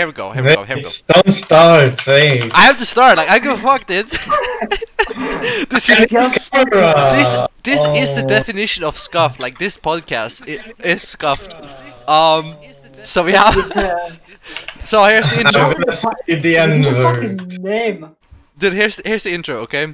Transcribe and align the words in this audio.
Here 0.00 0.06
we 0.06 0.14
go. 0.14 0.30
Here 0.30 0.42
we 0.42 0.54
go. 0.54 0.64
Here 0.64 0.76
we 0.76 0.82
go. 0.82 0.90
Don't 1.12 1.30
start, 1.30 2.06
wait. 2.06 2.50
I 2.54 2.62
have 2.62 2.78
to 2.78 2.86
start. 2.86 3.18
Like 3.18 3.28
I 3.28 3.38
go 3.38 3.54
fuck 3.54 3.84
it. 3.90 4.08
this 5.68 5.90
is 5.90 6.06
Camera. 6.06 7.10
this 7.12 7.30
this 7.62 7.82
is 8.02 8.14
the 8.14 8.24
Oh. 8.24 8.36
definition 8.36 8.82
of 8.82 8.98
scuff. 8.98 9.38
Like 9.38 9.58
this 9.58 9.76
podcast 9.76 10.48
is, 10.48 10.72
is 10.82 11.02
scuffed. 11.06 11.52
Um. 12.08 12.56
So 13.02 13.22
we 13.24 13.32
have. 13.32 13.54
So 14.84 15.04
here's 15.04 15.28
the 15.28 15.40
intro. 15.40 15.60
I'm 15.60 15.72
gonna 15.76 15.92
say 15.92 16.40
the 16.44 16.52
Your 16.56 17.20
N 17.22 17.36
name. 17.60 18.16
Dude, 18.56 18.72
here's 18.72 18.96
here's 19.04 19.24
the 19.24 19.32
intro. 19.36 19.56
Okay. 19.68 19.84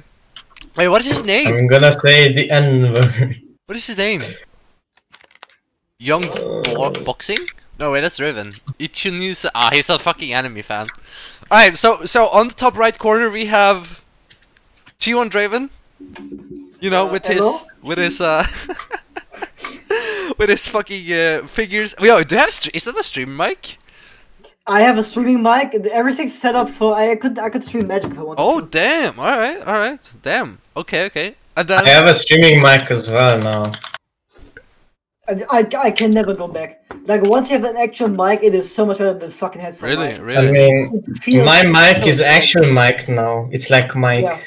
Wait, 0.77 0.87
what 0.87 1.01
is 1.01 1.07
his 1.07 1.23
name? 1.25 1.53
I'm 1.53 1.67
gonna 1.67 1.91
say 1.91 2.31
the 2.31 2.49
N 2.49 2.93
word. 2.93 3.35
What 3.65 3.75
is 3.75 3.85
his 3.87 3.97
name? 3.97 4.23
Young 5.99 6.23
bo 6.31 6.91
boxing? 7.03 7.43
No, 7.79 7.91
wait, 7.91 8.01
that's 8.01 8.19
Riven. 8.19 8.55
Ichinusa. 8.79 9.49
Ah, 9.55 9.69
he's 9.71 9.89
a 9.89 9.99
fucking 9.99 10.33
anime 10.33 10.61
fan. 10.63 10.87
Alright, 11.51 11.77
so 11.77 12.05
so 12.05 12.27
on 12.29 12.47
the 12.49 12.53
top 12.53 12.75
right 12.77 12.97
corner 12.97 13.29
we 13.29 13.45
have 13.47 14.03
G1 14.99 15.29
Draven. 15.29 15.69
You 16.81 16.89
know, 16.89 17.07
Uh, 17.07 17.11
with 17.11 17.25
hello? 17.25 17.51
his 17.51 17.67
with 17.81 17.97
his 17.97 18.19
uh 18.21 18.45
with 20.37 20.49
his 20.49 20.67
fucking 20.67 21.11
uh, 21.13 21.47
figures. 21.47 21.95
Yo, 21.99 22.23
do 22.23 22.35
you 22.35 22.41
have 22.41 22.49
stre- 22.49 22.75
is 22.75 22.83
that 22.85 22.97
a 22.99 23.03
stream 23.03 23.35
mic? 23.35 23.77
I 24.67 24.81
have 24.81 24.97
a 24.97 25.03
streaming 25.03 25.41
mic. 25.41 25.73
Everything's 25.91 26.37
set 26.37 26.53
up 26.55 26.69
for. 26.69 26.93
I 26.93 27.15
could. 27.15 27.39
I 27.39 27.49
could 27.49 27.63
stream 27.63 27.87
Magic 27.87 28.11
if 28.11 28.19
I 28.19 28.21
wanted. 28.23 28.41
Oh 28.41 28.59
to. 28.59 28.65
damn! 28.67 29.17
All 29.17 29.25
right, 29.25 29.59
all 29.65 29.73
right, 29.73 30.11
damn. 30.21 30.59
Okay, 30.75 31.05
okay. 31.05 31.35
And 31.55 31.71
I 31.71 31.87
have 31.89 32.05
a 32.05 32.13
streaming 32.13 32.61
mic 32.61 32.91
as 32.91 33.09
well 33.09 33.39
now. 33.39 33.71
I, 35.27 35.45
I, 35.49 35.67
I 35.83 35.91
can 35.91 36.11
never 36.11 36.33
go 36.33 36.47
back. 36.47 36.83
Like 37.05 37.21
once 37.21 37.49
you 37.49 37.57
have 37.57 37.65
an 37.69 37.77
actual 37.77 38.07
mic, 38.07 38.43
it 38.43 38.55
is 38.55 38.73
so 38.73 38.85
much 38.85 38.97
better 38.97 39.17
than 39.17 39.31
fucking 39.31 39.61
headphone. 39.61 39.89
really, 39.89 40.19
mic. 40.19 40.37
I 40.37 40.51
mean, 40.51 41.45
my 41.45 41.63
mic 41.63 42.03
so 42.03 42.09
is 42.09 42.19
good. 42.19 42.27
actual 42.27 42.71
mic 42.71 43.09
now. 43.09 43.49
It's 43.51 43.69
like 43.69 43.95
mic. 43.95 44.23
Yeah. 44.23 44.39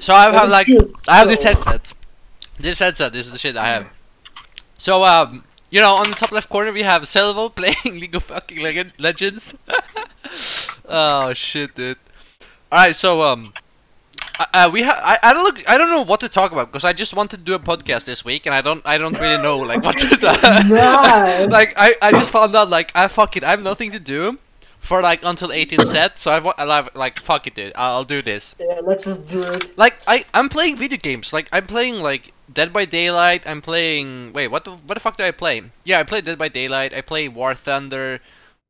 So 0.00 0.14
I 0.14 0.32
have 0.32 0.48
like 0.48 0.68
I 1.08 1.18
have 1.18 1.28
this 1.28 1.42
headset. 1.42 1.92
This 2.58 2.78
headset, 2.78 3.12
this 3.12 3.26
is 3.26 3.32
the 3.32 3.38
shit 3.38 3.56
I 3.56 3.66
have. 3.66 3.86
So 4.76 5.04
um, 5.04 5.44
you 5.70 5.80
know, 5.80 5.94
on 5.94 6.10
the 6.10 6.16
top 6.16 6.32
left 6.32 6.48
corner 6.48 6.72
we 6.72 6.82
have 6.82 7.02
Selvo 7.02 7.54
playing 7.54 8.00
League 8.00 8.14
of 8.14 8.24
fucking 8.24 8.60
Leg- 8.60 8.92
Legends. 8.98 9.56
oh 10.88 11.32
shit, 11.34 11.74
dude. 11.74 11.98
All 12.72 12.78
right, 12.78 12.94
so 12.94 13.22
um, 13.22 13.52
uh, 14.54 14.70
we 14.72 14.82
have 14.82 14.96
I, 15.02 15.18
I 15.22 15.32
don't 15.32 15.44
look 15.44 15.68
I 15.68 15.76
don't 15.78 15.90
know 15.90 16.02
what 16.02 16.20
to 16.20 16.28
talk 16.28 16.52
about 16.52 16.70
because 16.72 16.84
I 16.84 16.92
just 16.92 17.14
wanted 17.14 17.38
to 17.38 17.42
do 17.42 17.54
a 17.54 17.58
podcast 17.58 18.04
this 18.04 18.24
week 18.24 18.46
and 18.46 18.54
I 18.54 18.60
don't 18.60 18.82
I 18.86 18.98
don't 18.98 19.18
really 19.20 19.42
know 19.42 19.58
like 19.58 19.82
what 19.82 19.98
to 19.98 20.08
do. 20.16 20.26
Nice. 20.74 21.50
like 21.58 21.74
I 21.76 21.94
I 22.02 22.12
just 22.12 22.30
found 22.30 22.54
out 22.56 22.70
like 22.70 22.92
I 22.94 23.08
fuck 23.08 23.36
it 23.36 23.44
I 23.44 23.50
have 23.50 23.62
nothing 23.62 23.90
to 23.92 24.00
do 24.00 24.38
for 24.78 25.02
like 25.02 25.20
until 25.22 25.52
18 25.52 25.84
set 25.84 26.18
so 26.18 26.30
I 26.30 26.38
wa- 26.38 26.54
I 26.56 26.64
like 26.64 26.94
like 26.94 27.20
fuck 27.20 27.46
it 27.46 27.54
dude 27.54 27.72
I'll 27.76 28.04
do 28.04 28.22
this. 28.22 28.54
Yeah, 28.58 28.80
let's 28.82 29.04
just 29.04 29.26
do 29.28 29.42
it. 29.42 29.76
Like 29.76 29.98
I, 30.06 30.24
I'm 30.32 30.48
playing 30.48 30.76
video 30.76 30.98
games. 30.98 31.32
Like 31.32 31.48
I'm 31.52 31.66
playing 31.66 31.96
like 31.96 32.32
Dead 32.52 32.72
by 32.72 32.84
Daylight. 32.84 33.46
I'm 33.46 33.60
playing. 33.62 34.32
Wait, 34.32 34.48
what 34.48 34.64
the 34.64 34.72
what 34.72 34.94
the 34.94 35.00
fuck 35.00 35.16
do 35.16 35.24
I 35.24 35.30
play? 35.30 35.62
Yeah, 35.84 36.00
I 36.00 36.02
play 36.02 36.20
Dead 36.20 36.38
by 36.38 36.48
Daylight. 36.48 36.92
I 36.94 37.00
play 37.00 37.28
War 37.28 37.54
Thunder. 37.54 38.20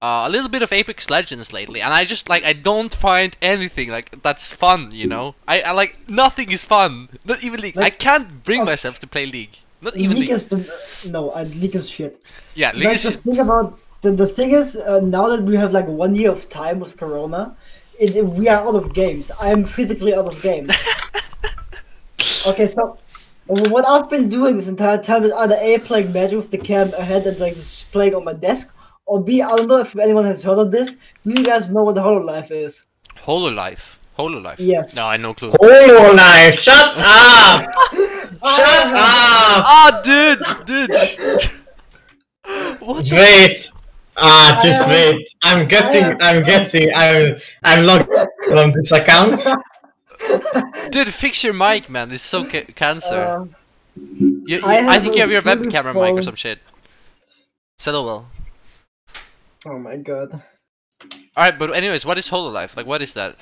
Uh, 0.02 0.24
a 0.26 0.30
little 0.30 0.48
bit 0.48 0.62
of 0.62 0.72
Apex 0.72 1.10
Legends 1.10 1.52
lately, 1.52 1.82
and 1.82 1.92
I 1.92 2.06
just 2.06 2.30
like 2.30 2.42
I 2.42 2.54
don't 2.54 2.94
find 2.94 3.36
anything 3.42 3.90
like 3.90 4.22
that's 4.22 4.50
fun. 4.50 4.88
You 4.94 5.06
know, 5.06 5.34
I, 5.46 5.60
I 5.60 5.72
like 5.72 6.08
nothing 6.08 6.50
is 6.50 6.64
fun. 6.64 7.10
Not 7.22 7.44
even 7.44 7.60
League. 7.60 7.76
I 7.76 7.90
can't 7.90 8.42
bring 8.42 8.62
oh. 8.62 8.64
myself 8.64 8.98
to 9.00 9.06
play 9.06 9.26
League. 9.26 9.58
Not 9.82 9.94
even 9.98 10.16
League 10.16 10.20
League. 10.20 10.30
is 10.30 10.48
the 10.48 10.64
no. 11.10 11.28
Uh, 11.32 11.42
League 11.42 11.76
is 11.76 11.90
shit. 11.90 12.22
Yeah, 12.54 12.72
League 12.72 12.84
Like 12.84 12.94
is 12.94 13.02
the 13.02 13.10
shit. 13.10 13.22
thing 13.24 13.38
about 13.40 13.78
the, 14.00 14.12
the 14.12 14.26
thing 14.26 14.52
is 14.52 14.74
uh, 14.74 15.00
now 15.00 15.28
that 15.28 15.42
we 15.42 15.54
have 15.56 15.72
like 15.72 15.86
one 15.86 16.14
year 16.14 16.30
of 16.30 16.48
time 16.48 16.80
with 16.80 16.96
Corona, 16.96 17.54
it, 17.98 18.16
it- 18.16 18.24
we 18.24 18.48
are 18.48 18.66
out 18.66 18.76
of 18.76 18.94
games. 18.94 19.30
I'm 19.38 19.64
physically 19.64 20.14
out 20.14 20.24
of 20.24 20.40
games. 20.40 20.72
okay, 22.46 22.66
so 22.66 22.96
what 23.46 23.86
I've 23.86 24.08
been 24.08 24.30
doing 24.30 24.56
this 24.56 24.68
entire 24.68 24.96
time 24.96 25.24
is 25.24 25.32
either 25.32 25.58
a 25.60 25.78
playing 25.80 26.10
Magic 26.12 26.38
with 26.38 26.50
the 26.50 26.56
cam 26.56 26.94
ahead 26.94 27.26
and 27.26 27.38
like 27.38 27.52
just 27.52 27.92
playing 27.92 28.14
on 28.14 28.24
my 28.24 28.32
desk, 28.32 28.72
or 29.10 29.22
b 29.22 29.42
I 29.42 29.56
don't 29.56 29.66
know 29.66 29.78
if 29.80 29.96
anyone 29.98 30.24
has 30.24 30.42
heard 30.42 30.58
of 30.58 30.70
this. 30.70 30.96
Do 31.22 31.30
you 31.30 31.44
guys 31.44 31.68
know 31.70 31.82
what 31.82 31.94
the 31.96 32.02
Hololive 32.02 32.50
is? 32.52 32.84
Hololive. 33.26 33.96
Hololive. 34.16 34.56
Yes. 34.58 34.94
No, 34.94 35.06
I 35.06 35.16
no 35.16 35.34
clue. 35.34 35.50
Life! 35.50 36.54
Shut 36.66 36.94
up! 36.96 37.60
Shut 37.92 38.86
up! 38.94 39.64
Ah, 39.74 40.00
dude, 40.04 40.38
dude. 40.66 40.90
what 42.80 43.04
the 43.04 43.16
Wait. 43.16 43.58
Ah, 44.16 44.58
just 44.62 44.82
I- 44.82 44.88
wait. 44.88 45.26
I'm 45.42 45.66
getting. 45.66 46.04
I'm 46.20 46.42
getting. 46.44 46.90
I'm. 46.94 47.36
I'm 47.64 47.84
logged 47.84 48.12
on 48.52 48.72
this 48.72 48.92
account. 48.92 49.40
Dude, 50.90 51.14
fix 51.14 51.42
your 51.42 51.54
mic, 51.54 51.88
man. 51.88 52.12
It's 52.12 52.22
so 52.22 52.44
ca- 52.44 52.66
cancer. 52.82 53.20
Uh, 53.20 53.46
you, 53.96 54.42
you- 54.46 54.60
I 54.64 54.96
I, 54.96 54.98
think 55.00 55.14
you 55.14 55.22
have 55.22 55.30
your 55.30 55.40
web 55.42 55.58
fully 55.58 55.70
camera 55.70 55.94
mic 55.94 56.12
or 56.14 56.22
some 56.22 56.34
shit. 56.34 56.58
Settle 57.78 58.04
well. 58.04 58.26
Oh 59.66 59.78
my 59.78 59.96
god. 59.96 60.42
Alright, 61.36 61.58
but 61.58 61.74
anyways, 61.74 62.04
what 62.04 62.18
is 62.18 62.28
Hololive? 62.28 62.76
Like, 62.76 62.86
what 62.86 63.02
is 63.02 63.14
that? 63.14 63.36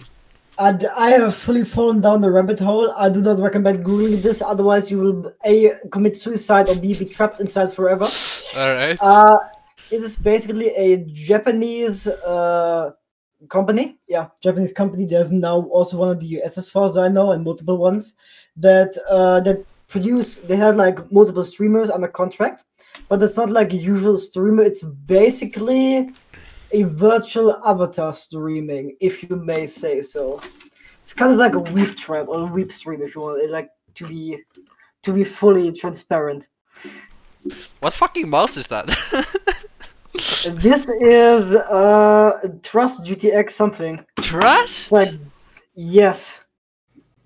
And 0.58 0.86
I 0.96 1.10
have 1.10 1.36
fully 1.36 1.64
fallen 1.64 2.00
down 2.00 2.20
the 2.20 2.30
rabbit 2.30 2.58
hole. 2.58 2.92
I 2.96 3.08
do 3.08 3.22
not 3.22 3.38
recommend 3.38 3.84
googling 3.84 4.22
this, 4.22 4.42
otherwise 4.42 4.90
you 4.90 4.98
will 4.98 5.32
a 5.46 5.72
commit 5.90 6.16
suicide 6.16 6.68
or 6.68 6.74
b 6.74 6.94
be 6.94 7.04
trapped 7.04 7.40
inside 7.40 7.72
forever. 7.72 8.08
Alright. 8.56 8.98
Uh, 9.00 9.36
it 9.90 10.02
is 10.02 10.16
basically 10.16 10.70
a 10.70 10.98
Japanese 10.98 12.06
uh 12.08 12.90
company. 13.48 13.98
Yeah, 14.08 14.28
Japanese 14.42 14.72
company. 14.72 15.04
There's 15.04 15.30
now 15.30 15.62
also 15.62 15.96
one 15.96 16.10
of 16.10 16.20
the 16.20 16.26
US 16.40 16.58
as 16.58 16.68
far 16.68 16.86
as 16.86 16.96
I 16.96 17.08
know, 17.08 17.30
and 17.30 17.44
multiple 17.44 17.76
ones 17.76 18.14
that 18.56 18.98
uh 19.08 19.40
that 19.40 19.64
produce. 19.86 20.38
They 20.38 20.56
had 20.56 20.76
like 20.76 21.10
multiple 21.12 21.44
streamers 21.44 21.88
under 21.88 22.08
contract, 22.08 22.64
but 23.08 23.22
it's 23.22 23.36
not 23.36 23.50
like 23.50 23.72
a 23.72 23.76
usual 23.76 24.16
streamer. 24.16 24.62
It's 24.62 24.82
basically 24.82 26.10
a 26.72 26.82
virtual 26.82 27.60
avatar 27.64 28.12
streaming, 28.12 28.96
if 29.00 29.22
you 29.22 29.36
may 29.36 29.66
say 29.66 30.00
so. 30.00 30.40
It's 31.00 31.14
kind 31.14 31.32
of 31.32 31.38
like 31.38 31.54
a 31.54 31.60
weep 31.60 31.96
trap 31.96 32.28
or 32.28 32.40
a 32.40 32.52
weep 32.52 32.70
stream, 32.72 33.02
if 33.02 33.14
you 33.14 33.22
want 33.22 33.40
it, 33.42 33.50
like 33.50 33.70
to 33.94 34.06
be 34.06 34.42
to 35.02 35.12
be 35.12 35.24
fully 35.24 35.72
transparent. 35.72 36.48
What 37.80 37.94
fucking 37.94 38.28
mouse 38.28 38.56
is 38.56 38.66
that? 38.66 38.86
This 40.50 40.88
is 41.00 41.54
uh 41.54 42.40
Trust 42.62 43.04
GTX 43.04 43.50
something. 43.50 44.04
Trust? 44.20 44.90
Like 44.90 45.10
yes. 45.74 46.40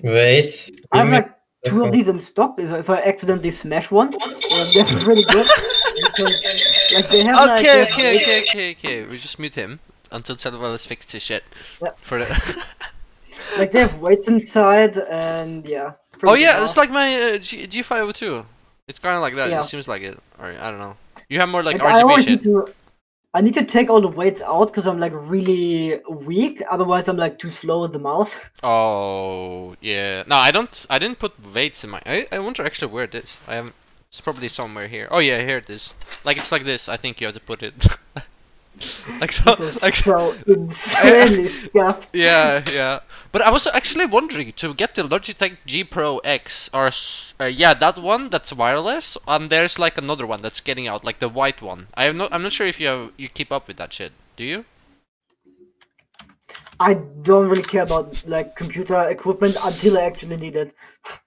Wait. 0.02 0.70
I 0.92 0.98
have 0.98 1.06
give 1.06 1.12
me- 1.12 1.18
like 1.18 1.34
two 1.64 1.84
of 1.84 1.92
these 1.92 2.08
in 2.08 2.20
stock. 2.20 2.58
Is 2.58 2.70
if 2.70 2.90
I 2.90 3.00
accidentally 3.02 3.50
smash 3.50 3.90
one, 3.90 4.14
uh, 4.50 4.70
they're 4.72 4.84
really 5.06 5.24
good. 5.24 5.46
Because, 5.94 6.42
like 6.94 7.08
they 7.08 7.22
have 7.24 7.36
like 7.36 7.60
Okay, 7.60 7.82
uh, 7.82 7.86
okay, 7.86 8.20
okay, 8.20 8.42
okay, 8.42 8.70
okay. 8.72 9.04
We 9.04 9.18
just 9.18 9.38
mute 9.38 9.54
him 9.54 9.80
until 10.10 10.36
Samuel 10.36 10.72
has 10.72 10.86
fixed 10.86 11.12
his 11.12 11.22
shit. 11.22 11.44
Yeah. 11.82 11.90
For 12.02 12.18
the 12.18 12.64
like 13.58 13.72
they 13.72 13.80
have 13.80 13.98
weights 14.00 14.28
inside 14.28 14.96
and 14.98 15.66
yeah. 15.68 15.92
oh 16.24 16.34
yeah, 16.34 16.56
good 16.56 16.64
it's 16.64 16.76
like 16.76 16.90
my 16.90 17.34
uh, 17.34 17.38
G- 17.38 17.66
G502. 17.66 18.44
It's 18.88 18.98
kind 18.98 19.16
of 19.16 19.22
like 19.22 19.34
that. 19.34 19.50
Yeah. 19.50 19.60
It 19.60 19.64
seems 19.64 19.86
like 19.88 20.02
it. 20.02 20.18
Or 20.38 20.46
I 20.46 20.70
don't 20.70 20.80
know. 20.80 20.96
You 21.28 21.40
have 21.40 21.48
more 21.48 21.62
like 21.62 21.78
Like, 21.78 21.94
RGB 21.94 22.02
always 22.02 22.24
shit. 22.24 22.44
need 22.44 22.52
to. 22.52 22.72
I 23.34 23.40
need 23.40 23.54
to 23.54 23.64
take 23.64 23.88
all 23.88 24.00
the 24.02 24.08
weights 24.08 24.42
out 24.42 24.66
because 24.66 24.86
I'm 24.86 24.98
like 24.98 25.12
really 25.14 26.00
weak. 26.10 26.62
Otherwise, 26.70 27.08
I'm 27.08 27.16
like 27.16 27.38
too 27.38 27.48
slow 27.48 27.82
with 27.82 27.92
the 27.92 27.98
mouse. 27.98 28.38
Oh 28.62 29.74
yeah. 29.80 30.24
No, 30.26 30.36
I 30.36 30.50
don't. 30.50 30.86
I 30.90 30.98
didn't 30.98 31.18
put 31.18 31.32
weights 31.54 31.82
in 31.84 31.90
my. 31.90 32.02
I, 32.04 32.26
I 32.30 32.38
wonder 32.38 32.64
actually 32.64 32.92
where 32.92 33.04
it 33.04 33.14
is. 33.14 33.40
I 33.46 33.56
am. 33.56 33.72
It's 34.10 34.20
probably 34.20 34.48
somewhere 34.48 34.88
here. 34.88 35.08
Oh 35.10 35.18
yeah, 35.18 35.42
here 35.42 35.56
it 35.56 35.70
is. 35.70 35.94
Like 36.24 36.36
it's 36.36 36.52
like 36.52 36.64
this. 36.64 36.88
I 36.88 36.96
think 36.98 37.20
you 37.20 37.26
have 37.26 37.34
to 37.34 37.40
put 37.40 37.62
it. 37.62 37.74
like 39.20 39.32
so. 39.32 39.56
Like 39.82 39.94
so 39.94 40.34
insanely 40.46 41.48
yeah, 42.12 42.62
yeah. 42.72 43.00
But 43.30 43.42
I 43.42 43.50
was 43.50 43.66
actually 43.66 44.06
wondering 44.06 44.52
to 44.52 44.74
get 44.74 44.94
the 44.94 45.02
Logitech 45.02 45.56
G 45.66 45.84
Pro 45.84 46.18
X 46.18 46.70
or 46.72 46.90
uh, 47.40 47.46
yeah, 47.46 47.74
that 47.74 47.98
one 47.98 48.30
that's 48.30 48.52
wireless, 48.52 49.16
and 49.26 49.50
there's 49.50 49.78
like 49.78 49.98
another 49.98 50.26
one 50.26 50.42
that's 50.42 50.60
getting 50.60 50.86
out, 50.86 51.04
like 51.04 51.18
the 51.18 51.28
white 51.28 51.62
one. 51.62 51.88
I 51.94 52.04
am 52.04 52.16
not. 52.16 52.32
I'm 52.32 52.42
not 52.42 52.52
sure 52.52 52.66
if 52.66 52.80
you 52.80 52.86
have, 52.88 53.12
you 53.16 53.28
keep 53.28 53.50
up 53.50 53.68
with 53.68 53.76
that 53.78 53.92
shit. 53.92 54.12
Do 54.36 54.44
you? 54.44 54.64
I 56.80 56.94
don't 57.22 57.48
really 57.48 57.62
care 57.62 57.82
about 57.82 58.26
like 58.26 58.56
computer 58.56 59.00
equipment 59.08 59.56
until 59.64 59.98
I 59.98 60.02
actually 60.02 60.36
need 60.36 60.56
it. 60.56 60.74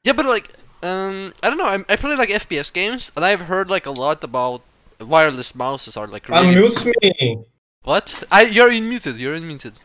Yeah, 0.03 0.13
but 0.13 0.25
like, 0.25 0.49
um, 0.83 1.33
I 1.41 1.49
don't 1.49 1.57
know. 1.57 1.65
I, 1.65 1.83
I 1.87 1.95
play 1.95 2.15
like 2.15 2.29
FPS 2.29 2.71
games, 2.73 3.11
and 3.15 3.23
I've 3.23 3.41
heard 3.41 3.69
like 3.69 3.85
a 3.85 3.91
lot 3.91 4.23
about 4.23 4.61
wireless 5.05 5.55
mouses 5.55 5.95
are 5.97 6.07
like 6.07 6.27
really. 6.29 6.55
Unmute 6.55 6.91
me. 7.01 7.43
What? 7.83 8.23
I 8.31 8.41
you're 8.43 8.69
unmuted. 8.69 9.17
You're 9.19 9.35
unmuted. 9.37 9.79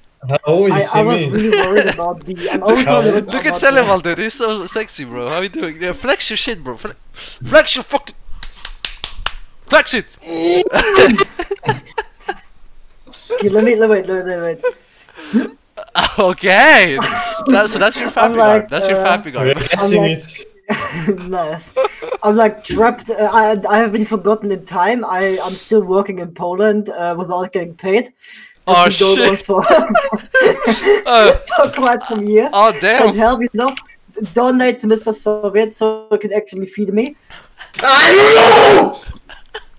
Oh, 0.47 0.67
you 0.67 0.73
I, 0.75 0.81
see 0.83 0.99
I 0.99 1.03
was 1.03 1.21
me. 1.21 1.31
really 1.31 1.51
worried 1.51 1.87
about 1.95 2.25
the. 2.27 2.51
I'm 2.51 2.63
always 2.63 2.87
How- 2.87 3.01
worried 3.01 3.15
about 3.25 3.35
Look 3.35 3.47
at 3.47 3.63
about 3.63 4.03
dude. 4.05 4.19
He's 4.19 4.35
so 4.35 4.67
sexy, 4.67 5.05
bro. 5.05 5.29
How 5.29 5.41
you 5.41 5.49
doing? 5.49 5.81
Yeah, 5.83 5.93
flex 5.95 6.29
your 6.31 6.37
shit, 6.37 6.63
bro. 6.65 6.77
Fle- 6.77 6.99
flex 7.13 7.75
your 7.77 7.85
fucking. 7.85 8.15
Flex 9.67 9.95
it. 9.95 10.19
Okay, 13.33 13.49
let 13.49 13.65
me 13.65 13.77
let 13.77 13.89
wait, 13.89 14.07
wait, 14.09 14.25
wait, 14.27 14.61
wait. 15.35 15.57
okay. 16.19 16.97
That, 17.47 17.69
so 17.71 17.79
that's 17.79 17.97
your 17.99 18.09
I'm 18.09 18.13
Fabigard. 18.15 18.37
like, 18.37 18.69
that's 18.69 18.89
your 18.89 18.99
uh, 18.99 19.07
Fabigard. 19.19 19.55
We're 19.57 19.67
guessing 19.69 20.03
like- 20.03 20.19
it. 20.19 20.47
nice. 21.29 21.73
I'm 22.23 22.37
like 22.37 22.63
trapped. 22.65 23.11
Uh, 23.11 23.29
I 23.33 23.61
I 23.69 23.79
have 23.79 23.93
been 23.93 24.05
forgotten 24.07 24.51
in 24.53 24.65
time. 24.65 25.05
I 25.05 25.39
I'm 25.43 25.55
still 25.55 25.83
working 25.83 26.19
in 26.21 26.33
Poland 26.35 26.89
uh, 26.89 27.15
without 27.19 27.53
getting 27.53 27.75
paid. 27.75 28.13
Oh, 28.67 28.85
It's 28.87 28.99
been 28.99 29.17
going 29.17 29.31
on 29.31 29.37
shit. 29.37 29.47
For, 29.47 29.65
Uh, 31.07 31.33
for 31.57 31.71
quite 31.73 32.03
some 32.05 32.23
years. 32.25 32.51
oh 32.55 32.73
damn. 32.81 33.15
help, 33.17 33.41
you 33.41 33.49
know, 33.53 33.75
donate 34.35 34.79
to 34.81 34.87
Mr. 34.87 35.15
Soviet 35.15 35.75
so 35.75 36.07
he 36.13 36.19
can 36.19 36.33
actually 36.33 36.67
feed 36.67 36.93
me. 36.93 37.17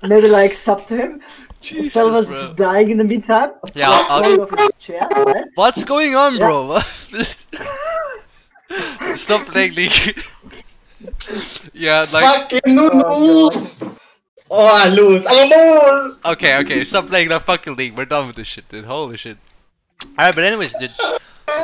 Maybe 0.04 0.28
like 0.28 0.52
sub 0.54 0.86
to 0.88 0.96
him. 0.98 1.22
Jesus, 1.62 1.94
bro. 1.94 2.54
dying 2.56 2.90
in 2.90 2.98
the 2.98 3.04
meantime. 3.04 3.52
Yeah, 3.76 3.90
I'll- 4.10 4.24
his 4.48 4.70
chair. 4.80 5.08
Right? 5.16 5.46
What's 5.56 5.84
going 5.84 6.16
on, 6.16 6.40
bro? 6.40 6.80
Stop 9.16 9.46
playing 9.48 9.76
League. 9.76 10.18
Yeah, 11.74 12.06
like 12.12 12.24
Fucking 12.24 12.76
no! 12.76 12.90
Oh, 12.94 13.50
God. 13.50 13.98
Oh, 14.54 14.66
I 14.66 14.90
lose. 14.90 15.26
I 15.28 15.46
lose! 15.46 16.20
okay, 16.26 16.58
okay, 16.58 16.84
stop 16.84 17.08
playing 17.08 17.30
that 17.30 17.44
fucking 17.44 17.76
League. 17.76 17.98
We're 17.98 18.06
done 18.06 18.28
with 18.28 18.36
this 18.36 18.48
shit, 18.48 18.68
dude. 18.68 18.86
Holy 18.86 19.16
shit. 19.18 19.38
Alright, 20.18 20.36
but 20.36 20.44
anyways, 20.44 20.76
dude. 20.76 20.92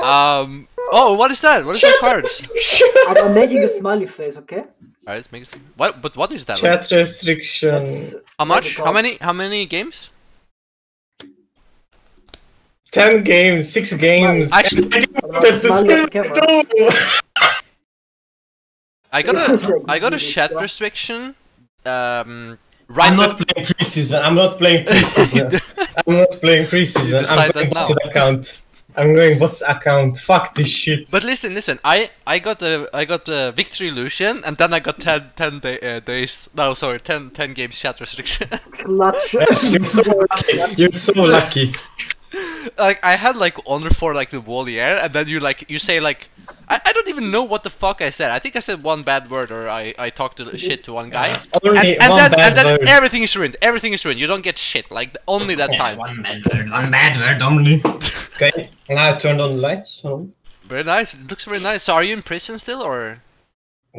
Um. 0.04 0.68
Oh, 0.90 1.16
what 1.16 1.32
is 1.32 1.42
that? 1.42 1.66
What 1.66 1.76
is 1.76 1.82
that 1.82 1.98
cards? 2.00 2.42
I'm, 3.08 3.18
I'm 3.18 3.34
making 3.34 3.60
a 3.64 3.68
smiley 3.68 4.08
face, 4.08 4.38
okay? 4.38 4.60
Alright, 4.60 4.72
let's 5.06 5.32
make 5.32 5.44
it. 5.44 5.60
What? 5.76 6.02
But 6.02 6.16
what 6.16 6.32
is 6.32 6.46
that? 6.46 6.62
Like, 6.64 6.82
Chat 6.82 6.92
restriction. 6.92 7.72
That's 7.72 8.16
how 8.40 8.46
much? 8.46 8.78
How 8.78 8.94
many? 8.94 9.18
How 9.20 9.34
many 9.34 9.66
games? 9.66 10.10
10 12.92 13.24
games, 13.24 13.70
6 13.72 13.94
games. 13.96 14.52
Actually- 14.54 14.88
that's 14.88 15.60
the 15.62 15.68
Smiley 15.68 15.94
at 15.94 16.12
the 16.12 16.20
skill 16.24 16.64
camera. 16.64 16.64
too! 16.64 16.90
I 19.12 19.22
got 19.22 19.34
This 19.36 19.50
is 19.50 19.70
a. 19.70 19.80
got 20.00 20.14
a 20.14 20.18
chat 20.20 20.50
stuff. 20.52 20.62
restriction. 20.62 21.36
Um. 21.86 22.58
Right. 22.90 23.12
I'm 23.12 23.18
be- 23.18 23.24
not 23.28 23.38
playing 23.38 23.68
preseason. 23.68 24.22
I'm 24.24 24.36
not 24.36 24.58
playing 24.58 24.86
preseason. 24.88 25.62
I'm 26.08 26.16
not 26.18 26.30
playing 26.40 26.68
preseason. 26.68 27.22
decide 27.22 27.40
I'm 27.40 27.52
going 27.52 27.70
that 27.70 27.74
now. 27.76 27.88
bots 27.88 28.06
account. 28.06 28.62
I'm 28.96 29.14
going 29.14 29.38
bots 29.40 29.62
account. 29.62 30.18
Fuck 30.18 30.56
this 30.56 30.70
shit. 30.70 31.12
But 31.12 31.24
listen, 31.24 31.54
listen. 31.54 31.80
I 31.84 32.10
I 32.26 32.40
got 32.40 32.62
a 32.62 32.90
I 32.94 33.04
got 33.06 33.28
a 33.28 33.52
victory 33.52 33.90
illusion, 33.90 34.42
and 34.46 34.56
then 34.58 34.74
I 34.74 34.80
got 34.80 35.00
10, 35.00 35.32
10 35.36 35.60
day, 35.60 35.80
uh, 35.82 36.00
days. 36.00 36.50
No, 36.56 36.74
sorry, 36.74 37.00
10, 37.00 37.32
10 37.32 37.54
games 37.54 37.78
chat 37.78 38.00
restriction. 38.00 38.48
Clutch. 38.72 39.34
You're 39.34 39.84
so 39.86 40.02
lucky. 40.02 40.82
You're 40.82 40.92
so 40.94 41.14
lucky. 41.24 41.76
like 42.78 43.00
I 43.04 43.18
had 43.18 43.36
like 43.38 43.58
honor 43.68 43.90
for 43.90 44.14
like 44.14 44.30
the 44.30 44.40
Voliere, 44.40 44.98
and 45.04 45.14
then 45.14 45.28
you 45.28 45.40
like 45.42 45.70
you 45.70 45.78
say 45.80 46.00
like 46.00 46.30
I, 46.70 46.82
I 46.86 46.92
don't 46.94 47.08
even 47.08 47.32
know 47.32 47.44
what 47.44 47.64
the 47.64 47.70
fuck 47.70 48.02
I 48.02 48.10
said. 48.10 48.30
I 48.32 48.40
think 48.40 48.56
I 48.56 48.60
said 48.60 48.84
one 48.84 49.04
bad 49.04 49.30
word 49.30 49.52
or 49.52 49.70
I 49.70 49.94
I 49.98 50.10
talked 50.10 50.38
to 50.38 50.58
shit 50.58 50.84
to 50.86 50.94
one 50.94 51.10
guy. 51.10 51.42
Only 51.64 51.78
And, 51.80 52.04
and 52.04 52.12
one 52.12 52.32
then 52.32 52.40
and 52.40 52.58
then 52.58 52.66
word. 52.66 52.88
everything 52.90 53.24
is 53.24 53.36
ruined. 53.36 53.56
Everything 53.62 53.94
is 53.94 54.04
ruined. 54.04 54.20
You 54.20 54.28
don't 54.28 54.44
get 54.44 54.58
shit. 54.58 54.92
Like 54.92 55.16
only 55.28 55.56
that 55.56 55.76
time. 55.76 55.98
One 55.98 56.22
bad 56.22 56.46
word. 56.46 56.70
One 56.70 56.92
bad 56.92 57.16
word 57.18 57.42
only. 57.42 57.82
okay. 58.36 58.70
Now 58.90 59.14
I 59.14 59.18
turned 59.18 59.40
on 59.42 59.56
the 59.56 59.62
lights. 59.62 59.92
So. 60.02 60.30
Very 60.66 60.84
nice. 60.84 61.14
It 61.14 61.30
looks 61.30 61.46
very 61.46 61.62
nice. 61.62 61.84
So 61.84 61.94
are 61.94 62.04
you 62.04 62.14
in 62.14 62.22
prison 62.22 62.60
still 62.60 62.82
or? 62.82 63.22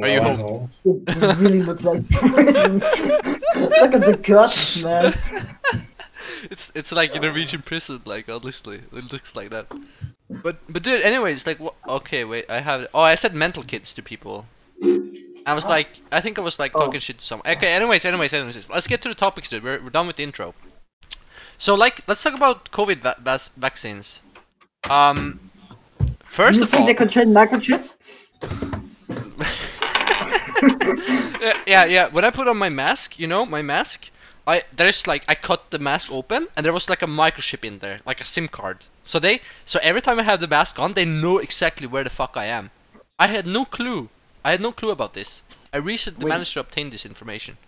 Are 0.00 0.08
you 0.08 0.20
home? 0.22 0.38
no. 0.38 0.70
It 0.84 1.38
really 1.38 1.62
looks 1.62 1.84
like 1.84 2.08
prison. 2.10 2.78
Look 2.78 3.94
at 3.94 4.04
the 4.04 4.18
guts, 4.22 4.82
man. 4.82 5.14
It's 6.50 6.70
it's 6.74 6.92
like 6.92 7.10
in 7.14 7.24
a 7.24 7.26
Norwegian 7.26 7.62
prison. 7.62 8.00
Like 8.04 8.28
honestly, 8.28 8.80
it 8.92 9.12
looks 9.12 9.34
like 9.36 9.50
that. 9.50 9.66
But 10.30 10.58
but 10.68 10.82
dude, 10.82 11.02
anyways, 11.02 11.46
like 11.46 11.58
okay, 11.88 12.24
wait, 12.24 12.46
I 12.48 12.60
have. 12.60 12.86
Oh, 12.94 13.00
I 13.00 13.14
said 13.14 13.34
mental 13.34 13.62
kids 13.62 13.92
to 13.94 14.02
people. 14.02 14.46
I 15.46 15.54
was 15.54 15.64
like, 15.66 16.00
I 16.12 16.20
think 16.20 16.38
I 16.38 16.42
was 16.42 16.58
like 16.58 16.76
Oh. 16.76 16.84
talking 16.84 17.00
shit 17.00 17.18
to 17.18 17.24
someone. 17.24 17.48
Okay, 17.50 17.72
anyways, 17.72 18.04
anyways, 18.04 18.32
anyways, 18.32 18.70
let's 18.70 18.86
get 18.86 19.02
to 19.02 19.08
the 19.08 19.14
topics, 19.14 19.50
dude. 19.50 19.64
We're, 19.64 19.80
we're 19.82 19.90
done 19.90 20.06
with 20.06 20.16
the 20.16 20.22
intro. 20.22 20.54
So 21.56 21.74
like, 21.74 22.02
let's 22.06 22.22
talk 22.22 22.34
about 22.34 22.70
COVID 22.70 23.00
va- 23.00 23.16
vas- 23.20 23.50
vaccines. 23.56 24.20
Um, 24.88 25.40
first 26.22 26.54
Do 26.54 26.58
you 26.58 26.64
of 26.64 26.70
think 26.70 26.80
all, 26.82 26.86
they 26.86 26.94
contain 26.94 27.34
microchips? 27.34 27.94
yeah, 31.40 31.58
yeah, 31.66 31.84
yeah. 31.86 32.08
When 32.08 32.24
I 32.24 32.30
put 32.30 32.48
on 32.48 32.56
my 32.56 32.68
mask, 32.70 33.18
you 33.18 33.26
know, 33.26 33.44
my 33.46 33.62
mask, 33.62 34.10
I 34.48 34.62
there's 34.74 35.06
like 35.06 35.24
I 35.28 35.34
cut 35.34 35.70
the 35.70 35.78
mask 35.78 36.10
open 36.10 36.48
and 36.56 36.64
there 36.64 36.72
was 36.72 36.88
like 36.88 37.02
a 37.02 37.06
microchip 37.06 37.64
in 37.64 37.80
there, 37.80 38.00
like 38.06 38.20
a 38.20 38.24
SIM 38.24 38.48
card. 38.48 38.78
So 39.04 39.18
they, 39.18 39.40
so 39.66 39.78
every 39.82 40.00
time 40.00 40.18
I 40.18 40.22
have 40.22 40.40
the 40.40 40.48
mask 40.48 40.78
on, 40.78 40.94
they 40.94 41.04
know 41.04 41.36
exactly 41.38 41.86
where 41.86 42.02
the 42.02 42.10
fuck 42.10 42.34
I 42.36 42.46
am. 42.46 42.70
I 43.18 43.26
had 43.26 43.46
no 43.46 43.66
clue. 43.66 44.08
I 44.42 44.52
had 44.52 44.62
no 44.62 44.72
clue 44.72 44.90
about 44.90 45.12
this. 45.12 45.42
I 45.72 45.76
recently 45.76 46.24
Wait. 46.24 46.30
managed 46.30 46.54
to 46.54 46.60
obtain 46.60 46.88
this 46.88 47.04
information. 47.04 47.58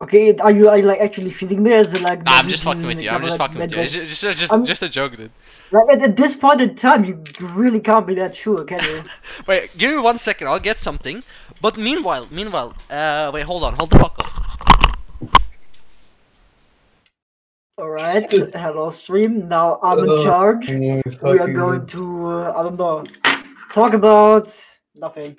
Okay, 0.00 0.34
are 0.36 0.52
you 0.52 0.68
are 0.68 0.78
you 0.78 0.84
like 0.84 1.00
actually 1.00 1.30
feeding 1.30 1.62
me 1.62 1.72
as 1.72 1.92
like? 1.92 2.22
Nah, 2.22 2.38
I'm 2.38 2.48
just 2.48 2.62
fucking 2.62 2.86
with 2.86 3.02
you. 3.02 3.10
I'm 3.10 3.22
just 3.22 3.38
like, 3.38 3.50
fucking 3.50 3.58
with 3.58 3.72
you. 3.72 3.78
It's 3.82 3.92
just, 3.92 4.20
just, 4.22 4.40
just, 4.40 4.52
I'm- 4.52 4.64
just 4.64 4.82
a 4.82 4.88
joke, 4.88 5.16
dude. 5.16 5.32
Like 5.72 5.90
at, 5.92 6.02
at 6.02 6.16
this 6.16 6.36
point 6.36 6.62
in 6.62 6.74
time, 6.74 7.04
you 7.04 7.22
really 7.40 7.80
can't 7.80 8.06
be 8.06 8.14
that 8.14 8.34
sure, 8.34 8.64
can 8.64 8.82
you? 8.84 9.02
Wait, 9.46 9.76
give 9.76 9.90
me 9.90 9.98
one 9.98 10.18
second. 10.18 10.46
I'll 10.48 10.60
get 10.60 10.78
something. 10.78 11.22
But 11.60 11.76
meanwhile, 11.76 12.28
meanwhile, 12.30 12.74
uh, 12.88 13.32
wait, 13.34 13.42
hold 13.42 13.64
on, 13.64 13.74
hold 13.74 13.90
the 13.90 13.98
fuck 13.98 14.16
up. 14.20 14.47
All 17.78 17.90
right, 17.90 18.28
hello 18.56 18.90
stream. 18.90 19.46
Now 19.48 19.78
I'm 19.84 20.00
in 20.00 20.24
charge. 20.24 20.68
We 20.68 21.38
are 21.38 21.52
going 21.52 21.86
to 21.86 22.26
uh, 22.26 22.52
I 22.56 22.62
don't 22.64 22.76
know 22.76 23.04
talk 23.72 23.94
about 23.94 24.52
nothing. 24.96 25.36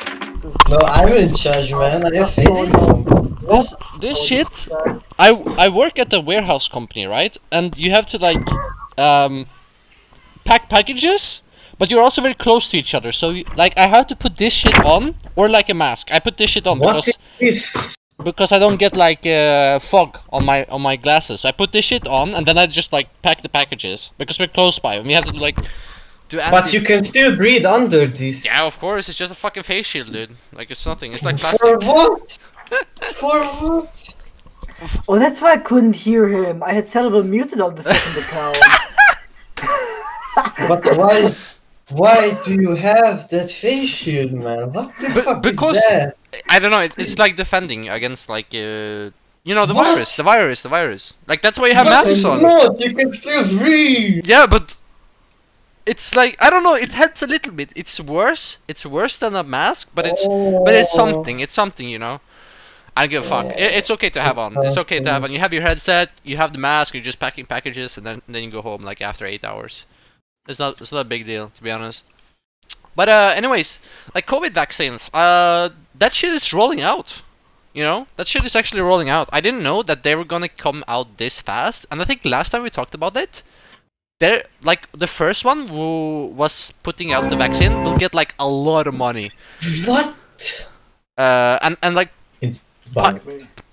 No, 0.70 0.80
I'm 0.86 1.12
in 1.12 1.36
charge, 1.36 1.74
man. 1.74 2.06
I 2.06 2.16
have 2.16 2.38
What's 2.38 2.48
going 2.48 2.76
on? 2.76 3.38
This 3.42 3.76
this 4.00 4.26
shit 4.26 4.70
I 5.20 5.32
I 5.66 5.68
work 5.68 6.00
at 6.00 6.14
a 6.14 6.22
warehouse 6.22 6.70
company, 6.70 7.06
right? 7.06 7.36
And 7.52 7.78
you 7.78 7.92
have 7.92 8.06
to 8.14 8.18
like 8.18 8.48
um 8.98 9.48
pack 10.46 10.70
packages, 10.70 11.42
but 11.78 11.92
you're 11.92 12.02
also 12.02 12.22
very 12.22 12.36
close 12.36 12.70
to 12.70 12.78
each 12.78 12.96
other. 12.96 13.12
So 13.12 13.32
you, 13.32 13.44
like 13.58 13.78
I 13.78 13.88
have 13.88 14.08
to 14.08 14.16
put 14.16 14.38
this 14.38 14.54
shit 14.54 14.80
on 14.86 15.16
or 15.36 15.50
like 15.50 15.68
a 15.68 15.74
mask. 15.74 16.10
I 16.10 16.20
put 16.20 16.38
this 16.38 16.52
shit 16.52 16.66
on 16.68 16.80
What 16.80 16.94
because 16.94 17.10
is 17.42 17.74
this? 17.74 17.99
Because 18.24 18.52
I 18.52 18.60
don't 18.60 18.78
get 18.78 18.96
like 18.96 19.26
uh, 19.26 19.80
fog 19.80 20.20
on 20.32 20.46
my 20.46 20.66
on 20.66 20.82
my 20.82 20.96
glasses. 20.96 21.42
So 21.42 21.50
I 21.50 21.52
put 21.52 21.72
this 21.72 21.86
shit 21.86 22.08
on 22.08 22.34
and 22.36 22.46
then 22.46 22.58
I 22.58 22.66
just 22.66 22.94
like 22.94 23.08
pack 23.22 23.42
the 23.42 23.50
packages 23.50 24.12
because 24.18 24.40
we're 24.40 24.48
close 24.48 24.80
by 24.80 24.96
and 24.96 25.08
we 25.08 25.14
have 25.14 25.26
to 25.26 25.32
like 25.32 25.58
do 26.30 26.38
But 26.52 26.74
you 26.74 26.82
can 26.82 27.04
still 27.04 27.36
breathe 27.36 27.66
under 27.66 28.08
this. 28.08 28.46
Yeah, 28.46 28.66
of 28.66 28.80
course. 28.80 29.10
It's 29.10 29.18
just 29.18 29.32
a 29.32 29.36
fucking 29.36 29.64
face 29.64 29.88
shield, 29.88 30.14
dude. 30.14 30.36
Like 30.54 30.72
it's 30.72 30.86
nothing. 30.86 31.14
It's 31.14 31.24
like 31.24 31.40
For 31.40 31.78
plastic. 31.78 31.82
what? 31.82 32.40
For 33.16 33.44
what? 33.44 34.16
Oh, 35.08 35.20
that's 35.20 35.42
why 35.42 35.54
I 35.54 35.58
couldn't 35.58 35.96
hear 35.96 36.30
him. 36.30 36.64
I 36.64 36.72
had 36.72 36.88
Celebrate 36.88 37.26
muted 37.26 37.60
on 37.60 37.76
the 37.76 37.84
second 37.84 38.24
account. 38.24 38.58
But 40.70 40.86
why? 40.96 41.36
Why 41.92 42.36
do 42.46 42.54
you 42.54 42.76
have 42.76 43.28
that 43.30 43.50
face 43.50 43.90
shield, 43.90 44.32
man? 44.34 44.74
What 44.74 44.92
the 45.02 45.08
Be- 45.08 45.22
fuck 45.22 45.42
because- 45.42 45.78
is 45.78 45.84
that? 45.90 46.18
I 46.48 46.60
don't 46.60 46.70
know. 46.72 46.80
It, 46.82 46.94
it's 46.98 47.18
like 47.18 47.36
defending 47.36 47.90
against 47.90 48.30
like 48.30 48.54
uh, 48.54 49.10
you 49.44 49.56
know 49.56 49.66
the 49.66 49.74
What? 49.74 49.88
virus, 49.88 50.16
the 50.16 50.22
virus, 50.24 50.62
the 50.62 50.70
virus. 50.70 51.18
Like 51.28 51.42
that's 51.42 51.58
why 51.58 51.68
you 51.68 51.74
have 51.74 51.86
But 51.86 51.92
masks 52.06 52.24
on. 52.26 52.42
Not. 52.44 52.80
You 52.80 52.94
can 52.94 53.12
still 53.12 53.48
breathe. 53.58 54.26
Yeah, 54.26 54.46
but 54.46 54.78
it's 55.88 56.16
like 56.16 56.38
I 56.40 56.52
don't 56.52 56.62
know. 56.62 56.76
It 56.76 56.94
helps 56.94 57.24
a 57.24 57.28
little 57.28 57.52
bit. 57.54 57.72
It's 57.76 58.00
worse. 58.00 58.60
It's 58.68 58.86
worse 58.86 59.18
than 59.18 59.36
a 59.36 59.44
mask, 59.44 59.90
but 59.96 60.06
it's 60.06 60.26
but 60.28 60.76
it's 60.76 60.92
Oh. 60.94 60.98
something. 60.98 61.40
It's 61.40 61.54
something, 61.56 61.90
you 61.90 61.98
know. 61.98 62.22
I 62.96 63.04
don't 63.04 63.10
give 63.12 63.26
a 63.26 63.28
fuck. 63.30 63.46
It, 63.58 63.72
it's 63.78 63.90
okay 63.90 64.10
to 64.12 64.22
have 64.22 64.38
on. 64.38 64.56
It's 64.66 64.78
okay 64.78 65.00
to 65.00 65.10
have 65.10 65.24
on. 65.24 65.32
You 65.32 65.40
have 65.40 65.54
your 65.54 65.64
headset. 65.64 66.10
You 66.24 66.38
have 66.38 66.52
the 66.52 66.60
mask. 66.60 66.94
You're 66.94 67.02
just 67.04 67.20
packing 67.20 67.46
packages, 67.48 67.98
and 67.98 68.06
then 68.06 68.22
then 68.28 68.44
you 68.44 68.52
go 68.52 68.62
home 68.62 68.84
like 68.84 69.02
after 69.02 69.26
eight 69.26 69.44
hours. 69.44 69.86
It's 70.50 70.60
not 70.60 70.82
it's 70.82 70.92
not 70.92 71.02
a 71.02 71.10
big 71.16 71.26
deal 71.26 71.52
to 71.56 71.64
be 71.64 71.72
honest. 71.72 72.08
But 72.96 73.08
uh, 73.08 73.32
anyways, 73.36 73.80
like 74.16 74.26
COVID 74.28 74.52
vaccines, 74.52 75.10
uh, 75.14 75.70
that 75.98 76.14
shit 76.14 76.34
is 76.34 76.52
rolling 76.54 76.82
out. 76.82 77.22
You 77.74 77.84
know, 77.84 78.08
that 78.18 78.28
shit 78.28 78.44
is 78.44 78.56
actually 78.56 78.82
rolling 78.82 79.10
out. 79.10 79.30
I 79.32 79.40
didn't 79.42 79.62
know 79.64 79.84
that 79.84 80.02
they 80.04 80.16
were 80.16 80.26
gonna 80.26 80.50
come 80.50 80.84
out 80.88 81.18
this 81.18 81.40
fast, 81.40 81.86
and 81.92 82.02
I 82.02 82.06
think 82.06 82.26
last 82.26 82.50
time 82.50 82.64
we 82.64 82.70
talked 82.72 82.96
about 82.96 83.16
it, 83.16 83.44
they're 84.20 84.44
like 84.62 84.92
the 84.92 85.08
first 85.08 85.46
one 85.46 85.68
who 85.68 86.34
was 86.36 86.74
putting 86.84 87.14
out 87.14 87.30
the 87.30 87.38
vaccine 87.38 87.84
will 87.84 87.98
get 87.98 88.14
like 88.14 88.34
a 88.40 88.48
lot 88.50 88.88
of 88.88 88.96
money. 88.96 89.32
What? 89.86 90.16
Uh, 91.18 91.60
and 91.62 91.78
and 91.84 91.96
like 91.96 92.10
It's 92.42 92.64
Pi- 92.94 93.14
bad. 93.14 93.22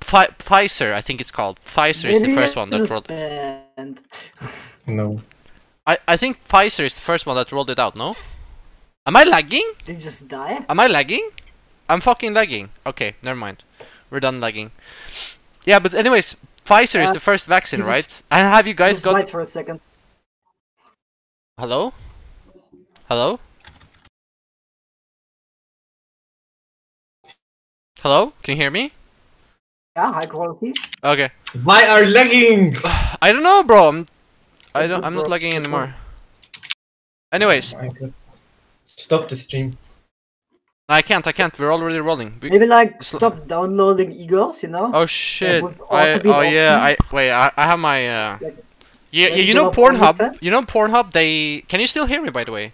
Pfi- 0.00 0.36
Pfizer, 0.38 0.92
I 0.92 1.00
think 1.00 1.20
it's 1.20 1.32
called. 1.32 1.58
Pfizer 1.64 2.10
is 2.10 2.20
the 2.22 2.34
first 2.34 2.54
one 2.54 2.70
that 2.70 2.82
it's 2.82 2.90
rolled. 2.90 3.08
banned. 3.08 4.02
No. 4.86 5.20
I 5.86 5.98
I 6.08 6.16
think 6.16 6.44
Pfizer 6.46 6.84
is 6.84 6.94
the 6.94 7.00
first 7.00 7.26
one 7.26 7.36
that 7.36 7.52
rolled 7.52 7.70
it 7.70 7.78
out. 7.78 7.94
No, 7.96 8.14
am 9.06 9.16
I 9.16 9.24
lagging? 9.24 9.72
Did 9.84 9.96
you 9.98 10.02
just 10.02 10.28
die? 10.28 10.64
Am 10.68 10.80
I 10.80 10.86
lagging? 10.86 11.30
I'm 11.88 12.00
fucking 12.00 12.34
lagging. 12.34 12.70
Okay, 12.84 13.14
never 13.22 13.38
mind. 13.38 13.64
We're 14.10 14.20
done 14.20 14.40
lagging. 14.40 14.70
Yeah, 15.64 15.78
but 15.78 15.94
anyways, 15.94 16.36
Pfizer 16.64 17.02
is 17.02 17.10
Uh, 17.10 17.14
the 17.14 17.20
first 17.20 17.46
vaccine, 17.46 17.80
just- 17.80 17.88
right? 17.90 18.22
And 18.30 18.40
have 18.54 18.66
you 18.66 18.74
guys 18.74 18.96
Just 18.96 19.04
got? 19.04 19.14
wait 19.14 19.28
for 19.28 19.40
a 19.40 19.46
second. 19.46 19.80
Hello? 21.58 21.92
Hello? 23.08 23.38
Hello? 28.00 28.32
Can 28.42 28.56
you 28.56 28.62
hear 28.62 28.70
me? 28.70 28.92
Yeah, 29.96 30.12
high 30.12 30.26
quality. 30.26 30.74
Okay. 31.02 31.30
Why 31.64 31.86
are 31.88 32.04
lagging? 32.06 32.76
I 33.22 33.32
don't 33.32 33.42
know, 33.42 33.62
bro. 33.62 33.88
I'm, 33.88 34.06
I 34.76 34.82
Good, 34.82 34.88
don't. 34.88 35.04
I'm 35.04 35.14
not 35.14 35.28
lagging 35.28 35.54
anymore. 35.54 35.94
Anyways, 37.32 37.74
Stop 38.96 39.28
the 39.28 39.36
stream. 39.36 39.72
I 40.88 41.02
can't. 41.02 41.26
I 41.26 41.32
can't. 41.32 41.58
We're 41.58 41.72
already 41.72 41.98
rolling. 41.98 42.38
We- 42.40 42.50
Maybe 42.50 42.66
like 42.66 43.02
Sl- 43.02 43.18
stop 43.18 43.46
downloading 43.46 44.12
Eagles, 44.12 44.62
you 44.62 44.68
know? 44.68 44.90
Oh 44.94 45.04
shit! 45.06 45.62
would 45.62 45.80
also 45.80 45.96
I, 45.96 46.18
be 46.18 46.28
oh 46.30 46.40
an 46.40 46.52
yeah, 46.54 46.78
I 46.88 46.96
wait. 47.12 47.30
I, 47.32 47.50
I 47.56 47.64
have 47.66 47.78
my. 47.78 47.98
Uh, 48.08 48.38
Like- 48.40 48.64
yeah, 49.10 49.28
yeah, 49.28 49.34
you 49.36 49.42
you 49.44 49.54
know 49.54 49.64
have 49.70 49.74
Pornhub. 49.74 50.16
OnlyFans? 50.16 50.38
You 50.40 50.50
know 50.50 50.62
Pornhub. 50.62 51.12
They 51.12 51.64
can 51.68 51.80
you 51.80 51.86
still 51.86 52.06
hear 52.06 52.22
me 52.22 52.30
by 52.30 52.44
the 52.44 52.52
way? 52.52 52.72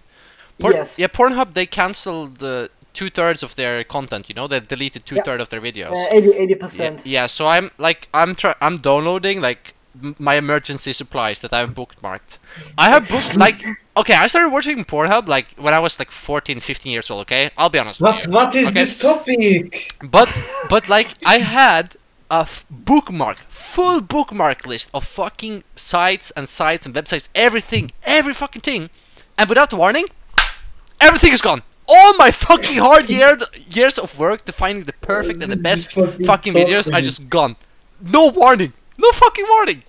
Porn- 0.60 0.74
yes. 0.74 0.98
Yeah, 0.98 1.06
Pornhub. 1.08 1.54
They 1.54 1.66
canceled 1.66 2.38
the 2.38 2.70
two 2.92 3.08
thirds 3.08 3.42
of 3.42 3.54
their 3.56 3.82
content. 3.84 4.28
You 4.28 4.34
know, 4.34 4.46
they 4.46 4.60
deleted 4.60 5.06
two 5.06 5.20
thirds 5.22 5.42
of 5.42 5.48
their 5.48 5.60
videos. 5.60 5.92
Uh, 5.92 6.08
80 6.10 6.28
yeah, 6.52 6.56
percent. 6.56 7.06
yeah, 7.06 7.26
so 7.26 7.46
I'm 7.46 7.70
like 7.78 8.08
I'm 8.12 8.34
try 8.34 8.54
I'm 8.60 8.76
downloading 8.76 9.40
like 9.40 9.62
m- 9.68 9.72
my 10.18 10.36
emergency 10.36 10.92
supplies 10.92 11.40
that 11.42 11.52
I've 11.52 11.70
bookmarked. 11.74 12.38
I 12.78 12.88
have 12.90 13.08
booked 13.10 13.36
like 13.36 13.62
okay, 13.96 14.14
I 14.14 14.26
started 14.26 14.50
watching 14.50 14.84
Pornhub 14.84 15.28
like 15.28 15.48
when 15.56 15.74
I 15.74 15.78
was 15.78 15.98
like 15.98 16.10
14, 16.10 16.60
15 16.60 16.92
years 16.92 17.10
old. 17.10 17.22
Okay, 17.22 17.50
I'll 17.56 17.68
be 17.68 17.78
honest. 17.78 18.00
What? 18.00 18.26
What 18.28 18.54
is 18.54 18.68
Okay. 18.68 18.80
this 18.80 18.98
topic? 18.98 19.94
But 20.10 20.28
but 20.68 20.88
like 20.88 21.08
I 21.26 21.38
had 21.38 21.96
a 22.30 22.40
f- 22.48 22.64
bookmark, 22.70 23.36
full 23.48 24.00
bookmark 24.00 24.66
list 24.66 24.90
of 24.94 25.04
fucking 25.04 25.64
sites 25.76 26.30
and 26.36 26.48
sites 26.48 26.86
and 26.86 26.94
websites, 26.94 27.28
everything, 27.34 27.90
every 28.04 28.32
fucking 28.32 28.62
thing, 28.62 28.88
and 29.36 29.48
without 29.48 29.72
warning, 29.74 30.06
everything 31.00 31.32
is 31.32 31.42
gone. 31.42 31.62
All 31.88 32.14
my 32.14 32.30
fucking 32.30 32.78
hard 32.78 33.10
year, 33.16 33.36
years 33.68 33.98
of 33.98 34.18
work 34.18 34.44
to 34.46 34.52
finding 34.52 34.84
the 34.84 34.92
perfect 34.94 35.42
and 35.42 35.52
the 35.52 35.56
best 35.56 35.92
Fucking 35.92 36.24
fucking 36.24 36.52
videos 36.54 36.92
are 36.94 37.02
just 37.02 37.28
gone. 37.28 37.56
No 38.00 38.28
warning, 38.28 38.72
no 39.02 39.10
fucking 39.12 39.46
warning. 39.48 39.82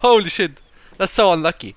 Holy 0.00 0.28
shit, 0.28 0.52
that's 0.96 1.12
so 1.12 1.32
unlucky. 1.32 1.74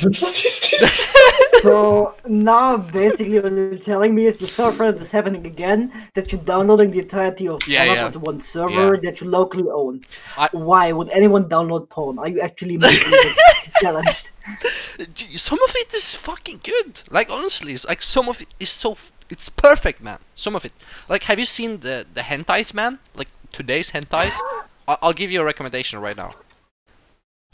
What 0.00 0.22
is 0.22 0.60
this? 0.60 1.14
So 1.62 2.14
now 2.26 2.76
basically 2.76 3.40
what 3.40 3.50
you're 3.52 3.78
telling 3.78 4.14
me 4.14 4.26
is 4.26 4.40
you're 4.40 4.46
so 4.48 4.68
afraid 4.68 4.90
of 4.90 4.98
this 5.00 5.10
happening 5.10 5.44
again 5.44 5.90
that 6.14 6.30
you're 6.30 6.40
downloading 6.42 6.92
the 6.92 7.00
entirety 7.00 7.48
of 7.48 7.58
Yeah, 7.66 7.82
yeah. 7.84 8.04
onto 8.04 8.20
one 8.20 8.38
server 8.38 8.94
Yeah. 8.94 9.00
that 9.02 9.20
you 9.20 9.28
locally 9.28 9.68
own. 9.68 10.02
I- 10.36 10.50
Why 10.52 10.92
would 10.92 11.08
anyone 11.10 11.48
download 11.48 11.88
porn? 11.88 12.16
Are 12.20 12.28
you 12.28 12.40
actually 12.40 12.76
mentally 12.76 13.30
challenged? 13.80 14.30
Some 15.36 15.58
of 15.66 15.72
it 15.82 15.92
is 15.94 16.14
fucking 16.14 16.60
good. 16.62 17.02
Like 17.10 17.28
honestly, 17.28 17.72
it's 17.72 17.86
like 17.88 18.02
some 18.04 18.28
of 18.28 18.40
it 18.40 18.48
is 18.60 18.70
so. 18.70 18.92
F- 18.92 19.10
it's 19.30 19.48
perfect, 19.48 20.00
man. 20.00 20.18
Some 20.34 20.54
of 20.56 20.64
it. 20.64 20.72
Like, 21.08 21.24
have 21.24 21.38
you 21.40 21.44
seen 21.44 21.80
the 21.80 22.06
the 22.14 22.20
hentais, 22.22 22.72
man? 22.72 22.98
Like 23.16 23.28
today's 23.52 23.90
hentais. 23.90 24.34
I'll 25.02 25.12
give 25.12 25.30
you 25.30 25.40
a 25.40 25.44
recommendation 25.44 25.98
right 26.00 26.16
now. 26.16 26.30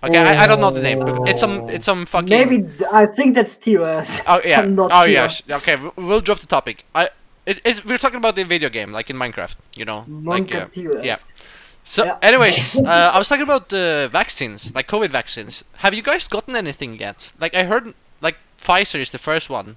Okay, 0.03 0.19
I, 0.19 0.45
I 0.45 0.47
don't 0.47 0.61
know 0.61 0.71
the 0.71 0.83
name. 0.83 1.01
but 1.01 1.29
It's 1.29 1.41
some 1.41 1.69
it's 1.71 1.85
some 1.87 2.05
fucking. 2.07 2.29
Maybe 2.29 2.65
I 2.93 3.07
think 3.07 3.35
that's 3.35 3.57
TOS. 3.57 4.23
Oh 4.27 4.41
yeah. 4.45 4.61
I'm 4.63 4.75
not 4.75 4.91
oh 4.93 5.05
sure. 5.05 5.43
yeah. 5.49 5.57
Okay, 5.57 5.77
we'll 5.97 6.21
drop 6.21 6.39
the 6.41 6.47
topic. 6.47 6.85
I. 6.95 7.11
It, 7.47 7.61
it's, 7.65 7.85
we're 7.85 7.99
talking 7.99 8.17
about 8.17 8.37
the 8.37 8.45
video 8.45 8.71
game, 8.71 8.91
like 8.91 9.11
in 9.11 9.17
Minecraft. 9.17 9.57
You 9.77 9.85
know, 9.85 10.07
like 10.09 10.47
Monka 10.47 10.97
uh, 10.97 11.03
yeah. 11.03 11.17
So, 11.83 12.05
Yeah. 12.05 12.17
anyways, 12.23 12.81
uh, 12.85 13.11
I 13.13 13.19
was 13.19 13.29
talking 13.29 13.43
about 13.43 13.69
the 13.69 14.09
vaccines, 14.11 14.75
like 14.75 14.89
COVID 14.89 15.11
vaccines. 15.11 15.63
Have 15.79 15.93
you 15.93 16.03
guys 16.03 16.27
gotten 16.27 16.57
anything 16.57 16.99
yet? 16.99 17.33
Like, 17.39 17.55
I 17.55 17.65
heard, 17.65 17.93
like 18.23 18.39
Pfizer 18.59 18.99
is 19.01 19.13
the 19.13 19.19
first 19.19 19.51
one 19.51 19.77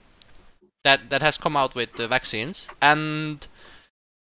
that 0.85 1.09
that 1.09 1.21
has 1.21 1.37
come 1.37 1.57
out 1.57 1.75
with 1.75 1.93
the 1.97 2.07
vaccines, 2.07 2.69
and 2.81 3.45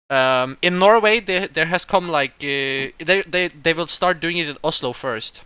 um, 0.09 0.57
in 0.61 0.79
Norway, 0.79 1.19
there 1.19 1.47
there 1.47 1.65
has 1.65 1.85
come 1.85 2.07
like 2.09 2.33
uh, 2.43 2.91
they 3.09 3.23
they 3.27 3.47
they 3.49 3.73
will 3.73 3.87
start 3.87 4.19
doing 4.19 4.37
it 4.37 4.47
in 4.49 4.57
Oslo 4.63 4.93
first. 4.93 5.43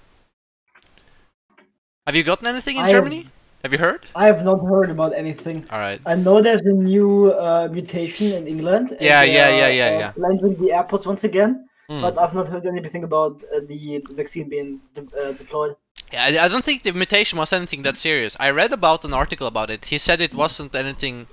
Have 2.07 2.15
you 2.15 2.23
gotten 2.23 2.47
anything 2.47 2.77
in 2.77 2.83
I 2.83 2.91
Germany? 2.91 3.27
Have 3.63 3.71
you 3.73 3.77
heard? 3.77 4.07
I 4.15 4.25
have 4.25 4.43
not 4.43 4.59
heard 4.65 4.89
about 4.89 5.13
anything. 5.13 5.65
All 5.69 5.77
right. 5.79 6.01
I 6.05 6.15
know 6.15 6.41
there's 6.41 6.61
a 6.61 6.73
new 6.73 7.31
uh, 7.31 7.67
mutation 7.71 8.33
in 8.33 8.47
England. 8.47 8.91
and 8.91 9.01
Yeah, 9.01 9.23
they 9.23 9.33
yeah, 9.35 9.47
are, 9.47 9.51
yeah, 9.51 9.67
yeah, 9.67 9.85
uh, 9.95 9.99
yeah. 9.99 10.11
Landing 10.17 10.55
the 10.55 10.73
airports 10.73 11.05
once 11.05 11.23
again, 11.23 11.67
Mm. 11.89 12.01
but 12.01 12.17
I've 12.17 12.33
not 12.33 12.47
heard 12.47 12.65
anything 12.65 13.03
about 13.03 13.43
uh, 13.43 13.59
the 13.67 14.01
vaccine 14.11 14.47
being 14.49 14.79
de- 14.93 15.01
uh, 15.21 15.33
deployed. 15.33 15.75
Yeah, 16.13 16.23
I, 16.23 16.45
I 16.45 16.47
don't 16.47 16.63
think 16.63 16.83
the 16.83 16.93
mutation 16.93 17.37
was 17.37 17.51
anything 17.51 17.81
that 17.83 17.97
serious. 17.97 18.37
I 18.39 18.49
read 18.49 18.71
about 18.71 19.03
an 19.03 19.13
article 19.13 19.45
about 19.45 19.69
it. 19.69 19.85
He 19.85 19.97
said 19.97 20.21
it 20.21 20.33
wasn't 20.33 20.73
anything. 20.73 21.27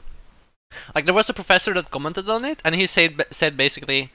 Like 0.95 1.05
there 1.05 1.15
was 1.15 1.29
a 1.29 1.35
professor 1.35 1.73
that 1.75 1.91
commented 1.91 2.29
on 2.29 2.45
it, 2.45 2.61
and 2.65 2.75
he 2.75 2.87
said 2.87 3.25
said 3.31 3.57
basically, 3.57 4.11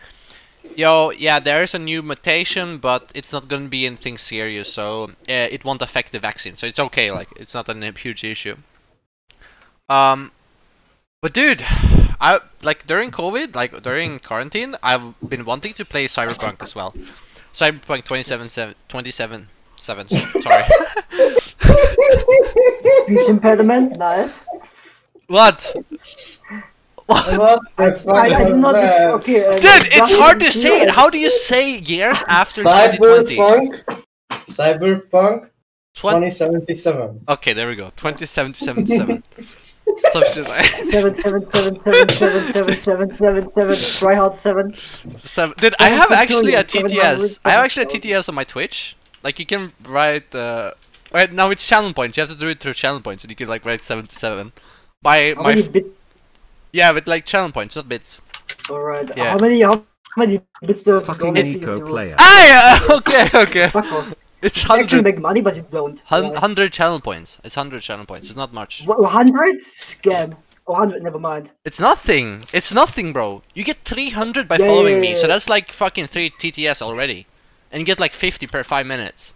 "Yo, 0.75 1.11
yeah, 1.11 1.39
there 1.39 1.63
is 1.63 1.73
a 1.73 1.79
new 1.79 2.01
mutation, 2.01 2.77
but 2.77 3.11
it's 3.15 3.33
not 3.33 3.47
gonna 3.47 3.69
be 3.69 3.85
anything 3.85 4.17
serious, 4.17 4.71
so 4.73 5.11
uh, 5.29 5.47
it 5.55 5.65
won't 5.65 5.81
affect 5.81 6.11
the 6.11 6.19
vaccine. 6.19 6.55
So 6.55 6.67
it's 6.67 6.79
okay. 6.79 7.11
Like 7.11 7.29
it's 7.37 7.53
not 7.53 7.69
a 7.69 7.91
huge 7.91 8.23
issue." 8.23 8.57
Um, 9.89 10.31
but 11.21 11.33
dude, 11.33 11.63
I 12.19 12.39
like 12.63 12.87
during 12.87 13.11
COVID, 13.11 13.55
like 13.55 13.81
during 13.81 14.19
quarantine, 14.19 14.75
I've 14.81 15.13
been 15.27 15.45
wanting 15.45 15.73
to 15.75 15.85
play 15.85 16.07
Cyberpunk 16.07 16.61
as 16.61 16.75
well. 16.75 16.93
Cyberpunk 17.53 18.05
27 18.05 18.75
27 18.87 19.47
7 19.75 20.07
sorry. 20.41 20.63
Speech 23.03 23.29
impediment, 23.29 23.97
nice. 23.97 24.41
what? 25.27 25.75
What 27.05 27.25
the 27.77 27.83
I, 27.83 27.91
fuck 27.91 28.07
I, 28.15 28.33
I 28.35 28.45
do 28.45 28.57
not. 28.57 28.75
Dis- 28.75 28.95
okay, 28.95 29.45
uh, 29.45 29.53
Dude, 29.59 29.87
it's 29.91 30.13
hard 30.13 30.39
to 30.39 30.51
say. 30.51 30.81
and- 30.83 30.91
How 30.91 31.09
do 31.09 31.17
you 31.19 31.29
say 31.29 31.77
years 31.79 32.23
after 32.27 32.63
2020? 32.63 33.35
Cyberpunk. 33.37 33.83
Cyberpunk 34.47 35.49
2077. 35.95 37.21
okay, 37.29 37.53
there 37.53 37.67
we 37.67 37.75
go. 37.75 37.85
2077 37.97 38.85
7. 38.85 39.23
Some 40.13 40.23
shit 40.33 40.47
like 40.47 40.65
Seven 40.65 41.13
seven 41.13 41.51
seven 41.51 41.81
seven 41.83 42.09
seven 42.09 42.45
seven 42.47 42.75
seven 42.77 43.15
seven 43.15 43.51
seven. 43.51 43.75
Try 43.77 44.15
hard 44.15 44.33
seven. 44.33 44.73
seven. 45.17 45.53
Dude, 45.59 45.73
I 45.79 45.89
have 45.89 46.09
actually 46.11 46.55
a 46.55 46.63
TTS. 46.63 47.39
I 47.43 47.51
have 47.51 47.65
actually 47.65 47.83
a. 47.83 47.87
TTS 47.87 48.29
on 48.29 48.35
my 48.35 48.45
Twitch. 48.45 48.95
Like 49.23 49.39
you 49.39 49.45
can 49.45 49.73
write. 49.85 50.33
Uh, 50.33 50.71
right 51.11 51.31
now 51.31 51.49
it's 51.49 51.67
channel 51.67 51.93
points. 51.93 52.15
You 52.15 52.21
have 52.21 52.29
to 52.29 52.35
do 52.37 52.47
it 52.47 52.61
through 52.61 52.73
channel 52.75 53.01
points, 53.01 53.25
and 53.25 53.29
you 53.31 53.35
can 53.35 53.49
like 53.49 53.65
write 53.65 53.81
77. 53.81 54.53
My 55.03 55.33
How 55.35 55.43
my 55.43 55.49
many 55.49 55.63
f- 55.63 55.71
bit? 55.73 55.85
Yeah, 56.73 56.91
with 56.91 57.07
like 57.07 57.25
channel 57.25 57.51
points, 57.51 57.75
not 57.77 57.87
bits. 57.87 58.19
Alright. 58.69 59.09
Yeah. 59.15 59.31
How 59.31 59.37
many? 59.37 59.61
How 59.61 59.85
many 60.17 60.41
bits 60.61 60.83
do 60.83 60.91
you 60.91 60.95
have 60.95 61.05
to 61.05 61.11
Fucking 61.13 61.33
donate 61.33 61.53
for 61.53 61.59
you 61.69 61.71
eco 61.75 61.87
player. 61.87 62.15
Ah, 62.19 62.79
yeah, 62.89 62.95
okay, 62.97 63.29
okay. 63.43 63.67
Fuck 63.69 63.91
off. 63.91 64.15
It's 64.41 64.61
You 64.63 64.75
actually 64.75 65.01
make 65.03 65.19
money, 65.19 65.39
but 65.41 65.55
you 65.55 65.65
don't. 65.71 65.99
hun- 66.01 66.25
Why? 66.25 66.29
100 66.31 66.73
channel 66.73 66.99
points. 66.99 67.39
It's 67.45 67.55
100 67.55 67.81
channel 67.81 68.05
points. 68.05 68.27
It's 68.27 68.35
not 68.35 68.53
much. 68.53 68.83
Wha- 68.85 68.97
100? 68.97 69.55
Scam. 69.61 70.35
Oh, 70.67 70.73
100, 70.73 71.01
never 71.01 71.17
mind. 71.19 71.51
It's 71.65 71.79
nothing. 71.79 72.43
It's 72.53 72.73
nothing, 72.73 73.13
bro. 73.13 73.41
You 73.53 73.63
get 73.63 73.77
300 73.85 74.47
by 74.47 74.57
Yeah, 74.57 74.67
following 74.67 74.95
yeah, 74.95 74.99
me, 75.01 75.09
yeah, 75.11 75.15
so 75.15 75.27
that's 75.27 75.47
like 75.49 75.71
fucking 75.71 76.07
3 76.07 76.29
TTS 76.31 76.81
already. 76.81 77.25
And 77.71 77.79
you 77.79 77.85
get 77.85 77.99
like 77.99 78.13
50 78.13 78.45
per 78.47 78.63
5 78.63 78.85
minutes. 78.85 79.33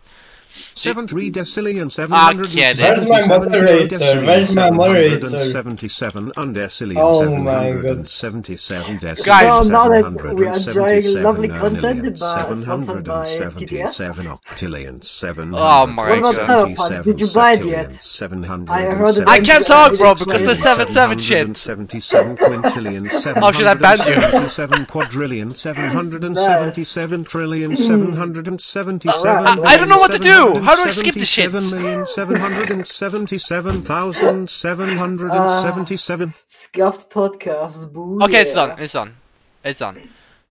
Seven 0.49 1.07
three 1.07 1.29
decillion 1.31 1.91
seven 1.91 2.13
Ah, 2.13 2.25
hundred 2.27 2.49
kid. 2.49 2.79
Where's 2.79 3.07
my 3.07 3.25
moderator? 3.27 3.97
Where's 3.97 4.55
my 4.55 4.69
moderator? 4.71 5.29
Seventy-seven 5.39 6.31
undecillion 6.37 6.97
Oh 6.97 7.19
seven 7.19 7.47
and 7.47 7.83
God. 7.83 8.07
seventy-seven 8.07 8.99
decillion 8.99 9.25
Guys. 9.25 9.69
Now 9.69 9.89
that 9.89 10.35
we 10.35 10.45
are 10.47 10.53
enjoying 10.55 11.23
lovely 11.23 11.47
content 11.49 12.19
by- 12.19 12.37
seven 12.37 12.55
sponsored 12.57 12.67
hundred 12.67 13.05
by 13.05 13.19
and 13.19 13.27
seventy-seven 13.27 14.25
octillion 14.25 15.03
seven 15.03 15.53
Oh 15.55 15.85
my 15.87 16.09
God. 16.09 16.21
What 16.23 16.35
about 16.43 16.67
Cyberpunk? 16.69 17.03
Did 17.03 17.21
you 17.21 17.27
buy 17.33 17.53
it 17.53 17.65
yet? 17.65 18.67
I 18.69 18.81
heard 18.83 19.23
I 19.27 19.39
can't 19.39 19.65
talk, 19.65 19.97
bro, 19.97 20.13
because 20.15 20.41
the 20.43 20.55
hundred 20.55 20.87
7 20.87 20.87
7 20.87 21.17
shit. 21.17 21.57
Seventy-seven 21.57 22.37
quintillion 22.37 23.09
seven 23.21 23.41
How 23.43 23.51
should 23.51 23.65
I 23.67 23.73
ban 23.73 23.97
you? 23.99 24.03
Seventy-seven 24.21 24.85
quadrillion 24.85 25.55
seven 25.55 25.89
hundred 25.91 26.23
and 26.23 26.35
seventy-seven 26.37 27.23
trillion 27.25 27.75
seven 27.75 28.13
hundred 28.13 28.47
and 28.47 28.59
seventy-seven. 28.61 29.47
I- 29.47 29.61
I 29.73 29.77
don't 29.77 29.89
know 29.89 29.97
what 29.97 30.11
to 30.13 30.19
do. 30.19 30.36
How 30.61 30.75
do 30.75 30.83
I 30.83 30.91
skip 30.91 31.15
the 31.15 31.25
shit? 31.25 31.51
Seven 31.51 31.69
million 31.71 32.05
seven 32.07 32.35
hundred 32.37 32.69
and 32.71 32.85
seventy-seven 32.85 33.81
thousand 33.81 34.49
seven 34.49 34.97
hundred 34.97 35.31
and 35.31 35.63
seventy-seven. 35.63 36.33
Scuffed 36.45 37.09
podcast. 37.09 37.91
Boo. 37.91 38.19
Okay, 38.23 38.41
it's 38.41 38.53
done. 38.53 38.79
It's 38.79 38.93
done. 38.93 39.15
It's 39.63 39.79
done. 39.79 40.09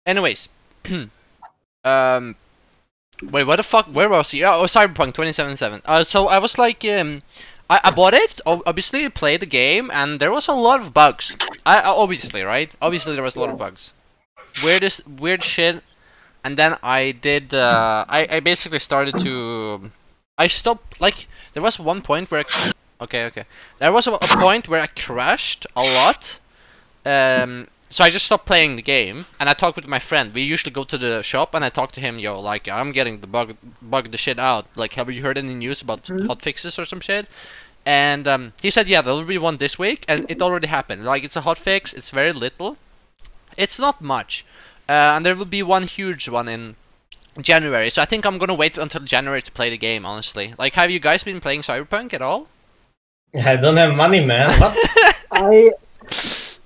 Anyways. 0.06 0.48
um. 1.84 2.36
Wait, 3.22 3.44
what 3.44 3.56
the 3.56 3.62
fuck? 3.62 3.86
Where 3.86 4.08
was 4.08 4.30
he? 4.30 4.42
Oh, 4.44 4.62
Cyberpunk 4.64 5.12
2077. 5.12 5.82
Uh, 5.84 6.02
so 6.02 6.28
I 6.28 6.38
was 6.38 6.56
like, 6.56 6.82
um, 6.86 7.20
I, 7.68 7.78
I 7.84 7.90
bought 7.90 8.14
it. 8.14 8.40
Obviously, 8.46 9.06
played 9.10 9.40
the 9.40 9.46
game, 9.46 9.90
and 9.92 10.20
there 10.20 10.32
was 10.32 10.48
a 10.48 10.52
lot 10.54 10.80
of 10.80 10.94
bugs. 10.94 11.36
I 11.66 11.80
I- 11.80 11.88
obviously 11.90 12.42
right. 12.42 12.70
Obviously, 12.80 13.12
there 13.14 13.22
was 13.22 13.36
a 13.36 13.40
lot 13.40 13.50
of 13.50 13.58
bugs. 13.58 13.92
Weirdest 14.64 15.06
weird 15.06 15.44
shit. 15.44 15.82
And 16.44 16.56
then 16.56 16.76
I 16.82 17.12
did. 17.12 17.54
Uh, 17.54 18.04
I 18.08 18.26
I 18.36 18.40
basically 18.40 18.78
started 18.78 19.18
to. 19.18 19.90
I 20.38 20.46
stopped. 20.48 21.00
Like 21.00 21.26
there 21.54 21.62
was 21.62 21.78
one 21.78 22.02
point 22.02 22.30
where. 22.30 22.44
I, 22.52 22.72
okay, 23.00 23.24
okay. 23.26 23.44
There 23.78 23.92
was 23.92 24.06
a, 24.06 24.12
a 24.14 24.18
point 24.46 24.68
where 24.68 24.80
I 24.82 24.86
crashed 24.86 25.66
a 25.76 25.82
lot. 25.82 26.38
Um. 27.04 27.68
So 27.92 28.04
I 28.04 28.10
just 28.10 28.24
stopped 28.26 28.46
playing 28.46 28.76
the 28.76 28.82
game, 28.82 29.26
and 29.40 29.48
I 29.50 29.52
talked 29.52 29.74
with 29.74 29.88
my 29.88 29.98
friend. 29.98 30.32
We 30.32 30.42
usually 30.42 30.70
go 30.72 30.84
to 30.84 30.96
the 30.96 31.22
shop, 31.22 31.54
and 31.54 31.64
I 31.64 31.70
talked 31.70 31.94
to 31.96 32.00
him. 32.00 32.20
Yo, 32.20 32.38
like 32.38 32.68
I'm 32.68 32.92
getting 32.92 33.20
the 33.20 33.26
bug, 33.26 33.56
bug 33.82 34.12
the 34.12 34.16
shit 34.16 34.38
out. 34.38 34.66
Like, 34.76 34.92
have 34.92 35.10
you 35.10 35.22
heard 35.22 35.36
any 35.36 35.54
news 35.54 35.82
about 35.82 36.04
Mhm. 36.04 36.28
hot 36.28 36.40
fixes 36.40 36.78
or 36.78 36.84
some 36.84 37.00
shit? 37.00 37.26
And 37.84 38.28
um, 38.28 38.52
he 38.62 38.70
said, 38.70 38.86
yeah, 38.88 39.00
there'll 39.02 39.24
be 39.24 39.38
one 39.38 39.56
this 39.56 39.76
week, 39.78 40.04
and 40.06 40.24
it 40.30 40.40
already 40.40 40.68
happened. 40.68 41.04
Like, 41.04 41.24
it's 41.24 41.34
a 41.34 41.40
hot 41.40 41.58
fix. 41.58 41.92
It's 41.92 42.10
very 42.10 42.32
little. 42.32 42.76
It's 43.56 43.78
not 43.78 44.00
much, 44.00 44.44
uh, 44.90 45.14
and 45.14 45.24
there 45.24 45.36
will 45.36 45.52
be 45.58 45.62
one 45.62 45.84
huge 45.98 46.28
one 46.28 46.48
in 46.56 46.62
January. 47.40 47.90
So 47.90 48.02
I 48.02 48.06
think 48.10 48.26
I'm 48.26 48.38
gonna 48.42 48.54
wait 48.64 48.76
until 48.84 49.02
January 49.14 49.42
to 49.42 49.52
play 49.58 49.68
the 49.70 49.78
game. 49.88 50.02
Honestly, 50.04 50.46
like, 50.58 50.74
have 50.74 50.90
you 50.90 51.00
guys 51.08 51.22
been 51.22 51.40
playing 51.40 51.62
Cyberpunk 51.62 52.12
at 52.12 52.22
all? 52.22 52.48
I 53.52 53.56
don't 53.56 53.76
have 53.76 53.94
money, 53.94 54.20
man. 54.32 54.48
What? 54.60 54.74
I 55.30 55.70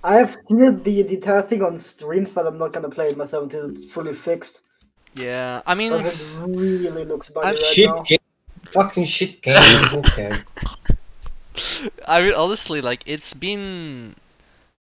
I 0.03 0.15
have 0.23 0.33
seen 0.47 0.83
the, 0.83 1.03
the 1.03 1.15
entire 1.15 1.43
thing 1.43 1.63
on 1.63 1.77
streams, 1.79 2.33
but 2.33 2.47
I'm 2.47 2.59
not 2.59 2.73
gonna 2.73 2.89
play 2.97 3.09
it 3.11 3.17
myself 3.17 3.43
until 3.45 3.71
it's 3.71 3.85
fully 3.93 4.15
fixed. 4.15 4.61
Yeah, 5.15 5.63
I 5.67 5.75
mean, 5.75 5.93
But 5.93 6.07
it 6.07 6.19
really 6.49 7.05
looks 7.05 7.29
buggy 7.31 7.47
I'm 7.49 7.55
right 7.55 7.63
shit 7.75 7.87
now. 7.89 8.03
game. 8.03 8.19
Fucking 8.73 9.05
shit 9.05 9.43
game. 9.43 9.55
Who 9.93 10.03
cares? 10.03 10.43
I 12.07 12.21
mean, 12.23 12.35
honestly, 12.35 12.81
like 12.81 13.03
it's 13.07 13.33
been. 13.35 14.17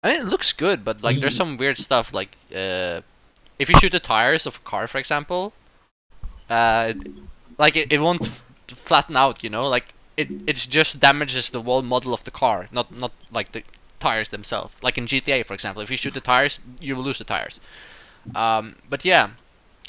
I 0.03 0.09
mean, 0.09 0.21
it 0.21 0.25
looks 0.25 0.51
good, 0.53 0.83
but 0.85 1.03
like 1.03 1.19
there's 1.19 1.35
Mm. 1.35 1.43
some 1.43 1.57
weird 1.57 1.77
stuff. 1.77 2.13
Like, 2.13 2.31
uh, 2.55 3.01
if 3.59 3.69
you 3.69 3.75
shoot 3.79 3.91
the 3.91 3.99
tires 3.99 4.45
of 4.45 4.57
a 4.57 4.59
car, 4.69 4.87
for 4.87 4.97
example, 4.97 5.53
uh, 6.49 6.93
like 7.57 7.75
it, 7.75 7.91
it 7.91 7.99
won't 8.01 8.27
flatten 8.67 9.15
out. 9.17 9.43
You 9.43 9.49
know, 9.49 9.67
like 9.67 9.87
it 10.17 10.29
it 10.47 10.55
just 10.69 10.99
damages 10.99 11.49
the 11.49 11.61
whole 11.61 11.81
model 11.81 12.13
of 12.13 12.23
the 12.23 12.31
car, 12.31 12.67
not 12.71 12.91
not 12.95 13.11
like 13.31 13.51
the 13.51 13.63
tires 13.99 14.29
themselves. 14.29 14.73
Like 14.81 14.97
in 14.97 15.07
GTA, 15.07 15.43
for 15.43 15.53
example, 15.53 15.81
if 15.81 15.89
you 15.89 15.97
shoot 15.97 16.13
the 16.13 16.21
tires, 16.21 16.59
you 16.79 16.95
lose 16.95 17.17
the 17.17 17.23
tires. 17.23 17.59
Um, 18.35 18.75
but 18.89 19.05
yeah. 19.05 19.31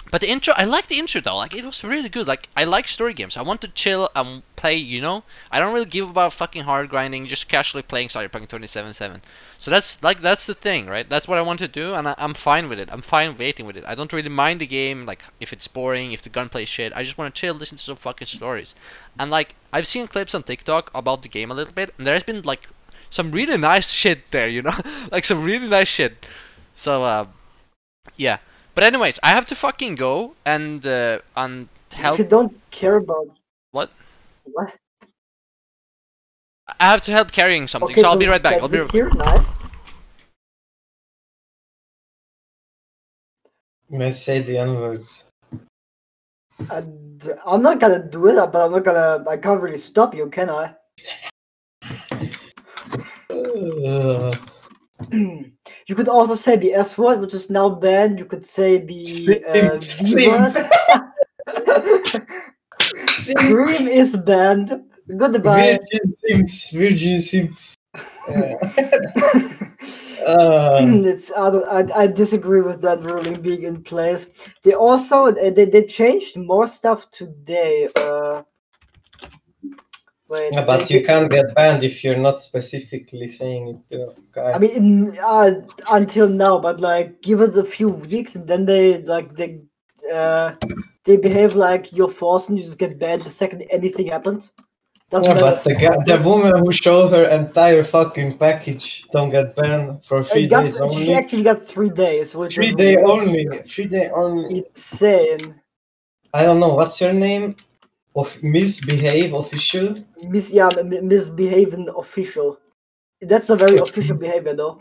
But 0.08 0.20
the 0.20 0.30
intro, 0.30 0.54
I 0.56 0.64
like 0.64 0.86
the 0.86 0.98
intro 0.98 1.20
though. 1.20 1.36
Like 1.36 1.54
it 1.54 1.64
was 1.64 1.82
really 1.82 2.08
good. 2.08 2.28
Like 2.28 2.48
I 2.56 2.62
like 2.64 2.86
story 2.86 3.12
games. 3.12 3.36
I 3.36 3.42
want 3.42 3.60
to 3.62 3.68
chill 3.68 4.08
and 4.14 4.42
play. 4.54 4.76
You 4.76 5.00
know, 5.00 5.24
I 5.50 5.58
don't 5.58 5.74
really 5.74 5.86
give 5.86 6.08
about 6.08 6.32
fucking 6.32 6.62
hard 6.62 6.88
grinding. 6.88 7.26
Just 7.26 7.48
casually 7.48 7.82
playing 7.82 8.08
Cyberpunk 8.08 8.48
2077. 8.48 9.22
So 9.58 9.70
that's 9.70 10.00
like 10.04 10.20
that's 10.20 10.46
the 10.46 10.54
thing, 10.54 10.86
right? 10.86 11.08
That's 11.08 11.26
what 11.26 11.38
I 11.38 11.42
want 11.42 11.58
to 11.58 11.68
do, 11.68 11.94
and 11.94 12.08
I, 12.08 12.14
I'm 12.18 12.34
fine 12.34 12.68
with 12.68 12.78
it. 12.78 12.88
I'm 12.92 13.02
fine 13.02 13.36
waiting 13.36 13.66
with 13.66 13.76
it. 13.76 13.84
I 13.86 13.96
don't 13.96 14.12
really 14.12 14.28
mind 14.28 14.60
the 14.60 14.66
game, 14.66 15.06
like 15.06 15.24
if 15.40 15.52
it's 15.52 15.66
boring, 15.66 16.12
if 16.12 16.22
the 16.22 16.28
gunplay 16.28 16.62
is 16.62 16.68
shit. 16.68 16.92
I 16.94 17.02
just 17.02 17.18
want 17.18 17.34
to 17.34 17.40
chill, 17.40 17.54
listen 17.54 17.78
to 17.78 17.84
some 17.84 17.96
fucking 17.96 18.28
stories. 18.28 18.76
And 19.18 19.30
like 19.30 19.56
I've 19.72 19.88
seen 19.88 20.06
clips 20.06 20.34
on 20.34 20.44
TikTok 20.44 20.90
about 20.94 21.22
the 21.22 21.28
game 21.28 21.50
a 21.50 21.54
little 21.54 21.74
bit, 21.74 21.92
and 21.98 22.06
there's 22.06 22.22
been 22.22 22.42
like 22.42 22.68
some 23.10 23.32
really 23.32 23.56
nice 23.58 23.90
shit 23.90 24.30
there, 24.30 24.48
you 24.48 24.62
know, 24.62 24.78
like 25.10 25.24
some 25.24 25.42
really 25.42 25.68
nice 25.68 25.88
shit. 25.88 26.26
So 26.76 27.02
uh, 27.02 27.26
yeah. 28.16 28.38
But 28.76 28.84
anyways, 28.84 29.18
I 29.22 29.30
have 29.30 29.46
to 29.46 29.54
fucking 29.54 29.94
go 29.94 30.34
and 30.44 30.86
uh, 30.86 31.20
and 31.34 31.68
help. 31.92 32.20
If 32.20 32.24
you 32.24 32.28
don't 32.28 32.52
care 32.70 32.96
about 32.96 33.28
What? 33.72 33.90
what? 34.44 34.76
I 36.78 36.84
have 36.84 37.00
to 37.08 37.12
help 37.12 37.32
carrying 37.32 37.68
something, 37.68 37.92
Okay, 37.92 38.02
so 38.02 38.08
I'll 38.08 38.18
be 38.18 38.26
right 38.26 38.42
back. 38.42 38.60
I'll 38.60 38.68
be 38.68 38.80
right 38.80 38.92
here. 38.92 39.08
Nice. 39.14 39.56
May 43.88 44.12
say 44.12 44.42
the 44.42 44.58
N 44.58 44.74
word. 44.74 45.06
I'm 46.68 47.62
not 47.62 47.80
gonna 47.80 48.02
do 48.06 48.26
it, 48.28 48.36
but 48.52 48.66
I'm 48.66 48.72
not 48.72 48.84
gonna. 48.84 49.24
I 49.26 49.38
can't 49.38 49.62
really 49.62 49.78
stop 49.78 50.14
you, 50.14 50.28
can 50.28 50.50
I? 50.50 50.74
Uh, 53.30 54.32
you 55.12 55.94
could 55.94 56.08
also 56.08 56.34
say 56.34 56.56
the 56.56 56.74
S 56.74 56.96
word, 56.96 57.20
which 57.20 57.34
is 57.34 57.50
now 57.50 57.68
banned. 57.68 58.18
You 58.18 58.24
could 58.24 58.44
say 58.44 58.78
the 58.78 59.44
uh, 59.46 59.78
D 60.04 60.28
word. 60.28 60.56
Dream 63.46 63.88
is 63.88 64.16
banned. 64.16 64.84
Goodbye. 65.16 65.78
Virgin 65.92 66.16
Sims. 66.16 66.70
Virgin 66.70 67.20
Sims. 67.20 67.74
Yeah. 68.28 68.54
Uh, 70.26 70.78
it's 71.04 71.30
I, 71.30 71.48
I 71.48 72.02
I 72.02 72.06
disagree 72.08 72.60
with 72.60 72.80
that 72.82 73.00
ruling 73.04 73.40
being 73.40 73.62
in 73.62 73.82
place. 73.84 74.26
They 74.64 74.72
also 74.72 75.30
they, 75.30 75.50
they 75.50 75.84
changed 75.84 76.36
more 76.36 76.66
stuff 76.66 77.08
today. 77.10 77.88
Uh, 77.94 78.42
wait, 80.28 80.52
yeah, 80.52 80.64
but 80.64 80.90
you 80.90 81.04
can't 81.04 81.30
get 81.30 81.54
banned 81.54 81.84
if 81.84 82.02
you're 82.02 82.16
not 82.18 82.40
specifically 82.40 83.28
saying 83.28 83.68
it 83.68 83.94
to 83.94 84.02
a 84.10 84.14
guy. 84.32 84.52
I 84.52 84.58
mean, 84.58 84.70
in, 84.70 85.18
uh, 85.22 85.60
until 85.90 86.28
now, 86.28 86.58
but 86.58 86.80
like, 86.80 87.22
give 87.22 87.40
us 87.40 87.56
a 87.56 87.64
few 87.64 87.88
weeks, 87.88 88.34
and 88.34 88.46
then 88.46 88.66
they 88.66 89.02
like 89.02 89.34
they 89.34 89.60
uh, 90.12 90.54
they 91.04 91.16
behave 91.16 91.54
like 91.54 91.92
you're 91.92 92.08
forced, 92.08 92.48
and 92.48 92.58
you 92.58 92.64
just 92.64 92.78
get 92.78 92.98
banned 92.98 93.24
the 93.24 93.30
second 93.30 93.64
anything 93.70 94.06
happens. 94.08 94.52
Doesn't 95.08 95.28
yeah, 95.28 95.34
matter. 95.34 95.54
but 95.56 95.64
the 95.64 95.74
guy, 95.76 95.96
the 96.04 96.20
woman 96.22 96.52
who 96.58 96.72
showed 96.72 97.12
her 97.12 97.26
entire 97.26 97.84
fucking 97.84 98.38
package 98.38 99.06
don't 99.12 99.30
get 99.30 99.54
banned 99.54 100.04
for 100.04 100.24
three 100.24 100.48
got- 100.48 100.64
days 100.64 100.80
she 100.94 101.12
actually 101.14 101.44
got 101.44 101.62
three 101.62 101.90
days, 101.90 102.34
which 102.34 102.56
Three 102.56 102.72
day 102.72 102.96
only. 102.96 103.46
Three 103.68 103.86
day 103.86 104.10
only. 104.10 104.64
insane. 104.66 105.60
I 106.34 106.44
don't 106.44 106.58
know 106.58 106.74
what's 106.74 107.00
your 107.00 107.12
name. 107.12 107.54
Of 108.16 108.42
misbehave 108.42 109.34
official. 109.34 110.02
Mis 110.22 110.50
yeah, 110.50 110.70
misbehaving 110.82 111.90
official. 111.96 112.58
That's 113.20 113.50
a 113.50 113.56
very 113.56 113.76
official 113.76 114.16
behavior, 114.16 114.54
though. 114.54 114.80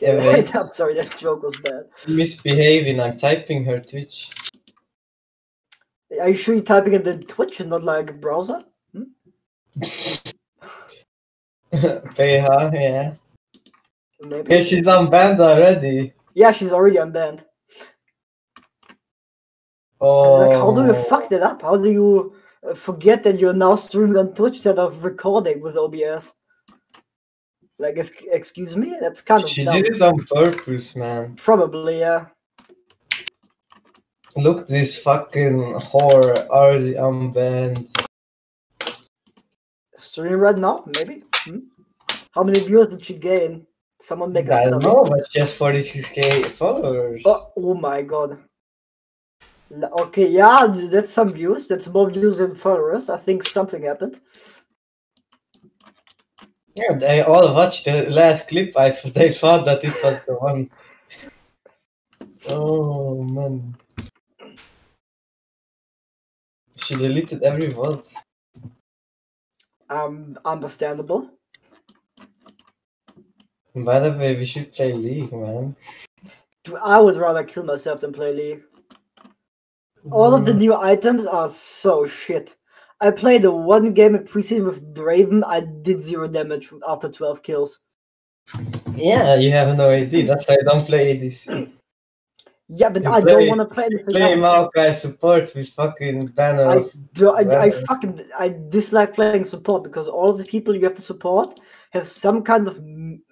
Yeah, 0.00 0.16
wait. 0.26 0.56
I'm 0.56 0.72
sorry, 0.72 0.94
that 0.94 1.16
joke 1.18 1.42
was 1.42 1.56
bad. 1.58 1.84
Misbehaving. 2.08 3.00
I'm 3.00 3.18
typing 3.18 3.64
her 3.64 3.80
Twitch. 3.80 4.30
Are 6.18 6.30
you 6.30 6.34
sure 6.34 6.54
you're 6.54 6.64
typing 6.64 6.94
in 6.94 7.02
the 7.02 7.18
Twitch 7.18 7.60
and 7.60 7.70
not 7.70 7.84
like 7.84 8.20
browser? 8.20 8.60
Hmm? 8.92 9.02
PH, 11.70 12.74
yeah. 12.74 13.14
Maybe. 14.22 14.40
Okay, 14.40 14.62
she's 14.62 14.86
unbanned 14.86 15.40
already. 15.40 16.12
Yeah, 16.34 16.52
she's 16.52 16.72
already 16.72 16.96
unbanned. 16.96 17.44
Oh. 20.00 20.34
Like, 20.34 20.52
how 20.52 20.72
do 20.72 20.86
you 20.86 20.94
fuck 20.94 21.28
that 21.28 21.42
up? 21.42 21.62
How 21.62 21.76
do 21.76 21.90
you 21.90 22.34
uh, 22.66 22.74
forget 22.74 23.22
that 23.24 23.38
you're 23.38 23.52
now 23.52 23.74
streaming 23.74 24.16
on 24.16 24.32
Twitch 24.34 24.54
instead 24.54 24.78
of 24.78 25.04
recording 25.04 25.60
with 25.60 25.76
OBS? 25.76 26.32
Like, 27.78 27.98
ex- 27.98 28.24
excuse 28.30 28.76
me? 28.76 28.96
That's 29.00 29.20
kind 29.20 29.42
of 29.42 29.50
She 29.50 29.64
did 29.64 29.86
it 29.86 30.02
on 30.02 30.24
purpose, 30.26 30.96
man. 30.96 31.34
Probably, 31.36 32.00
yeah. 32.00 32.26
Look, 34.36 34.66
this 34.66 34.98
fucking 34.98 35.74
whore 35.80 36.46
already 36.48 36.94
unbanned. 36.94 37.90
Streaming 39.94 40.38
right 40.38 40.56
now, 40.56 40.84
maybe. 40.96 41.24
Hmm? 41.34 41.58
How 42.32 42.42
many 42.42 42.60
viewers 42.60 42.88
did 42.88 43.04
she 43.04 43.18
gain? 43.18 43.66
Someone 44.00 44.32
make 44.32 44.48
a 44.48 44.54
I 44.54 44.70
don't 44.70 44.82
know, 44.82 45.04
but 45.04 45.26
she 45.30 45.40
has 45.40 45.52
46k 45.52 46.52
followers. 46.56 47.22
Oh, 47.26 47.52
oh 47.56 47.74
my 47.74 48.00
god. 48.00 48.38
Okay, 49.72 50.26
yeah, 50.26 50.66
that's 50.66 51.12
some 51.12 51.32
views. 51.32 51.68
That's 51.68 51.86
more 51.88 52.10
views 52.10 52.38
than 52.38 52.54
followers. 52.54 53.08
I 53.08 53.18
think 53.18 53.46
something 53.46 53.82
happened. 53.82 54.20
Yeah, 56.74 56.96
they 56.98 57.22
all 57.22 57.54
watched 57.54 57.84
the 57.84 58.10
last 58.10 58.48
clip. 58.48 58.76
I 58.76 58.90
they 59.14 59.32
thought 59.32 59.64
that 59.66 59.84
it 59.84 59.94
was 60.02 60.22
the 60.24 60.34
one. 60.34 60.70
Oh 62.48 63.22
man. 63.22 63.76
She 66.76 66.94
deleted 66.94 67.42
every 67.42 67.70
vote. 67.70 68.10
Um, 69.90 70.38
understandable. 70.46 71.30
By 73.74 74.00
the 74.00 74.12
way, 74.12 74.36
we 74.36 74.46
should 74.46 74.72
play 74.72 74.94
League, 74.94 75.32
man. 75.32 75.76
I 76.82 76.98
would 76.98 77.16
rather 77.16 77.44
kill 77.44 77.64
myself 77.64 78.00
than 78.00 78.12
play 78.12 78.32
League. 78.32 78.62
All 80.10 80.34
of 80.34 80.44
the 80.44 80.52
mm. 80.52 80.58
new 80.58 80.74
items 80.74 81.26
are 81.26 81.48
so 81.48 82.06
shit. 82.06 82.56
I 83.00 83.10
played 83.10 83.42
the 83.42 83.52
one 83.52 83.92
game 83.92 84.14
in 84.14 84.24
preseason 84.24 84.66
with 84.66 84.94
Draven. 84.94 85.42
I 85.46 85.60
did 85.60 86.02
zero 86.02 86.28
damage 86.28 86.70
after 86.86 87.08
12 87.08 87.42
kills. 87.42 87.80
Yeah, 88.94 89.36
you 89.36 89.50
have 89.52 89.76
no 89.76 89.90
idea. 89.90 90.26
That's 90.26 90.46
why 90.48 90.56
I 90.60 90.64
don't 90.64 90.84
play 90.84 91.16
ADC. 91.16 91.72
Yeah, 92.72 92.88
but 92.88 93.02
You 93.02 93.10
I 93.10 93.20
play- 93.20 93.48
don't 93.48 93.48
want 93.48 93.68
to 93.68 93.74
play 93.74 93.84
anything 93.86 94.06
Play. 94.06 94.34
Maokai 94.36 94.94
support 94.94 95.52
with 95.56 95.68
fucking 95.70 96.26
banner. 96.28 96.66
I 96.68 96.84
do. 97.14 97.30
I, 97.30 97.64
I 97.64 97.70
fucking 97.70 98.24
I 98.38 98.54
dislike 98.68 99.14
playing 99.14 99.44
support 99.44 99.82
because 99.82 100.06
all 100.06 100.30
of 100.30 100.38
the 100.38 100.44
people 100.44 100.76
you 100.76 100.84
have 100.84 100.94
to 100.94 101.02
support 101.02 101.58
have 101.90 102.06
some 102.06 102.42
kind 102.42 102.68
of 102.68 102.80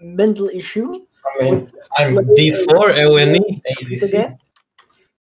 mental 0.01 0.49
issue. 0.49 1.07
I 1.41 1.45
mean, 1.45 1.71
I'm 1.99 2.17
D4 2.17 2.99
a- 2.99 3.11
ONE 3.11 3.33
the 3.33 3.75
ADC. 3.81 4.39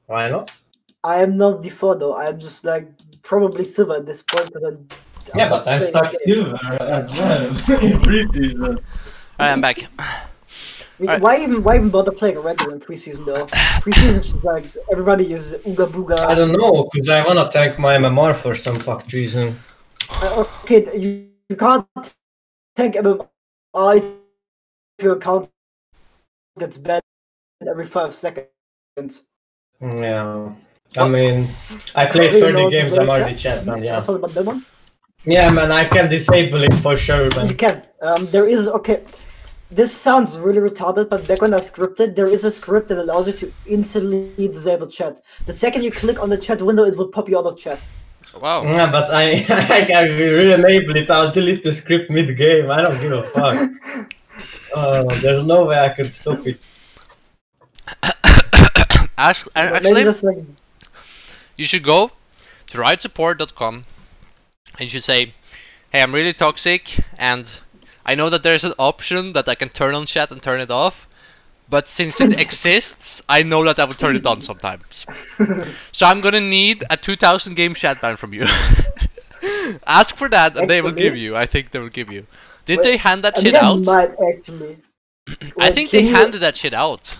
Why 0.05 0.29
not? 0.29 0.61
I 1.03 1.21
am 1.21 1.37
not 1.37 1.61
D4 1.61 1.99
though. 1.99 2.15
I'm 2.15 2.39
just 2.39 2.63
like 2.63 2.87
probably 3.23 3.65
silver 3.65 3.95
at 3.97 4.05
this 4.05 4.21
point 4.21 4.47
because 4.47 4.63
I'm. 4.63 4.87
Yeah, 5.35 5.49
but 5.49 5.67
I'm 5.67 5.81
stuck 5.81 6.11
silver 6.11 6.57
as 6.81 7.11
well 7.11 7.47
in 7.47 7.99
preseason. 7.99 8.61
Alright, 8.63 8.79
I'm 9.39 9.61
back. 9.61 9.83
I 9.99 10.25
mean, 10.99 11.09
Alright. 11.09 11.21
Why 11.21 11.41
even 11.41 11.63
why 11.63 11.75
even 11.75 11.89
bother 11.89 12.11
playing 12.11 12.37
a 12.37 12.41
regular 12.41 12.73
in 12.73 12.79
preseason 12.79 13.25
though? 13.25 13.45
Preseason 13.81 14.19
is 14.19 14.35
like 14.43 14.65
everybody 14.91 15.31
is 15.31 15.53
ooga 15.65 15.87
booga. 15.87 16.19
I 16.19 16.35
don't 16.35 16.51
know, 16.51 16.87
because 16.91 17.09
I 17.09 17.25
wanna 17.25 17.49
tank 17.49 17.79
my 17.79 17.97
MMR 17.97 18.35
for 18.35 18.55
some 18.55 18.79
fucked 18.79 19.11
reason. 19.11 19.55
Uh, 20.09 20.45
okay, 20.63 20.97
you, 20.97 21.29
you 21.49 21.55
can't 21.55 21.87
tank 22.75 22.95
MMR 22.95 23.27
if 23.97 24.05
your 25.01 25.15
account 25.15 25.49
gets 26.59 26.77
banned 26.77 27.01
every 27.67 27.87
five 27.87 28.13
seconds. 28.13 29.23
Yeah. 29.81 30.53
I 30.97 31.07
mean, 31.07 31.49
I 31.95 32.05
played 32.05 32.33
You 32.33 32.39
30 32.39 32.53
know, 32.53 32.69
games, 32.69 32.93
I'm 32.93 33.09
already 33.09 33.35
chat? 33.35 33.59
chat, 33.59 33.65
man, 33.65 33.79
I 33.79 33.83
yeah. 33.85 34.01
thought 34.01 34.15
about 34.15 34.33
that 34.33 34.45
one. 34.45 34.65
Yeah, 35.25 35.49
man, 35.49 35.71
I 35.71 35.85
can 35.85 36.09
disable 36.09 36.63
it 36.63 36.73
for 36.79 36.97
sure, 36.97 37.29
man. 37.35 37.47
You 37.47 37.55
can. 37.55 37.83
Um, 38.01 38.27
there 38.27 38.45
is 38.47 38.67
okay. 38.67 39.03
This 39.71 39.91
sounds 39.91 40.37
really 40.37 40.59
retarded, 40.59 41.09
but 41.09 41.27
back 41.27 41.41
when 41.41 41.53
I 41.53 41.59
scripted, 41.59 42.15
there 42.15 42.27
is 42.27 42.43
a 42.43 42.51
script 42.51 42.89
that 42.89 42.99
allows 42.99 43.25
you 43.27 43.33
to 43.33 43.51
instantly 43.65 44.47
disable 44.47 44.87
chat. 44.87 45.19
The 45.47 45.53
second 45.53 45.83
you 45.83 45.91
click 45.91 46.21
on 46.21 46.29
the 46.29 46.37
chat 46.37 46.61
window, 46.61 46.83
it 46.83 46.95
will 46.95 47.07
pop 47.07 47.27
you 47.27 47.39
out 47.39 47.45
of 47.45 47.57
chat. 47.57 47.79
Wow. 48.39 48.63
Yeah, 48.63 48.91
but 48.91 49.09
I, 49.11 49.31
I 49.49 49.85
can 49.85 50.09
re-enable 50.09 50.95
it, 50.95 51.09
I'll 51.09 51.31
delete 51.31 51.63
the 51.63 51.73
script 51.73 52.11
mid-game, 52.11 52.69
I 52.69 52.81
don't 52.81 52.99
give 52.99 53.11
a 53.13 53.23
fuck. 53.23 53.69
Uh, 54.75 55.03
there's 55.21 55.43
no 55.43 55.65
way 55.65 55.77
I 55.77 55.89
can 55.89 56.09
stop 56.09 56.39
it. 56.47 56.59
actually, 59.19 59.51
But 59.53 59.83
maybe 59.83 60.01
actually, 60.01 60.03
just 60.03 60.23
like 60.23 60.43
you 61.57 61.65
should 61.65 61.83
go 61.83 62.11
to 62.67 62.77
riotsupport.com 62.77 63.85
and 64.77 64.81
you 64.81 64.89
should 64.89 65.03
say, 65.03 65.33
"Hey, 65.91 66.01
I'm 66.01 66.13
really 66.13 66.33
toxic, 66.33 66.97
and 67.17 67.49
I 68.05 68.15
know 68.15 68.29
that 68.29 68.43
there's 68.43 68.63
an 68.63 68.73
option 68.77 69.33
that 69.33 69.47
I 69.47 69.55
can 69.55 69.69
turn 69.69 69.95
on 69.95 70.05
chat 70.05 70.31
and 70.31 70.41
turn 70.41 70.59
it 70.59 70.71
off, 70.71 71.07
but 71.69 71.87
since 71.87 72.19
it 72.19 72.39
exists, 72.45 73.21
I 73.29 73.43
know 73.43 73.63
that 73.63 73.79
I 73.79 73.85
will 73.85 73.93
turn 73.93 74.15
it 74.15 74.25
on 74.25 74.41
sometimes. 74.41 75.05
so 75.91 76.05
I'm 76.05 76.21
gonna 76.21 76.41
need 76.41 76.83
a 76.89 76.97
2,000 76.97 77.55
game 77.55 77.73
chat 77.73 78.01
ban 78.01 78.17
from 78.17 78.33
you. 78.33 78.45
Ask 79.87 80.15
for 80.15 80.29
that, 80.29 80.57
and 80.57 80.69
they 80.69 80.81
will 80.81 80.91
give 80.91 81.15
you. 81.15 81.35
I 81.35 81.45
think 81.45 81.71
they 81.71 81.79
will 81.79 81.89
give 81.89 82.11
you. 82.11 82.25
Did 82.65 82.81
they 82.81 82.97
hand 82.97 83.23
that 83.23 83.37
I 83.37 83.41
shit 83.41 83.55
out? 83.55 83.83
might 83.85 84.11
actually. 84.29 84.77
I 85.59 85.71
think 85.71 85.91
they 85.91 86.03
handed 86.03 86.39
that 86.41 86.57
shit 86.57 86.73
out. 86.73 87.15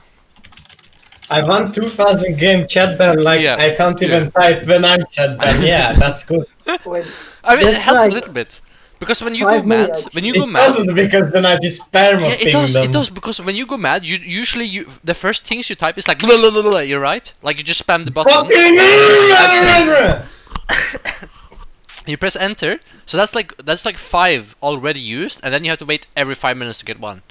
I 1.30 1.42
want 1.46 1.74
2000 1.74 2.38
game 2.38 2.68
chat 2.68 2.98
ban, 2.98 3.22
like 3.22 3.42
Yeah, 3.42 3.56
I 3.58 3.76
can't 3.76 4.02
even 4.02 4.32
type 4.32 4.66
when 4.68 4.86
I'm 4.86 5.06
chat 5.12 5.40
ban, 5.40 5.62
yeah, 5.64 5.94
that's 5.94 6.24
good. 6.26 6.46
Wait, 6.86 7.06
I 7.44 7.56
mean, 7.56 7.68
it 7.68 7.76
helps 7.76 8.00
like 8.02 8.12
a 8.12 8.14
little 8.14 8.34
bit 8.34 8.62
because 9.00 9.22
when 9.22 9.36
you 9.36 9.46
go 9.46 9.58
five 9.58 9.66
mad, 9.66 9.90
minutes. 9.90 10.14
when 10.14 10.26
you 10.26 10.34
go 10.34 10.46
mad, 10.46 10.48
It 10.48 10.54
mad, 10.54 10.68
doesn't 10.68 10.96
because 10.96 11.30
then 11.32 11.46
I 11.46 11.58
just 11.58 11.82
spam 11.92 12.22
Yeah, 12.22 12.28
yeah, 12.28 12.36
it 12.40 12.52
does. 12.52 12.74
them. 12.74 12.84
It 12.84 12.92
does 12.92 13.10
because 13.10 13.42
when 13.42 13.56
you 13.56 13.66
go 13.66 13.78
mad, 13.78 14.06
you 14.06 14.18
usually 14.18 14.66
you 14.66 14.88
the 15.04 15.14
first 15.14 15.46
things 15.46 15.70
you 15.70 15.76
type 15.76 15.98
is 15.98 16.08
like 16.08 16.20
blah, 16.20 16.38
blah, 16.38 16.52
blah, 16.52 16.62
blah, 16.62 16.80
you're 16.80 17.00
right. 17.02 17.32
Like 17.42 17.58
you 17.58 17.64
just 17.64 17.86
spam 17.86 18.06
the 18.06 18.12
button, 18.12 18.50
you 22.06 22.18
press 22.18 22.36
enter. 22.36 22.80
So 23.06 23.18
that's 23.18 23.36
like 23.36 23.56
that's 23.58 23.86
like 23.86 23.98
five 23.98 24.56
already 24.62 25.00
used, 25.00 25.40
and 25.44 25.54
then 25.54 25.64
you 25.64 25.70
have 25.72 25.80
to 25.80 25.86
wait 25.86 26.08
every 26.16 26.36
five 26.36 26.58
minutes 26.58 26.80
to 26.80 26.86
get 26.86 27.00
one. 27.00 27.22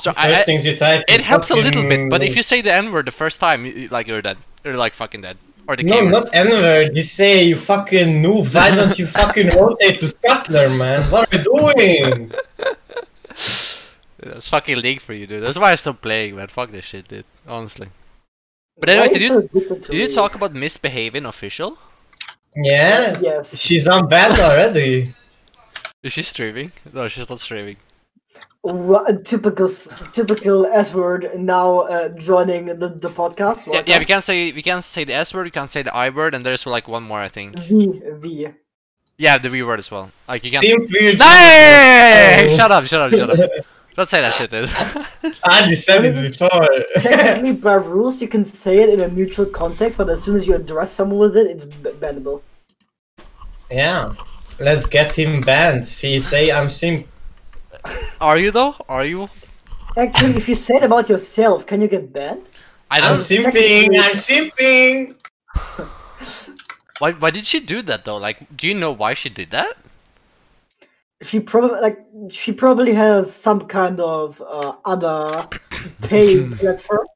So 0.00 0.12
I, 0.16 0.28
First 0.28 0.40
I- 0.40 0.42
things 0.44 0.66
you 0.66 0.76
type. 0.76 1.04
it 1.08 1.20
is 1.20 1.26
helps 1.26 1.50
a 1.50 1.56
little 1.56 1.82
bit, 1.84 2.10
but 2.10 2.22
if 2.22 2.36
you 2.36 2.42
say 2.42 2.60
the 2.60 2.72
n 2.72 2.92
word 2.92 3.06
the 3.06 3.12
first 3.12 3.40
time, 3.40 3.64
you, 3.66 3.72
you- 3.72 3.88
like 3.88 4.06
you're 4.06 4.22
dead, 4.22 4.36
you're 4.64 4.74
like 4.74 4.94
fucking 4.94 5.22
dead, 5.22 5.38
or 5.66 5.74
the 5.76 5.82
game. 5.84 5.90
No, 5.92 5.96
K 6.00 6.04
word. 6.04 6.12
not 6.12 6.34
N-word. 6.34 6.96
You 6.96 7.02
say 7.02 7.44
you 7.44 7.56
fucking 7.58 8.22
noob. 8.22 8.52
Why 8.54 8.74
don't 8.74 8.98
you 8.98 9.06
fucking 9.06 9.48
rotate 9.56 9.98
to 10.00 10.06
Scuttler, 10.06 10.68
man? 10.76 11.10
What 11.10 11.32
are 11.32 11.36
you 11.36 11.42
doing? 11.44 12.30
That's 14.18 14.48
fucking 14.48 14.78
league 14.80 15.00
for 15.00 15.12
you, 15.12 15.26
dude. 15.26 15.42
That's 15.42 15.58
why 15.58 15.72
I 15.72 15.74
stopped 15.76 16.02
playing, 16.02 16.36
man. 16.36 16.48
Fuck 16.48 16.70
this 16.72 16.84
shit, 16.84 17.06
dude. 17.08 17.24
Honestly. 17.46 17.88
But 18.78 18.88
why 18.88 18.92
anyways, 18.94 19.12
did 19.12 19.22
you 19.22 19.48
so 19.82 19.92
did 19.92 19.94
you 19.94 20.14
talk 20.14 20.34
about 20.34 20.52
misbehaving 20.52 21.24
official? 21.26 21.78
Yeah, 22.54 23.18
Yes. 23.20 23.58
she's 23.58 23.86
on 23.88 24.08
bad 24.08 24.38
already. 24.40 25.14
Is 26.02 26.12
she 26.14 26.22
streaming? 26.22 26.72
No, 26.92 27.08
she's 27.08 27.28
not 27.28 27.40
streaming. 27.40 27.76
Ru- 28.66 29.18
typical, 29.22 29.66
s- 29.66 29.88
typical 30.12 30.66
S 30.66 30.92
word 30.92 31.30
now 31.38 31.80
uh, 31.80 32.08
joining 32.10 32.66
the, 32.66 32.88
the 32.88 33.08
podcast. 33.08 33.66
Yeah, 33.66 33.72
Welcome. 33.72 33.90
yeah, 33.92 33.98
we 33.98 34.04
can't 34.04 34.24
say 34.24 34.52
we 34.52 34.62
can't 34.62 34.82
say 34.84 35.04
the 35.04 35.14
S 35.14 35.32
word, 35.32 35.44
we 35.44 35.50
can't 35.50 35.70
say 35.70 35.82
the 35.82 35.94
I 35.94 36.10
word, 36.10 36.34
and 36.34 36.44
there's 36.44 36.66
like 36.66 36.88
one 36.88 37.02
more, 37.04 37.20
I 37.20 37.28
think. 37.28 37.56
V 37.58 38.00
V. 38.22 38.48
Yeah, 39.18 39.38
the 39.38 39.48
V 39.48 39.62
word 39.62 39.78
as 39.78 39.90
well. 39.90 40.10
Like 40.28 40.44
you 40.44 40.50
can't. 40.50 40.64
Team 40.64 40.86
weird. 40.90 41.20
Hey! 41.20 42.48
Oh. 42.50 42.56
Shut 42.56 42.70
up! 42.72 42.84
Shut 42.86 43.00
up! 43.00 43.10
Shut 43.12 43.40
up! 43.40 43.50
Don't 43.96 44.08
say 44.10 44.20
that 44.20 44.34
shit, 44.34 44.50
dude. 44.50 44.68
I 45.44 45.72
said 45.72 46.04
it 46.04 46.14
before. 46.14 46.68
Technically, 46.98 47.52
by 47.52 47.74
rules, 47.76 48.20
you 48.20 48.28
can 48.28 48.44
say 48.44 48.80
it 48.82 48.90
in 48.90 49.00
a 49.00 49.08
neutral 49.08 49.46
context, 49.46 49.96
but 49.96 50.10
as 50.10 50.22
soon 50.22 50.36
as 50.36 50.46
you 50.46 50.54
address 50.54 50.92
someone 50.92 51.18
with 51.18 51.34
it, 51.38 51.46
it's 51.46 51.64
b- 51.64 51.90
bannable. 51.92 52.42
yeah. 53.70 54.12
Let's 54.58 54.86
get 54.86 55.14
him 55.14 55.40
banned. 55.42 55.82
If 55.84 55.98
he 56.00 56.18
say 56.20 56.50
I'm 56.50 56.68
simp. 56.70 57.06
Are 58.20 58.38
you 58.38 58.50
though? 58.50 58.74
Are 58.88 59.04
you? 59.04 59.28
Actually, 59.96 60.36
if 60.36 60.48
you 60.48 60.54
say 60.54 60.76
it 60.76 60.84
about 60.84 61.08
yourself, 61.08 61.66
can 61.66 61.80
you 61.80 61.88
get 61.88 62.12
banned? 62.12 62.50
I 62.90 62.98
I'm 62.98 63.14
don't. 63.14 63.16
simping. 63.16 63.96
I'm 63.98 64.12
simping. 64.12 65.14
Why? 66.98 67.12
Why 67.12 67.30
did 67.30 67.46
she 67.46 67.60
do 67.60 67.82
that 67.82 68.04
though? 68.04 68.16
Like, 68.16 68.56
do 68.56 68.66
you 68.68 68.74
know 68.74 68.92
why 68.92 69.14
she 69.14 69.28
did 69.28 69.50
that? 69.50 69.76
She 71.22 71.40
probably 71.40 71.80
like 71.80 72.04
she 72.30 72.52
probably 72.52 72.92
has 72.92 73.32
some 73.32 73.60
kind 73.62 74.00
of 74.00 74.42
uh, 74.46 74.74
other 74.84 75.48
pay 76.02 76.46
platform 76.60 77.06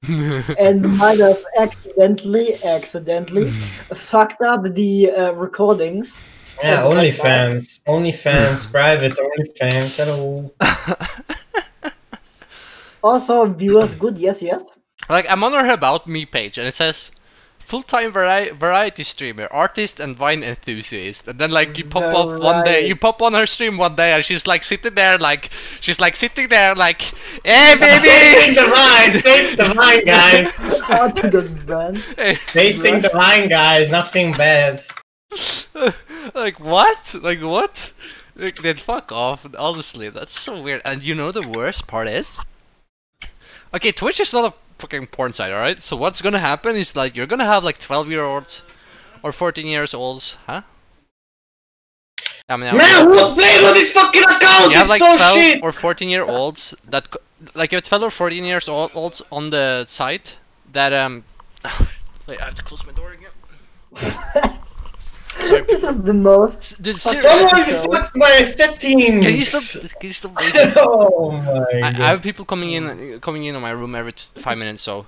and 0.58 0.96
might 0.96 1.20
have 1.20 1.42
accidentally, 1.60 2.62
accidentally 2.64 3.50
fucked 3.92 4.40
up 4.40 4.64
the 4.74 5.10
uh, 5.10 5.32
recordings. 5.32 6.18
Yeah, 6.62 6.76
my 6.76 6.82
God. 6.82 6.96
OnlyFans. 6.96 7.84
OnlyFans. 7.84 8.70
private 8.72 9.16
OnlyFans. 9.18 9.96
Hello. 9.96 10.50
Also, 13.02 13.46
viewers, 13.46 13.94
good, 13.94 14.18
yes, 14.18 14.42
yes. 14.42 14.62
Like, 15.08 15.24
I'm 15.30 15.42
on 15.42 15.52
her 15.52 15.72
about 15.72 16.06
me 16.06 16.26
page, 16.26 16.58
and 16.58 16.66
it 16.66 16.72
says. 16.74 17.10
Full-time 17.60 18.12
vari- 18.12 18.50
variety 18.50 19.04
streamer, 19.04 19.46
artist, 19.52 20.00
and 20.00 20.18
wine 20.18 20.42
enthusiast. 20.42 21.28
And 21.28 21.38
then, 21.38 21.52
like, 21.52 21.78
you 21.78 21.84
pop 21.84 22.02
up 22.02 22.40
one 22.40 22.64
day, 22.64 22.88
you 22.88 22.96
pop 22.96 23.22
on 23.22 23.32
her 23.34 23.46
stream 23.46 23.76
one 23.76 23.94
day, 23.94 24.12
and 24.12 24.24
she's 24.24 24.44
like 24.44 24.64
sitting 24.64 24.92
there, 24.96 25.16
like, 25.18 25.50
she's 25.80 26.00
like 26.00 26.16
sitting 26.16 26.48
there, 26.48 26.74
like, 26.74 27.02
hey, 27.44 27.76
baby, 27.78 28.08
Tasting 28.08 28.54
the 28.54 28.70
wine. 28.74 29.22
Taste 29.22 29.56
the 29.56 29.72
wine, 29.76 30.04
guys. 30.04 30.50
How 30.82 31.08
to 31.10 31.30
get 31.30 31.66
banned? 31.66 32.02
Tasting 32.48 33.02
the 33.02 33.10
wine, 33.14 33.48
guys. 33.48 33.88
Nothing 33.88 34.32
bad. 34.32 34.80
like 36.34 36.60
what? 36.60 37.14
Like 37.20 37.40
what? 37.40 37.92
Like, 38.36 38.62
then 38.62 38.76
fuck 38.76 39.12
off. 39.12 39.46
Honestly, 39.58 40.08
that's 40.08 40.38
so 40.38 40.60
weird. 40.60 40.82
And 40.84 41.02
you 41.02 41.14
know 41.14 41.32
the 41.32 41.46
worst 41.46 41.86
part 41.86 42.08
is, 42.08 42.38
okay, 43.74 43.92
Twitch 43.92 44.20
is 44.20 44.32
not 44.32 44.52
a 44.52 44.54
fucking 44.78 45.08
porn 45.08 45.32
site, 45.32 45.52
all 45.52 45.60
right. 45.60 45.80
So 45.80 45.96
what's 45.96 46.22
gonna 46.22 46.38
happen 46.38 46.76
is 46.76 46.96
like 46.96 47.14
you're 47.14 47.26
gonna 47.26 47.44
have 47.44 47.64
like 47.64 47.78
12 47.78 48.08
year 48.08 48.24
olds 48.24 48.62
or 49.22 49.32
14 49.32 49.66
years 49.66 49.94
olds, 49.94 50.38
huh? 50.46 50.62
I 52.48 52.56
mean, 52.56 52.70
I 52.70 52.72
Man, 52.72 53.06
who's 53.06 53.34
playing 53.34 53.64
on 53.64 53.74
this 53.74 53.92
fucking 53.92 54.22
account? 54.24 54.72
you 54.72 54.76
have 54.76 54.90
it's 54.90 55.00
like 55.00 55.00
so 55.00 55.16
12 55.16 55.34
shit. 55.34 55.62
or 55.62 55.72
14 55.72 56.08
year 56.08 56.24
olds 56.24 56.74
that 56.88 57.08
like 57.54 57.72
you 57.72 57.76
have 57.76 57.84
12 57.84 58.02
or 58.02 58.10
14 58.10 58.44
years 58.44 58.68
old 58.68 58.90
olds 58.94 59.22
on 59.30 59.50
the 59.50 59.84
site 59.86 60.36
that 60.72 60.92
um. 60.92 61.24
Wait, 62.26 62.40
I 62.40 62.46
have 62.46 62.54
to 62.56 62.62
close 62.62 62.84
my 62.86 62.92
door 62.92 63.12
again. 63.12 64.56
Sorry, 65.50 65.62
This 65.62 65.82
is 65.84 66.02
the 66.02 66.14
most. 66.14 66.82
Dude, 66.82 67.00
Fuck 67.00 67.16
seriously, 67.18 67.48
Someone 67.48 67.60
episode. 67.60 67.90
fucked 67.92 68.16
my 68.16 68.42
settings. 68.42 69.24
Can 69.26 69.34
you 69.36 69.44
stop? 69.44 69.90
Can 70.00 70.06
you 70.08 70.12
stop 70.12 70.36
waiting? 70.36 70.72
oh 70.76 71.30
my 71.32 71.64
I, 71.82 71.92
god. 71.92 72.00
I 72.00 72.06
have 72.12 72.22
people 72.22 72.44
coming 72.44 72.72
in, 72.72 73.20
coming 73.20 73.44
in 73.44 73.54
on 73.56 73.62
my 73.62 73.70
room 73.70 73.94
every 73.94 74.12
t- 74.12 74.24
five 74.36 74.58
minutes. 74.58 74.82
So, 74.82 75.06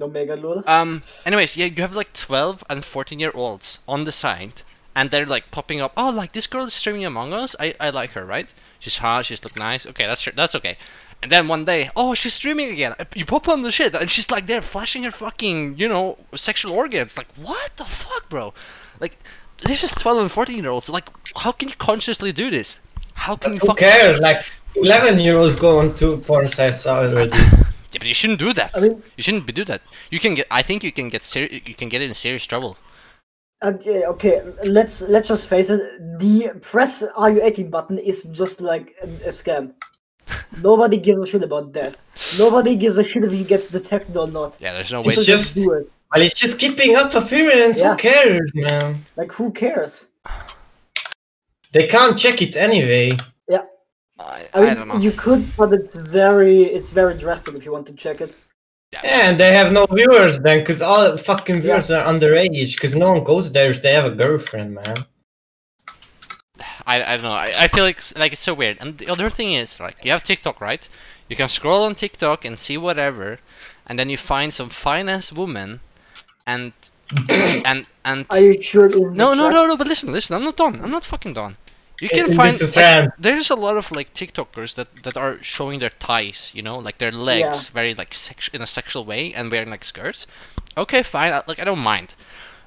Omega 0.00 0.36
lol. 0.36 0.62
um, 0.66 1.02
anyways, 1.26 1.56
yeah, 1.56 1.66
you 1.66 1.82
have 1.82 1.94
like 1.94 2.12
twelve 2.12 2.64
and 2.70 2.84
fourteen 2.84 3.20
year 3.20 3.32
olds 3.34 3.78
on 3.86 4.04
the 4.04 4.12
site, 4.12 4.62
and 4.96 5.10
they're 5.10 5.26
like 5.26 5.50
popping 5.50 5.80
up. 5.80 5.92
Oh, 5.96 6.10
like 6.10 6.32
this 6.32 6.46
girl 6.46 6.64
is 6.64 6.72
streaming 6.72 7.04
Among 7.04 7.32
Us. 7.32 7.54
I, 7.60 7.74
I 7.78 7.90
like 7.90 8.10
her, 8.12 8.24
right? 8.24 8.52
She's 8.78 8.98
hot. 8.98 9.26
She's 9.26 9.44
look 9.44 9.56
nice. 9.56 9.86
Okay, 9.86 10.06
that's 10.06 10.24
that's 10.34 10.54
okay. 10.56 10.76
And 11.22 11.30
then 11.30 11.46
one 11.46 11.64
day, 11.64 11.88
oh, 11.94 12.14
she's 12.14 12.34
streaming 12.34 12.70
again. 12.70 12.94
Uh, 12.98 13.04
You 13.14 13.24
pop 13.24 13.48
on 13.48 13.62
the 13.62 13.70
shit, 13.70 13.94
and 13.94 14.10
she's 14.10 14.28
like 14.28 14.46
there 14.48 14.60
flashing 14.60 15.04
her 15.04 15.12
fucking, 15.12 15.76
you 15.78 15.88
know, 15.88 16.18
sexual 16.34 16.72
organs. 16.72 17.16
Like, 17.16 17.28
what 17.36 17.70
the 17.76 17.84
fuck, 17.84 18.11
bro? 18.32 18.52
Like, 18.98 19.14
this 19.68 19.84
is 19.84 19.92
twelve 19.92 20.18
and 20.24 20.30
fourteen 20.30 20.62
year 20.64 20.72
olds. 20.72 20.88
Like, 20.98 21.08
how 21.36 21.52
can 21.52 21.68
you 21.68 21.76
consciously 21.78 22.32
do 22.32 22.50
this? 22.50 22.80
How 23.14 23.36
can 23.36 23.52
you 23.54 23.58
Who 23.60 23.66
fucking 23.68 23.88
cares? 23.88 24.18
Like 24.20 24.40
11 24.74 25.20
year 25.20 25.36
olds 25.36 25.54
go 25.54 25.78
on 25.80 25.94
to 25.96 26.16
porn 26.26 26.48
sites 26.48 26.86
already. 26.86 27.38
Yeah, 27.94 27.98
but 27.98 28.08
you 28.08 28.14
shouldn't 28.14 28.38
do 28.38 28.54
that. 28.54 28.70
I 28.74 28.80
mean- 28.80 29.02
you 29.18 29.22
shouldn't 29.22 29.44
be 29.46 29.52
do 29.52 29.64
that. 29.66 29.82
You 30.10 30.18
can 30.18 30.32
get. 30.34 30.46
I 30.50 30.62
think 30.62 30.82
you 30.82 30.92
can 30.98 31.10
get 31.10 31.22
ser- 31.22 31.50
You 31.68 31.74
can 31.80 31.88
get 31.90 32.00
in 32.00 32.14
serious 32.14 32.46
trouble. 32.46 32.78
Okay, 33.62 33.98
okay, 34.12 34.36
let's 34.64 35.02
let's 35.14 35.28
just 35.28 35.44
face 35.46 35.68
it. 35.74 35.80
The 36.18 36.36
press 36.62 37.04
"Are 37.22 37.30
you 37.30 37.40
18" 37.44 37.68
button 37.68 37.98
is 37.98 38.24
just 38.40 38.62
like 38.62 38.86
a, 39.02 39.06
a 39.28 39.32
scam. 39.40 39.74
Nobody 40.62 40.96
gives 40.96 41.20
a 41.20 41.26
shit 41.26 41.42
about 41.42 41.74
that. 41.74 42.00
Nobody 42.38 42.76
gives 42.76 42.96
a 42.96 43.04
shit 43.04 43.24
if 43.24 43.32
he 43.32 43.44
gets 43.44 43.68
detected 43.68 44.16
or 44.16 44.26
not. 44.26 44.56
Yeah, 44.58 44.72
there's 44.72 44.90
no 44.90 45.02
way. 45.02 45.08
It's 45.12 45.26
just- 45.26 45.28
just 45.28 45.54
do 45.54 45.72
it. 45.78 45.86
Well, 46.12 46.22
it's 46.22 46.34
just 46.34 46.58
keeping 46.58 46.96
up 46.96 47.14
appearance. 47.14 47.78
Yeah. 47.78 47.92
Who 47.92 47.96
cares, 47.96 48.50
man? 48.54 49.04
Like, 49.16 49.32
who 49.32 49.50
cares? 49.50 50.08
They 51.72 51.86
can't 51.86 52.18
check 52.18 52.42
it 52.42 52.56
anyway. 52.56 53.16
I, 54.26 54.48
I 54.54 54.60
mean, 54.60 54.70
I 54.70 54.74
don't 54.74 54.88
know. 54.88 54.98
you 54.98 55.12
could, 55.12 55.56
but 55.56 55.72
it's 55.72 55.96
very 55.96 56.62
it's 56.64 56.90
very 56.90 57.14
drastic 57.16 57.54
if 57.54 57.64
you 57.64 57.72
want 57.72 57.86
to 57.88 57.94
check 57.94 58.20
it. 58.20 58.36
Yeah, 58.92 59.00
Yeah, 59.04 59.30
and 59.30 59.40
they 59.40 59.52
have 59.52 59.72
no 59.72 59.86
viewers 59.86 60.38
then, 60.40 60.60
because 60.60 60.82
all 60.82 61.16
fucking 61.16 61.62
viewers 61.62 61.90
are 61.90 62.04
underage, 62.04 62.74
because 62.74 62.94
no 62.94 63.12
one 63.12 63.24
goes 63.24 63.50
there 63.52 63.70
if 63.70 63.80
they 63.82 63.92
have 63.94 64.04
a 64.04 64.10
girlfriend, 64.10 64.74
man. 64.74 64.98
I, 66.86 67.02
I 67.02 67.16
don't 67.16 67.22
know. 67.22 67.32
I, 67.32 67.52
I 67.64 67.68
feel 67.68 67.84
like 67.84 68.00
like 68.18 68.32
it's 68.32 68.42
so 68.42 68.54
weird. 68.54 68.76
And 68.80 68.98
the 68.98 69.08
other 69.08 69.30
thing 69.30 69.54
is 69.54 69.80
like 69.80 70.04
you 70.04 70.10
have 70.10 70.22
TikTok, 70.22 70.60
right? 70.60 70.86
You 71.28 71.36
can 71.36 71.48
scroll 71.48 71.84
on 71.84 71.94
TikTok 71.94 72.44
and 72.44 72.58
see 72.58 72.76
whatever, 72.76 73.38
and 73.86 73.98
then 73.98 74.10
you 74.10 74.18
find 74.18 74.52
some 74.52 74.68
fine 74.68 75.08
ass 75.08 75.32
woman, 75.32 75.80
and 76.46 76.72
and 77.64 77.86
and 78.04 78.26
Are 78.30 78.40
you 78.40 78.60
sure? 78.62 78.88
no 78.88 79.34
no 79.34 79.50
no 79.50 79.66
no. 79.66 79.76
But 79.76 79.86
listen 79.86 80.12
listen. 80.12 80.36
I'm 80.36 80.44
not 80.44 80.56
done. 80.56 80.80
I'm 80.82 80.90
not 80.90 81.04
fucking 81.04 81.34
done. 81.34 81.56
You 82.00 82.08
can 82.08 82.34
find 82.34 82.58
like, 82.74 83.16
there's 83.16 83.48
a 83.50 83.54
lot 83.54 83.76
of 83.76 83.92
like 83.92 84.12
TikTokers 84.12 84.74
that 84.74 84.88
that 85.04 85.16
are 85.16 85.40
showing 85.40 85.78
their 85.78 85.90
thighs, 85.90 86.50
you 86.52 86.60
know, 86.60 86.76
like 86.78 86.98
their 86.98 87.12
legs, 87.12 87.68
very 87.68 87.94
like 87.94 88.12
sex- 88.12 88.50
in 88.52 88.60
a 88.60 88.66
sexual 88.66 89.04
way 89.04 89.32
and 89.32 89.52
wearing 89.52 89.70
like 89.70 89.84
skirts. 89.84 90.26
Okay, 90.76 91.04
fine. 91.04 91.32
I, 91.32 91.42
like 91.46 91.60
I 91.60 91.64
don't 91.64 91.78
mind. 91.78 92.16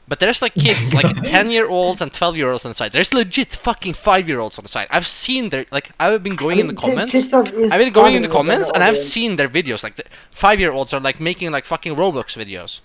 But 0.08 0.20
there's 0.20 0.42
like 0.42 0.54
kids, 0.54 0.94
like 0.94 1.24
10 1.24 1.50
year 1.52 1.68
olds 1.68 2.00
and 2.00 2.14
12 2.14 2.38
year 2.38 2.52
olds 2.52 2.64
on 2.64 2.70
the 2.70 2.76
side. 2.76 2.92
There's 2.92 3.14
legit 3.14 3.50
fucking 3.50 3.96
5 3.96 4.28
year 4.30 4.40
olds 4.40 4.58
on 4.60 4.64
the 4.64 4.70
side. 4.70 4.88
I've 4.92 5.08
seen 5.08 5.50
their, 5.50 5.66
like, 5.72 5.92
I've 6.00 6.22
been 6.22 6.36
going 6.36 6.60
I 6.60 6.62
in 6.62 6.68
the 6.68 6.76
comments. 6.76 7.34
I've 7.34 7.80
been 7.80 7.92
going 7.92 8.14
in 8.16 8.22
the 8.22 8.30
comments 8.30 8.70
and 8.70 8.84
I've 8.84 9.00
seen 9.00 9.36
their 9.36 9.50
videos. 9.50 9.84
Like, 9.84 9.96
the 9.96 10.06
5 10.32 10.60
year 10.60 10.72
olds 10.72 10.94
are 10.94 11.00
like 11.00 11.20
making 11.20 11.52
like 11.52 11.66
fucking 11.66 11.96
Roblox 11.96 12.38
videos. 12.38 12.82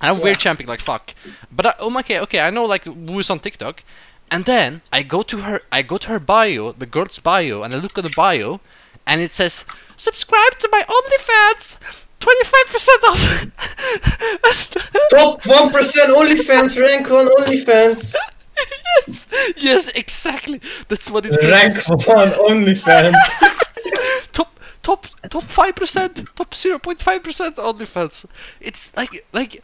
And 0.00 0.10
I'm 0.10 0.20
weird 0.22 0.38
champing 0.38 0.66
like 0.66 0.80
fuck. 0.80 1.14
But 1.50 1.66
I, 1.66 1.74
oh 1.78 1.90
my 1.90 2.00
okay, 2.00 2.20
okay, 2.20 2.40
I 2.40 2.50
know 2.50 2.64
like 2.64 2.84
who's 2.84 3.30
on 3.30 3.40
TikTok. 3.40 3.82
And 4.30 4.44
then 4.44 4.82
I 4.92 5.02
go 5.02 5.22
to 5.22 5.38
her, 5.38 5.62
I 5.70 5.82
go 5.82 5.98
to 5.98 6.08
her 6.08 6.18
bio, 6.18 6.72
the 6.72 6.86
girl's 6.86 7.18
bio, 7.18 7.62
and 7.62 7.72
I 7.72 7.78
look 7.78 7.96
at 7.96 8.04
the 8.04 8.12
bio, 8.16 8.60
and 9.06 9.20
it 9.20 9.30
says, 9.30 9.64
subscribe 9.96 10.58
to 10.58 10.68
my 10.72 10.82
OnlyFans, 10.82 11.78
25% 12.20 12.88
off. 13.08 13.46
Top 15.10 15.42
1% 15.42 15.70
OnlyFans 16.14 16.80
rank 16.82 17.10
on 17.10 17.26
OnlyFans. 17.26 18.14
yes, 19.06 19.28
yes, 19.56 19.88
exactly. 19.90 20.60
That's 20.88 21.08
what 21.08 21.24
it 21.26 21.34
says. 21.34 21.50
Rank 21.50 21.88
1 21.88 22.28
OnlyFans. 22.30 23.14
top 24.32 24.58
top 24.82 25.06
top 25.30 25.44
five 25.44 25.74
percent, 25.74 26.22
top 26.34 26.54
zero 26.54 26.78
point 26.78 27.00
five 27.00 27.22
percent 27.22 27.56
OnlyFans. 27.56 28.26
It's 28.60 28.96
like 28.96 29.24
like 29.32 29.62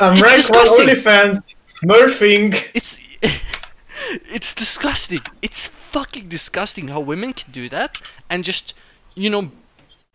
I'm 0.00 0.16
It's 0.16 0.22
rank 0.22 0.32
1 0.32 0.36
disgusting. 0.36 0.88
OnlyFans. 0.88 1.54
Smurfing. 1.68 2.64
it's 2.74 2.98
it's 4.30 4.54
disgusting. 4.54 5.20
It's 5.42 5.66
fucking 5.66 6.28
disgusting 6.28 6.88
how 6.88 7.00
women 7.00 7.32
can 7.32 7.52
do 7.52 7.68
that 7.68 7.98
and 8.28 8.42
just 8.44 8.74
you 9.14 9.30
know 9.30 9.50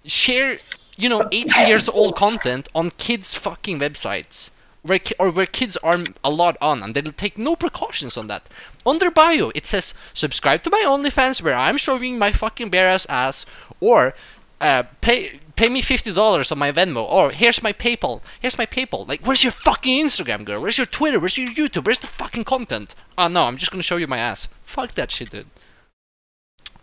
share 0.06 0.58
you 0.98 1.08
know 1.10 1.28
18 1.32 1.68
years 1.68 1.88
old 1.90 2.16
content 2.16 2.68
on 2.76 2.92
kids 2.92 3.34
fucking 3.34 3.80
websites 3.80 4.52
where 4.82 5.00
ki- 5.00 5.16
or 5.20 5.30
where 5.30 5.46
kids 5.46 5.78
are 5.78 6.00
a 6.24 6.30
lot 6.30 6.58
on 6.62 6.82
and 6.84 6.94
they'll 6.96 7.12
take 7.14 7.38
no 7.38 7.56
precautions 7.56 8.18
on 8.18 8.28
that 8.28 8.48
on 8.86 8.98
their 9.00 9.12
bio 9.12 9.52
it 9.56 9.66
says 9.66 9.94
subscribe 10.14 10.64
to 10.64 10.70
my 10.70 10.84
onlyfans 10.86 11.42
where 11.42 11.54
i'm 11.54 11.78
showing 11.78 12.18
my 12.18 12.32
fucking 12.32 12.70
bare 12.70 12.88
ass 12.88 13.06
ass 13.08 13.46
or 13.80 14.14
uh, 14.62 14.84
pay 15.02 15.40
pay 15.60 15.68
me 15.68 15.82
fifty 15.82 16.14
dollars 16.14 16.54
on 16.54 16.58
my 16.58 16.72
Venmo, 16.72 17.04
or 17.04 17.32
here's 17.32 17.62
my 17.62 17.74
PayPal, 17.74 18.22
here's 18.40 18.58
my 18.58 18.66
PayPal. 18.66 19.06
Like, 19.06 19.20
where's 19.26 19.44
your 19.44 19.52
fucking 19.52 20.06
Instagram, 20.06 20.46
girl? 20.46 20.62
Where's 20.62 20.78
your 20.78 20.88
Twitter? 20.88 21.20
Where's 21.20 21.38
your 21.38 21.52
YouTube? 21.52 21.86
Where's 21.86 22.00
the 22.00 22.08
fucking 22.08 22.46
content? 22.46 22.96
Oh 23.18 23.28
no, 23.28 23.44
I'm 23.44 23.58
just 23.58 23.70
gonna 23.70 23.84
show 23.84 23.98
you 23.98 24.08
my 24.08 24.18
ass. 24.18 24.48
Fuck 24.64 24.94
that 24.94 25.12
shit, 25.12 25.32
dude. 25.32 25.48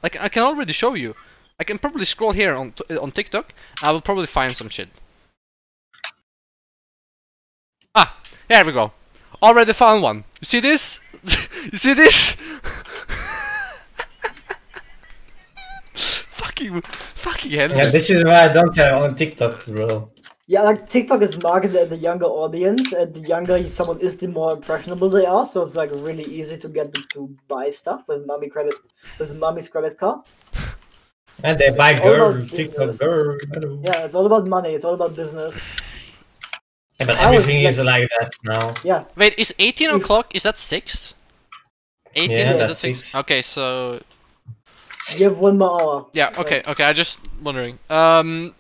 Like, 0.03 0.21
I 0.21 0.29
can 0.29 0.43
already 0.43 0.75
show 0.75 0.93
you. 0.93 1.17
I 1.59 1.65
can 1.65 1.79
probably 1.79 2.05
scroll 2.05 2.33
here 2.33 2.53
on 2.53 2.75
on 3.01 3.12
TikTok. 3.12 3.55
I 3.83 3.93
will 3.93 4.03
probably 4.03 4.27
find 4.27 4.55
some 4.55 4.69
shit. 4.69 4.91
Ah, 7.95 8.21
here 8.47 8.65
we 8.67 8.73
go. 8.73 8.93
Already 9.43 9.73
found 9.73 10.03
one. 10.03 10.25
You 10.41 10.45
see 10.45 10.61
this? 10.61 11.01
you 11.73 11.79
see 11.79 11.95
this? 11.95 12.37
fucking, 16.57 16.81
fucking 16.83 17.51
hell. 17.53 17.71
Yeah, 17.71 17.88
this 17.90 18.11
is 18.11 18.25
why 18.25 18.45
I 18.45 18.53
don't 18.53 18.75
have 18.77 19.03
on 19.03 19.14
TikTok, 19.14 19.66
bro. 19.66 20.11
Yeah, 20.49 20.62
like 20.62 20.88
TikTok 20.88 21.23
is 21.23 21.37
marketed 21.37 21.77
at 21.77 21.88
the 21.88 21.97
younger 21.97 22.27
audience, 22.27 22.92
and 22.92 23.12
the 23.12 23.21
younger 23.21 23.66
someone 23.66 23.99
is, 24.01 24.16
the 24.16 24.29
more 24.29 24.53
impressionable 24.53 25.09
they 25.11 25.27
are. 25.27 25.45
So 25.45 25.62
it's 25.62 25.75
like 25.75 25.90
really 25.92 26.23
easy 26.25 26.57
to 26.57 26.69
get 26.69 26.92
them 26.92 27.05
to 27.14 27.35
buy 27.49 27.69
stuff 27.69 28.05
with 28.09 28.27
mommy 28.27 28.49
credit, 28.49 28.75
with 29.19 29.35
mommy's 29.37 29.69
credit 29.69 29.99
card. 29.99 30.21
And 31.42 31.59
they 31.59 31.71
buy 31.71 31.92
It's 31.92 32.01
girl, 32.01 32.40
TikTok 32.40 32.87
business. 32.87 32.99
girl. 32.99 33.37
Yeah, 33.83 34.05
it's 34.05 34.14
all 34.14 34.25
about 34.27 34.47
money. 34.47 34.75
It's 34.75 34.85
all 34.85 34.95
about 34.95 35.16
business. 35.16 35.59
Yeah, 36.99 37.07
but 37.07 37.16
I 37.19 37.29
would 37.31 37.40
everything 37.40 37.64
like- 37.64 37.71
is 37.73 37.81
like 37.81 38.09
that 38.19 38.33
now. 38.45 38.75
Yeah, 38.85 39.05
Wait, 39.16 39.35
is 39.37 39.53
18 39.59 39.90
o'clock? 39.90 40.35
Is 40.35 40.45
that 40.45 40.57
6? 40.59 41.12
18 42.14 42.31
Yeah, 42.31 42.53
is 42.55 42.61
that 42.61 42.69
that's 42.69 42.79
6? 42.79 42.99
six. 43.01 43.14
Okay, 43.16 43.42
so 43.42 44.01
you 45.14 45.25
have 45.25 45.38
one 45.38 45.59
more 45.59 45.81
hour. 45.81 46.07
yeah, 46.12 46.33
okay, 46.38 46.62
okay. 46.66 46.85
I 46.85 46.92
just 46.92 47.21
wondering. 47.42 47.79
Um, 47.90 48.55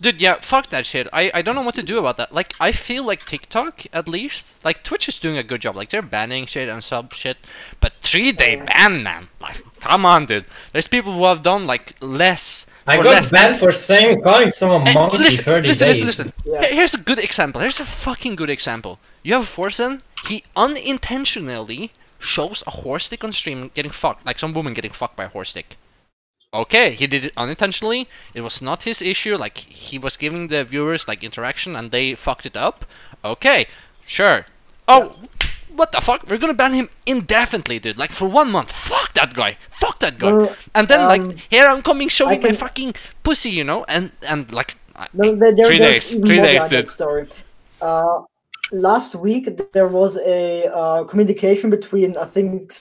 dude, 0.00 0.20
yeah, 0.20 0.38
fuck 0.40 0.68
that 0.70 0.84
shit. 0.86 1.06
I 1.12 1.30
I 1.32 1.42
don't 1.42 1.54
know 1.54 1.62
what 1.62 1.74
to 1.76 1.82
do 1.82 1.98
about 1.98 2.16
that. 2.18 2.32
Like, 2.34 2.54
I 2.60 2.72
feel 2.72 3.04
like 3.04 3.24
TikTok, 3.24 3.84
at 3.92 4.08
least, 4.08 4.62
like 4.64 4.82
Twitch 4.82 5.08
is 5.08 5.18
doing 5.18 5.36
a 5.38 5.42
good 5.42 5.60
job. 5.62 5.76
Like 5.76 5.90
they're 5.90 6.02
banning 6.02 6.46
shit 6.46 6.68
and 6.68 6.82
sub 6.84 7.14
shit, 7.14 7.38
but 7.80 7.92
three 8.02 8.32
day 8.32 8.56
ban, 8.56 9.02
man. 9.02 9.28
Like, 9.40 9.62
come 9.80 10.04
on, 10.04 10.26
dude. 10.26 10.44
There's 10.72 10.88
people 10.88 11.12
who 11.14 11.24
have 11.24 11.42
done 11.42 11.66
like 11.66 11.94
less. 12.00 12.66
I 12.88 12.96
got 12.98 13.06
less. 13.06 13.30
banned 13.32 13.58
for 13.58 13.72
saying 13.72 14.22
calling 14.22 14.50
someone 14.52 14.86
Hey, 14.86 14.94
monkey 14.94 15.18
listen, 15.18 15.44
30 15.44 15.68
listen, 15.68 15.88
days. 15.88 16.02
listen, 16.04 16.26
listen. 16.26 16.52
Yeah. 16.52 16.66
Here's 16.68 16.94
a 16.94 16.98
good 16.98 17.18
example. 17.18 17.60
Here's 17.60 17.80
a 17.80 17.84
fucking 17.84 18.36
good 18.36 18.48
example. 18.50 19.00
You 19.24 19.34
have 19.34 19.44
Forsen. 19.46 20.02
He 20.28 20.44
unintentionally 20.54 21.90
shows 22.18 22.62
a 22.66 22.70
horse 22.70 23.06
stick 23.06 23.24
on 23.24 23.32
stream 23.32 23.70
getting 23.74 23.90
fucked, 23.90 24.26
like 24.26 24.38
some 24.38 24.52
woman 24.52 24.74
getting 24.74 24.92
fucked 24.92 25.16
by 25.16 25.24
a 25.24 25.28
horse 25.28 25.50
stick. 25.50 25.76
Okay, 26.54 26.90
he 26.92 27.06
did 27.06 27.24
it 27.24 27.32
unintentionally. 27.36 28.08
It 28.34 28.40
was 28.40 28.62
not 28.62 28.84
his 28.84 29.02
issue. 29.02 29.36
Like 29.36 29.58
he 29.58 29.98
was 29.98 30.16
giving 30.16 30.48
the 30.48 30.64
viewers 30.64 31.06
like 31.06 31.22
interaction, 31.22 31.76
and 31.76 31.90
they 31.90 32.14
fucked 32.14 32.46
it 32.46 32.56
up. 32.56 32.84
Okay, 33.24 33.66
sure. 34.06 34.46
Oh, 34.88 35.14
what 35.74 35.92
the 35.92 36.00
fuck? 36.00 36.28
We're 36.28 36.38
gonna 36.38 36.54
ban 36.54 36.72
him 36.72 36.88
indefinitely, 37.04 37.78
dude. 37.78 37.98
Like 37.98 38.12
for 38.12 38.28
one 38.28 38.50
month. 38.50 38.72
Fuck 38.72 39.12
that 39.14 39.34
guy. 39.34 39.58
Fuck 39.70 39.98
that 40.00 40.18
guy. 40.18 40.54
And 40.74 40.88
then 40.88 41.00
um, 41.00 41.08
like 41.08 41.38
here 41.50 41.66
I'm 41.66 41.82
coming 41.82 42.08
showing 42.08 42.40
my 42.40 42.52
fucking 42.52 42.94
pussy, 43.22 43.50
you 43.50 43.64
know, 43.64 43.84
and 43.88 44.12
and 44.26 44.50
like. 44.52 44.74
No, 45.12 45.34
there, 45.36 45.54
there, 45.54 45.66
Three 45.66 45.78
days, 45.78 46.10
three 46.10 46.40
days, 46.40 46.64
dude. 46.64 46.88
story. 46.88 47.28
Uh, 47.82 48.22
last 48.72 49.14
week 49.14 49.48
there 49.72 49.88
was 49.88 50.16
a 50.18 50.66
uh, 50.72 51.04
communication 51.04 51.70
between 51.70 52.16
I 52.16 52.24
think 52.24 52.74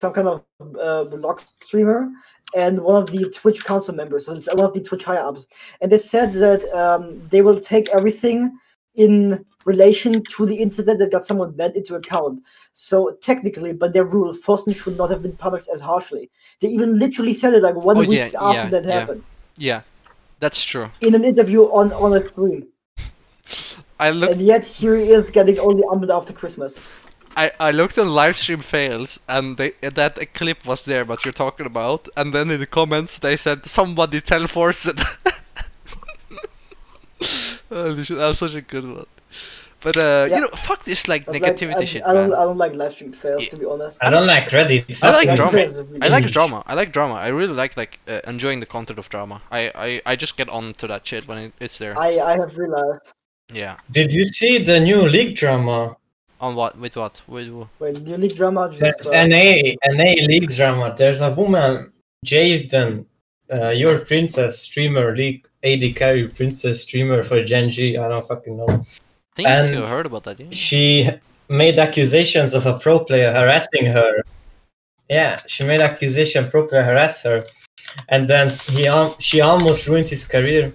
some 0.00 0.12
kind 0.12 0.28
of 0.28 0.44
uh, 0.80 1.04
blog 1.04 1.40
streamer 1.60 2.08
and 2.54 2.80
one 2.80 3.02
of 3.02 3.10
the 3.10 3.28
Twitch 3.30 3.64
council 3.64 3.94
members, 3.94 4.26
so 4.26 4.32
it's 4.32 4.48
one 4.48 4.64
of 4.64 4.72
the 4.72 4.82
Twitch 4.82 5.04
higher 5.04 5.20
ups, 5.20 5.46
and 5.80 5.92
they 5.92 5.98
said 5.98 6.32
that 6.34 6.64
um, 6.72 7.26
they 7.28 7.42
will 7.42 7.60
take 7.60 7.88
everything 7.90 8.56
in 8.94 9.44
relation 9.64 10.22
to 10.30 10.46
the 10.46 10.56
incident 10.56 10.98
that 10.98 11.12
got 11.12 11.24
someone 11.24 11.52
banned 11.52 11.76
into 11.76 11.94
account. 11.94 12.40
So 12.72 13.16
technically, 13.20 13.72
by 13.72 13.88
their 13.88 14.04
rule, 14.04 14.32
Forsen 14.32 14.74
should 14.74 14.96
not 14.96 15.10
have 15.10 15.22
been 15.22 15.36
punished 15.36 15.68
as 15.72 15.80
harshly. 15.80 16.30
They 16.60 16.68
even 16.68 16.98
literally 16.98 17.34
said 17.34 17.52
it 17.54 17.62
like 17.62 17.74
one 17.76 17.98
Oh, 17.98 18.00
week 18.00 18.10
yeah, 18.10 18.30
after 18.40 18.64
yeah, 18.64 18.68
that 18.70 18.84
yeah. 18.84 18.92
happened 18.92 19.24
Yeah, 19.56 19.80
that's 20.40 20.64
true. 20.64 20.90
in 21.00 21.14
an 21.14 21.24
interview 21.24 21.64
on 21.64 21.92
on 21.92 22.14
a 22.14 22.26
stream. 22.26 22.68
I 24.00 24.10
looked. 24.10 24.32
And 24.32 24.40
yet 24.40 24.64
here 24.64 24.96
he 24.96 25.10
is 25.10 25.30
getting 25.30 25.58
only 25.58 25.82
under 25.90 26.10
after 26.12 26.32
Christmas. 26.32 26.78
I, 27.36 27.50
I 27.60 27.70
looked 27.70 27.98
on 27.98 28.08
live 28.08 28.36
stream 28.36 28.60
fails 28.60 29.20
and 29.28 29.56
they 29.56 29.72
that 29.82 30.18
a 30.20 30.26
clip 30.26 30.66
was 30.66 30.84
there 30.84 31.04
what 31.04 31.24
you're 31.24 31.32
talking 31.32 31.66
about 31.66 32.08
and 32.16 32.34
then 32.34 32.50
in 32.50 32.58
the 32.58 32.66
comments 32.66 33.18
they 33.18 33.36
said 33.36 33.66
somebody 33.66 34.20
tell 34.20 34.42
Forsen. 34.48 34.98
Holy 37.68 38.04
shit, 38.04 38.16
that 38.16 38.28
was 38.28 38.38
such 38.38 38.54
a 38.54 38.62
good 38.62 38.84
one. 38.88 39.06
But 39.80 39.96
uh, 39.96 40.26
Yeah. 40.28 40.36
you 40.36 40.40
know, 40.42 40.48
fuck 40.48 40.84
this 40.84 41.06
like 41.06 41.26
But, 41.26 41.40
like, 41.40 41.56
negativity 41.56 41.76
I, 41.76 41.84
shit, 41.84 42.02
I 42.04 42.12
don't, 42.12 42.30
man. 42.30 42.38
I 42.38 42.42
don't 42.44 42.58
like 42.58 42.74
live 42.74 42.92
stream 42.92 43.12
fails 43.12 43.44
Yeah. 43.44 43.50
to 43.50 43.56
be 43.56 43.64
honest. 43.66 44.02
I 44.02 44.10
don't 44.10 44.26
like 44.26 44.48
Reddit. 44.48 44.98
I 45.02 45.10
like 45.12 45.36
drama. 45.36 45.52
really 45.56 46.02
I 46.02 46.08
like 46.08 46.26
drama. 46.26 46.62
I 46.66 46.74
like 46.74 46.92
drama. 46.92 47.14
I 47.14 47.28
really 47.28 47.54
like 47.54 47.76
like 47.76 48.00
uh, 48.08 48.20
enjoying 48.26 48.58
the 48.60 48.66
content 48.66 48.98
of 48.98 49.08
drama. 49.08 49.40
I, 49.52 49.70
I 49.74 50.02
I 50.12 50.16
just 50.16 50.36
get 50.36 50.48
on 50.48 50.72
to 50.74 50.86
that 50.88 51.06
shit 51.06 51.28
when 51.28 51.38
it, 51.38 51.52
it's 51.60 51.78
there. 51.78 51.96
I, 51.96 52.18
I 52.18 52.36
have 52.36 52.58
realized. 52.58 53.12
Yeah. 53.52 53.76
Did 53.90 54.12
you 54.12 54.24
see 54.24 54.58
the 54.58 54.78
new 54.80 55.02
league 55.08 55.36
drama? 55.36 55.96
On 56.40 56.54
what? 56.54 56.78
With 56.78 56.96
what? 56.96 57.20
With 57.26 57.46
who? 57.48 57.68
Wait, 57.78 58.00
new 58.02 58.16
league 58.16 58.36
drama. 58.36 58.68
Jesus 58.70 58.80
There's 58.80 58.94
Christ. 59.06 59.30
NA, 59.30 59.74
NA 59.92 60.26
league 60.26 60.50
drama. 60.50 60.94
There's 60.96 61.20
a 61.20 61.30
woman, 61.32 61.92
Jaden, 62.24 63.04
uh, 63.52 63.70
your 63.70 64.00
princess 64.00 64.60
streamer, 64.60 65.16
league 65.16 65.46
AD 65.64 65.96
carry 65.96 66.28
princess 66.28 66.82
streamer 66.82 67.24
for 67.24 67.42
Gen 67.42 67.70
G. 67.70 67.96
I 67.96 68.08
don't 68.08 68.26
fucking 68.28 68.56
know. 68.56 68.68
I 68.68 68.84
think 69.34 69.48
And- 69.48 69.74
you 69.74 69.86
heard 69.86 70.06
about 70.06 70.24
that. 70.24 70.38
Yeah. 70.38 70.46
She 70.52 71.10
made 71.48 71.78
accusations 71.78 72.54
of 72.54 72.66
a 72.66 72.78
pro 72.78 73.00
player 73.00 73.32
harassing 73.32 73.86
her. 73.86 74.22
Yeah, 75.08 75.40
she 75.46 75.64
made 75.64 75.80
accusation 75.80 76.50
pro 76.50 76.66
player 76.66 76.82
harass 76.82 77.22
her, 77.22 77.42
and 78.10 78.28
then 78.28 78.50
he 78.70 78.86
al- 78.86 79.16
she 79.18 79.40
almost 79.40 79.86
ruined 79.88 80.08
his 80.08 80.22
career. 80.24 80.72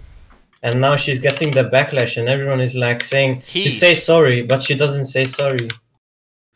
And 0.63 0.79
now 0.79 0.95
she's 0.95 1.19
getting 1.19 1.51
the 1.51 1.63
backlash, 1.65 2.15
and 2.17 2.29
everyone 2.29 2.61
is 2.61 2.73
like 2.75 3.03
saying 3.03 3.43
He. 3.45 3.63
to 3.63 3.69
say 3.69 3.95
sorry, 3.95 4.41
but 4.43 4.63
she 4.63 4.75
doesn't 4.75 5.05
say 5.07 5.25
sorry. 5.25 5.69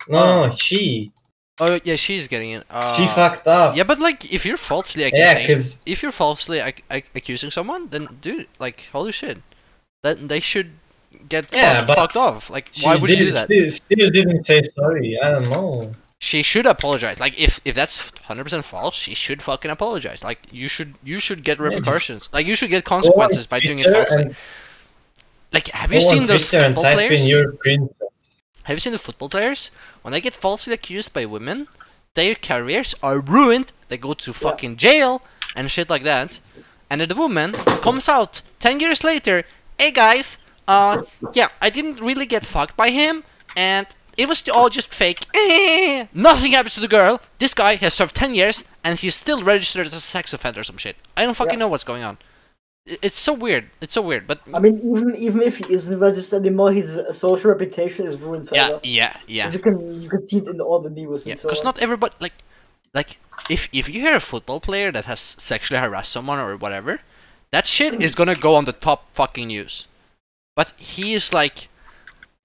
No, 0.07 0.45
Oh. 0.45 0.51
she 0.51 1.11
Oh 1.59 1.79
yeah, 1.83 1.95
she's 1.95 2.27
getting 2.27 2.51
it. 2.51 2.63
Uh, 2.69 2.93
she 2.93 3.05
fucked 3.07 3.47
up. 3.47 3.75
Yeah, 3.75 3.83
but 3.83 3.99
like, 3.99 4.31
if 4.31 4.45
you're 4.45 4.57
falsely 4.57 5.01
Yeah, 5.01 5.07
accusing, 5.31 5.47
'cause- 5.47 5.81
if 5.87 6.03
you're 6.03 6.11
falsely 6.11 6.59
ac- 6.59 6.83
ac- 6.91 7.09
accusing 7.15 7.49
someone, 7.51 7.89
then 7.89 8.07
dude, 8.21 8.47
like, 8.59 8.87
holy 8.93 9.11
shit, 9.11 9.39
that 10.03 10.27
they 10.27 10.39
should 10.39 10.69
get 11.27 11.51
Yeah, 11.51 11.79
fuck- 11.79 11.87
but 11.87 11.95
fucked 11.95 12.15
off. 12.15 12.49
Like, 12.51 12.69
why 12.83 12.95
would 12.95 13.09
you 13.09 13.15
did- 13.15 13.25
do 13.25 13.31
that? 13.33 13.45
Still, 13.47 13.71
still 13.71 14.09
didn't 14.11 14.45
say 14.45 14.61
sorry. 14.61 15.17
I 15.21 15.31
don't 15.31 15.49
know. 15.49 15.95
She 16.19 16.41
should 16.41 16.65
apologize. 16.65 17.19
Like, 17.19 17.39
if 17.39 17.59
if 17.63 17.75
that's 17.75 18.11
hundred 18.23 18.45
percent 18.45 18.65
false, 18.65 18.95
she 18.95 19.13
should 19.13 19.41
fucking 19.41 19.69
apologize. 19.69 20.23
Like, 20.23 20.39
you 20.51 20.67
should 20.67 20.95
you 21.03 21.19
should 21.19 21.43
get 21.43 21.59
repercussions. 21.59 22.27
Like, 22.33 22.47
you 22.47 22.55
should 22.55 22.69
get 22.71 22.85
consequences 22.85 23.45
by 23.47 23.59
doing 23.59 23.79
it 23.79 23.83
falsely. 23.93 24.21
and- 24.23 24.35
Like, 25.53 25.67
have 25.69 25.93
you 25.93 26.01
seen 26.01 26.23
those 26.25 26.49
Twitter 26.49 26.65
football 26.75 26.83
players? 26.95 27.29
your 27.29 27.51
princess. 27.53 28.43
Have 28.63 28.75
you 28.75 28.79
seen 28.79 28.93
the 28.93 28.99
football 28.99 29.29
players? 29.29 29.71
When 30.01 30.11
they 30.11 30.19
get 30.21 30.35
falsely 30.35 30.73
accused 30.73 31.13
by 31.13 31.25
women, 31.25 31.67
their 32.15 32.35
careers 32.35 32.93
are 33.01 33.19
ruined. 33.19 33.71
They 33.89 33.97
go 33.97 34.13
to 34.13 34.33
fucking 34.33 34.75
jail 34.77 35.21
and 35.55 35.69
shit 35.71 35.89
like 35.89 36.03
that. 36.03 36.39
And 36.89 36.99
then 36.99 37.09
the 37.09 37.15
woman 37.15 37.53
comes 37.85 38.09
out 38.09 38.41
10 38.59 38.79
years 38.79 39.03
later, 39.03 39.43
hey 39.79 39.91
guys, 39.91 40.37
uh, 40.67 41.03
yeah, 41.33 41.49
I 41.61 41.69
didn't 41.69 42.01
really 42.01 42.25
get 42.25 42.45
fucked 42.45 42.75
by 42.75 42.89
him, 42.89 43.23
and 43.55 43.87
it 44.17 44.27
was 44.27 44.47
all 44.49 44.69
just 44.69 44.93
fake. 44.93 45.25
Nothing 46.13 46.51
happens 46.53 46.73
to 46.75 46.79
the 46.81 46.87
girl. 46.87 47.21
This 47.39 47.53
guy 47.53 47.75
has 47.75 47.93
served 47.93 48.15
10 48.15 48.33
years, 48.35 48.63
and 48.83 48.99
he's 48.99 49.15
still 49.15 49.43
registered 49.43 49.85
as 49.85 49.93
a 49.93 49.99
sex 50.01 50.33
offender 50.33 50.61
or 50.61 50.63
some 50.63 50.77
shit. 50.77 50.95
I 51.15 51.23
don't 51.25 51.35
fucking 51.35 51.53
Yeah. 51.53 51.59
know 51.59 51.67
what's 51.67 51.83
going 51.83 52.03
on. 52.03 52.17
It's 53.01 53.17
so 53.17 53.33
weird. 53.33 53.69
It's 53.81 53.93
so 53.93 54.01
weird, 54.01 54.27
but 54.27 54.39
I 54.53 54.59
mean, 54.59 54.79
even 54.79 55.13
even 55.17 55.41
if 55.41 55.57
he 55.57 55.65
isn't 55.73 55.99
registered 55.99 56.45
anymore, 56.45 56.71
his 56.71 56.97
social 57.11 57.51
reputation 57.51 58.07
is 58.07 58.15
ruined 58.21 58.47
yeah, 58.53 58.67
forever. 58.67 58.79
yeah, 58.83 59.13
yeah. 59.27 59.45
And 59.45 59.53
You 59.53 59.59
can 59.59 60.01
you 60.03 60.09
can 60.09 60.25
see 60.25 60.37
it 60.37 60.47
in 60.47 60.61
all 60.61 60.79
the 60.79 60.89
news 60.89 61.25
Yeah, 61.25 61.31
and 61.31 61.39
so 61.39 61.49
because 61.49 61.65
not 61.65 61.77
everybody 61.79 62.15
like 62.21 62.31
like 62.93 63.17
if 63.49 63.67
if 63.73 63.89
you 63.89 63.99
hear 63.99 64.15
a 64.15 64.21
football 64.21 64.61
player 64.61 64.89
that 64.93 65.03
has 65.03 65.19
sexually 65.19 65.81
harassed 65.81 66.13
someone 66.13 66.39
or 66.39 66.55
whatever, 66.55 66.99
that 67.51 67.67
shit 67.67 68.01
is 68.07 68.15
gonna 68.15 68.35
go 68.47 68.55
on 68.55 68.63
the 68.63 68.71
top 68.87 68.99
fucking 69.13 69.47
news. 69.47 69.87
But 70.55 70.71
he 70.77 71.13
is 71.13 71.33
like, 71.33 71.67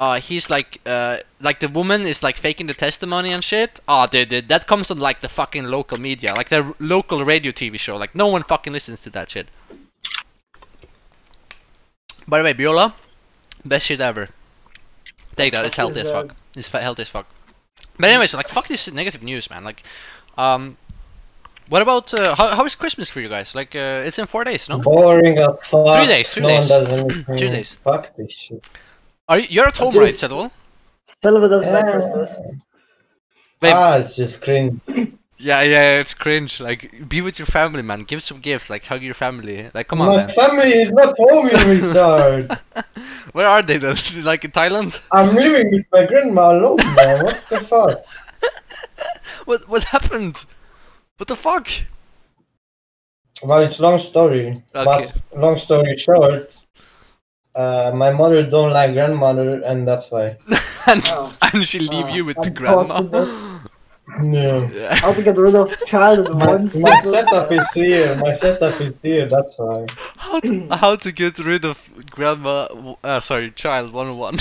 uh, 0.01 0.19
he's 0.21 0.51
like, 0.51 0.81
uh, 0.87 1.19
like 1.41 1.61
the 1.61 1.69
woman 1.69 2.03
is 2.03 2.23
like 2.23 2.37
faking 2.37 2.67
the 2.67 2.75
testimony 2.75 3.33
and 3.33 3.45
shit. 3.45 3.81
Oh, 3.87 4.07
dude, 4.07 4.29
dude, 4.31 4.49
that 4.49 4.67
comes 4.67 4.91
on 4.91 4.99
like 4.99 5.21
the 5.21 5.29
fucking 5.29 5.65
local 5.65 5.99
media, 5.99 6.35
like 6.35 6.49
the 6.49 6.63
r- 6.63 6.75
local 6.81 7.25
radio 7.25 7.53
TV 7.53 7.79
show. 7.79 7.97
Like 7.97 8.15
no 8.15 8.27
one 8.27 8.43
fucking 8.43 8.73
listens 8.73 9.01
to 9.03 9.11
that 9.11 9.31
shit. 9.31 9.49
By 12.27 12.39
the 12.39 12.45
way, 12.45 12.55
Biola, 12.55 12.95
best 13.65 13.87
shit 13.87 14.01
ever. 14.01 14.29
Take 15.37 15.53
that. 15.53 15.65
It's 15.65 15.77
fuck 15.77 15.85
healthy 15.87 16.01
as 16.01 16.11
fuck. 16.11 16.37
It's 16.57 16.69
fa- 16.69 16.81
healthy 16.81 17.03
as 17.03 17.09
fuck. 17.09 17.27
But 17.99 18.11
anyways, 18.11 18.35
like 18.35 18.49
fuck 18.49 18.69
this 18.69 18.91
negative 18.93 19.23
news, 19.23 19.51
man. 19.51 19.65
Like, 19.65 19.83
um, 20.37 20.77
what 21.69 21.83
about 21.83 22.13
uh, 22.15 22.35
how 22.35 22.49
how 22.57 22.65
is 22.65 22.75
Christmas 22.75 23.09
for 23.09 23.21
you 23.21 23.29
guys? 23.29 23.55
Like, 23.55 23.75
uh, 23.75 24.03
it's 24.07 24.19
in 24.19 24.27
four 24.27 24.45
days, 24.45 24.69
no? 24.69 24.79
Boring 24.79 25.39
as 25.39 25.57
fuck. 25.71 25.97
Three 25.97 26.07
days, 26.07 26.33
three 26.35 26.43
no 26.43 26.49
days. 26.49 26.71
one 26.71 26.85
does 26.85 26.93
anything. 26.93 27.25
Three 27.37 27.49
days. 27.49 27.75
Fuck 27.77 28.17
this 28.17 28.33
shit. 28.33 28.69
Are 29.33 29.39
you, 29.39 29.47
you're 29.49 29.67
at 29.67 29.79
home, 29.79 29.97
right, 29.97 30.09
Yes. 30.09 30.21
Sedol? 30.23 30.51
Silver 31.23 31.49
doesn't 31.49 31.73
like 31.73 31.87
Yeah. 31.87 31.93
Christmas. 31.93 32.37
Wait. 33.63 33.73
Ah, 33.73 33.97
it's 33.97 34.15
just 34.15 34.43
cringe. 34.43 34.79
Yeah, 35.51 35.63
yeah, 35.63 35.99
it's 36.03 36.15
cringe. 36.15 36.61
Like, 36.61 37.09
be 37.09 37.21
with 37.21 37.37
your 37.41 37.47
family, 37.47 37.83
man. 37.83 38.01
Give 38.11 38.23
some 38.23 38.39
gifts. 38.39 38.71
Like, 38.71 38.85
hug 38.85 39.03
your 39.03 39.15
family. 39.15 39.71
Like, 39.75 39.89
come 39.89 40.01
on, 40.03 40.09
My 40.09 40.17
man. 40.19 40.29
family 40.29 40.73
is 40.83 40.93
not 40.93 41.17
home, 41.19 41.47
you 41.49 41.53
retard. 41.73 42.61
Where 43.33 43.49
are 43.49 43.61
they 43.63 43.79
then? 43.79 43.97
like 44.31 44.45
in 44.45 44.53
Thailand? 44.53 45.01
I'm 45.11 45.35
living 45.35 45.73
with 45.73 45.87
my 45.91 46.05
grandma 46.07 46.53
alone 46.53 46.77
now. 46.77 47.25
What 47.25 47.43
the 47.51 47.59
fuck? 47.73 48.05
What 49.49 49.61
what 49.69 49.83
happened? 49.97 50.37
What 51.17 51.27
the 51.27 51.35
fuck? 51.47 51.67
Well, 53.43 53.61
it's 53.67 53.81
long 53.81 53.99
story. 53.99 54.63
But 54.73 55.13
long 55.35 55.59
story 55.59 55.99
short, 55.99 56.67
uh, 57.55 57.93
my 57.95 58.11
mother 58.13 58.43
don't 58.49 58.73
like 58.73 58.93
grandmother, 58.93 59.61
and 59.63 59.87
that's 59.87 60.11
why. 60.11 60.37
and, 60.89 61.03
Oh. 61.07 61.33
and 61.53 61.67
she 61.67 61.79
leave 61.81 62.07
Oh, 62.07 62.15
you 62.15 62.25
with 62.25 62.37
the 62.37 62.49
unfortunate. 62.49 63.11
grandma. 63.11 63.25
No. 64.21 64.69
Yeah. 64.75 64.95
How 64.97 65.13
to 65.15 65.23
get 65.23 65.39
rid 65.39 65.55
of 65.55 65.71
child 65.87 66.27
at 66.27 66.33
My, 66.35 66.47
once? 66.49 66.83
my 66.83 66.95
setup 67.01 67.51
is 67.51 67.67
here. 67.73 68.15
My 68.17 68.33
setup 68.33 68.79
is 68.81 68.95
here. 69.03 69.25
That's 69.27 69.57
why. 69.59 69.87
How 70.19 70.39
to, 70.41 70.69
how 70.69 70.97
to 70.97 71.13
get 71.13 71.39
rid 71.39 71.65
of 71.65 71.79
grandma? 72.11 72.67
Uh, 73.03 73.21
sorry, 73.21 73.53
child 73.53 73.93
one 73.95 74.09
on 74.09 74.19
one. 74.19 74.39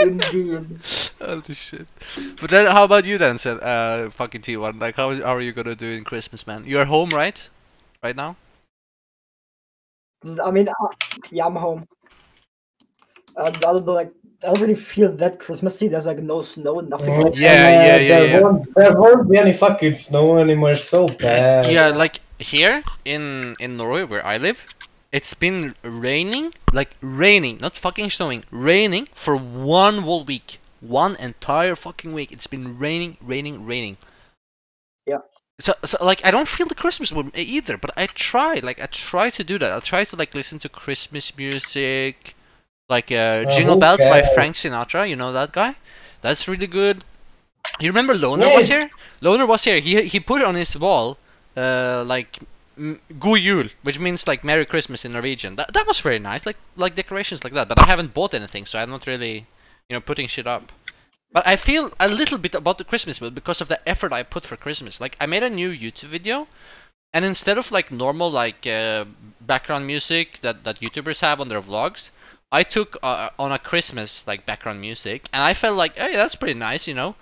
Indeed. 0.00 0.80
Holy 1.20 1.54
shit. 1.54 1.86
But 2.40 2.50
then, 2.50 2.66
how 2.66 2.84
about 2.84 3.04
you 3.04 3.16
then, 3.18 3.38
said 3.38 3.60
uh, 3.62 4.10
fucking 4.10 4.40
T1? 4.40 4.80
Like, 4.80 4.96
how, 4.96 5.14
how 5.14 5.36
are 5.36 5.40
you 5.40 5.52
gonna 5.52 5.76
do 5.76 5.86
in 5.90 6.02
Christmas, 6.02 6.46
man? 6.46 6.64
You're 6.66 6.86
home, 6.86 7.10
right? 7.10 7.48
Right 8.02 8.16
now? 8.16 8.36
I 10.42 10.50
mean, 10.50 10.68
uh, 10.68 10.88
yeah, 11.30 11.46
I'm 11.46 11.56
home. 11.56 11.86
Uh, 13.36 13.44
I 13.44 13.50
don't 13.50 13.86
know, 13.86 13.92
like, 13.92 14.12
I 14.42 14.46
don't 14.48 14.60
really 14.60 14.74
feel 14.74 15.12
that 15.16 15.38
Christmassy. 15.38 15.88
There's 15.88 16.06
like 16.06 16.18
no 16.18 16.40
snow, 16.40 16.80
nothing. 16.80 17.14
Mm, 17.14 17.24
like. 17.24 17.38
Yeah, 17.38 17.68
and, 17.68 17.86
yeah, 17.86 17.96
yeah, 17.96 18.18
There 18.20 18.30
yeah. 18.30 18.40
won't, 18.40 18.74
there 18.74 19.00
won't 19.00 19.30
be 19.30 19.38
any 19.38 19.52
fucking 19.52 19.94
snow 19.94 20.36
anymore. 20.38 20.72
It's 20.72 20.84
so 20.84 21.08
bad. 21.08 21.70
Yeah, 21.72 21.88
like 21.88 22.20
here 22.38 22.82
in 23.04 23.54
in 23.58 23.76
Norway 23.76 24.04
where 24.04 24.24
I 24.24 24.36
live, 24.36 24.64
it's 25.12 25.32
been 25.34 25.74
raining, 25.82 26.52
like 26.72 26.96
raining, 27.00 27.58
not 27.60 27.76
fucking 27.76 28.10
snowing, 28.10 28.44
raining 28.50 29.08
for 29.14 29.36
one 29.36 29.98
whole 29.98 30.24
week, 30.24 30.58
one 30.80 31.16
entire 31.16 31.74
fucking 31.74 32.12
week. 32.12 32.30
It's 32.30 32.46
been 32.46 32.78
raining, 32.78 33.16
raining, 33.20 33.64
raining. 33.64 33.96
So, 35.58 35.72
so 35.84 35.96
like 36.04 36.20
I 36.24 36.30
don't 36.30 36.48
feel 36.48 36.66
the 36.66 36.74
Christmas 36.74 37.12
mood 37.12 37.30
either, 37.34 37.78
but 37.78 37.90
I 37.96 38.06
try, 38.06 38.60
like 38.62 38.78
I 38.80 38.86
try 38.86 39.30
to 39.30 39.42
do 39.42 39.58
that. 39.58 39.72
I 39.72 39.80
try 39.80 40.04
to 40.04 40.16
like 40.16 40.34
listen 40.34 40.58
to 40.60 40.68
Christmas 40.68 41.34
music, 41.36 42.34
like 42.90 43.10
uh, 43.10 43.44
Uh, 43.46 43.50
Jingle 43.50 43.76
Bells 43.76 44.04
by? 44.04 44.22
Frank 44.34 44.56
Sinatra. 44.56 45.08
You 45.08 45.16
know 45.16 45.32
that 45.32 45.52
guy? 45.52 45.76
That's 46.20 46.46
really 46.46 46.66
good. 46.66 47.04
You 47.80 47.88
remember 47.88 48.14
Loner 48.14 48.54
was 48.54 48.68
here? 48.68 48.90
Loner 49.20 49.46
was 49.46 49.64
here. 49.64 49.80
He 49.80 50.02
he 50.02 50.20
put 50.20 50.42
it 50.42 50.46
on 50.46 50.54
his 50.56 50.76
wall, 50.78 51.16
uh, 51.56 52.04
like 52.06 52.38
God 53.18 53.38
Jul, 53.38 53.68
which 53.82 53.98
means 53.98 54.28
like 54.28 54.44
Merry 54.44 54.66
Christmas 54.66 55.04
in 55.04 55.12
Norwegian. 55.12 55.56
That 55.56 55.72
that 55.72 55.86
was 55.86 56.00
very 56.00 56.18
nice, 56.18 56.44
like 56.44 56.58
like 56.76 56.94
decorations 56.94 57.42
like 57.44 57.54
that. 57.54 57.66
But 57.68 57.80
I 57.80 57.86
haven't 57.86 58.12
bought 58.12 58.34
anything, 58.34 58.66
so 58.66 58.78
I'm 58.78 58.90
not 58.90 59.06
really, 59.06 59.46
you 59.88 59.94
know, 59.94 60.00
putting 60.00 60.28
shit 60.28 60.46
up. 60.46 60.70
But 61.32 61.46
I 61.46 61.56
feel 61.56 61.92
a 62.00 62.08
little 62.08 62.38
bit 62.38 62.54
about 62.54 62.78
the 62.78 62.84
Christmas 62.84 63.20
mood 63.20 63.34
because 63.34 63.60
of 63.60 63.68
the 63.68 63.86
effort 63.88 64.12
I 64.12 64.22
put 64.22 64.44
for 64.44 64.56
Christmas. 64.56 65.00
Like 65.00 65.16
I 65.20 65.26
made 65.26 65.42
a 65.42 65.50
new 65.50 65.70
YouTube 65.70 66.08
video, 66.08 66.48
and 67.12 67.24
instead 67.24 67.58
of 67.58 67.70
like 67.72 67.90
normal 67.92 68.30
like 68.30 68.66
uh, 68.66 69.04
background 69.40 69.86
music 69.86 70.40
that 70.40 70.64
that 70.64 70.80
YouTubers 70.80 71.20
have 71.20 71.40
on 71.40 71.48
their 71.48 71.60
vlogs, 71.62 72.10
I 72.52 72.62
took 72.62 72.96
uh, 73.02 73.30
on 73.38 73.52
a 73.52 73.58
Christmas 73.58 74.26
like 74.26 74.46
background 74.46 74.80
music, 74.80 75.28
and 75.32 75.42
I 75.42 75.54
felt 75.54 75.76
like, 75.76 75.96
hey, 75.96 76.14
that's 76.16 76.36
pretty 76.36 76.58
nice, 76.58 76.86
you 76.88 76.94
know. 76.94 77.16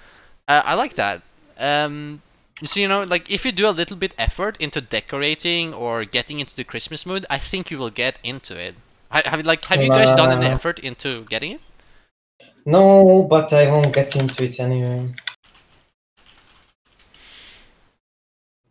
Uh, 0.49 0.63
I 0.65 0.75
like 0.75 0.95
that. 0.95 1.23
Um, 1.59 2.23
so 2.63 2.81
you 2.81 2.89
know, 2.89 3.03
like 3.03 3.31
if 3.31 3.45
you 3.45 3.53
do 3.53 3.69
a 3.69 3.71
little 3.81 3.97
bit 3.97 4.15
effort 4.19 4.57
into 4.61 4.81
decorating 4.81 5.75
or 5.75 6.05
getting 6.05 6.41
into 6.41 6.55
the 6.55 6.65
Christmas 6.65 7.05
mood, 7.07 7.27
I 7.31 7.39
think 7.39 7.71
you 7.71 7.79
will 7.79 7.91
get 7.91 8.19
into 8.23 8.57
it. 8.57 8.77
Ha- 9.11 9.23
Have 9.25 9.41
you 9.41 9.47
like 9.47 9.65
have 9.67 9.83
you 9.83 9.91
guys 9.91 10.13
done 10.13 10.31
an 10.31 10.43
effort 10.43 10.79
into 10.79 11.25
getting 11.25 11.53
it? 11.53 11.61
No, 12.67 13.23
but 13.29 13.53
I 13.53 13.71
won't 13.71 13.93
get 13.95 14.17
into 14.17 14.45
it 14.45 14.59
anyway. 14.59 15.15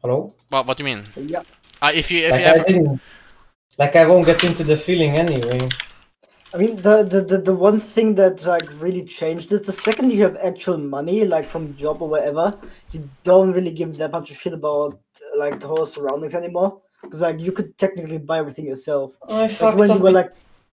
Hello? 0.02 0.34
What 0.50 0.66
What 0.66 0.78
do 0.78 0.84
you 0.84 0.96
mean? 0.96 1.04
Yeah. 1.16 1.44
Uh, 1.82 1.92
if 1.94 2.10
you 2.10 2.26
if 2.26 2.32
Like 2.32 2.42
you 2.42 2.48
I 2.48 2.64
didn't. 2.64 3.02
Like 3.78 3.96
I 3.96 4.06
won't 4.08 4.26
get 4.26 4.44
into 4.44 4.64
the 4.64 4.78
feeling 4.78 5.18
anyway. 5.18 5.70
I 6.54 6.58
mean, 6.58 6.76
the, 6.76 7.02
the, 7.04 7.22
the, 7.22 7.38
the 7.40 7.56
one 7.56 7.80
thing 7.80 8.14
that 8.16 8.46
like 8.46 8.70
really 8.80 9.04
changed 9.04 9.52
is 9.52 9.64
the 9.64 9.72
second 9.72 10.12
you 10.12 10.22
have 10.22 10.38
actual 10.38 10.78
money, 10.78 11.26
like 11.26 11.46
from 11.48 11.76
job 11.76 12.02
or 12.04 12.10
wherever, 12.10 12.56
you 12.92 13.10
don't 13.24 13.54
really 13.54 13.72
give 13.72 13.98
that 13.98 14.12
much 14.12 14.30
of 14.30 14.38
shit 14.38 14.54
about 14.54 15.00
like 15.36 15.60
the 15.60 15.68
whole 15.68 15.86
surroundings 15.86 16.36
anymore. 16.36 16.80
Because 17.02 17.22
like 17.22 17.40
you 17.40 17.52
could 17.52 17.76
technically 17.78 18.20
buy 18.20 18.38
everything 18.38 18.68
yourself. 18.68 19.18
I 19.28 19.48
Like 19.48 19.52
fucked 19.52 19.80
when 19.80 19.90
you 19.90 19.96
up. 19.96 20.02
were 20.02 20.12
like 20.12 20.34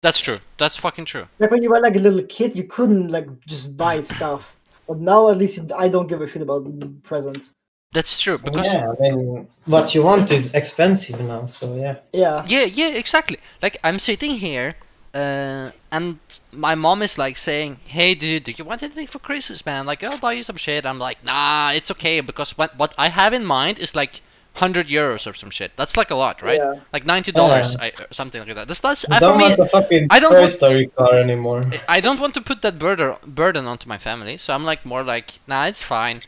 That's 0.07 0.21
true. 0.21 0.39
That's 0.57 0.77
fucking 0.77 1.07
true. 1.07 1.27
like 1.41 1.51
when 1.51 1.65
you 1.65 1.71
were 1.71 1.81
like 1.81 1.97
a 1.97 1.99
little 1.99 2.23
kid, 2.23 2.55
you 2.55 2.63
couldn't 2.63 3.09
like 3.09 3.27
just 3.45 3.77
buy 3.77 3.99
stuff. 3.99 4.57
But 4.87 4.99
now 5.01 5.31
at 5.31 5.37
least 5.37 5.73
I 5.85 5.89
don't 5.89 6.07
give 6.07 6.21
a 6.21 6.29
shit 6.29 6.43
about 6.43 6.63
presents. 7.03 7.51
That's 7.91 8.21
true 8.21 8.39
because 8.39 8.73
Yeah, 8.73 8.93
I 8.93 9.03
mean, 9.03 9.49
what 9.65 9.97
you 9.97 10.05
want 10.05 10.31
is 10.31 10.55
expensive 10.55 11.19
now, 11.21 11.47
so 11.47 11.75
yeah. 11.75 11.97
Yeah. 12.13 12.45
Yeah, 12.47 12.67
yeah, 12.81 12.91
exactly. 13.03 13.39
Like 13.61 13.79
I'm 13.83 13.99
sitting 13.99 14.37
here, 14.37 14.75
uh, 15.13 15.73
and 15.91 16.21
my 16.53 16.77
mom 16.77 17.03
is 17.03 17.19
like 17.19 17.37
saying, 17.37 17.81
"Hey, 17.97 18.15
dude, 18.15 18.45
do 18.45 18.53
you 18.57 18.65
want 18.65 18.85
anything 18.85 19.09
for 19.09 19.19
Christmas, 19.19 19.67
man? 19.67 19.87
Like, 19.87 20.05
I'll 20.05 20.19
buy 20.19 20.35
you 20.35 20.45
some 20.45 20.61
shit." 20.67 20.87
I'm 20.87 21.01
like, 21.01 21.19
"Nah, 21.25 21.73
it's 21.73 21.91
okay 21.91 22.21
because 22.21 22.57
what 22.57 22.79
what 22.79 22.95
I 22.97 23.09
have 23.09 23.33
in 23.33 23.45
mind 23.45 23.81
is 23.81 23.97
like." 23.97 24.21
Hundred 24.57 24.89
euros 24.89 25.27
or 25.31 25.35
some 25.35 25.51
shit. 25.51 25.71
That's 25.77 25.97
like 25.97 26.11
a 26.11 26.15
lot, 26.15 26.41
right? 26.43 26.59
Yeah. 26.59 26.81
Like 26.93 27.05
ninety 27.05 27.31
dollars, 27.33 27.77
Yeah. 27.81 27.91
Or 28.01 28.07
something 28.11 28.41
like 28.43 28.55
that. 28.55 28.67
That's 28.69 28.81
that's 28.81 29.03
You 29.05 29.15
for 29.15 29.21
don't 29.21 29.37
me. 29.39 29.45
want 29.45 29.57
the 29.59 29.67
fucking 29.69 30.07
I 30.11 30.19
don't 30.19 30.33
Toy 30.33 30.41
want- 30.41 30.53
Story 30.53 30.87
car 30.97 31.15
anymore. 31.19 31.63
I 31.89 32.01
don't 32.01 32.19
want 32.19 32.35
to 32.35 32.41
put 32.41 32.63
that 32.63 32.79
burden 32.79 33.17
burden 33.27 33.67
onto 33.67 33.87
my 33.89 33.99
family, 33.99 34.37
so 34.39 34.55
I'm 34.55 34.65
like 34.65 34.85
more 34.87 35.03
like, 35.03 35.29
nah, 35.47 35.67
it's 35.67 35.83
fine, 35.83 36.23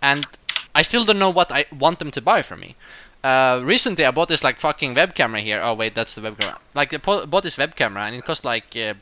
and 0.00 0.26
I 0.74 0.82
still 0.82 1.04
don't 1.04 1.18
know 1.18 1.30
what 1.30 1.52
I 1.52 1.66
want 1.84 1.98
them 1.98 2.10
to 2.12 2.20
buy 2.22 2.40
for 2.42 2.56
me. 2.56 2.74
Uh, 3.22 3.60
recently 3.64 4.04
I 4.04 4.10
bought 4.10 4.28
this 4.28 4.42
like 4.44 4.56
fucking 4.58 4.94
web 4.94 5.14
camera 5.14 5.40
here. 5.40 5.60
Oh 5.62 5.74
wait, 5.74 5.94
that's 5.94 6.14
the 6.14 6.22
web 6.22 6.38
camera. 6.38 6.58
Like 6.74 6.92
I 6.94 6.98
bought 6.98 7.42
this 7.42 7.58
web 7.58 7.74
camera 7.76 8.02
and 8.06 8.14
it 8.16 8.24
cost 8.24 8.44
like 8.44 8.74
uh, 8.76 8.94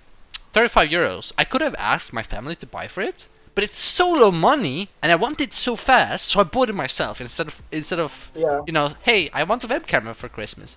35 0.53 0.89
euros. 0.91 1.33
I 1.39 1.45
could 1.45 1.61
have 1.61 1.75
asked 1.79 2.13
my 2.13 2.23
family 2.23 2.57
to 2.57 2.67
buy 2.67 2.87
for 2.89 3.01
it, 3.01 3.29
but 3.55 3.65
it's 3.65 3.79
so 3.79 4.11
low 4.11 4.31
money 4.31 4.89
and 5.03 5.13
I 5.13 5.17
want 5.17 5.41
it 5.41 5.53
so 5.53 5.77
fast, 5.77 6.31
so 6.31 6.41
I 6.41 6.45
bought 6.45 6.71
it 6.71 6.75
myself 6.75 7.21
instead 7.21 7.47
of 7.49 7.63
instead 7.71 8.01
of 8.01 8.31
Yeah. 8.35 8.61
you 8.67 8.73
know, 8.73 8.89
hey, 9.03 9.31
I 9.33 9.43
want 9.45 9.65
a 9.65 9.67
web 9.67 9.87
camera 9.87 10.15
for 10.15 10.29
Christmas. 10.29 10.77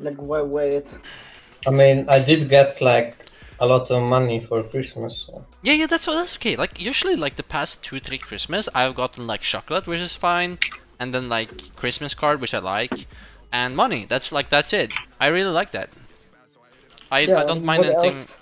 Like 0.00 0.16
wait, 0.18 0.46
wait. 0.46 0.94
I 1.66 1.70
mean, 1.70 2.04
I 2.08 2.18
did 2.18 2.48
get 2.48 2.80
like 2.80 3.16
a 3.60 3.66
lot 3.66 3.90
of 3.90 4.02
money 4.02 4.40
for 4.40 4.62
Christmas. 4.62 5.24
So. 5.26 5.44
Yeah, 5.62 5.74
yeah, 5.74 5.86
that's 5.86 6.06
that's 6.06 6.36
okay. 6.36 6.56
Like 6.56 6.80
usually, 6.80 7.16
like 7.16 7.36
the 7.36 7.42
past 7.56 7.82
two, 7.84 8.00
three 8.00 8.18
Christmas, 8.18 8.68
I've 8.74 8.94
gotten 8.96 9.26
like 9.26 9.40
chocolate, 9.42 9.86
which 9.86 10.00
is 10.00 10.16
fine, 10.16 10.58
and 11.00 11.14
then 11.14 11.28
like 11.28 11.74
Christmas 11.76 12.12
card, 12.14 12.40
which 12.40 12.52
I 12.54 12.58
like, 12.58 13.06
and 13.52 13.76
money. 13.76 14.04
That's 14.08 14.32
like 14.32 14.48
that's 14.50 14.72
it. 14.72 14.90
I 15.20 15.28
really 15.28 15.50
like 15.60 15.70
that. 15.70 15.88
I, 17.10 17.20
Yeah. 17.20 17.40
I 17.40 17.44
don't 17.44 17.64
mind 17.64 17.84
anything. 17.84 18.14
else? 18.14 18.36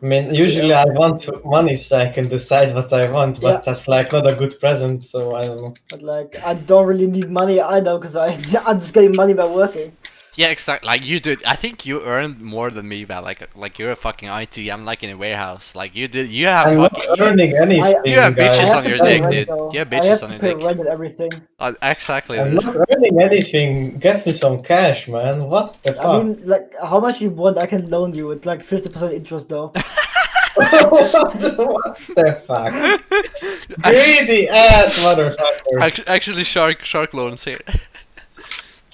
I 0.00 0.06
mean, 0.06 0.32
usually 0.32 0.72
I 0.72 0.84
want 0.84 1.28
money 1.44 1.76
so 1.76 1.98
I 1.98 2.08
can 2.08 2.28
decide 2.28 2.72
what 2.74 2.92
I 2.92 3.10
want, 3.10 3.40
but 3.40 3.54
Yeah. 3.54 3.60
that's 3.66 3.88
like 3.88 4.12
not 4.12 4.26
a 4.28 4.34
good 4.34 4.54
present, 4.60 5.02
so 5.02 5.34
I 5.34 5.46
don't 5.46 5.60
know. 5.62 5.74
But 5.90 6.02
like, 6.02 6.36
I 6.44 6.54
don't 6.54 6.86
really 6.86 7.08
need 7.08 7.30
money 7.30 7.60
either 7.60 7.98
because 7.98 8.14
I 8.14 8.28
I'm 8.66 8.78
just 8.78 8.94
getting 8.94 9.14
money 9.16 9.34
by 9.34 9.46
working. 9.46 9.92
Yeah, 10.38 10.50
exactly. 10.50 10.86
Like 10.86 11.04
you 11.04 11.18
did. 11.18 11.42
I 11.44 11.56
think 11.56 11.84
you 11.84 12.00
earned 12.00 12.40
more 12.40 12.70
than 12.70 12.86
me, 12.88 13.04
man. 13.04 13.24
Like 13.24 13.40
like 13.56 13.76
you're 13.76 13.90
a 13.90 13.96
fucking 13.96 14.28
IT. 14.28 14.56
I'm 14.70 14.84
like 14.84 15.02
in 15.02 15.10
a 15.10 15.16
warehouse. 15.16 15.74
Like 15.74 15.96
you 15.96 16.06
did. 16.06 16.30
You 16.30 16.46
have 16.46 16.68
I'm 16.68 16.76
not 16.78 16.94
fucking. 16.94 17.16
You, 17.16 17.24
earning 17.24 17.56
anything. 17.56 17.96
you 18.04 18.20
have 18.20 18.36
guys. 18.36 18.56
bitches 18.56 18.70
I 18.72 18.78
on 18.78 18.84
your 18.88 18.98
pay 19.00 19.12
dick, 19.14 19.22
rent, 19.22 19.32
dude. 19.32 19.48
though. 19.48 19.72
You 19.72 19.78
have 19.80 19.92
I 19.92 19.96
bitches 19.98 20.20
have 20.20 20.22
on 20.22 20.28
to 20.28 20.34
your 20.36 20.40
pay 20.46 20.54
dick. 20.54 20.64
rent 20.64 20.78
and 20.78 20.88
everything. 20.88 21.30
Uh, 21.58 21.72
exactly. 21.82 22.38
I'm 22.38 22.52
dude. 22.54 22.64
not 22.64 22.76
earning 22.88 23.20
anything. 23.20 23.96
Get 23.98 24.24
me 24.24 24.30
some 24.32 24.62
cash, 24.62 25.08
man. 25.08 25.42
What 25.50 25.76
the 25.82 25.94
fuck? 25.94 26.04
I 26.04 26.22
mean, 26.22 26.40
like, 26.46 26.72
how 26.84 27.00
much 27.00 27.20
you 27.20 27.30
want, 27.30 27.58
I 27.58 27.66
can 27.66 27.90
loan 27.90 28.14
you 28.14 28.28
with 28.28 28.46
like 28.46 28.62
fifty 28.62 28.90
percent 28.90 29.14
interest 29.14 29.48
though. 29.48 29.72
what 30.54 31.34
the 31.40 32.42
fuck? 32.46 32.72
Greedy 33.82 34.48
ass 34.48 34.96
motherfucker. 35.00 35.82
Actu- 35.82 36.04
Actually, 36.06 36.44
shark 36.44 36.84
shark 36.84 37.12
loans 37.12 37.42
here. 37.44 37.58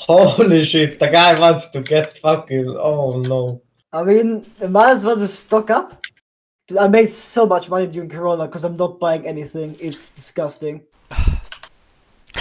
Holy 0.06 0.64
shit, 0.64 0.98
the 0.98 1.08
guy 1.08 1.38
wants 1.38 1.68
to 1.70 1.80
get 1.80 2.18
fucking. 2.18 2.68
Oh 2.78 3.20
no. 3.20 3.62
I 3.92 4.02
mean, 4.02 4.50
I 4.62 4.66
might 4.66 4.90
as 4.90 5.04
well 5.04 5.16
just 5.16 5.40
stock 5.40 5.70
up. 5.70 6.04
I 6.78 6.88
made 6.88 7.12
so 7.12 7.46
much 7.46 7.68
money 7.68 7.86
during 7.86 8.08
Corona 8.08 8.46
because 8.46 8.64
I'm 8.64 8.74
not 8.74 8.98
buying 8.98 9.26
anything. 9.26 9.76
It's 9.80 10.08
disgusting. 10.08 10.82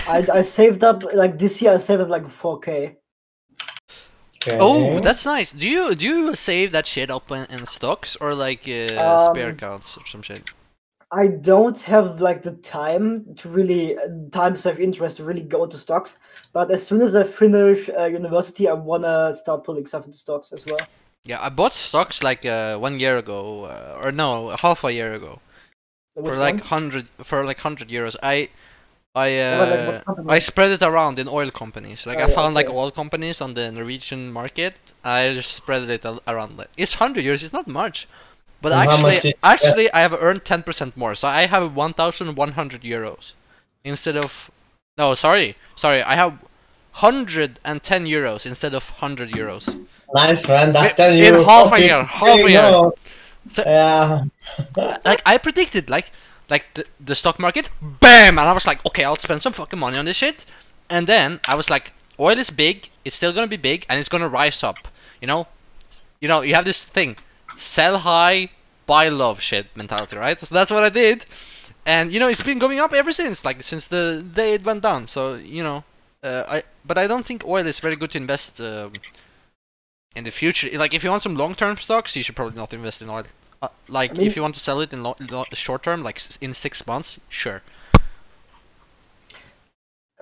I, 0.08 0.26
I 0.34 0.42
saved 0.42 0.84
up 0.84 1.04
like 1.14 1.38
this 1.38 1.62
year. 1.62 1.74
I 1.74 1.78
saved 1.78 2.02
up 2.02 2.10
like 2.10 2.24
4k. 2.24 2.96
Okay. 4.38 4.58
Oh, 4.60 5.00
that's 5.00 5.26
nice. 5.26 5.52
Do 5.54 5.70
you 5.70 5.96
do 5.96 6.06
you 6.06 6.36
save 6.36 6.72
that 6.72 6.86
shit 6.86 7.10
up 7.10 7.32
in, 7.32 7.46
in 7.46 7.66
stocks 7.66 8.18
or 8.18 8.34
like 8.34 8.68
uh, 8.68 9.32
spare 9.32 9.50
Um, 9.50 9.56
accounts 9.56 9.98
or 9.98 10.06
some 10.06 10.22
shit? 10.22 10.50
I 11.16 11.28
don't 11.28 11.80
have 11.84 12.20
like 12.22 12.42
the 12.42 12.54
time 12.54 13.36
to 13.36 13.50
really 13.50 13.96
time 14.32 14.56
save 14.56 14.80
interest 14.80 15.18
to 15.18 15.24
really 15.24 15.42
go 15.44 15.64
into 15.64 15.78
stocks. 15.78 16.18
But 16.54 16.72
as 16.72 16.86
soon 16.86 17.02
as 17.02 17.16
I 17.16 17.24
finish 17.24 17.90
uh, 17.90 18.06
university, 18.06 18.68
I 18.68 18.74
wanna 18.74 19.34
start 19.36 19.64
pulling 19.64 19.86
stuff 19.86 20.06
into 20.06 20.18
stocks 20.18 20.52
as 20.52 20.66
well. 20.66 20.90
Yeah, 21.26 21.42
I 21.42 21.50
bought 21.50 21.74
stocks 21.74 22.22
like 22.22 22.46
uh, 22.46 22.78
one 22.78 23.00
year 23.00 23.18
ago, 23.18 23.66
uh, 23.66 23.98
or 24.02 24.12
no, 24.12 24.50
half 24.50 24.84
a 24.84 24.92
year 24.94 25.14
ago, 25.14 25.40
Which 26.16 26.26
for 26.26 26.38
like 26.38 26.60
ones? 26.60 26.70
hundred 26.74 27.10
for 27.24 27.46
like 27.46 27.60
hundred 27.60 27.90
euros. 27.90 28.16
I 28.24 28.50
I 29.16 29.40
like, 29.50 29.70
uh, 29.70 30.04
company? 30.06 30.30
I 30.30 30.40
spread 30.40 30.72
it 30.72 30.82
around 30.84 31.20
in 31.20 31.28
oil 31.30 31.52
companies. 31.52 32.06
Like 32.08 32.20
Oh, 32.20 32.22
I 32.22 32.28
yeah, 32.28 32.28
found 32.28 32.56
like 32.56 32.70
oil 32.70 32.92
companies 32.92 33.42
on 33.42 33.56
the 33.56 33.72
Norwegian 33.72 34.32
market. 34.34 34.76
I 35.04 35.34
just 35.34 35.54
spread 35.56 35.90
it 35.90 36.06
around. 36.28 36.64
It's 36.78 36.96
hundred 36.96 37.26
euros. 37.26 37.44
It's 37.44 37.54
not 37.54 37.68
much, 37.68 38.08
but 38.64 38.72
And 38.72 38.90
actually, 38.90 39.20
you 39.30 39.34
actually, 39.44 39.86
I 39.94 40.00
have 40.00 40.14
earned 40.26 40.44
ten 40.46 40.64
percent 40.64 40.98
more. 40.98 41.14
So 41.14 41.28
I 41.28 41.46
have 41.46 41.76
one 41.76 41.94
thousand 41.94 42.36
one 42.36 42.54
hundred 42.54 42.82
euros 42.82 43.34
instead 43.84 44.18
of 44.18 44.50
no, 44.98 45.14
sorry, 45.16 45.56
sorry. 45.76 46.02
I 46.02 46.16
have 46.16 46.34
hundred 47.06 47.60
and 47.64 47.84
ten 47.84 48.06
euros 48.06 48.46
instead 48.46 48.74
of 48.74 48.90
hundred 49.04 49.30
euros. 49.32 49.64
Nice 50.14 50.48
man, 50.48 50.72
that 50.72 50.92
In- 50.92 50.96
tell 50.96 51.12
in 51.14 51.44
half 51.46 51.74
a 51.74 51.80
year, 51.80 52.04
half 52.04 52.40
a 52.40 52.50
year. 52.50 52.92
So- 53.50 53.64
Yeah. 53.66 54.24
like 55.10 55.22
I 55.26 55.38
predicted, 55.38 55.90
like 55.90 56.12
like 56.50 56.66
the, 56.76 56.86
the 57.10 57.16
stock 57.16 57.40
market, 57.40 57.70
bam, 57.82 58.38
and 58.40 58.48
I 58.48 58.54
was 58.54 58.66
like, 58.68 58.80
okay, 58.86 59.04
I'll 59.04 59.16
spend 59.28 59.42
some 59.42 59.54
fucking 59.54 59.80
money 59.80 59.98
on 59.98 60.06
this 60.06 60.18
shit, 60.18 60.46
and 60.90 61.08
then 61.08 61.40
I 61.48 61.56
was 61.56 61.70
like, 61.70 61.94
oil 62.20 62.38
is 62.38 62.50
big, 62.50 62.90
it's 63.04 63.16
still 63.16 63.34
gonna 63.34 63.48
be 63.48 63.58
big, 63.58 63.86
and 63.90 64.00
it's 64.00 64.10
gonna 64.10 64.30
rise 64.30 64.64
up, 64.64 64.78
you 65.22 65.28
know, 65.28 65.48
you 66.22 66.28
know, 66.28 66.42
you 66.42 66.54
have 66.54 66.66
this 66.66 66.86
thing, 66.86 67.18
sell 67.56 68.00
high, 68.00 68.50
buy 68.86 69.10
low 69.10 69.36
shit 69.36 69.68
mentality, 69.76 70.16
right? 70.18 70.40
So 70.40 70.54
that's 70.54 70.72
what 70.72 70.84
I 70.84 70.90
did, 70.90 71.26
and 71.86 72.12
you 72.12 72.20
know, 72.20 72.28
it's 72.28 72.42
been 72.42 72.60
going 72.60 72.80
up 72.80 72.94
ever 72.94 73.12
since, 73.12 73.44
like 73.46 73.62
since 73.64 73.86
the 73.86 74.24
day 74.36 74.54
it 74.54 74.64
went 74.64 74.84
down. 74.84 75.08
So 75.08 75.36
you 75.36 75.64
know, 75.64 75.84
uh, 76.24 76.44
I 76.48 76.64
but 76.86 76.98
I 76.98 77.08
don't 77.08 77.26
think 77.26 77.46
oil 77.46 77.66
is 77.68 77.80
very 77.80 77.96
good 77.96 78.12
to 78.12 78.18
invest. 78.18 78.60
Um, 78.62 78.94
in 80.16 80.24
the 80.26 80.32
future, 80.32 80.70
like 80.78 80.94
if 80.94 81.04
you 81.04 81.10
want 81.10 81.24
some 81.24 81.36
long-term 81.36 81.78
stocks, 81.78 82.16
you 82.16 82.22
should 82.22 82.36
probably 82.36 82.56
not 82.56 82.72
invest 82.74 83.02
in 83.02 83.10
oil. 83.10 83.24
Uh, 83.64 83.70
like 83.88 84.12
I 84.12 84.14
mean- 84.16 84.28
if 84.28 84.36
you 84.36 84.42
want 84.44 84.54
to 84.54 84.60
sell 84.60 84.80
it 84.82 84.94
in 84.94 85.02
lo- 85.02 85.16
lo- 85.32 85.46
short 85.54 85.82
term, 85.84 86.04
like 86.04 86.22
in 86.40 86.54
six 86.54 86.86
months, 86.86 87.20
sure. 87.30 87.64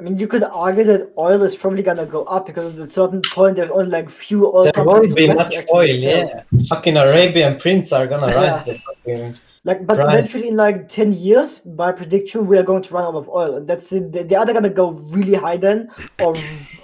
I 0.02 0.04
mean, 0.04 0.18
you 0.18 0.26
could 0.28 0.43
argue 0.43 0.84
that 0.86 1.12
oil 1.16 1.43
is 1.43 1.56
probably 1.56 1.84
gonna 1.84 2.08
go 2.08 2.24
up 2.24 2.47
because 2.47 2.74
at 2.74 2.80
a 2.88 2.89
certain 2.89 3.22
point 3.34 3.58
there's 3.58 3.70
only 3.70 3.91
like 3.91 4.10
few 4.10 4.47
oil 4.47 4.64
There 4.64 4.74
companies 4.74 5.12
won't 5.12 5.16
be 5.16 5.28
much 5.28 5.56
oil, 5.72 5.88
sell. 5.88 6.28
yeah. 6.28 6.43
Fucking 6.70 6.97
Arabian 6.97 7.60
prince 7.60 7.91
are 7.93 8.08
gonna 8.08 8.28
Yeah. 8.28 8.41
rise 8.41 8.64
the 8.66 8.80
fucking. 8.80 9.36
Like, 9.64 9.86
but 9.86 9.99
Right. 9.99 10.10
eventually, 10.10 10.47
in 10.47 10.56
like 10.56 10.89
ten 10.89 11.12
years, 11.12 11.60
by 11.60 11.91
prediction, 11.91 12.47
we 12.47 12.58
are 12.58 12.64
going 12.64 12.82
to 12.82 12.91
run 12.95 13.04
out 13.06 13.14
of 13.14 13.30
oil, 13.30 13.58
and 13.58 13.68
that's 13.68 13.91
it. 13.91 14.12
They- 14.12 14.24
They're 14.24 14.39
either 14.39 14.54
gonna 14.54 14.70
go 14.84 14.89
really 14.89 15.36
high 15.36 15.58
then, 15.58 15.91
or 16.20 16.34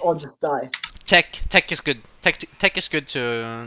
or 0.00 0.14
just 0.14 0.38
die. 0.38 0.70
Tech, 1.04 1.26
tech 1.48 1.72
is 1.72 1.80
good. 1.80 1.98
Tech, 2.22 2.38
tech 2.60 2.78
is 2.78 2.86
good 2.86 3.08
to 3.08 3.20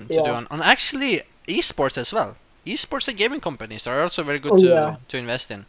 to 0.07 0.23
do 0.27 0.31
on, 0.39 0.47
on 0.49 0.61
actually 0.61 1.23
esports 1.49 1.97
as 1.97 2.13
well. 2.13 2.37
Esports 2.65 3.09
and 3.09 3.17
gaming 3.17 3.41
companies 3.41 3.85
are 3.85 3.99
also 4.01 4.23
very 4.23 4.39
good 4.39 4.53
Oh, 4.53 4.57
to 4.63 4.69
yeah. 4.77 4.95
to 5.09 5.17
invest 5.17 5.51
in. 5.51 5.65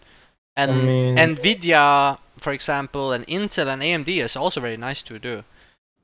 And 0.56 0.70
I 0.70 0.74
mean- 0.76 1.16
Nvidia, 1.16 2.18
for 2.42 2.52
example, 2.52 3.12
and 3.12 3.26
Intel 3.26 3.68
and 3.68 3.82
AMD 3.82 4.08
is 4.08 4.36
also 4.36 4.60
very 4.60 4.76
nice 4.76 5.02
to 5.02 5.18
do. 5.18 5.44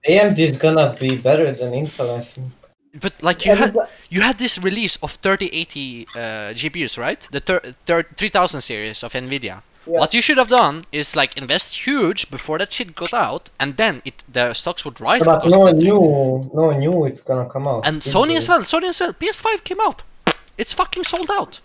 AMD 0.06 0.38
is 0.38 0.58
gonna 0.58 0.96
be 0.98 1.16
better 1.16 1.52
than 1.52 1.72
Intel, 1.72 2.18
I 2.20 2.24
think. 2.24 2.52
But 3.00 3.22
like 3.22 3.44
you 3.44 3.54
had 3.54 3.76
you 4.08 4.20
had 4.22 4.38
this 4.38 4.58
release 4.58 4.96
of 5.02 5.12
3080 5.12 6.06
uh, 6.14 6.18
GPUs, 6.54 6.96
right? 6.98 7.28
The 7.30 7.40
thir- 7.40 7.74
thir- 7.86 8.06
3000 8.16 8.60
series 8.60 9.02
of 9.02 9.12
Nvidia. 9.12 9.62
Yeah. 9.86 10.00
What 10.00 10.12
you 10.14 10.20
should 10.20 10.38
have 10.38 10.48
done 10.48 10.84
is 10.92 11.16
like 11.16 11.36
invest 11.38 11.86
huge 11.86 12.30
before 12.30 12.58
that 12.58 12.72
shit 12.72 12.94
got 12.94 13.14
out, 13.14 13.50
and 13.58 13.76
then 13.76 14.02
it 14.04 14.22
the 14.30 14.54
stocks 14.54 14.84
would 14.84 15.00
rise 15.00 15.24
But 15.24 15.46
no 15.46 15.60
one 15.60 15.78
knew, 15.78 16.50
no 16.54 16.62
one 16.70 16.78
knew 16.78 17.06
it's 17.06 17.20
gonna 17.20 17.48
come 17.48 17.66
out. 17.66 17.86
And 17.86 18.02
Sony 18.02 18.28
they? 18.28 18.36
as 18.36 18.48
well. 18.48 18.62
Sony 18.62 18.88
as 18.88 19.00
well. 19.00 19.12
PS5 19.12 19.64
came 19.64 19.80
out. 19.80 20.02
It's 20.56 20.72
fucking 20.72 21.04
sold 21.04 21.30
out. 21.30 21.60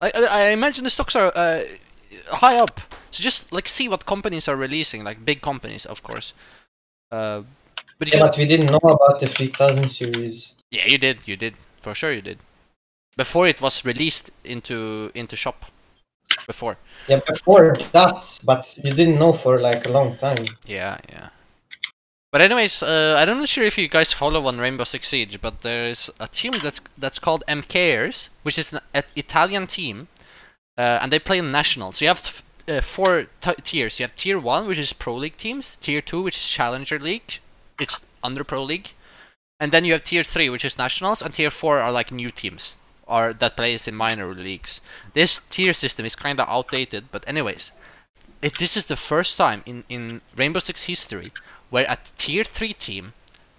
I 0.00 0.10
I, 0.14 0.24
I 0.24 0.42
imagine 0.50 0.84
the 0.84 0.90
stocks 0.90 1.14
are 1.14 1.32
uh, 1.34 1.62
high 2.30 2.58
up. 2.58 2.80
So 3.10 3.22
just 3.22 3.52
like 3.52 3.68
see 3.68 3.88
what 3.88 4.06
companies 4.06 4.48
are 4.48 4.56
releasing, 4.56 5.04
like 5.04 5.24
big 5.24 5.40
companies, 5.42 5.86
of 5.86 6.02
course. 6.02 6.32
Uh, 7.10 7.42
but 7.98 8.12
you 8.12 8.18
Yeah, 8.18 8.26
but 8.26 8.36
we 8.36 8.46
didn't 8.46 8.70
know 8.70 8.78
about 8.90 9.20
the 9.20 9.26
3000 9.28 9.88
series. 9.88 10.54
yeah, 10.70 10.86
you 10.86 10.98
did, 10.98 11.26
you 11.28 11.36
did 11.36 11.54
for 11.80 11.94
sure, 11.94 12.12
you 12.12 12.22
did. 12.22 12.38
before 13.16 13.46
it 13.48 13.60
was 13.60 13.84
released 13.84 14.30
into 14.44 15.10
into 15.14 15.36
shop. 15.36 15.66
Before. 16.46 16.76
Yeah, 17.08 17.20
before 17.26 17.76
that, 17.92 18.38
but 18.44 18.74
you 18.82 18.92
didn't 18.94 19.18
know 19.18 19.32
for 19.34 19.58
like 19.60 19.86
a 19.86 19.92
long 19.92 20.16
time. 20.16 20.46
Yeah, 20.64 20.96
yeah. 21.10 21.28
But 22.32 22.40
anyways, 22.40 22.82
uh, 22.82 23.16
I'm 23.18 23.28
not 23.28 23.36
know 23.40 23.44
sure 23.46 23.64
if 23.64 23.76
you 23.76 23.86
guys 23.88 24.14
follow 24.14 24.46
on 24.46 24.56
Rainbow 24.58 24.84
Six 24.84 25.08
Siege, 25.08 25.38
but 25.42 25.60
there 25.60 25.84
is 25.86 26.10
a 26.18 26.26
team 26.28 26.54
that's 26.62 26.80
that's 26.96 27.18
called 27.18 27.44
MKers, 27.46 28.30
which 28.44 28.56
is 28.58 28.72
an 28.94 29.04
Italian 29.14 29.66
team, 29.66 30.08
uh, 30.78 30.98
and 31.00 31.12
they 31.12 31.18
play 31.18 31.38
in 31.38 31.50
nationals. 31.50 31.96
So 31.96 32.04
you 32.04 32.08
have 32.08 32.42
uh, 32.68 32.80
four 32.80 33.26
tiers. 33.62 33.98
You 33.98 34.04
have 34.04 34.16
tier 34.16 34.38
one, 34.38 34.66
which 34.66 34.78
is 34.78 34.92
Pro 34.92 35.14
League 35.14 35.36
teams. 35.36 35.76
Tier 35.80 36.00
two, 36.00 36.22
which 36.22 36.38
is 36.38 36.48
Challenger 36.48 36.98
League. 36.98 37.38
It's 37.80 38.04
under 38.22 38.44
Pro 38.44 38.62
League, 38.62 38.90
and 39.58 39.72
then 39.72 39.84
you 39.84 39.92
have 39.92 40.04
tier 40.04 40.22
three, 40.22 40.48
which 40.48 40.64
is 40.64 40.78
nationals, 40.78 41.22
and 41.22 41.34
tier 41.34 41.50
four 41.50 41.80
are 41.80 41.92
like 41.92 42.12
new 42.12 42.30
teams 42.30 42.76
or 43.06 43.32
that 43.32 43.56
plays 43.56 43.88
in 43.88 43.94
minor 43.94 44.32
leagues. 44.34 44.80
This 45.12 45.40
tier 45.50 45.72
system 45.72 46.06
is 46.06 46.14
kind 46.14 46.38
of 46.38 46.48
outdated, 46.48 47.10
but 47.10 47.28
anyways, 47.28 47.72
it, 48.40 48.58
this 48.58 48.76
is 48.76 48.86
the 48.86 48.96
first 48.96 49.36
time 49.36 49.62
in 49.66 49.84
in 49.88 50.20
Rainbow 50.36 50.60
Six 50.60 50.84
history 50.84 51.32
where 51.72 51.86
a 51.88 51.98
tier 52.18 52.44
3 52.44 52.74
team 52.74 53.14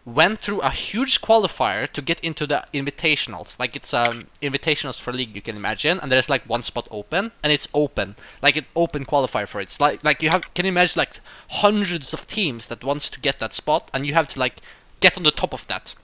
went 0.05 0.39
through 0.39 0.59
a 0.59 0.69
huge 0.69 1.21
qualifier 1.21 1.89
to 1.89 2.01
get 2.01 2.19
into 2.19 2.45
the 2.45 2.65
invitationals. 2.73 3.57
Like 3.57 3.75
it's 3.75 3.93
um 3.93 4.27
invitationals 4.41 4.99
for 4.99 5.13
league 5.13 5.35
you 5.35 5.41
can 5.41 5.55
imagine, 5.55 5.99
and 5.99 6.11
there's 6.11 6.29
like 6.29 6.43
one 6.43 6.63
spot 6.63 6.87
open, 6.91 7.31
and 7.41 7.53
it's 7.53 7.67
open, 7.73 8.15
like 8.41 8.57
an 8.57 8.65
open 8.75 9.05
qualifier 9.05 9.47
for 9.47 9.61
it. 9.61 9.63
It's 9.63 9.79
like 9.79 10.03
like 10.03 10.21
you 10.21 10.29
have 10.29 10.53
can 10.53 10.65
you 10.65 10.71
imagine 10.71 10.99
like 10.99 11.19
hundreds 11.49 12.13
of 12.13 12.27
teams 12.27 12.67
that 12.67 12.83
wants 12.83 13.09
to 13.09 13.19
get 13.19 13.39
that 13.39 13.53
spot, 13.53 13.89
and 13.93 14.05
you 14.05 14.13
have 14.13 14.27
to 14.29 14.39
like 14.39 14.57
get 14.99 15.17
on 15.17 15.23
the 15.23 15.31
top 15.31 15.53
of 15.53 15.67
that. 15.67 15.95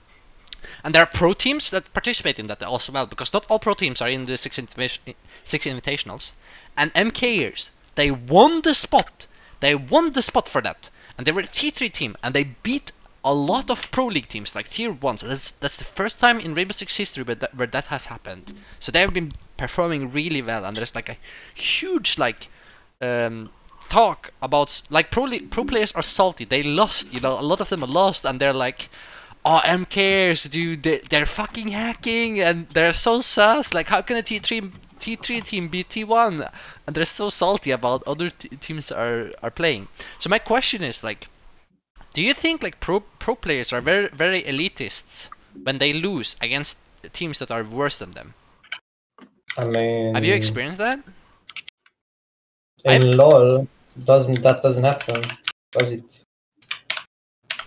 And 0.84 0.94
there 0.94 1.02
are 1.02 1.06
pro 1.06 1.32
teams 1.32 1.70
that 1.70 1.92
participate 1.92 2.38
in 2.38 2.46
that 2.46 2.62
also 2.62 2.92
well, 2.92 3.06
because 3.06 3.32
not 3.32 3.46
all 3.48 3.58
pro 3.58 3.74
teams 3.74 4.00
are 4.00 4.08
in 4.08 4.24
the 4.26 4.36
six, 4.36 4.58
invita- 4.58 5.14
six 5.42 5.66
invitationals. 5.66 6.32
And 6.76 6.92
MKers, 6.94 7.70
they 7.94 8.10
won 8.10 8.62
the 8.62 8.74
spot. 8.74 9.26
They 9.60 9.74
won 9.74 10.12
the 10.12 10.22
spot 10.22 10.48
for 10.48 10.60
that. 10.62 10.90
And 11.16 11.26
they 11.26 11.32
were 11.32 11.40
a 11.40 11.44
T3 11.44 11.92
team, 11.92 12.16
and 12.22 12.34
they 12.34 12.44
beat 12.62 12.92
a 13.24 13.34
lot 13.34 13.70
of 13.70 13.90
pro 13.90 14.06
league 14.06 14.28
teams, 14.28 14.54
like 14.54 14.68
tier 14.68 14.92
ones. 14.92 15.22
That's 15.22 15.50
that's 15.52 15.76
the 15.76 15.84
first 15.84 16.18
time 16.18 16.40
in 16.40 16.54
Rainbow 16.54 16.72
Six 16.72 16.96
history 16.96 17.22
where 17.22 17.34
that, 17.36 17.54
where 17.54 17.66
that 17.66 17.86
has 17.86 18.06
happened. 18.06 18.54
So 18.78 18.90
they 18.90 19.00
have 19.00 19.12
been 19.14 19.32
performing 19.56 20.10
really 20.10 20.42
well, 20.42 20.64
and 20.64 20.76
there's 20.76 20.94
like 20.94 21.08
a 21.08 21.16
huge 21.54 22.18
like 22.18 22.48
um, 23.00 23.46
talk 23.88 24.32
about 24.40 24.82
like 24.90 25.10
pro 25.10 25.24
le- 25.24 25.40
pro 25.40 25.64
players 25.64 25.92
are 25.92 26.02
salty. 26.02 26.44
They 26.44 26.62
lost, 26.62 27.12
you 27.12 27.20
know, 27.20 27.38
a 27.38 27.42
lot 27.42 27.60
of 27.60 27.68
them 27.68 27.84
are 27.84 27.86
lost, 27.86 28.24
and 28.24 28.40
they're 28.40 28.54
like, 28.54 28.88
"Oh, 29.44 29.60
MKers, 29.64 30.48
dude, 30.50 30.82
they, 30.82 30.98
they're 31.10 31.26
fucking 31.26 31.68
hacking, 31.68 32.40
and 32.40 32.68
they're 32.70 32.94
so 32.94 33.20
sus. 33.20 33.74
Like, 33.74 33.88
how 33.88 34.00
can 34.02 34.16
a 34.16 34.22
T3 34.22 34.72
T3 34.98 35.44
team 35.44 35.68
beat 35.68 35.90
T1?" 35.90 36.50
And 36.86 36.96
they're 36.96 37.04
so 37.04 37.28
salty 37.28 37.70
about 37.70 38.02
other 38.06 38.30
teams 38.30 38.90
are 38.90 39.32
are 39.42 39.50
playing. 39.50 39.88
So 40.18 40.30
my 40.30 40.38
question 40.38 40.82
is 40.82 41.04
like, 41.04 41.28
do 42.14 42.22
you 42.22 42.34
think 42.34 42.62
like 42.62 42.80
pro 42.80 43.00
pro 43.00 43.34
players 43.34 43.72
are 43.72 43.80
very 43.80 44.08
very 44.08 44.42
elitists 44.42 45.28
when 45.62 45.78
they 45.78 45.92
lose 45.92 46.36
against 46.40 46.78
teams 47.12 47.38
that 47.38 47.50
are 47.50 47.62
worse 47.62 47.96
than 47.96 48.12
them? 48.12 48.34
I 49.58 49.64
mean, 49.64 50.14
Have 50.14 50.24
you 50.24 50.34
experienced 50.34 50.78
that? 50.78 51.00
in 52.84 53.16
LOL? 53.16 53.66
Doesn't 54.04 54.42
that 54.42 54.62
doesn't 54.62 54.84
happen? 54.84 55.24
Does 55.72 55.92
it? 55.92 56.24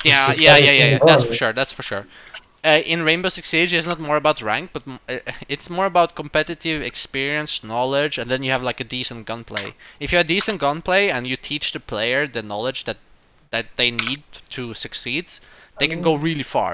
Yeah, 0.04 0.28
just 0.28 0.39
yeah, 0.39 0.58
yeah, 0.58 0.72
yeah, 0.72 0.86
yeah. 0.91 1.00
That's 1.06 1.24
for 1.24 1.34
sure. 1.34 1.54
That's 1.54 1.72
for 1.72 1.84
sure. 1.84 2.08
Uh, 2.66 2.82
in 2.86 3.04
Rainbow 3.04 3.28
Six 3.28 3.50
Siege, 3.50 3.74
it's 3.74 3.86
not 3.86 4.00
more 4.00 4.16
about 4.16 4.41
rank, 4.41 4.72
but 4.72 4.84
uh, 5.10 5.20
it's 5.50 5.70
more 5.70 5.86
about 5.86 6.16
competitive 6.16 6.82
experience, 6.82 7.64
knowledge, 7.64 8.18
and 8.18 8.32
then 8.32 8.41
you 8.41 8.52
have 8.52 8.64
like 8.64 8.80
a 8.80 8.86
decent 8.86 9.26
gunplay. 9.26 9.76
If 10.00 10.12
you 10.12 10.18
have 10.18 10.28
decent 10.28 10.60
gunplay 10.60 11.10
and 11.10 11.28
you 11.28 11.36
teach 11.36 11.74
the 11.74 11.80
player 11.80 12.26
the 12.26 12.41
knowledge 12.41 12.86
that 12.86 12.98
that 13.54 13.66
they 13.80 13.89
need 13.91 14.24
to 14.58 14.74
succeed, 14.74 15.26
they 15.80 15.88
can 15.88 16.01
go 16.10 16.14
really 16.28 16.47
far. 16.56 16.74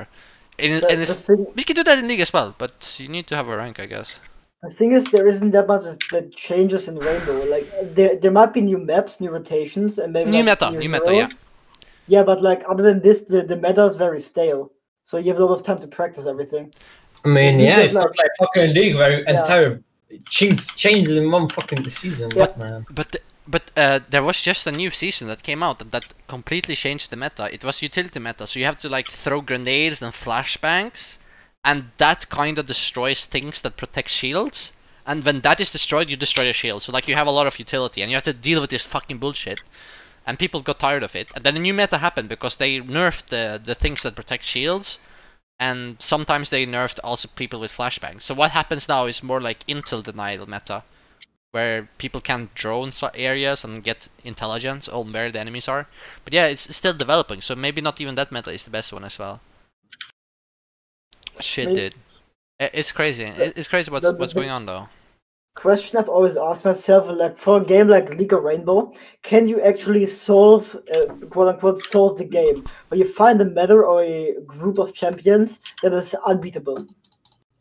And, 0.57 0.81
The, 0.81 0.87
and 0.91 1.01
it's, 1.01 1.13
thing, 1.13 1.45
we 1.57 1.63
can 1.67 1.75
do 1.75 1.83
that 1.83 1.97
in 1.99 2.07
league 2.07 2.23
as 2.27 2.31
well, 2.33 2.49
but 2.57 2.95
you 3.01 3.07
need 3.15 3.27
to 3.27 3.35
have 3.35 3.47
a 3.53 3.55
rank, 3.63 3.79
I 3.79 3.87
guess. 3.93 4.09
the 4.63 4.69
thing 4.79 4.91
is, 4.97 5.03
there 5.15 5.27
isn't 5.33 5.51
that 5.57 5.67
much 5.73 5.83
that 6.13 6.25
changes 6.47 6.87
in 6.89 6.95
Rainbow. 7.07 7.37
Like 7.55 7.67
there, 7.97 8.15
there 8.21 8.31
might 8.39 8.53
be 8.57 8.61
new 8.71 8.77
maps, 8.91 9.13
new 9.23 9.31
rotations, 9.39 9.99
and 10.01 10.09
maybe 10.15 10.31
New 10.31 10.43
like, 10.43 10.61
meta, 10.61 10.77
new 10.83 10.89
meta, 10.95 11.11
yeah. 11.21 11.27
Yeah, 12.13 12.23
but 12.29 12.39
like 12.49 12.61
other 12.71 12.83
than 12.89 12.99
this, 13.07 13.19
the, 13.31 13.39
the 13.51 13.57
meta 13.65 13.83
is 13.91 13.95
very 14.05 14.19
stale. 14.19 14.61
So 15.09 15.13
you 15.21 15.27
have 15.31 15.39
a 15.41 15.45
lot 15.45 15.55
of 15.59 15.63
time 15.63 15.79
to 15.85 15.87
practice 15.99 16.25
everything. 16.33 16.65
I 17.25 17.27
mean, 17.37 17.59
yeah, 17.59 17.79
of 17.79 17.85
it's 17.85 17.95
not 17.95 18.17
like 18.21 18.31
fucking 18.43 18.69
league 18.79 18.95
where 18.95 19.13
Yeah. 19.21 19.31
entire 19.41 19.71
change 20.37 20.61
changed 20.83 21.11
in 21.11 21.25
one 21.37 21.47
fucking 21.49 21.87
season. 22.01 22.27
Yeah. 22.31 22.41
What 22.41 22.57
man? 22.63 22.85
But 22.99 23.09
but 23.49 23.71
uh, 23.75 23.99
there 24.07 24.21
was 24.21 24.41
just 24.41 24.67
a 24.67 24.71
new 24.71 24.91
season 24.91 25.27
that 25.27 25.41
came 25.41 25.63
out 25.63 25.79
that, 25.79 25.91
that 25.91 26.13
completely 26.27 26.75
changed 26.75 27.09
the 27.09 27.15
meta. 27.15 27.51
It 27.51 27.63
was 27.63 27.81
utility 27.81 28.19
meta, 28.19 28.45
so 28.45 28.59
you 28.59 28.65
have 28.65 28.79
to 28.81 28.89
like 28.89 29.09
throw 29.09 29.41
grenades 29.41 30.03
and 30.03 30.13
flashbangs, 30.13 31.17
and 31.63 31.85
that 31.97 32.29
kind 32.29 32.59
of 32.59 32.67
destroys 32.67 33.25
things 33.25 33.61
that 33.61 33.75
protect 33.75 34.09
shields. 34.09 34.73
And 35.03 35.23
when 35.23 35.41
that 35.41 35.59
is 35.59 35.71
destroyed, 35.71 36.09
you 36.09 36.15
destroy 36.15 36.43
the 36.43 36.53
shield. 36.53 36.83
So 36.83 36.91
like 36.91 37.07
you 37.07 37.15
have 37.15 37.25
a 37.25 37.31
lot 37.31 37.47
of 37.47 37.57
utility, 37.57 38.01
and 38.01 38.11
you 38.11 38.15
have 38.15 38.23
to 38.25 38.33
deal 38.33 38.61
with 38.61 38.69
this 38.69 38.85
fucking 38.85 39.17
bullshit. 39.17 39.59
And 40.27 40.37
people 40.37 40.61
got 40.61 40.79
tired 40.79 41.01
of 41.01 41.15
it. 41.15 41.29
And 41.33 41.43
then 41.43 41.57
a 41.57 41.59
new 41.59 41.73
meta 41.73 41.97
happened 41.97 42.29
because 42.29 42.57
they 42.57 42.79
nerfed 42.79 43.27
the 43.27 43.59
the 43.63 43.73
things 43.73 44.03
that 44.03 44.15
protect 44.15 44.43
shields, 44.43 44.99
and 45.59 45.95
sometimes 45.97 46.51
they 46.51 46.67
nerfed 46.67 46.99
also 47.03 47.27
people 47.35 47.59
with 47.59 47.75
flashbangs. 47.75 48.21
So 48.21 48.35
what 48.35 48.51
happens 48.51 48.87
now 48.87 49.07
is 49.07 49.23
more 49.23 49.41
like 49.41 49.65
intel 49.65 50.03
denial 50.03 50.47
meta 50.47 50.83
where 51.51 51.89
people 51.97 52.21
can 52.21 52.49
drone 52.53 52.91
areas 53.15 53.63
and 53.63 53.83
get 53.83 54.07
intelligence 54.23 54.87
on 54.87 55.11
where 55.11 55.31
the 55.31 55.39
enemies 55.39 55.67
are. 55.67 55.87
But 56.23 56.33
yeah, 56.33 56.45
it's 56.45 56.75
still 56.75 56.93
developing, 56.93 57.41
so 57.41 57.55
maybe 57.55 57.81
not 57.81 57.99
even 57.99 58.15
that 58.15 58.31
meta 58.31 58.51
is 58.51 58.63
the 58.63 58.69
best 58.69 58.93
one 58.93 59.03
as 59.03 59.17
well. 59.17 59.41
Shit, 61.39 61.69
Maybe- 61.69 61.79
dude. 61.79 61.95
It's 62.59 62.91
crazy. 62.91 63.23
It's 63.23 63.69
crazy 63.69 63.89
what's 63.89 64.11
what's 64.11 64.33
going 64.33 64.49
on 64.49 64.65
though. 64.65 64.89
Question 65.55 65.97
I've 65.97 66.09
always 66.09 66.37
asked 66.37 66.65
myself, 66.65 67.07
like 67.07 67.37
for 67.37 67.61
a 67.61 67.65
game 67.65 67.87
like 67.87 68.13
League 68.15 68.33
of 68.33 68.43
Rainbow, 68.43 68.93
can 69.23 69.47
you 69.47 69.59
actually 69.61 70.05
solve, 70.05 70.75
uh, 70.93 71.05
quote 71.29 71.47
unquote, 71.47 71.79
solve 71.79 72.17
the 72.17 72.25
game? 72.25 72.65
Where 72.89 72.99
you 72.99 73.05
find 73.05 73.39
a 73.41 73.45
meta 73.45 73.75
or 73.75 74.03
a 74.03 74.35
group 74.45 74.77
of 74.77 74.93
champions 74.93 75.61
that 75.83 75.93
is 75.93 76.13
unbeatable. 76.25 76.85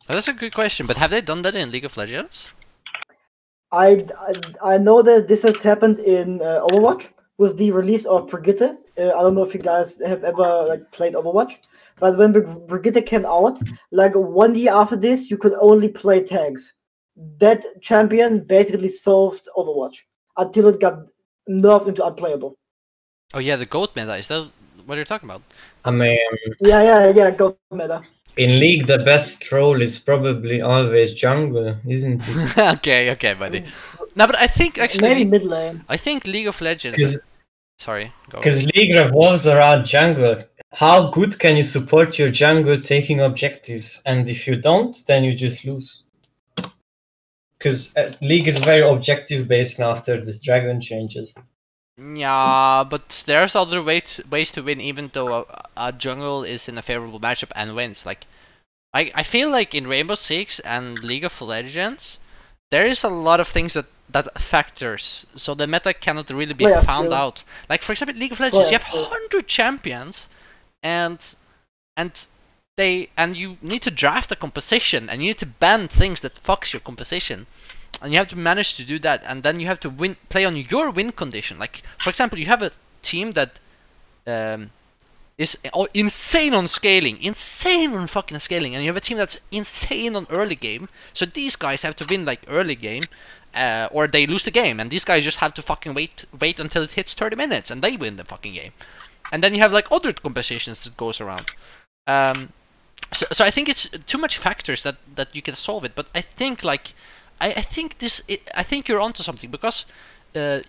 That's 0.07 0.27
a 0.27 0.33
good 0.33 0.53
question, 0.53 0.85
but 0.85 0.97
have 0.97 1.11
they 1.11 1.21
done 1.21 1.41
that 1.43 1.55
in 1.55 1.71
League 1.71 1.85
of 1.85 1.95
Legends? 1.97 2.49
I, 3.71 4.05
I, 4.19 4.73
I 4.73 4.77
know 4.77 5.01
that 5.01 5.27
this 5.27 5.43
has 5.43 5.61
happened 5.61 5.99
in 5.99 6.41
uh, 6.41 6.65
Overwatch 6.67 7.09
with 7.37 7.57
the 7.57 7.71
release 7.71 8.05
of 8.05 8.27
Brigitte. 8.27 8.61
Uh, 8.97 9.09
I 9.15 9.21
don't 9.21 9.35
know 9.35 9.43
if 9.43 9.53
you 9.53 9.61
guys 9.61 9.99
have 10.05 10.23
ever 10.23 10.65
like 10.67 10.91
played 10.91 11.13
Overwatch, 11.13 11.57
but 11.99 12.17
when 12.17 12.31
Brig- 12.31 12.67
Brigitte 12.67 13.05
came 13.05 13.25
out, 13.25 13.59
like 13.91 14.13
one 14.13 14.55
year 14.55 14.73
after 14.73 14.95
this, 14.95 15.29
you 15.29 15.37
could 15.37 15.53
only 15.59 15.87
play 15.87 16.23
tags. 16.23 16.73
That 17.37 17.63
champion 17.81 18.43
basically 18.45 18.89
solved 18.89 19.47
Overwatch 19.55 19.97
until 20.37 20.67
it 20.67 20.79
got 20.79 20.99
nerfed 21.49 21.87
into 21.87 22.05
unplayable. 22.05 22.57
Oh 23.33 23.39
yeah, 23.39 23.55
the 23.55 23.65
goat 23.65 23.95
meta. 23.95 24.15
Is 24.15 24.27
that 24.29 24.49
what 24.85 24.95
you're 24.95 25.05
talking 25.05 25.29
about? 25.29 25.43
I 25.85 25.91
mean, 25.91 26.17
Yeah, 26.59 26.81
yeah, 26.81 27.09
yeah. 27.09 27.31
Go 27.31 27.57
meta. 27.71 28.03
In 28.39 28.57
league, 28.57 28.87
the 28.87 28.99
best 28.99 29.51
role 29.51 29.81
is 29.81 29.99
probably 29.99 30.61
always 30.61 31.11
jungle, 31.11 31.75
isn't 31.85 32.21
it? 32.25 32.57
okay, 32.75 33.11
okay, 33.11 33.33
buddy. 33.33 33.65
No, 34.15 34.25
but 34.27 34.37
I 34.37 34.47
think 34.47 34.79
actually, 34.79 35.09
Maybe 35.09 35.25
mid 35.25 35.43
lane. 35.43 35.83
I 35.89 35.97
think 35.97 36.25
League 36.25 36.47
of 36.47 36.59
Legends. 36.61 36.97
Because 36.97 37.17
Sorry, 37.77 38.11
go. 38.29 38.39
because 38.39 38.65
league 38.75 38.95
revolves 38.95 39.45
around 39.45 39.85
jungle. 39.85 40.41
How 40.71 41.09
good 41.11 41.37
can 41.37 41.57
you 41.57 41.63
support 41.63 42.17
your 42.17 42.31
jungle 42.31 42.79
taking 42.79 43.19
objectives? 43.19 44.01
And 44.05 44.29
if 44.29 44.47
you 44.47 44.55
don't, 44.55 44.95
then 45.07 45.23
you 45.25 45.35
just 45.35 45.65
lose. 45.65 46.03
Because 47.57 47.93
uh, 47.97 48.13
league 48.21 48.47
is 48.47 48.59
very 48.59 48.87
objective 48.87 49.49
based 49.49 49.79
now 49.79 49.91
after 49.91 50.23
the 50.23 50.37
dragon 50.39 50.79
changes. 50.79 51.33
Yeah, 51.99 52.85
but 52.89 53.23
there's 53.25 53.55
other 53.55 53.83
way 53.83 53.99
to, 54.01 54.23
ways 54.27 54.51
to 54.53 54.61
win, 54.63 54.79
even 54.79 55.11
though 55.13 55.33
a, 55.41 55.63
a 55.75 55.91
jungle 55.91 56.43
is 56.43 56.69
in 56.69 56.77
a 56.77 56.81
favorable 56.81 57.19
matchup 57.19 57.51
and 57.55 57.75
wins. 57.75 58.05
Like, 58.05 58.25
I 58.93 59.11
I 59.13 59.23
feel 59.23 59.49
like 59.49 59.75
in 59.75 59.87
Rainbow 59.87 60.15
Six 60.15 60.59
and 60.59 60.99
League 61.03 61.25
of 61.25 61.41
Legends, 61.41 62.19
there 62.71 62.85
is 62.85 63.03
a 63.03 63.09
lot 63.09 63.39
of 63.39 63.47
things 63.47 63.73
that 63.73 63.87
that 64.09 64.41
factors, 64.41 65.25
so 65.35 65.53
the 65.53 65.67
meta 65.67 65.93
cannot 65.93 66.29
really 66.29 66.53
be 66.53 66.65
Oh, 66.65 66.69
yeah, 66.69 66.81
found 66.81 67.13
out. 67.13 67.43
Like 67.69 67.81
for 67.81 67.91
example, 67.91 68.15
League 68.15 68.31
of 68.31 68.39
oh, 68.41 68.45
Legends, 68.45 68.71
you 68.71 68.77
have 68.77 68.83
hundred 68.83 69.47
champions, 69.47 70.29
and 70.81 71.35
and 71.97 72.27
they 72.77 73.09
and 73.17 73.35
you 73.35 73.57
need 73.61 73.81
to 73.81 73.91
draft 73.91 74.31
a 74.31 74.35
composition, 74.35 75.09
and 75.09 75.21
you 75.21 75.29
need 75.29 75.39
to 75.39 75.45
ban 75.45 75.87
things 75.87 76.21
that 76.21 76.41
fucks 76.41 76.71
your 76.73 76.79
composition 76.79 77.45
and 78.01 78.11
you 78.11 78.17
have 78.17 78.29
to 78.29 78.37
manage 78.37 78.75
to 78.75 78.83
do 78.83 78.99
that 78.99 79.21
and 79.25 79.43
then 79.43 79.59
you 79.59 79.67
have 79.67 79.79
to 79.79 79.89
win 79.89 80.15
play 80.29 80.45
on 80.45 80.55
your 80.55 80.89
win 80.91 81.11
condition 81.11 81.59
like 81.59 81.81
for 81.97 82.09
example 82.09 82.39
you 82.39 82.45
have 82.45 82.61
a 82.61 82.71
team 83.01 83.31
that 83.31 83.59
um, 84.27 84.71
is 85.39 85.57
insane 85.93 86.53
on 86.53 86.67
scaling, 86.67 87.17
insane 87.23 87.93
on 87.93 88.07
fucking 88.07 88.39
scaling, 88.39 88.75
and 88.75 88.83
you 88.83 88.89
have 88.89 88.97
a 88.97 89.01
team 89.01 89.17
that's 89.17 89.37
insane 89.51 90.13
on 90.15 90.27
early 90.29 90.55
game. 90.55 90.89
So 91.13 91.25
these 91.25 91.55
guys 91.55 91.83
have 91.83 91.95
to 91.95 92.05
win 92.05 92.25
like 92.25 92.41
early 92.49 92.75
game, 92.75 93.05
uh, 93.55 93.87
or 93.89 94.05
they 94.05 94.27
lose 94.27 94.43
the 94.43 94.51
game, 94.51 94.81
and 94.81 94.91
these 94.91 95.05
guys 95.05 95.23
just 95.23 95.37
have 95.37 95.53
to 95.53 95.61
fucking 95.61 95.93
wait, 95.93 96.25
wait 96.37 96.59
until 96.59 96.83
it 96.83 96.91
hits 96.91 97.13
30 97.13 97.37
minutes, 97.37 97.71
and 97.71 97.81
they 97.81 97.95
win 97.95 98.17
the 98.17 98.25
fucking 98.25 98.53
game. 98.53 98.73
And 99.31 99.41
then 99.41 99.55
you 99.55 99.61
have 99.61 99.71
like 99.71 99.89
other 99.89 100.11
compensations 100.11 100.81
that 100.81 100.97
goes 100.97 101.21
around. 101.21 101.51
Um, 102.05 102.51
so, 103.13 103.25
so 103.31 103.45
I 103.45 103.49
think 103.49 103.69
it's 103.69 103.89
too 104.05 104.17
much 104.17 104.37
factors 104.37 104.83
that 104.83 104.97
that 105.15 105.33
you 105.33 105.41
can 105.41 105.55
solve 105.55 105.85
it. 105.85 105.93
But 105.95 106.07
I 106.13 106.19
think 106.19 106.65
like, 106.65 106.93
I, 107.41 107.47
I 107.53 107.61
think 107.61 107.99
this, 107.99 108.21
it, 108.27 108.41
I 108.55 108.63
think 108.63 108.87
you're 108.87 108.99
onto 109.01 109.23
something 109.23 109.49
because, 109.49 109.85
uh, 110.35 110.59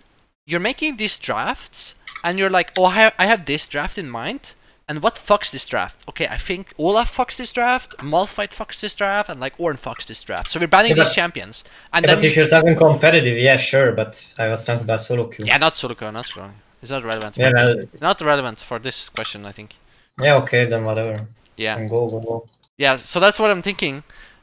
you're 0.46 0.60
making 0.60 0.96
these 0.96 1.18
drafts 1.18 1.94
and 2.24 2.38
you're 2.38 2.50
like, 2.50 2.72
oh, 2.76 2.84
I 2.86 2.94
have, 2.94 3.14
I 3.18 3.26
have 3.26 3.44
this 3.46 3.66
draft 3.68 3.98
in 3.98 4.08
mind. 4.10 4.54
And 4.88 5.02
what 5.04 5.14
fucks 5.14 5.52
this 5.52 5.64
draft? 5.66 6.02
Okay, 6.08 6.26
I 6.26 6.36
think 6.36 6.74
Olaf 6.76 7.16
fucks 7.16 7.36
this 7.36 7.52
draft, 7.52 7.96
Malphite 7.98 8.50
fucks 8.50 8.80
this 8.80 8.96
draft, 8.96 9.28
and 9.30 9.38
like 9.38 9.56
Ornn 9.56 9.78
fucks 9.78 10.04
this 10.04 10.20
draft. 10.24 10.50
So 10.50 10.58
we're 10.58 10.66
banning 10.66 10.90
Yeah, 10.90 10.96
these 10.96 11.08
but- 11.10 11.14
champions. 11.14 11.62
And 11.92 12.02
Yeah, 12.04 12.08
then 12.08 12.16
but 12.16 12.24
if 12.24 12.34
you're 12.36 12.48
talking 12.48 12.74
competitive, 12.76 13.38
yeah, 13.38 13.56
sure. 13.56 13.92
But 13.92 14.34
I 14.36 14.48
was 14.48 14.64
talking 14.64 14.82
about 14.82 15.00
solo 15.00 15.28
queue. 15.28 15.44
yeah, 15.46 15.58
not 15.58 15.76
solo 15.76 15.94
queue, 15.94 16.10
not 16.10 16.26
solo 16.26 16.46
queue. 16.46 16.54
It's 16.82 16.90
not 16.90 17.04
relevant. 17.04 17.36
Yeah, 17.36 17.52
well, 17.54 17.76
Not 18.00 18.20
relevant 18.20 18.58
for 18.58 18.80
this 18.80 19.08
question, 19.08 19.46
I 19.46 19.52
think. 19.52 19.76
yeah, 20.20 20.34
okay, 20.38 20.64
then 20.64 20.82
whatever. 20.84 21.24
Yeah. 21.56 21.84
Go, 21.86 22.08
go, 22.08 22.18
go. 22.20 22.46
Yeah, 22.76 22.96
so 22.96 23.20
that's 23.20 23.38
what 23.38 23.50
I'm 23.52 23.62
thinking. 23.62 24.02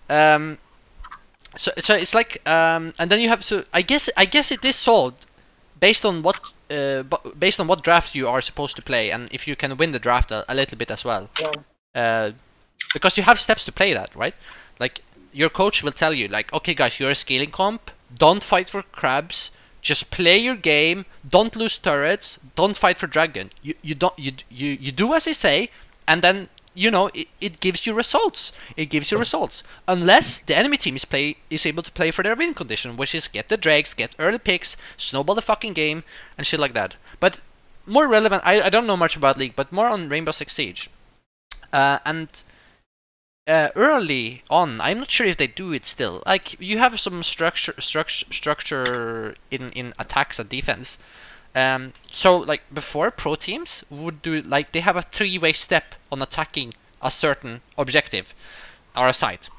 Um, 0.09 0.59
so 1.57 1.71
so 1.77 1.95
it's 1.95 2.13
like 2.13 2.47
um, 2.47 2.93
and 2.99 3.09
then 3.11 3.19
you 3.19 3.29
have 3.29 3.45
to. 3.47 3.65
I 3.73 3.81
guess 3.81 4.09
I 4.15 4.25
guess 4.25 4.51
it 4.51 4.63
is 4.63 4.75
solved 4.75 5.25
based 5.79 6.05
on 6.05 6.23
what 6.23 6.39
uh, 6.71 7.03
based 7.37 7.59
on 7.59 7.67
what 7.67 7.83
draft 7.83 8.15
you 8.15 8.27
are 8.27 8.41
supposed 8.41 8.75
to 8.75 8.81
play, 8.81 9.11
and 9.11 9.27
if 9.31 9.47
you 9.47 9.55
can 9.55 9.77
win 9.77 9.91
the 9.91 9.99
draft 9.99 10.31
a, 10.31 10.45
a 10.47 10.55
little 10.55 10.77
bit 10.77 10.91
as 10.91 11.03
well. 11.03 11.29
Yeah. 11.39 11.51
Uh, 11.95 12.31
because 12.93 13.17
you 13.17 13.23
have 13.23 13.39
steps 13.39 13.65
to 13.65 13.71
play 13.71 13.93
that, 13.93 14.15
right? 14.15 14.35
Like 14.79 15.01
your 15.33 15.49
coach 15.49 15.83
will 15.83 15.91
tell 15.91 16.13
you, 16.13 16.27
like, 16.27 16.51
okay, 16.53 16.73
guys, 16.73 16.99
you're 16.99 17.11
a 17.11 17.15
scaling 17.15 17.51
comp. 17.51 17.91
Don't 18.15 18.43
fight 18.43 18.69
for 18.69 18.81
crabs. 18.81 19.51
Just 19.81 20.11
play 20.11 20.37
your 20.37 20.55
game. 20.55 21.05
Don't 21.27 21.55
lose 21.55 21.77
turrets. 21.77 22.39
Don't 22.55 22.77
fight 22.77 22.97
for 22.97 23.07
dragon. 23.07 23.51
You 23.61 23.75
you 23.81 23.95
don't 23.95 24.17
you 24.17 24.33
you 24.49 24.77
you 24.79 24.91
do 24.91 25.13
as 25.13 25.27
I 25.27 25.33
say, 25.33 25.69
and 26.07 26.21
then 26.21 26.49
you 26.77 26.91
know 26.91 27.09
it, 27.13 27.27
it 27.41 27.59
gives 27.59 27.85
you 27.87 27.93
results. 27.93 28.51
It 28.75 28.85
gives 28.85 29.11
you 29.11 29.17
results 29.17 29.63
unless 29.87 30.37
the 30.37 30.55
enemy 30.55 30.77
team 30.77 30.95
is 30.95 31.05
play 31.05 31.37
is 31.49 31.65
able 31.65 31.83
to 31.83 31.91
play 31.91 32.11
for 32.11 32.23
their 32.23 32.35
win 32.35 32.53
condition, 32.53 32.97
which 32.97 33.15
is 33.15 33.27
get 33.27 33.49
the 33.49 33.57
drakes, 33.57 33.93
get 33.93 34.15
early 34.19 34.37
picks, 34.37 34.77
snowball 34.95 35.35
the 35.35 35.41
fucking 35.41 35.73
game, 35.73 36.03
and 36.37 36.45
shit 36.45 36.59
like 36.59 36.73
that. 36.73 36.95
But 37.19 37.39
more 37.85 38.07
relevant, 38.07 38.43
I 38.45 38.61
I 38.61 38.69
don't 38.69 38.87
know 38.87 38.97
much 38.97 39.15
about 39.15 39.37
League, 39.37 39.55
but 39.55 39.71
more 39.71 39.87
on 39.87 40.09
Rainbow 40.09 40.31
Six 40.31 40.53
Siege. 40.53 40.89
Uh, 41.73 41.99
and 42.05 42.43
uh, 43.47 43.69
early 43.75 44.43
on, 44.49 44.79
I'm 44.81 44.99
not 44.99 45.11
sure 45.11 45.25
if 45.25 45.37
they 45.37 45.47
do 45.47 45.71
it 45.73 45.85
still. 45.85 46.21
Like 46.25 46.59
you 46.59 46.77
have 46.77 46.99
some 46.99 47.23
structure, 47.23 47.73
structure, 47.79 48.31
structure 48.31 49.35
in 49.49 49.71
in 49.71 49.93
attacks 49.97 50.37
and 50.39 50.49
defense. 50.49 50.97
Um, 51.57 51.93
so 52.11 52.37
like 52.37 52.61
before, 52.71 53.09
pro 53.09 53.35
teams 53.35 53.83
would 53.89 54.21
do 54.21 54.33
like 54.41 54.71
they 54.71 54.81
have 54.81 54.95
a 54.95 55.01
three-way 55.01 55.53
step 55.53 55.95
on 56.11 56.21
attacking 56.21 56.75
a 57.01 57.09
certain 57.09 57.61
objective 57.77 58.35
or 58.95 59.07
a 59.07 59.13
site. 59.13 59.49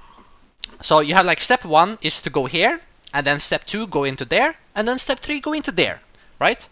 So 0.81 1.01
you 1.01 1.15
have 1.15 1.27
like 1.27 1.41
step 1.41 1.65
one 1.65 1.99
is 2.01 2.23
to 2.23 2.31
go 2.31 2.47
here, 2.47 2.81
and 3.13 3.27
then 3.27 3.41
step 3.41 3.65
two 3.65 3.87
go 3.89 4.05
into 4.05 4.25
there, 4.25 4.55
and 4.75 4.87
then 4.87 4.99
step 4.99 5.19
three 5.19 5.41
go 5.41 5.53
into 5.53 5.73
there, 5.73 6.01
right? 6.39 6.69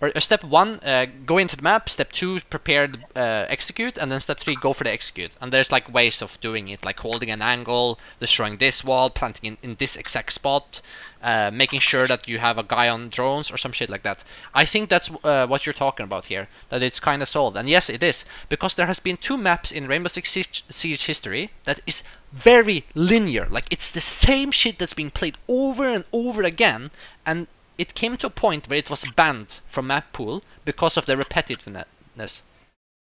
Or 0.00 0.10
uh, 0.14 0.20
step 0.20 0.44
one, 0.44 0.80
uh, 0.84 1.06
go 1.26 1.38
into 1.38 1.56
the 1.56 1.62
map. 1.62 1.88
Step 1.88 2.12
two, 2.12 2.40
prepare, 2.50 2.86
the, 2.86 2.98
uh, 3.16 3.46
execute, 3.48 3.98
and 3.98 4.10
then 4.10 4.20
step 4.20 4.38
three, 4.38 4.56
go 4.56 4.72
for 4.72 4.84
the 4.84 4.92
execute. 4.92 5.32
And 5.40 5.52
there's 5.52 5.72
like 5.72 5.92
ways 5.92 6.22
of 6.22 6.40
doing 6.40 6.68
it, 6.68 6.84
like 6.84 7.00
holding 7.00 7.30
an 7.30 7.42
angle, 7.42 7.98
destroying 8.20 8.58
this 8.58 8.84
wall, 8.84 9.10
planting 9.10 9.56
in, 9.62 9.70
in 9.70 9.76
this 9.76 9.96
exact 9.96 10.32
spot, 10.32 10.80
uh, 11.22 11.50
making 11.52 11.80
sure 11.80 12.06
that 12.06 12.28
you 12.28 12.38
have 12.38 12.58
a 12.58 12.62
guy 12.62 12.88
on 12.88 13.08
drones 13.08 13.50
or 13.50 13.56
some 13.56 13.72
shit 13.72 13.90
like 13.90 14.02
that. 14.02 14.22
I 14.54 14.64
think 14.64 14.88
that's 14.88 15.10
uh, 15.24 15.46
what 15.46 15.66
you're 15.66 15.72
talking 15.72 16.04
about 16.04 16.26
here. 16.26 16.48
That 16.68 16.82
it's 16.82 17.00
kind 17.00 17.22
of 17.22 17.28
solved, 17.28 17.56
and 17.56 17.68
yes, 17.68 17.90
it 17.90 18.02
is 18.02 18.24
because 18.48 18.74
there 18.74 18.86
has 18.86 18.98
been 18.98 19.16
two 19.16 19.36
maps 19.36 19.72
in 19.72 19.88
Rainbow 19.88 20.08
Six 20.08 20.36
Siege, 20.68 21.04
history 21.04 21.50
that 21.64 21.80
is 21.86 22.02
very 22.32 22.84
linear. 22.94 23.46
Like 23.50 23.66
it's 23.70 23.90
the 23.90 24.00
same 24.00 24.50
shit 24.50 24.78
that's 24.78 24.94
being 24.94 25.10
played 25.10 25.38
over 25.48 25.88
and 25.88 26.04
over 26.12 26.42
again, 26.42 26.90
and 27.26 27.46
it 27.78 27.94
came 27.94 28.16
to 28.18 28.26
a 28.26 28.30
point 28.30 28.68
where 28.68 28.78
it 28.78 28.90
was 28.90 29.04
banned 29.16 29.60
from 29.68 29.86
map 29.86 30.12
pool 30.12 30.42
because 30.64 30.96
of 30.96 31.06
the 31.06 31.16
repetitiveness. 31.16 32.42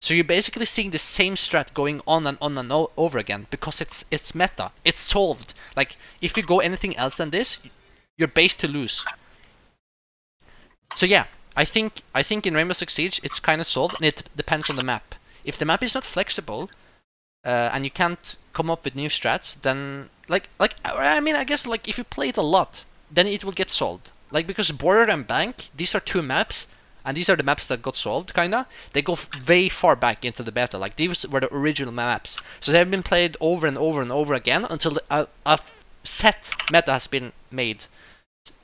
So 0.02 0.14
you're 0.14 0.24
basically 0.24 0.66
seeing 0.66 0.92
the 0.92 1.00
same 1.00 1.36
strat 1.36 1.74
going 1.74 2.02
on 2.06 2.28
and 2.28 2.38
on 2.40 2.58
and 2.58 2.72
over 2.72 3.18
again 3.18 3.48
because 3.50 3.82
it's 3.82 4.06
it's 4.12 4.36
meta. 4.36 4.72
It's 4.84 5.02
solved. 5.02 5.54
Like 5.76 5.98
if 6.22 6.38
you 6.38 6.44
go 6.44 6.60
anything 6.60 6.96
else 6.96 7.18
than 7.18 7.32
this, 7.32 7.60
you're 8.18 8.28
based 8.28 8.60
to 8.62 8.68
lose. 8.68 9.06
So 10.96 11.06
yeah, 11.06 11.26
I 11.56 11.66
think 11.66 12.02
I 12.14 12.24
think 12.24 12.46
in 12.46 12.54
Rainbow 12.54 12.74
Six 12.74 12.94
Siege 12.94 13.20
it's 13.24 13.40
kind 13.40 13.62
of 13.62 13.68
solved, 13.68 13.96
and 13.96 14.06
it 14.06 14.30
depends 14.36 14.70
on 14.70 14.76
the 14.76 14.84
map. 14.84 15.16
If 15.44 15.58
the 15.58 15.66
map 15.66 15.84
is 15.84 15.96
not 15.96 16.04
flexible, 16.04 16.70
uh, 17.46 17.70
and 17.72 17.84
you 17.84 17.92
can't 17.92 18.38
come 18.54 18.70
up 18.70 18.84
with 18.84 18.96
new 18.96 19.10
strats, 19.10 19.62
then 19.62 20.10
like 20.28 20.50
like 20.60 20.76
I 20.84 21.20
mean 21.20 21.36
I 21.36 21.44
guess 21.44 21.68
like 21.68 21.88
if 21.88 21.98
you 21.98 22.04
play 22.04 22.30
it 22.30 22.38
a 22.38 22.42
lot, 22.42 22.86
then 23.12 23.28
it 23.28 23.44
will 23.44 23.52
get 23.52 23.72
solved. 23.72 24.12
Like 24.32 24.48
because 24.48 24.72
Border 24.72 25.12
and 25.12 25.28
Bank, 25.28 25.70
these 25.76 25.94
are 25.94 26.00
two 26.00 26.22
maps, 26.22 26.66
and 27.06 27.16
these 27.16 27.30
are 27.30 27.36
the 27.36 27.44
maps 27.44 27.68
that 27.68 27.82
got 27.82 27.96
solved, 27.96 28.34
kinda. 28.34 28.68
They 28.94 29.02
go 29.02 29.18
way 29.48 29.70
far 29.70 29.96
back 29.96 30.26
into 30.26 30.44
the 30.44 30.52
beta. 30.52 30.78
Like 30.78 30.96
these 30.96 31.28
were 31.28 31.42
the 31.42 31.54
original 31.54 31.94
maps, 31.94 32.38
so 32.60 32.72
they 32.72 32.80
have 32.80 32.92
been 32.92 33.04
played 33.04 33.38
over 33.40 33.68
and 33.68 33.78
over 33.78 34.02
and 34.02 34.12
over 34.12 34.34
again 34.34 34.66
until 34.66 35.00
a, 35.10 35.28
a 35.46 35.60
set 36.04 36.52
meta 36.72 36.92
has 36.92 37.08
been 37.08 37.34
made. 37.52 37.86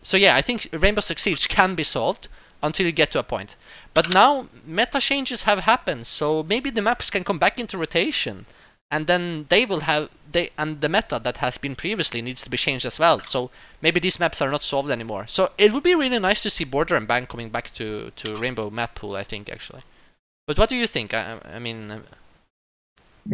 So 0.02 0.18
yeah, 0.18 0.36
I 0.36 0.42
think 0.42 0.70
Rainbow 0.74 1.02
Six 1.02 1.24
Siege 1.24 1.48
can 1.48 1.76
be 1.76 1.84
solved 1.84 2.28
until 2.64 2.86
you 2.86 2.92
get 2.92 3.12
to 3.12 3.20
a 3.20 3.24
point. 3.24 3.56
But 3.94 4.10
now 4.10 4.48
meta 4.66 5.00
changes 5.00 5.44
have 5.44 5.60
happened, 5.60 6.08
so 6.08 6.44
maybe 6.44 6.70
the 6.70 6.82
maps 6.82 7.10
can 7.10 7.24
come 7.24 7.40
back 7.40 7.60
into 7.60 7.78
rotation, 7.78 8.46
and 8.90 9.08
then 9.08 9.46
they 9.50 9.66
will 9.66 9.82
have 9.82 10.10
they 10.32 10.50
and 10.58 10.82
the 10.82 10.90
meta 10.90 11.20
that 11.20 11.38
has 11.38 11.58
been 11.58 11.76
previously 11.76 12.22
needs 12.22 12.42
to 12.44 12.50
be 12.50 12.58
changed 12.58 12.86
as 12.86 13.00
well. 13.00 13.20
So 13.22 13.52
maybe 13.82 14.00
these 14.00 14.20
maps 14.20 14.42
are 14.42 14.52
not 14.52 14.64
solved 14.64 14.92
anymore. 14.92 15.26
So 15.28 15.52
it 15.58 15.74
would 15.74 15.84
be 15.84 15.96
really 15.96 16.20
nice 16.20 16.44
to 16.44 16.50
see 16.50 16.64
Border 16.64 16.96
and 16.96 17.08
Bank 17.08 17.30
coming 17.30 17.50
back 17.50 17.72
to 17.74 18.12
to 18.16 18.36
Rainbow 18.36 18.70
map 18.70 18.96
pool. 18.96 19.16
I 19.16 19.24
think 19.24 19.50
actually. 19.50 19.82
But 20.48 20.58
what 20.58 20.70
do 20.70 20.76
you 20.76 20.88
think? 20.88 21.14
I, 21.14 21.40
I 21.46 21.60
mean, 21.60 22.04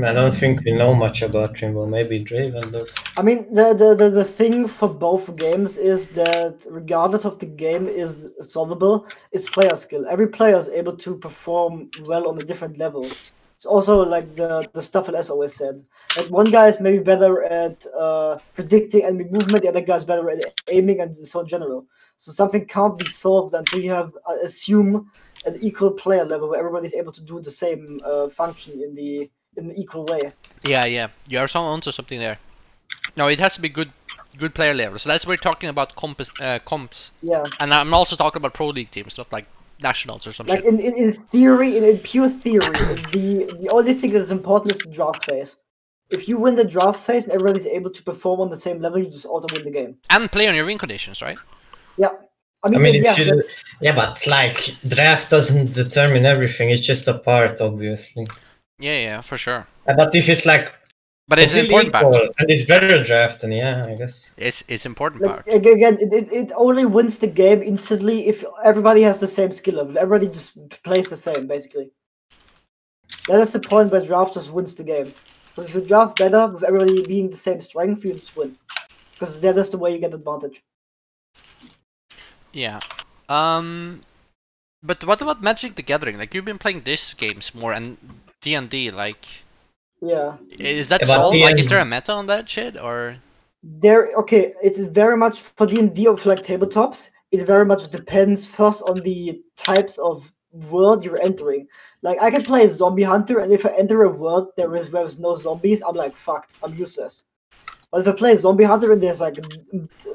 I 0.04 0.14
don't 0.14 0.36
think 0.36 0.64
we 0.66 0.74
know 0.74 0.94
much 0.94 1.22
about 1.22 1.62
Rainbow. 1.62 1.86
Maybe 1.86 2.24
Draven 2.24 2.72
does. 2.72 2.94
I 3.16 3.22
mean, 3.22 3.52
the, 3.54 3.74
the, 3.74 3.96
the, 3.96 4.10
the 4.10 4.24
thing 4.24 4.68
for 4.68 4.90
both 4.90 5.36
games 5.38 5.78
is 5.78 6.10
that 6.10 6.66
regardless 6.70 7.26
of 7.26 7.40
the 7.40 7.46
game 7.46 7.88
is 7.88 8.32
solvable, 8.42 9.08
it's 9.32 9.50
player 9.50 9.76
skill. 9.76 10.06
Every 10.10 10.28
player 10.28 10.58
is 10.58 10.68
able 10.70 10.98
to 10.98 11.18
perform 11.18 11.90
well 12.06 12.28
on 12.28 12.38
a 12.38 12.44
different 12.44 12.78
level. 12.78 13.08
It's 13.56 13.66
also 13.66 14.06
like 14.06 14.36
the, 14.36 14.70
the 14.74 14.82
stuff 14.84 15.08
Les 15.08 15.32
always 15.32 15.56
said. 15.56 15.82
Like 16.16 16.28
one 16.28 16.52
guy 16.52 16.68
is 16.68 16.80
maybe 16.80 17.00
better 17.00 17.42
at 17.44 17.84
uh, 17.98 18.38
predicting 18.54 19.04
enemy 19.04 19.26
movement, 19.32 19.64
the 19.64 19.70
other 19.70 19.82
guy 19.82 19.96
is 19.96 20.06
better 20.06 20.30
at 20.30 20.54
aiming 20.68 21.00
and 21.00 21.18
so 21.18 21.40
in 21.40 21.48
general. 21.48 21.88
So 22.18 22.32
something 22.32 22.66
can't 22.66 23.00
be 23.00 23.06
solved 23.06 23.56
until 23.56 23.80
you 23.80 23.90
have 23.90 24.14
uh, 24.28 24.36
assume 24.44 25.10
an 25.46 25.58
equal 25.60 25.92
player 25.92 26.26
level 26.26 26.50
where 26.50 26.60
everybody's 26.60 26.94
able 26.94 27.14
to 27.14 27.24
do 27.24 27.40
the 27.40 27.50
same 27.50 28.00
uh, 28.04 28.30
function 28.30 28.80
in 28.80 28.94
the 28.94 29.32
an 29.58 29.72
equal 29.76 30.06
way. 30.06 30.32
yeah, 30.64 30.86
yeah, 30.86 31.08
you 31.30 31.40
are 31.40 31.48
so 31.48 31.62
onto 31.62 31.92
something 31.92 32.20
there. 32.20 32.38
No, 33.16 33.28
it 33.28 33.40
has 33.40 33.56
to 33.56 33.62
be 33.62 33.70
good, 33.70 33.92
good 34.38 34.54
player 34.54 34.74
level. 34.74 35.00
So 35.00 35.10
that's 35.10 35.26
what 35.26 35.32
we're 35.34 35.38
talking 35.38 35.70
about 35.70 35.96
comps, 35.96 36.30
uh, 36.40 36.60
comps, 36.60 37.12
Yeah. 37.22 37.44
and 37.60 37.74
I'm 37.74 37.94
also 37.94 38.16
talking 38.16 38.40
about 38.40 38.54
pro 38.54 38.68
league 38.68 38.92
teams, 38.92 39.18
not 39.18 39.32
like 39.32 39.46
nationals 39.82 40.26
or 40.28 40.32
something. 40.32 40.56
Like 40.56 40.66
in, 40.66 40.80
in, 40.80 40.96
in 40.96 41.14
theory, 41.14 41.78
in, 41.78 41.84
in 41.84 41.98
pure 42.00 42.30
theory, 42.30 42.70
the 43.12 43.56
the 43.62 43.70
only 43.70 43.94
thing 43.94 44.12
that 44.14 44.22
is 44.22 44.32
important 44.32 44.72
is 44.72 44.80
the 44.80 44.92
draft 44.92 45.26
phase. 45.26 45.56
If 46.10 46.30
you 46.30 46.38
win 46.40 46.56
the 46.56 46.64
draft 46.64 47.00
phase 47.06 47.26
and 47.26 47.34
everybody's 47.34 47.68
able 47.68 47.90
to 47.92 48.02
perform 48.02 48.40
on 48.40 48.50
the 48.50 48.58
same 48.60 48.82
level, 48.82 49.00
you 49.00 49.06
just 49.06 49.26
auto 49.26 49.54
win 49.54 49.66
the 49.66 49.72
game. 49.72 49.98
And 50.10 50.32
play 50.32 50.48
on 50.48 50.56
your 50.56 50.66
win 50.66 50.78
conditions, 50.78 51.22
right? 51.22 51.38
Yeah. 51.98 52.10
I 52.64 52.70
mean, 52.70 52.80
I 52.80 52.84
mean, 52.84 53.04
yeah, 53.04 53.12
if 53.12 53.20
you, 53.20 53.42
yeah, 53.82 53.94
but 53.94 54.26
like 54.26 54.58
draft 54.88 55.30
doesn't 55.30 55.74
determine 55.74 56.26
everything. 56.26 56.70
It's 56.70 56.86
just 56.86 57.08
a 57.08 57.14
part, 57.20 57.62
obviously. 57.62 58.26
Yeah, 58.80 59.00
yeah, 59.00 59.22
for 59.22 59.38
sure. 59.38 59.68
Uh, 59.88 59.96
But 59.96 60.14
if 60.16 60.30
it's 60.30 60.46
like 60.46 60.74
But 61.28 61.40
it's 61.40 61.54
an 61.54 61.66
important 61.66 61.94
part. 61.94 62.16
and 62.16 62.50
it's 62.50 62.64
better 62.66 63.04
draft, 63.04 63.42
then 63.42 63.52
yeah, 63.52 63.86
I 63.86 63.96
guess. 63.96 64.34
It's 64.38 64.64
it's 64.68 64.86
important 64.86 65.24
like, 65.24 65.46
part. 65.46 65.48
again, 65.48 65.98
it, 66.00 66.14
it, 66.14 66.32
it 66.32 66.52
only 66.56 66.86
wins 66.86 67.18
the 67.20 67.28
game 67.28 67.62
instantly 67.62 68.28
if 68.28 68.46
everybody 68.64 69.02
has 69.02 69.20
the 69.20 69.28
same 69.28 69.52
skill 69.52 69.76
level. 69.76 69.98
Everybody 69.98 70.28
just 70.32 70.56
plays 70.84 71.10
the 71.10 71.16
same, 71.18 71.48
basically. 71.48 71.92
That 73.28 73.40
is 73.42 73.52
the 73.54 73.60
point 73.60 73.92
where 73.92 74.02
draft 74.06 74.36
just 74.36 74.52
wins 74.52 74.76
the 74.76 74.84
game. 74.84 75.12
Because 75.50 75.68
if 75.70 75.76
you 75.76 75.82
draft 75.82 76.18
better 76.20 76.48
with 76.48 76.64
everybody 76.64 77.04
being 77.06 77.30
the 77.30 77.36
same 77.36 77.60
strength, 77.62 78.06
you 78.06 78.14
just 78.14 78.38
win. 78.38 78.56
Because 79.14 79.42
that 79.42 79.58
is 79.58 79.72
the 79.72 79.78
way 79.80 79.92
you 79.94 80.00
get 80.00 80.14
advantage. 80.14 80.62
Yeah. 82.54 82.80
Um. 83.28 84.02
But 84.84 85.04
what 85.04 85.22
about 85.22 85.42
Magic 85.42 85.76
the 85.76 85.82
Gathering? 85.82 86.18
Like 86.18 86.34
you've 86.34 86.46
been 86.46 86.60
playing 86.60 86.84
these 86.84 87.14
games 87.16 87.56
more 87.56 87.74
and 87.74 87.98
D 88.42 88.54
and 88.54 88.70
D. 88.70 88.92
Like, 88.92 89.26
Yeah. 90.02 90.38
is 90.60 90.90
that 90.90 91.02
Yeah, 91.02 91.08
solved? 91.08 91.38
Like, 91.40 91.58
is 91.58 91.70
there 91.70 91.80
a 91.80 91.86
meta 91.86 92.14
on 92.14 92.28
that 92.28 92.50
shit 92.50 92.78
or? 92.78 93.18
There, 93.64 94.12
okay, 94.18 94.54
it's 94.64 94.80
very 94.80 95.18
much 95.18 95.40
for 95.40 95.66
D 95.66 95.80
and 95.80 95.94
D 95.94 96.08
of 96.08 96.26
like 96.26 96.44
tabletops. 96.44 97.10
It 97.32 97.46
very 97.46 97.66
much 97.66 97.90
depends 97.90 98.46
first 98.46 98.82
on 98.84 99.02
the 99.02 99.42
types 99.56 99.98
of 99.98 100.32
world 100.72 101.04
you're 101.04 101.22
entering. 101.22 101.68
Like 102.02 102.22
I 102.22 102.32
can 102.32 102.44
play 102.44 102.66
a 102.66 102.70
zombie 102.70 103.04
hunter, 103.04 103.40
and 103.40 103.52
if 103.52 103.66
I 103.66 103.70
enter 103.78 104.04
a 104.04 104.12
world 104.12 104.50
there 104.56 104.74
is 104.76 104.90
where 104.92 105.02
there's 105.02 105.20
no 105.20 105.36
zombies, 105.36 105.84
I'm 105.86 105.96
like 105.96 106.16
fucked. 106.16 106.56
I'm 106.64 106.76
useless. 106.76 107.24
But 107.92 108.02
if 108.02 108.08
I 108.08 108.12
play 108.12 108.32
a 108.34 108.38
zombie 108.38 108.64
hunter 108.64 108.92
and 108.92 109.02
there's 109.02 109.22
like 109.22 109.38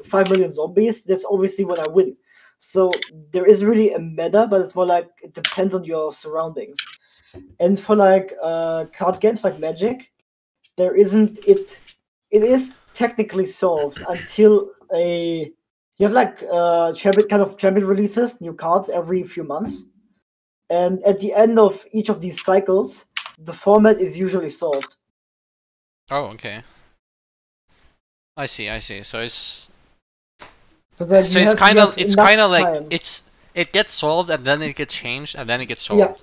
five 0.05 0.29
million 0.29 0.51
zombies, 0.51 1.03
that's 1.03 1.25
obviously 1.25 1.65
when 1.65 1.79
I 1.79 1.87
win. 1.87 2.15
So 2.59 2.91
there 3.31 3.45
is 3.45 3.63
really 3.63 3.93
a 3.93 3.99
meta, 3.99 4.47
but 4.49 4.61
it's 4.61 4.75
more 4.75 4.85
like 4.85 5.09
it 5.21 5.33
depends 5.33 5.73
on 5.75 5.83
your 5.83 6.11
surroundings. 6.13 6.77
And 7.59 7.79
for 7.79 7.95
like 7.95 8.33
uh, 8.41 8.85
card 8.93 9.19
games 9.19 9.43
like 9.43 9.59
Magic, 9.59 10.11
there 10.77 10.95
isn't 10.95 11.39
it. 11.47 11.79
It 12.31 12.43
is 12.43 12.75
technically 12.93 13.45
solved 13.45 14.03
until 14.07 14.69
a 14.93 15.51
you 15.97 16.05
have 16.07 16.13
like 16.13 16.43
uh 16.51 16.93
champion 16.93 17.27
kind 17.27 17.41
of 17.41 17.57
champion 17.57 17.87
releases 17.87 18.39
new 18.41 18.53
cards 18.53 18.89
every 18.89 19.23
few 19.23 19.43
months 19.43 19.85
and 20.69 21.01
at 21.03 21.19
the 21.19 21.33
end 21.33 21.57
of 21.57 21.83
each 21.91 22.09
of 22.09 22.21
these 22.21 22.43
cycles 22.43 23.05
the 23.39 23.53
format 23.53 23.99
is 23.99 24.15
usually 24.15 24.49
solved 24.49 24.95
Oh, 26.11 26.25
okay. 26.35 26.63
I 28.35 28.45
see. 28.45 28.69
I 28.69 28.79
see. 28.79 29.03
So 29.03 29.21
it's 29.21 29.69
so 30.99 31.05
it's 31.39 31.53
kind 31.55 31.79
of 31.79 31.97
it's 31.97 32.15
kind 32.15 32.41
of 32.41 32.51
like 32.51 32.65
time. 32.65 32.87
it's 32.89 33.23
it 33.55 33.71
gets 33.71 33.93
solved 33.93 34.29
and 34.29 34.43
then 34.45 34.61
it 34.61 34.75
gets 34.75 34.93
changed 34.93 35.35
and 35.35 35.49
then 35.49 35.61
it 35.61 35.65
gets 35.65 35.83
solved 35.83 36.01
Yeah. 36.01 36.15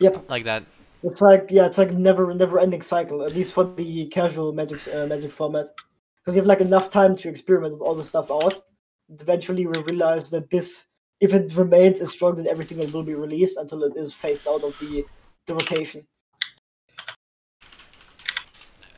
Yep. 0.00 0.24
Like 0.28 0.44
that. 0.44 0.64
it's 1.02 1.20
like 1.20 1.48
yeah 1.50 1.66
it's 1.66 1.78
like 1.78 1.92
never 1.92 2.34
never 2.34 2.58
ending 2.58 2.82
cycle 2.82 3.22
at 3.22 3.34
least 3.34 3.52
for 3.52 3.64
the 3.64 4.06
casual 4.06 4.52
magic 4.52 4.80
uh, 4.94 5.06
magic 5.06 5.30
format. 5.30 5.66
Because 6.16 6.34
you 6.34 6.42
have 6.42 6.46
like 6.46 6.60
enough 6.60 6.90
time 6.90 7.16
to 7.16 7.28
experiment 7.28 7.72
with 7.74 7.82
all 7.82 7.94
the 7.94 8.04
stuff 8.04 8.30
out. 8.30 8.60
Eventually 9.08 9.66
we 9.66 9.78
realize 9.82 10.30
that 10.30 10.50
this 10.50 10.86
if 11.20 11.32
it 11.32 11.52
remains 11.56 12.00
as 12.00 12.12
strong 12.12 12.34
then 12.34 12.46
everything 12.46 12.78
that 12.78 12.92
will 12.92 13.02
be 13.02 13.14
released 13.14 13.56
until 13.56 13.82
it 13.84 13.96
is 13.96 14.12
phased 14.12 14.46
out 14.46 14.62
of 14.62 14.78
the 14.78 15.04
the 15.46 15.54
rotation 15.54 16.06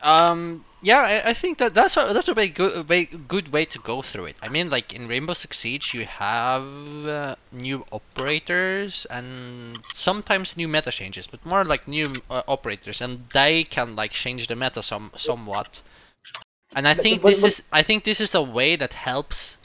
Um. 0.03 0.65
Yeah, 0.83 1.01
I, 1.01 1.31
I 1.31 1.35
think 1.35 1.59
that 1.59 1.75
that's 1.75 1.97
a 1.99 2.11
that's 2.15 2.29
a 2.29 2.33
very 2.33 2.49
good 2.49 2.87
very 2.87 3.05
good 3.05 3.53
way 3.53 3.67
to 3.67 3.79
go 3.79 4.01
through 4.01 4.27
it. 4.27 4.37
I 4.43 4.49
mean, 4.49 4.71
like 4.71 4.95
in 4.95 5.09
Rainbow 5.09 5.35
Six 5.35 5.59
Siege, 5.59 5.93
you 5.93 6.07
have 6.07 6.65
uh, 7.07 7.37
new 7.53 7.85
operators 7.93 9.07
and 9.11 9.81
sometimes 9.93 10.57
new 10.57 10.69
meta 10.69 10.91
changes, 10.91 11.27
but 11.27 11.45
more 11.45 11.67
like 11.67 11.87
new 11.87 12.23
uh, 12.31 12.43
operators, 12.49 13.03
and 13.03 13.27
they 13.35 13.65
can 13.65 13.95
like 13.95 14.13
change 14.13 14.47
the 14.47 14.57
meta 14.57 14.83
some 14.83 15.11
somewhat. 15.17 15.83
And 16.75 16.89
I 16.89 16.95
think 16.95 17.23
this 17.23 17.45
is 17.45 17.63
I 17.71 17.83
think 17.83 18.05
this 18.05 18.21
is 18.21 18.35
a 18.35 18.43
way 18.43 18.75
that 18.77 18.95
helps 18.95 19.59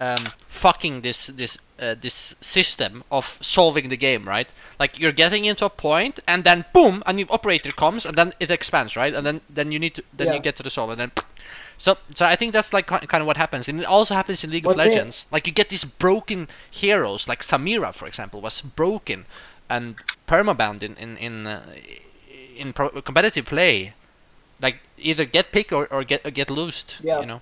um, 0.00 0.28
fucking 0.48 1.00
this 1.02 1.26
this 1.26 1.58
uh, 1.80 1.94
this 2.00 2.34
system 2.40 3.02
of 3.10 3.38
solving 3.40 3.88
the 3.88 3.96
game, 3.96 4.24
right? 4.28 4.48
Like 4.78 4.98
you're 5.00 5.12
getting 5.12 5.44
into 5.44 5.64
a 5.64 5.70
point, 5.70 6.20
and 6.26 6.44
then 6.44 6.64
boom, 6.72 7.02
a 7.06 7.12
new 7.12 7.26
operator 7.30 7.72
comes, 7.72 8.06
and 8.06 8.16
then 8.16 8.32
it 8.38 8.50
expands, 8.50 8.96
right? 8.96 9.12
And 9.14 9.26
then 9.26 9.40
then 9.50 9.72
you 9.72 9.78
need 9.78 9.94
to 9.96 10.02
then 10.16 10.28
Yeah. 10.28 10.34
you 10.34 10.40
get 10.40 10.56
to 10.56 10.62
the 10.62 10.70
solve, 10.70 10.90
and 10.90 11.00
then 11.00 11.12
so 11.78 11.96
so 12.14 12.24
I 12.26 12.36
think 12.36 12.52
that's 12.52 12.72
like 12.72 12.86
kind 12.86 13.20
of 13.22 13.26
what 13.26 13.36
happens, 13.36 13.68
and 13.68 13.80
it 13.80 13.86
also 13.86 14.14
happens 14.14 14.44
in 14.44 14.50
League 14.50 14.66
of 14.66 14.76
But 14.76 14.84
they- 14.84 14.90
Legends. 14.90 15.26
Like 15.32 15.46
you 15.46 15.52
get 15.52 15.68
these 15.68 15.84
broken 15.84 16.48
heroes, 16.70 17.26
like 17.28 17.42
Samira, 17.42 17.92
for 17.92 18.06
example, 18.06 18.40
was 18.40 18.60
broken 18.60 19.26
and 19.68 19.96
permabanned 20.28 20.82
in 20.82 20.94
in 20.96 21.16
in 21.16 21.46
uh, 21.46 21.62
in 22.56 22.72
pro- 22.72 23.02
competitive 23.02 23.46
play. 23.46 23.94
Like 24.60 24.78
either 24.96 25.24
get 25.24 25.52
picked 25.52 25.72
or, 25.72 25.86
or 25.92 26.02
get 26.04 26.26
or 26.26 26.30
get 26.30 26.50
loosed. 26.50 26.98
Yeah. 27.02 27.20
You 27.20 27.26
know. 27.26 27.40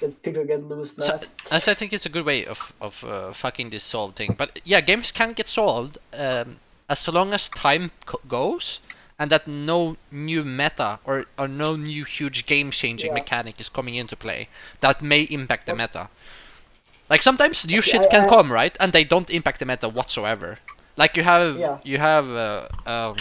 Get 0.00 0.22
pick 0.22 0.36
or 0.36 0.44
get 0.44 0.62
loose 0.62 0.94
So, 0.98 1.14
as 1.50 1.68
I 1.68 1.74
think 1.74 1.92
it's 1.92 2.06
a 2.06 2.08
good 2.08 2.24
way 2.26 2.44
of 2.46 2.72
of 2.80 3.04
uh, 3.04 3.32
fucking 3.32 3.70
this 3.70 3.84
solved 3.84 4.16
thing. 4.16 4.34
But 4.38 4.60
yeah, 4.64 4.80
games 4.80 5.12
can 5.12 5.32
get 5.32 5.48
solved 5.48 5.98
um, 6.14 6.56
as 6.88 7.06
long 7.08 7.32
as 7.34 7.48
time 7.48 7.90
co- 8.04 8.20
goes 8.28 8.80
and 9.18 9.30
that 9.30 9.46
no 9.48 9.96
new 10.10 10.44
meta 10.44 10.98
or, 11.04 11.24
or 11.38 11.48
no 11.48 11.74
new 11.76 12.04
huge 12.04 12.44
game 12.46 12.70
changing 12.70 13.08
Yeah. 13.10 13.14
mechanic 13.20 13.60
is 13.60 13.68
coming 13.70 13.94
into 13.94 14.16
play 14.16 14.48
that 14.80 15.00
may 15.02 15.22
impact 15.22 15.66
the 15.66 15.74
meta. 15.74 16.08
Like 17.08 17.22
sometimes 17.22 17.64
new 17.66 17.78
Okay, 17.78 17.90
shit 17.90 18.02
I- 18.02 18.08
can 18.10 18.24
I- 18.24 18.28
come, 18.28 18.52
right? 18.52 18.76
And 18.80 18.92
they 18.92 19.04
don't 19.04 19.30
impact 19.30 19.58
the 19.60 19.64
meta 19.66 19.88
whatsoever. 19.88 20.58
Like 20.96 21.16
you 21.16 21.24
have 21.24 21.58
Yeah. 21.58 21.78
you 21.84 21.98
have 21.98 22.26
uh, 22.30 22.68
um 22.86 23.16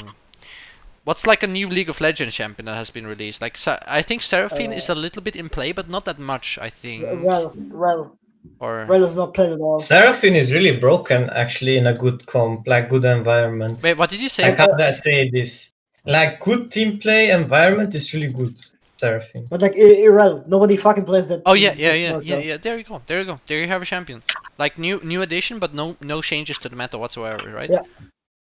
what's 1.06 1.26
like 1.26 1.42
a 1.44 1.48
new 1.48 1.68
League 1.70 1.90
of 1.90 2.02
Legends 2.02 2.36
champion 2.36 2.66
that 2.66 2.76
has 2.76 2.90
been 2.90 3.08
released. 3.08 3.42
Like 3.42 3.58
I 3.88 4.02
think 4.02 4.22
Seraphine 4.22 4.74
is 4.74 4.90
uh, 4.90 4.94
a 4.94 4.96
little 5.06 5.22
bit 5.22 5.36
in 5.36 5.48
play, 5.50 5.72
but 5.72 5.88
not 5.90 6.04
that 6.06 6.20
much. 6.20 6.60
I 6.62 6.70
think. 6.70 7.06
Well, 7.24 7.54
well, 7.84 8.18
Or 8.60 8.86
well, 8.88 9.04
is 9.04 9.16
not 9.16 9.34
played 9.34 9.52
at 9.54 9.60
all. 9.60 9.80
Seraphine 9.80 10.36
is 10.36 10.54
really 10.54 10.78
broken 10.78 11.30
actually 11.32 11.78
in 11.78 11.88
a 11.88 11.94
good 11.94 12.26
comp, 12.28 12.68
like 12.68 12.90
good 12.90 13.06
environment. 13.06 13.82
wait, 13.82 13.98
what 13.98 14.10
did 14.12 14.20
you 14.20 14.26
I 14.26 14.36
say? 14.38 14.56
can't 14.56 14.82
I 14.82 14.92
say 14.92 15.30
this. 15.30 15.72
Like 16.06 16.32
good 16.42 16.72
team 16.72 17.00
play 17.00 17.32
environment 17.32 17.96
is 17.96 18.14
really 18.14 18.32
good. 18.42 18.56
Seraphine. 18.98 19.46
But 19.50 19.62
like 19.62 19.74
I- 19.74 20.00
Irrel, 20.08 20.48
nobody 20.48 20.78
fucking 20.78 21.06
plays 21.06 21.28
that. 21.30 21.42
Oh 21.46 21.54
yeah, 21.54 21.70
that 21.70 21.80
yeah, 21.80 21.94
yeah, 21.94 22.10
character. 22.12 22.28
yeah, 22.30 22.36
uh, 22.36 22.40
yeah. 22.50 22.58
There 22.58 22.78
you 22.78 22.84
go. 22.84 23.02
There 23.08 23.20
you 23.20 23.26
go. 23.26 23.40
There 23.48 23.60
you 23.60 23.68
have 23.68 23.82
a 23.82 23.86
champion. 23.86 24.22
Like 24.58 24.78
new 24.78 25.02
new 25.04 25.22
addition, 25.22 25.60
but 25.60 25.74
no 25.74 25.98
no 26.02 26.22
changes 26.22 26.58
to 26.60 26.70
the 26.70 26.76
meta 26.82 26.98
whatsoever, 26.98 27.50
right? 27.60 27.70
Yeah. 27.70 27.82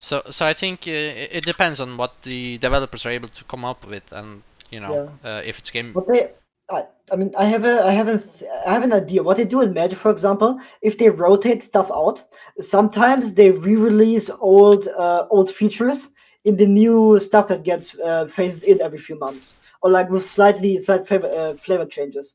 So 0.01 0.23
so 0.31 0.45
I 0.47 0.53
think 0.53 0.87
uh, 0.87 1.37
it, 1.37 1.45
depends 1.45 1.79
on 1.79 1.95
what 1.95 2.23
the 2.23 2.57
developers 2.57 3.05
are 3.05 3.11
able 3.11 3.29
to 3.29 3.43
come 3.43 3.63
up 3.63 3.85
with, 3.85 4.11
and 4.11 4.41
you 4.71 4.79
know 4.79 5.11
uh, 5.23 5.41
if 5.45 5.59
it's 5.59 5.69
game. 5.69 5.93
But 5.93 6.07
they, 6.07 6.29
I, 6.71 6.85
I 7.11 7.15
mean, 7.15 7.31
I 7.37 7.45
have 7.45 7.65
a, 7.65 7.83
I 7.83 7.91
haven't, 7.91 8.43
I 8.65 8.73
have 8.73 8.83
an 8.83 8.93
idea. 8.93 9.21
What 9.21 9.37
they 9.37 9.45
do 9.45 9.61
in 9.61 9.73
Magic, 9.73 9.99
for 9.99 10.09
example, 10.09 10.59
if 10.81 10.97
they 10.97 11.09
rotate 11.09 11.61
stuff 11.61 11.91
out, 11.93 12.23
sometimes 12.59 13.35
they 13.35 13.51
re-release 13.51 14.29
old, 14.39 14.87
uh, 14.97 15.27
old 15.29 15.51
features 15.51 16.09
in 16.45 16.55
the 16.55 16.65
new 16.65 17.19
stuff 17.19 17.47
that 17.49 17.63
gets 17.63 17.95
uh, 17.99 18.25
phased 18.25 18.63
in 18.63 18.81
every 18.81 18.97
few 18.97 19.19
months, 19.19 19.55
or 19.83 19.91
like 19.91 20.09
with 20.09 20.25
slightly, 20.25 20.79
slight 20.79 21.05
flavor, 21.07 21.27
uh, 21.27 21.53
flavor 21.53 21.85
changes. 21.85 22.33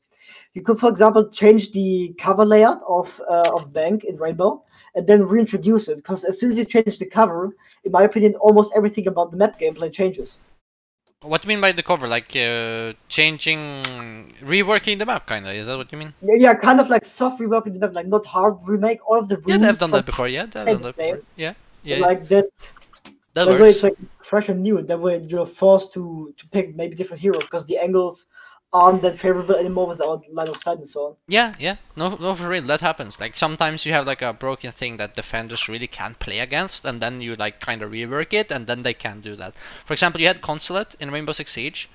You 0.53 0.61
could, 0.61 0.79
for 0.79 0.89
example, 0.89 1.29
change 1.29 1.71
the 1.71 2.13
cover 2.17 2.45
layout 2.45 2.81
of 2.87 3.19
uh, 3.29 3.51
of 3.53 3.73
Bank 3.73 4.05
in 4.05 4.15
Rainbow, 4.15 4.63
and 4.95 5.07
then 5.07 5.23
reintroduce 5.23 5.87
it. 5.87 5.97
Because 5.97 6.23
as 6.23 6.39
soon 6.39 6.51
as 6.51 6.57
you 6.57 6.65
change 6.65 6.99
the 6.99 7.05
cover, 7.05 7.55
in 7.83 7.91
my 7.91 8.03
opinion, 8.03 8.35
almost 8.35 8.73
everything 8.75 9.07
about 9.07 9.31
the 9.31 9.37
map 9.37 9.59
gameplay 9.59 9.91
changes. 9.91 10.39
What 11.21 11.41
do 11.41 11.47
you 11.47 11.49
mean 11.49 11.61
by 11.61 11.71
the 11.71 11.81
cover? 11.81 12.07
Like 12.07 12.35
uh, 12.35 12.93
changing, 13.09 14.33
reworking 14.43 14.99
the 14.99 15.05
map, 15.05 15.27
kinda? 15.27 15.51
Is 15.51 15.65
that 15.65 15.75
what 15.75 15.91
you 15.91 15.97
mean? 15.97 16.13
Yeah, 16.21 16.35
yeah, 16.35 16.53
kind 16.53 16.79
of 16.79 16.89
like 16.89 17.03
soft 17.03 17.41
reworking 17.41 17.73
the 17.73 17.79
map, 17.79 17.95
like 17.95 18.05
not 18.07 18.23
hard 18.25 18.57
remake. 18.67 18.99
All 19.09 19.17
of 19.17 19.27
the 19.27 19.37
rooms 19.37 19.47
Yeah, 19.47 19.57
they've 19.57 19.79
done 19.79 19.91
that 19.91 20.05
before. 20.05 20.27
Yeah, 20.27 20.45
they've 20.45 20.65
done 20.65 20.83
that 20.83 20.95
before. 20.95 21.21
Yeah, 21.35 21.53
yeah. 21.83 21.97
Like 21.97 22.27
that. 22.27 22.51
that 23.33 23.45
That 23.47 23.59
way, 23.59 23.71
it's 23.71 23.81
like 23.81 23.97
fresh 24.19 24.49
and 24.49 24.61
new. 24.61 24.79
That 24.83 24.99
way, 24.99 25.19
you're 25.27 25.47
forced 25.47 25.91
to 25.93 26.35
to 26.37 26.47
pick 26.49 26.75
maybe 26.75 26.95
different 26.95 27.21
heroes 27.21 27.45
because 27.45 27.65
the 27.65 27.79
angles 27.79 28.27
aren't 28.73 29.01
that 29.01 29.17
favorable 29.17 29.55
anymore 29.55 29.87
without 29.87 30.23
line 30.31 30.49
of 30.49 30.57
sight 30.57 30.77
and 30.77 30.87
so 30.87 31.05
on. 31.05 31.15
Yeah, 31.27 31.55
yeah. 31.57 31.77
No, 31.95 32.15
no, 32.15 32.35
for 32.35 32.49
real, 32.49 32.63
that 32.63 32.81
happens. 32.81 33.19
Like 33.19 33.35
sometimes 33.35 33.85
you 33.85 33.93
have 33.93 34.05
like 34.05 34.21
a 34.21 34.33
broken 34.33 34.71
thing 34.71 34.97
that 34.97 35.15
defenders 35.15 35.69
really 35.69 35.87
can't 35.87 36.19
play 36.19 36.39
against, 36.39 36.85
and 36.85 37.01
then 37.01 37.21
you 37.21 37.35
like 37.35 37.59
kind 37.59 37.81
of 37.81 37.91
rework 37.91 38.33
it, 38.33 38.51
and 38.51 38.67
then 38.67 38.83
they 38.83 38.93
can 38.93 39.21
do 39.21 39.35
that. 39.37 39.53
For 39.85 39.93
example, 39.93 40.19
you 40.21 40.27
had 40.27 40.41
Consulate 40.41 40.95
in 40.99 41.11
Rainbow 41.11 41.31
Six 41.31 41.53
Siege. 41.53 41.89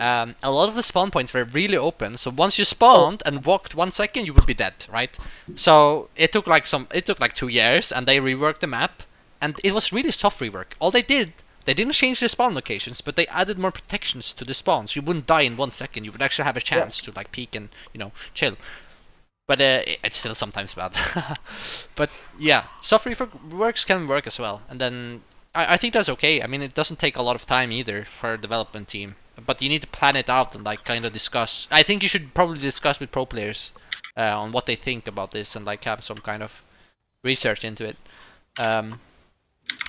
Um, 0.00 0.36
a 0.44 0.52
lot 0.52 0.68
of 0.68 0.76
the 0.76 0.82
spawn 0.84 1.10
points 1.10 1.34
were 1.34 1.42
really 1.44 1.76
open, 1.76 2.18
so 2.18 2.30
once 2.30 2.56
you 2.56 2.64
spawned 2.64 3.20
and 3.26 3.44
walked 3.44 3.74
one 3.74 3.90
second, 3.90 4.26
you 4.26 4.34
would 4.34 4.46
be 4.46 4.54
dead, 4.54 4.86
right? 4.92 5.18
So 5.56 6.08
it 6.14 6.30
took 6.30 6.46
like 6.46 6.68
some, 6.68 6.86
it 6.94 7.04
took 7.04 7.18
like 7.18 7.32
two 7.32 7.48
years, 7.48 7.90
and 7.90 8.06
they 8.06 8.18
reworked 8.18 8.60
the 8.60 8.68
map, 8.68 9.02
and 9.40 9.58
it 9.64 9.74
was 9.74 9.92
really 9.92 10.12
soft 10.12 10.38
rework. 10.38 10.74
All 10.78 10.92
they 10.92 11.02
did, 11.02 11.32
they 11.68 11.74
didn't 11.74 11.92
change 11.92 12.20
the 12.20 12.30
spawn 12.30 12.54
locations, 12.54 13.02
but 13.02 13.14
they 13.14 13.26
added 13.26 13.58
more 13.58 13.70
protections 13.70 14.32
to 14.32 14.42
the 14.42 14.54
spawns. 14.54 14.96
You 14.96 15.02
wouldn't 15.02 15.26
die 15.26 15.42
in 15.42 15.58
one 15.58 15.70
second. 15.70 16.04
You 16.04 16.12
would 16.12 16.22
actually 16.22 16.46
have 16.46 16.56
a 16.56 16.62
chance 16.62 17.02
to 17.02 17.12
like 17.14 17.30
peek 17.30 17.54
and 17.54 17.68
you 17.92 17.98
know 17.98 18.12
chill. 18.32 18.56
But 19.46 19.60
uh, 19.60 19.82
it's 20.02 20.16
still 20.16 20.34
sometimes 20.34 20.72
bad. 20.72 20.94
but 21.94 22.10
yeah, 22.38 22.64
soft 22.80 23.04
rework 23.04 23.52
works 23.52 23.84
can 23.84 24.06
work 24.06 24.26
as 24.26 24.38
well, 24.38 24.62
and 24.70 24.80
then 24.80 25.20
I, 25.54 25.74
I 25.74 25.76
think 25.76 25.92
that's 25.92 26.08
okay. 26.08 26.40
I 26.42 26.46
mean, 26.46 26.62
it 26.62 26.72
doesn't 26.72 26.98
take 26.98 27.16
a 27.16 27.22
lot 27.22 27.36
of 27.36 27.44
time 27.44 27.70
either 27.70 28.02
for 28.04 28.32
a 28.32 28.38
development 28.38 28.88
team, 28.88 29.16
but 29.44 29.60
you 29.60 29.68
need 29.68 29.82
to 29.82 29.88
plan 29.88 30.16
it 30.16 30.30
out 30.30 30.54
and 30.54 30.64
like 30.64 30.86
kind 30.86 31.04
of 31.04 31.12
discuss. 31.12 31.68
I 31.70 31.82
think 31.82 32.02
you 32.02 32.08
should 32.08 32.32
probably 32.32 32.62
discuss 32.62 32.98
with 32.98 33.12
pro 33.12 33.26
players 33.26 33.72
uh, 34.16 34.40
on 34.40 34.52
what 34.52 34.64
they 34.64 34.74
think 34.74 35.06
about 35.06 35.32
this 35.32 35.54
and 35.54 35.66
like 35.66 35.84
have 35.84 36.02
some 36.02 36.18
kind 36.18 36.42
of 36.42 36.62
research 37.22 37.62
into 37.62 37.84
it. 37.84 37.98
Um, 38.56 39.00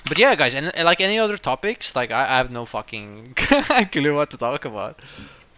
but 0.08 0.18
yeah, 0.18 0.34
guys, 0.34 0.54
and, 0.54 0.74
and 0.74 0.84
like 0.84 1.00
any 1.00 1.18
other 1.18 1.36
topics, 1.36 1.94
like 1.94 2.10
I, 2.10 2.22
I 2.22 2.36
have 2.36 2.50
no 2.50 2.64
fucking 2.64 3.34
clue 3.92 4.14
what 4.14 4.30
to 4.30 4.36
talk 4.36 4.64
about. 4.64 5.00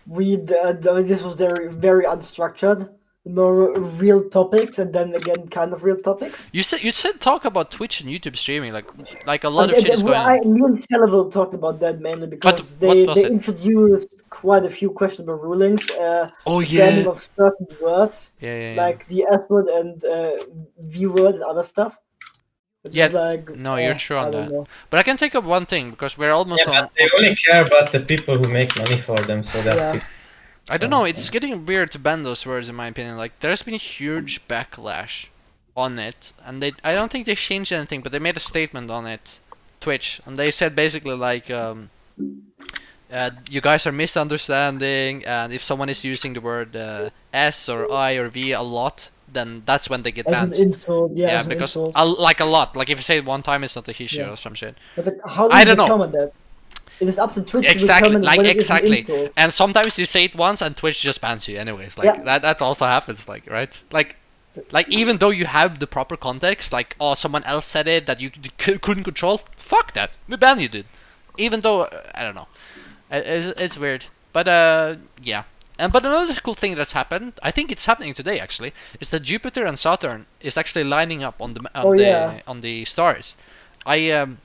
We 0.07 0.37
uh, 0.37 0.73
this 0.73 1.23
was 1.23 1.39
very 1.39 1.69
very 1.69 2.05
unstructured. 2.05 2.89
no 3.25 3.49
real 4.01 4.29
topics, 4.29 4.79
and 4.81 4.93
then 4.93 5.15
again, 5.15 5.47
kind 5.49 5.73
of 5.73 5.85
real 5.85 5.97
topics. 5.97 6.47
You 6.53 6.63
said 6.65 6.83
you 6.83 6.91
said 6.91 7.21
talk 7.21 7.45
about 7.45 7.71
Twitch 7.71 8.01
and 8.01 8.11
YouTube 8.11 8.37
streaming, 8.37 8.73
like 8.73 8.87
like 9.27 9.45
a 9.45 9.49
lot 9.49 9.71
of 9.71 9.77
shit 9.77 9.91
is 9.91 10.03
going 10.03 10.15
I, 10.15 10.39
on. 10.39 10.55
me 10.55 10.61
and 10.65 11.33
talked 11.33 11.55
about 11.55 11.79
that 11.81 12.01
mainly 12.01 12.27
because 12.27 12.73
what 12.73 12.81
they, 12.81 13.07
they 13.07 13.25
it? 13.25 13.31
introduced 13.31 14.29
quite 14.31 14.65
a 14.65 14.71
few 14.71 14.91
questionable 14.91 15.37
rulings. 15.37 15.89
Uh, 15.91 16.29
Oh 16.47 16.61
yeah, 16.61 16.89
of 17.07 17.21
certain 17.23 17.69
words, 17.81 18.33
yeah, 18.41 18.55
yeah. 18.55 18.75
yeah. 18.75 18.83
like 18.83 19.07
the 19.07 19.25
S 19.31 19.41
word 19.49 19.67
and 19.69 20.05
uh, 20.05 20.37
V 20.81 21.07
word 21.07 21.37
and 21.37 21.45
other 21.45 21.63
stuff. 21.63 21.97
Which 22.83 22.97
Yeah, 22.97 23.07
like, 23.09 23.49
no, 23.57 23.77
you're 23.77 23.95
eh, 23.95 23.99
true 23.99 24.17
on 24.17 24.27
I 24.27 24.31
that. 24.31 24.51
know. 24.51 24.67
But 24.91 24.99
I 25.01 25.03
can 25.05 25.17
take 25.17 25.35
up 25.35 25.45
one 25.45 25.67
thing 25.67 25.91
because 25.91 26.19
we're 26.19 26.33
almost 26.33 26.67
Yeah, 26.67 26.81
on. 26.81 26.85
but 26.85 26.95
they 26.97 27.09
only 27.17 27.37
care 27.37 27.65
about 27.65 27.93
the 27.93 28.01
people 28.01 28.37
who 28.37 28.49
make 28.49 28.77
money 28.77 28.99
for 28.99 29.17
them, 29.19 29.43
so 29.45 29.63
that's 29.63 29.95
Yeah. 29.95 29.95
it. 29.95 30.03
I 30.71 30.79
don't 30.79 30.91
know. 30.91 31.05
It's 31.05 31.29
getting 31.31 31.65
weird 31.67 31.91
to 31.93 31.99
ban 31.99 32.23
those 32.25 32.45
words, 32.47 32.69
in 32.69 32.75
my 32.75 32.89
opinion. 32.89 33.17
Like, 33.17 33.39
there's 33.41 33.63
been 33.63 33.75
a 33.75 33.79
huge 33.79 34.41
backlash 34.49 35.27
on 35.77 35.99
it, 35.99 36.33
and 36.45 36.63
they. 36.63 36.73
I 36.85 36.95
don't 36.95 37.11
think 37.13 37.27
they 37.27 37.35
changed 37.37 37.73
anything, 37.73 38.01
but 38.03 38.13
they 38.13 38.19
made 38.19 38.37
a 38.37 38.41
statement 38.41 38.91
on 38.91 39.07
it, 39.07 39.41
Twitch, 39.81 40.21
and 40.27 40.37
they 40.37 40.51
said 40.51 40.75
basically 40.75 41.15
like, 41.17 41.51
um, 41.51 41.91
uh, 43.13 43.31
you 43.51 43.61
guys 43.61 43.87
are 43.87 43.93
misunderstanding, 43.93 45.25
and 45.27 45.53
if 45.53 45.63
someone 45.63 45.89
is 45.89 46.05
using 46.05 46.33
the 46.33 46.41
word 46.41 46.75
uh, 46.77 47.11
S 47.33 47.69
or 47.69 47.93
I 47.93 48.13
or 48.15 48.29
V 48.29 48.53
a 48.53 48.63
lot, 48.63 49.11
then 49.33 49.63
that's 49.67 49.89
when 49.91 50.03
they 50.03 50.13
get 50.13 50.27
As 50.27 50.41
an 50.41 50.51
banned. 50.51 50.61
insult, 50.63 51.13
yeah, 51.13 51.27
yeah, 51.29 51.41
an 51.43 51.49
because 51.49 51.75
a, 51.77 52.05
like 52.05 52.41
a 52.41 52.45
lot. 52.45 52.77
Like 52.77 52.91
if 52.91 52.99
you 52.99 53.03
say 53.03 53.19
it 53.19 53.25
one 53.25 53.43
time, 53.43 53.65
it's 53.65 53.77
not 53.77 53.89
a 53.89 53.91
issue 53.91 54.19
Yeah. 54.21 54.31
or 54.33 54.37
some 54.37 54.55
shit. 54.55 54.77
But 54.97 55.07
like, 55.07 55.19
how 55.27 55.49
do 55.49 55.55
I 55.55 55.61
you 55.61 55.75
don't 55.75 55.89
know. 55.89 56.07
that? 56.07 56.33
It 57.01 57.09
is 57.09 57.19
up 57.19 57.33
to 57.33 57.43
Twitch 57.43 57.69
Exactly, 57.69 58.11
to 58.11 58.19
determine 58.21 58.23
like 58.27 58.37
when 58.39 58.47
it 58.47 58.57
is 58.57 58.71
an 58.71 58.77
exactly. 58.77 58.99
insult. 59.01 59.33
And 59.37 59.53
sometimes 59.53 59.99
you 59.99 60.07
say 60.07 60.25
it 60.25 60.35
once 60.37 60.63
and 60.63 60.77
Twitch 60.77 61.01
just 61.01 61.21
bans 61.21 61.49
you 61.49 61.57
anyways. 61.59 61.99
Like 61.99 62.05
Yeah. 62.07 62.23
that 62.23 62.43
that 62.43 62.63
also 62.63 62.85
happens, 62.87 63.29
like 63.29 63.51
right? 63.51 63.77
Like 63.91 64.17
like 64.71 64.89
even 64.91 65.17
though 65.19 65.31
you 65.31 65.47
have 65.47 65.79
the 65.79 65.87
proper 65.87 66.17
context, 66.17 66.73
like 66.73 66.95
oh 67.01 67.15
someone 67.15 67.43
else 67.45 67.67
said 67.67 67.89
it 67.89 68.07
that 68.07 68.21
you 68.21 68.31
c- 68.61 68.79
couldn't 68.79 69.05
control, 69.05 69.41
fuck 69.57 69.95
that. 69.95 70.17
We 70.29 70.37
ban 70.37 70.61
you, 70.61 70.69
dude. 70.69 70.87
Even 71.39 71.61
though 71.61 71.83
uh, 71.83 72.03
I 72.15 72.23
don't 72.23 72.35
know, 72.35 72.49
it, 73.11 73.27
it's, 73.27 73.61
it's 73.61 73.77
weird. 73.79 74.05
But 74.33 74.47
uh 74.47 74.97
yeah. 75.23 75.45
And 75.83 75.93
but 75.93 76.05
another 76.07 76.35
cool 76.47 76.55
thing 76.55 76.77
that's 76.77 76.93
happened, 76.93 77.33
I 77.43 77.51
think 77.51 77.73
it's 77.73 77.87
happening 77.87 78.15
today 78.15 78.39
actually, 78.39 78.73
is 79.01 79.11
that 79.11 79.21
Jupiter 79.31 79.65
and 79.67 79.77
Saturn 79.79 80.27
is 80.41 80.57
actually 80.57 80.85
lining 80.85 81.25
up 81.29 81.37
on 81.45 81.55
the 81.55 81.61
on 81.75 81.87
Oh, 81.87 81.97
the 81.97 82.03
yeah. 82.03 82.41
on 82.47 82.61
the 82.61 82.85
stars. 82.85 83.37
I 83.95 83.97
um 84.19 84.39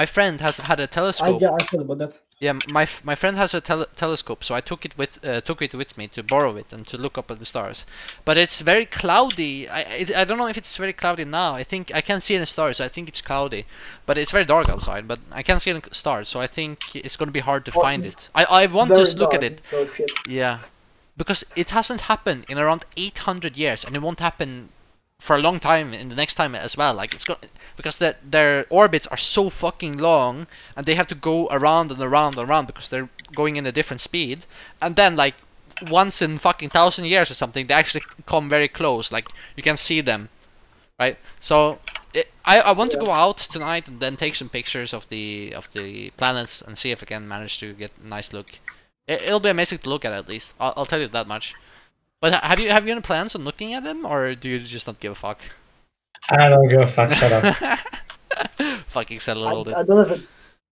my 0.00 0.04
friend 0.14 0.40
has 0.46 0.58
had 0.58 0.78
a 0.80 0.86
telescope. 0.86 1.40
yeah, 1.40 1.52
I 1.58 1.64
thought 1.64 1.80
about 1.86 1.98
that. 2.02 2.12
Yeah, 2.40 2.52
my 2.68 2.82
f- 2.82 3.04
my 3.04 3.16
friend 3.16 3.36
has 3.36 3.52
a 3.52 3.60
tele- 3.60 3.88
telescope, 3.96 4.44
so 4.44 4.54
I 4.54 4.60
took 4.60 4.84
it 4.84 4.96
with 4.96 5.18
uh, 5.24 5.40
took 5.40 5.60
it 5.60 5.74
with 5.74 5.98
me 5.98 6.06
to 6.08 6.22
borrow 6.22 6.54
it 6.56 6.72
and 6.72 6.86
to 6.86 6.96
look 6.96 7.18
up 7.18 7.32
at 7.32 7.40
the 7.40 7.44
stars. 7.44 7.84
But 8.24 8.38
it's 8.38 8.60
very 8.60 8.86
cloudy. 8.86 9.68
I 9.68 9.80
it, 9.80 10.14
I 10.16 10.24
don't 10.24 10.38
know 10.38 10.46
if 10.46 10.56
it's 10.56 10.76
very 10.76 10.92
cloudy 10.92 11.24
now. 11.24 11.56
I 11.56 11.64
think 11.64 11.92
I 11.92 12.00
can't 12.00 12.22
see 12.22 12.36
any 12.36 12.46
stars. 12.46 12.76
So 12.76 12.84
I 12.84 12.88
think 12.88 13.08
it's 13.08 13.20
cloudy, 13.20 13.66
but 14.06 14.16
it's 14.16 14.30
very 14.30 14.44
dark 14.44 14.68
outside. 14.68 15.08
But 15.08 15.18
I 15.32 15.42
can't 15.42 15.60
see 15.60 15.70
any 15.70 15.82
stars, 15.90 16.28
so 16.28 16.38
I 16.40 16.46
think 16.46 16.94
it's 16.94 17.16
gonna 17.16 17.32
be 17.32 17.40
hard 17.40 17.64
to 17.64 17.72
Oh, 17.74 17.80
find 17.82 18.04
it. 18.04 18.28
I 18.36 18.44
I 18.44 18.66
want 18.66 18.90
to 18.90 19.02
look 19.18 19.34
at 19.34 19.42
it. 19.42 19.60
Oh. 19.72 19.88
Yeah, 20.28 20.60
because 21.16 21.44
it 21.56 21.70
hasn't 21.70 22.02
happened 22.02 22.44
in 22.48 22.56
around 22.56 22.84
800 22.96 23.56
years, 23.56 23.84
and 23.84 23.96
it 23.96 24.00
won't 24.02 24.20
happen 24.20 24.68
for 25.20 25.36
a 25.36 25.40
long 25.40 25.58
time 25.58 25.92
in 25.92 26.08
the 26.08 26.14
next 26.14 26.36
time 26.36 26.54
as 26.54 26.76
well. 26.76 26.94
Like 26.94 27.12
it's 27.12 27.24
got 27.24 27.46
because 27.76 27.98
that 27.98 28.30
their 28.30 28.66
orbits 28.70 29.06
are 29.08 29.16
so 29.16 29.50
fucking 29.50 29.98
long, 29.98 30.46
and 30.76 30.86
they 30.86 30.94
have 30.94 31.06
to 31.08 31.14
go 31.14 31.48
around 31.50 31.90
and 31.90 32.00
around 32.00 32.38
and 32.38 32.48
around 32.48 32.66
because 32.66 32.88
they're 32.88 33.10
going 33.34 33.56
in 33.56 33.66
a 33.66 33.72
different 33.72 34.00
speed, 34.00 34.46
and 34.80 34.96
then 34.96 35.16
like 35.16 35.34
once 35.82 36.22
in 36.22 36.38
fucking 36.38 36.70
thousand 36.70 37.04
years 37.06 37.30
or 37.30 37.34
something, 37.34 37.66
they 37.66 37.74
actually 37.74 38.02
come 38.26 38.48
very 38.48 38.68
close. 38.68 39.12
Like 39.12 39.28
you 39.56 39.62
can 39.62 39.76
see 39.76 40.00
them, 40.00 40.28
right? 40.98 41.18
So. 41.40 41.78
It, 42.14 42.28
I, 42.42 42.60
I 42.60 42.72
want 42.72 42.90
to 42.92 42.96
go 42.96 43.10
out 43.10 43.36
tonight 43.36 43.86
and 43.86 44.00
then 44.00 44.16
take 44.16 44.34
some 44.34 44.48
pictures 44.48 44.94
of 44.94 45.06
the 45.10 45.52
of 45.54 45.70
the 45.72 46.08
planets 46.16 46.62
and 46.62 46.78
see 46.78 46.90
if 46.90 47.02
I 47.02 47.06
can 47.06 47.28
manage 47.28 47.58
to 47.60 47.74
get 47.74 47.90
a 48.02 48.08
nice 48.08 48.32
look. 48.32 48.48
It, 49.06 49.20
it'll 49.20 49.40
be 49.40 49.50
amazing 49.50 49.78
to 49.80 49.90
look 49.90 50.06
at 50.06 50.14
at 50.14 50.26
least. 50.26 50.54
I'll, 50.58 50.72
I'll 50.74 50.86
tell 50.86 51.00
you 51.00 51.08
that 51.08 51.28
much. 51.28 51.54
But 52.20 52.34
have 52.34 52.58
you 52.58 52.70
have 52.70 52.86
you 52.86 52.92
any 52.92 53.00
plans 53.00 53.34
on 53.34 53.44
looking 53.44 53.74
at 53.74 53.84
them, 53.84 54.04
or 54.04 54.34
do 54.34 54.48
you 54.48 54.58
just 54.58 54.86
not 54.86 54.98
give 54.98 55.12
a 55.12 55.14
fuck? 55.14 55.40
I 56.30 56.48
don't 56.48 56.68
give 56.68 56.80
a 56.80 56.86
fuck, 56.86 57.12
shut 57.12 57.32
up. 57.32 57.78
Fucking 58.86 59.20
settle 59.20 59.46
I, 59.46 59.46
a 59.46 59.54
little 59.54 59.64
bit. 59.64 59.74
I 59.74 59.82
don't 59.84 60.08
have 60.08 60.18
a 60.18 60.22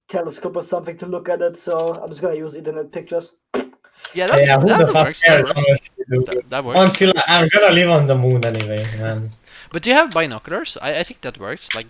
telescope 0.09 0.57
or 0.57 0.63
something 0.63 0.97
to 0.97 1.07
look 1.07 1.29
at 1.29 1.41
it, 1.41 1.57
so 1.57 1.95
I'm 1.95 2.09
just 2.09 2.21
gonna 2.21 2.35
use 2.35 2.55
internet 2.55 2.91
pictures. 2.91 3.33
Yeah, 4.15 4.27
that, 4.27 4.45
yeah, 4.45 4.61
who 4.61 4.67
that 4.67 4.87
the 4.87 4.93
fuck 4.93 5.07
works. 5.07 5.23
That 5.23 5.47
cares, 5.47 5.67
works. 5.69 5.91
That, 6.27 6.49
that 6.51 6.65
works. 6.65 6.79
Until 6.79 7.13
I, 7.17 7.23
I'm 7.41 7.49
gonna 7.49 7.73
live 7.73 7.91
on 7.91 8.07
the 8.07 8.17
moon 8.17 8.45
anyway, 8.45 8.85
man. 8.99 9.31
But 9.71 9.83
do 9.83 9.91
you 9.91 9.97
have 9.97 10.13
binoculars? 10.13 10.77
I, 10.83 11.01
I 11.01 11.03
think 11.05 11.21
that 11.23 11.39
works. 11.39 11.75
Like, 11.75 11.87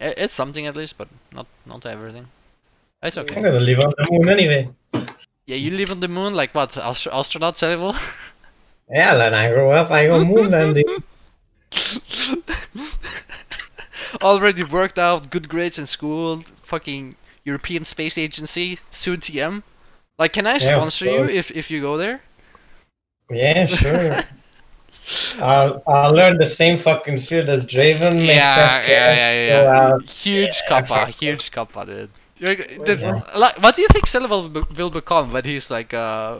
i 0.00 0.14
it's 0.16 0.34
something 0.34 0.66
at 0.66 0.76
least, 0.76 0.96
but 0.96 1.08
not 1.34 1.46
not 1.66 1.84
everything. 1.84 2.28
It's 3.02 3.18
okay. 3.18 3.36
I'm 3.36 3.42
gonna 3.42 3.60
live 3.60 3.80
on 3.80 3.92
the 3.98 4.08
moon 4.10 4.28
anyway. 4.30 4.70
Yeah, 5.46 5.56
you 5.56 5.70
live 5.72 5.90
on 5.90 6.00
the 6.00 6.08
moon, 6.08 6.34
like 6.34 6.54
what? 6.54 6.76
Astro- 6.76 7.12
astronaut 7.12 7.60
level? 7.62 7.94
Yeah, 8.90 9.14
then 9.16 9.34
I 9.34 9.50
grow 9.50 9.70
up, 9.72 9.90
I 9.90 10.06
go 10.06 10.24
moon 10.24 10.50
landing. 10.50 10.86
Already 14.22 14.64
worked 14.64 14.98
out, 14.98 15.30
good 15.30 15.48
grades 15.48 15.78
in 15.78 15.86
school. 15.86 16.42
Fucking 16.62 17.16
European 17.44 17.84
Space 17.84 18.16
Agency, 18.18 18.78
soon 18.90 19.20
TM. 19.20 19.62
Like, 20.18 20.32
can 20.32 20.46
I 20.46 20.58
sponsor 20.58 21.04
you 21.04 21.24
if 21.24 21.50
if 21.50 21.70
you 21.70 21.80
go 21.80 21.96
there? 21.96 22.20
Yeah, 23.30 23.66
sure. 23.66 24.24
I'll, 25.40 25.82
I'll 25.86 26.12
learn 26.12 26.36
the 26.36 26.46
same 26.46 26.78
fucking 26.78 27.20
field 27.20 27.48
as 27.48 27.64
Draven. 27.64 28.26
Yeah, 28.26 28.56
that 28.56 28.88
yeah, 28.88 29.12
yeah, 29.14 29.90
go 29.90 29.96
yeah. 29.96 30.06
Huge 30.06 30.60
Yeah, 30.62 30.82
kappa, 30.82 31.06
huge 31.10 31.50
kappa, 31.50 31.86
dude. 31.86 32.10
You're, 32.36 32.56
g- 32.56 32.78
dude, 32.84 33.00
yeah. 33.00 33.22
like, 33.36 33.62
what 33.62 33.74
do 33.74 33.82
you 33.82 33.88
think 33.88 34.12
will, 34.28 34.48
will 34.76 34.90
become 34.90 35.32
when 35.32 35.44
he's 35.44 35.70
like 35.70 35.94
uh, 35.94 36.38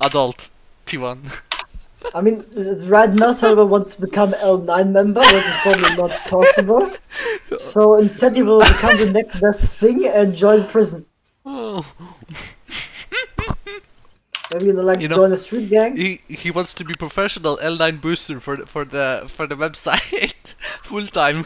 adult 0.00 0.48
T1? 0.86 1.18
I 2.14 2.20
mean, 2.22 2.44
right 2.86 3.10
now 3.10 3.32
Silver 3.32 3.66
wants 3.66 3.94
to 3.94 4.00
become 4.00 4.32
L9 4.32 4.90
member, 4.90 5.20
which 5.20 5.34
is 5.34 5.56
probably 5.62 5.96
not 5.96 6.10
possible. 6.26 6.90
So 7.58 7.96
instead, 7.96 8.36
he 8.36 8.42
will 8.42 8.60
become 8.60 8.96
the 8.98 9.12
next 9.12 9.40
best 9.40 9.66
thing 9.72 10.06
and 10.06 10.34
join 10.34 10.66
prison. 10.66 11.06
Oh. 11.44 11.86
Maybe 14.52 14.66
you 14.66 14.72
know, 14.74 14.82
like 14.82 15.00
You 15.00 15.08
know- 15.08 15.16
join 15.16 15.32
a 15.32 15.36
street 15.36 15.68
gang. 15.70 15.96
he 15.96 16.20
he 16.28 16.50
wants 16.50 16.72
to 16.74 16.84
be 16.84 16.94
professional 16.94 17.56
L9 17.58 18.00
booster 18.00 18.38
for 18.40 18.56
the, 18.56 18.66
for 18.66 18.84
the 18.84 19.24
for 19.28 19.46
the 19.46 19.56
website 19.56 20.54
full 20.82 21.06
time. 21.06 21.44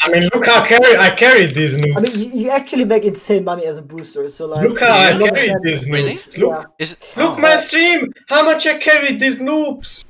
I 0.00 0.08
mean, 0.10 0.24
look 0.32 0.46
how 0.46 0.64
carry 0.64 0.96
I 0.96 1.10
carried 1.14 1.54
these 1.54 1.76
noobs. 1.76 1.96
I 1.96 2.00
mean, 2.00 2.12
you, 2.18 2.40
you 2.44 2.50
actually 2.50 2.84
make 2.86 3.04
insane 3.04 3.44
money 3.44 3.66
as 3.66 3.76
a 3.78 3.82
booster. 3.82 4.26
So 4.28 4.46
like, 4.46 4.66
look 4.68 4.80
how 4.80 4.92
I 4.92 5.10
it's 5.10 5.18
not 5.20 5.34
carried 5.34 5.50
that- 5.50 5.62
these 5.62 5.88
Really? 5.90 6.12
noobs. 6.14 6.38
Look, 6.38 6.50
Yeah. 6.50 6.64
Is 6.84 6.92
it? 6.92 7.08
look 7.16 7.36
oh. 7.38 7.40
my 7.48 7.56
stream. 7.56 8.12
How 8.28 8.42
much 8.44 8.66
I 8.66 8.78
carried 8.78 9.20
these 9.20 9.38
noobs. 9.38 10.06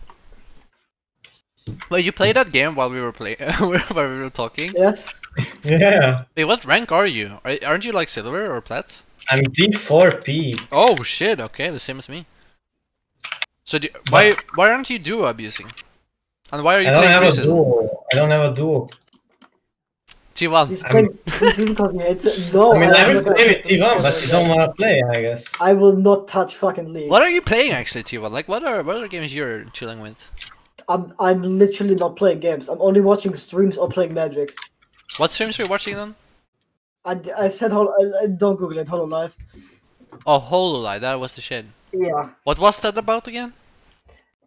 Wait, 1.91 2.05
you 2.05 2.13
play 2.13 2.33
that 2.33 2.53
game 2.53 2.75
while 2.75 2.91
we 2.91 3.01
were 3.01 3.13
playing 3.13 3.39
while 3.59 4.09
we 4.09 4.19
were 4.21 4.31
talking? 4.31 4.73
Yes. 4.77 5.09
Yeah, 5.63 6.25
Wait, 6.37 6.45
what 6.45 6.65
rank 6.65 6.91
are 6.91 7.07
you? 7.07 7.39
Are, 7.45 7.57
aren't 7.65 7.85
you 7.85 7.93
like 7.93 8.09
silver 8.09 8.53
or 8.53 8.61
plat? 8.61 9.01
I'm 9.31 9.45
D4P. 9.45 10.69
Oh 10.73 11.03
shit! 11.03 11.41
Okay, 11.41 11.71
the 11.71 11.79
same 11.79 11.99
as 11.99 12.09
me. 12.09 12.27
So 13.65 13.79
do, 13.79 13.89
why 14.11 14.35
why 14.57 14.71
aren't 14.71 14.91
you 14.91 14.99
duo 14.99 15.25
abusing? 15.27 15.71
And 16.53 16.65
why 16.65 16.77
are 16.77 16.81
you 16.81 16.89
I 16.89 16.91
don't 16.91 17.01
playing 17.03 17.13
have 17.13 17.23
a 17.23 17.27
pre-season? 17.27 17.55
duo. 17.57 18.05
I 18.13 18.17
don't 18.17 18.31
have 18.31 18.53
a 18.53 18.55
duo. 18.55 18.89
T1. 20.35 20.69
He's 20.69 20.83
I'm- 20.83 20.91
playing 20.93 21.19
this 21.27 21.57
season 21.57 21.75
because 21.75 21.93
he 21.93 21.99
hates 21.99 22.25
it. 22.27 22.55
No, 22.55 22.75
I 22.75 22.79
mean, 22.79 22.91
I 22.91 23.05
I'm 23.05 23.15
will 23.17 23.23
play 23.23 23.47
with 23.47 23.65
T1, 23.67 24.03
but 24.03 24.23
you 24.25 24.29
don't 24.33 24.49
want 24.49 24.61
to 24.63 24.73
play, 24.73 25.03
I 25.03 25.21
guess. 25.23 25.45
I 25.61 25.75
will 25.75 25.95
not 25.97 26.27
touch 26.29 26.57
fucking 26.57 26.93
League. 26.93 27.11
What 27.11 27.23
are 27.23 27.29
you 27.31 27.43
playing 27.43 27.73
actually, 27.73 28.05
T1? 28.05 28.31
Like, 28.31 28.49
what 28.49 28.65
are 28.65 28.83
what 28.83 28.97
are 28.97 29.07
games 29.09 29.35
you're 29.35 29.65
chilling 29.67 30.01
with? 30.01 30.19
I'm 30.89 31.13
I'm 31.21 31.43
literally 31.43 31.95
not 31.95 32.17
playing 32.17 32.41
games. 32.41 32.69
I'm 32.69 32.81
only 32.81 33.01
watching 33.01 33.35
streams 33.35 33.77
or 33.77 33.89
playing 33.89 34.15
Magic. 34.15 34.57
What 35.19 35.31
streams 35.31 35.59
are 35.61 35.65
you 35.65 35.69
watching 35.69 35.95
then? 35.95 36.15
I, 37.05 37.21
I 37.39 37.49
said 37.49 37.71
hol- 37.73 37.95
I, 38.01 38.25
I 38.25 38.27
don't 38.27 38.57
Google 38.57 38.79
it. 38.79 38.87
Hololive. 38.89 39.33
Oh, 40.27 40.41
Hololive, 40.41 41.01
that 41.01 41.19
was 41.19 41.35
the 41.35 41.41
shit. 41.41 41.65
Yeah. 41.93 42.31
What 42.45 42.59
was 42.59 42.79
that 42.81 42.97
about 42.99 43.27
again? 43.29 43.53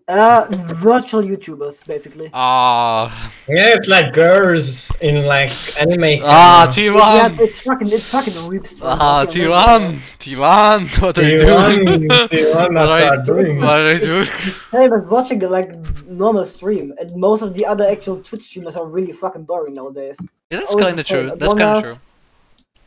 Uh, 0.05 0.45
virtual 0.83 1.21
YouTubers 1.23 1.85
basically. 1.87 2.29
Ah, 2.33 3.31
Yeah, 3.47 3.69
it's 3.77 3.87
like 3.87 4.13
girls 4.13 4.91
in 4.99 5.23
like 5.25 5.49
anime. 5.79 6.19
ah, 6.25 6.69
kinda. 6.75 6.99
Yeah, 6.99 7.29
T1. 7.29 7.39
it's 7.39 7.61
fucking 7.61 7.87
it's 7.89 8.09
fucking 8.09 8.47
reeps. 8.49 8.75
Ah, 8.81 9.23
T1, 9.25 9.95
T1. 10.19 11.01
What 11.01 11.17
are 11.17 11.23
you 11.23 11.37
doing? 11.37 12.09
T1, 12.09 12.53
What 12.53 12.73
what 12.73 12.89
are 12.89 13.15
you- 13.15 13.23
doing? 13.23 13.59
what 13.61 13.69
are 13.69 13.83
you 13.87 13.95
It's 13.95 14.05
doing? 14.05 14.25
the 14.45 14.51
same 14.51 14.93
as 14.93 15.03
watching 15.09 15.39
like 15.39 15.71
normal 16.05 16.43
stream, 16.45 16.93
and 16.99 17.15
most 17.15 17.41
of 17.41 17.53
the 17.53 17.65
other 17.65 17.85
actual 17.89 18.17
Twitch 18.21 18.41
streamers 18.41 18.75
are 18.75 18.85
really 18.85 19.13
fucking 19.13 19.45
boring 19.45 19.73
nowadays. 19.75 20.17
Yeah, 20.51 20.57
that's 20.59 20.75
kind 20.75 20.99
of 20.99 21.07
true. 21.07 21.31
That's 21.37 21.53
kind 21.53 21.77
of 21.77 21.83
true. 21.83 21.93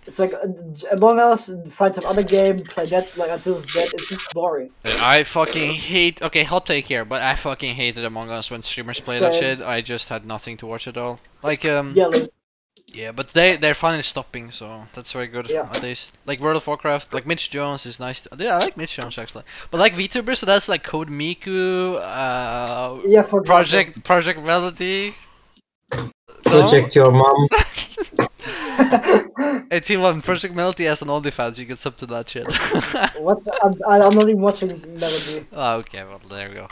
It's 0.06 0.18
like 0.18 0.32
uh, 0.34 0.46
Among 0.92 1.18
Us, 1.18 1.50
find 1.70 1.94
some 1.94 2.04
other 2.06 2.22
game, 2.22 2.60
play 2.60 2.86
that 2.86 3.16
like 3.16 3.30
until 3.30 3.54
it's 3.54 3.72
dead. 3.72 3.88
It's 3.94 4.08
just 4.08 4.32
boring. 4.32 4.70
I 4.84 5.24
fucking 5.24 5.72
hate. 5.72 6.22
Okay, 6.22 6.44
hot 6.44 6.66
take 6.66 6.86
here, 6.86 7.04
but 7.04 7.22
I 7.22 7.34
fucking 7.34 7.74
hated 7.74 8.04
Among 8.04 8.30
Us 8.30 8.50
when 8.50 8.62
streamers 8.62 9.00
play 9.00 9.18
that 9.18 9.34
shit. 9.34 9.60
I 9.60 9.80
just 9.80 10.08
had 10.08 10.24
nothing 10.24 10.56
to 10.58 10.66
watch 10.66 10.86
at 10.86 10.96
all. 10.96 11.18
Like 11.42 11.64
um, 11.64 11.92
Yeah, 11.96 12.06
like, 12.06 12.30
yeah, 12.86 13.12
but 13.12 13.30
they 13.30 13.56
they're 13.56 13.74
finally 13.74 14.02
stopping, 14.02 14.50
so 14.50 14.86
that's 14.94 15.12
very 15.12 15.26
good. 15.26 15.50
Yeah. 15.50 15.62
At 15.62 15.82
least 15.82 16.16
like 16.24 16.40
World 16.40 16.56
of 16.56 16.66
Warcraft, 16.66 17.12
like 17.12 17.26
Mitch 17.26 17.50
Jones 17.50 17.84
is 17.84 17.98
nice. 17.98 18.22
To, 18.22 18.30
yeah, 18.38 18.56
I 18.56 18.58
like 18.58 18.76
Mitch 18.76 18.96
Jones 18.96 19.18
actually. 19.18 19.44
But 19.70 19.78
like 19.78 19.94
VTubers, 19.94 20.38
so 20.38 20.46
that's 20.46 20.68
like 20.68 20.84
CodeMiko, 20.84 21.96
uh, 21.96 23.00
yeah, 23.04 23.22
for 23.22 23.40
example. 23.40 23.44
Project 23.44 24.04
Project 24.04 24.40
Melody. 24.42 25.14
No? 26.46 26.60
Project 26.60 26.94
your 26.94 27.10
mom. 27.10 27.48
Hey 29.70 29.80
T1, 29.80 30.22
Project 30.22 30.54
Melody 30.54 30.84
has 30.84 31.02
an 31.02 31.08
OnlyFans, 31.08 31.58
you 31.58 31.66
can 31.66 31.76
sub 31.76 31.96
to 31.98 32.06
that 32.06 32.28
shit. 32.28 32.46
What? 33.18 33.42
I'm, 33.62 33.74
I'm 33.88 34.14
not 34.14 34.28
even 34.28 34.40
watching 34.40 34.68
Melody. 34.98 35.46
oh, 35.52 35.76
okay, 35.78 36.04
well 36.04 36.20
there 36.30 36.48
we 36.48 36.54
go. 36.54 36.68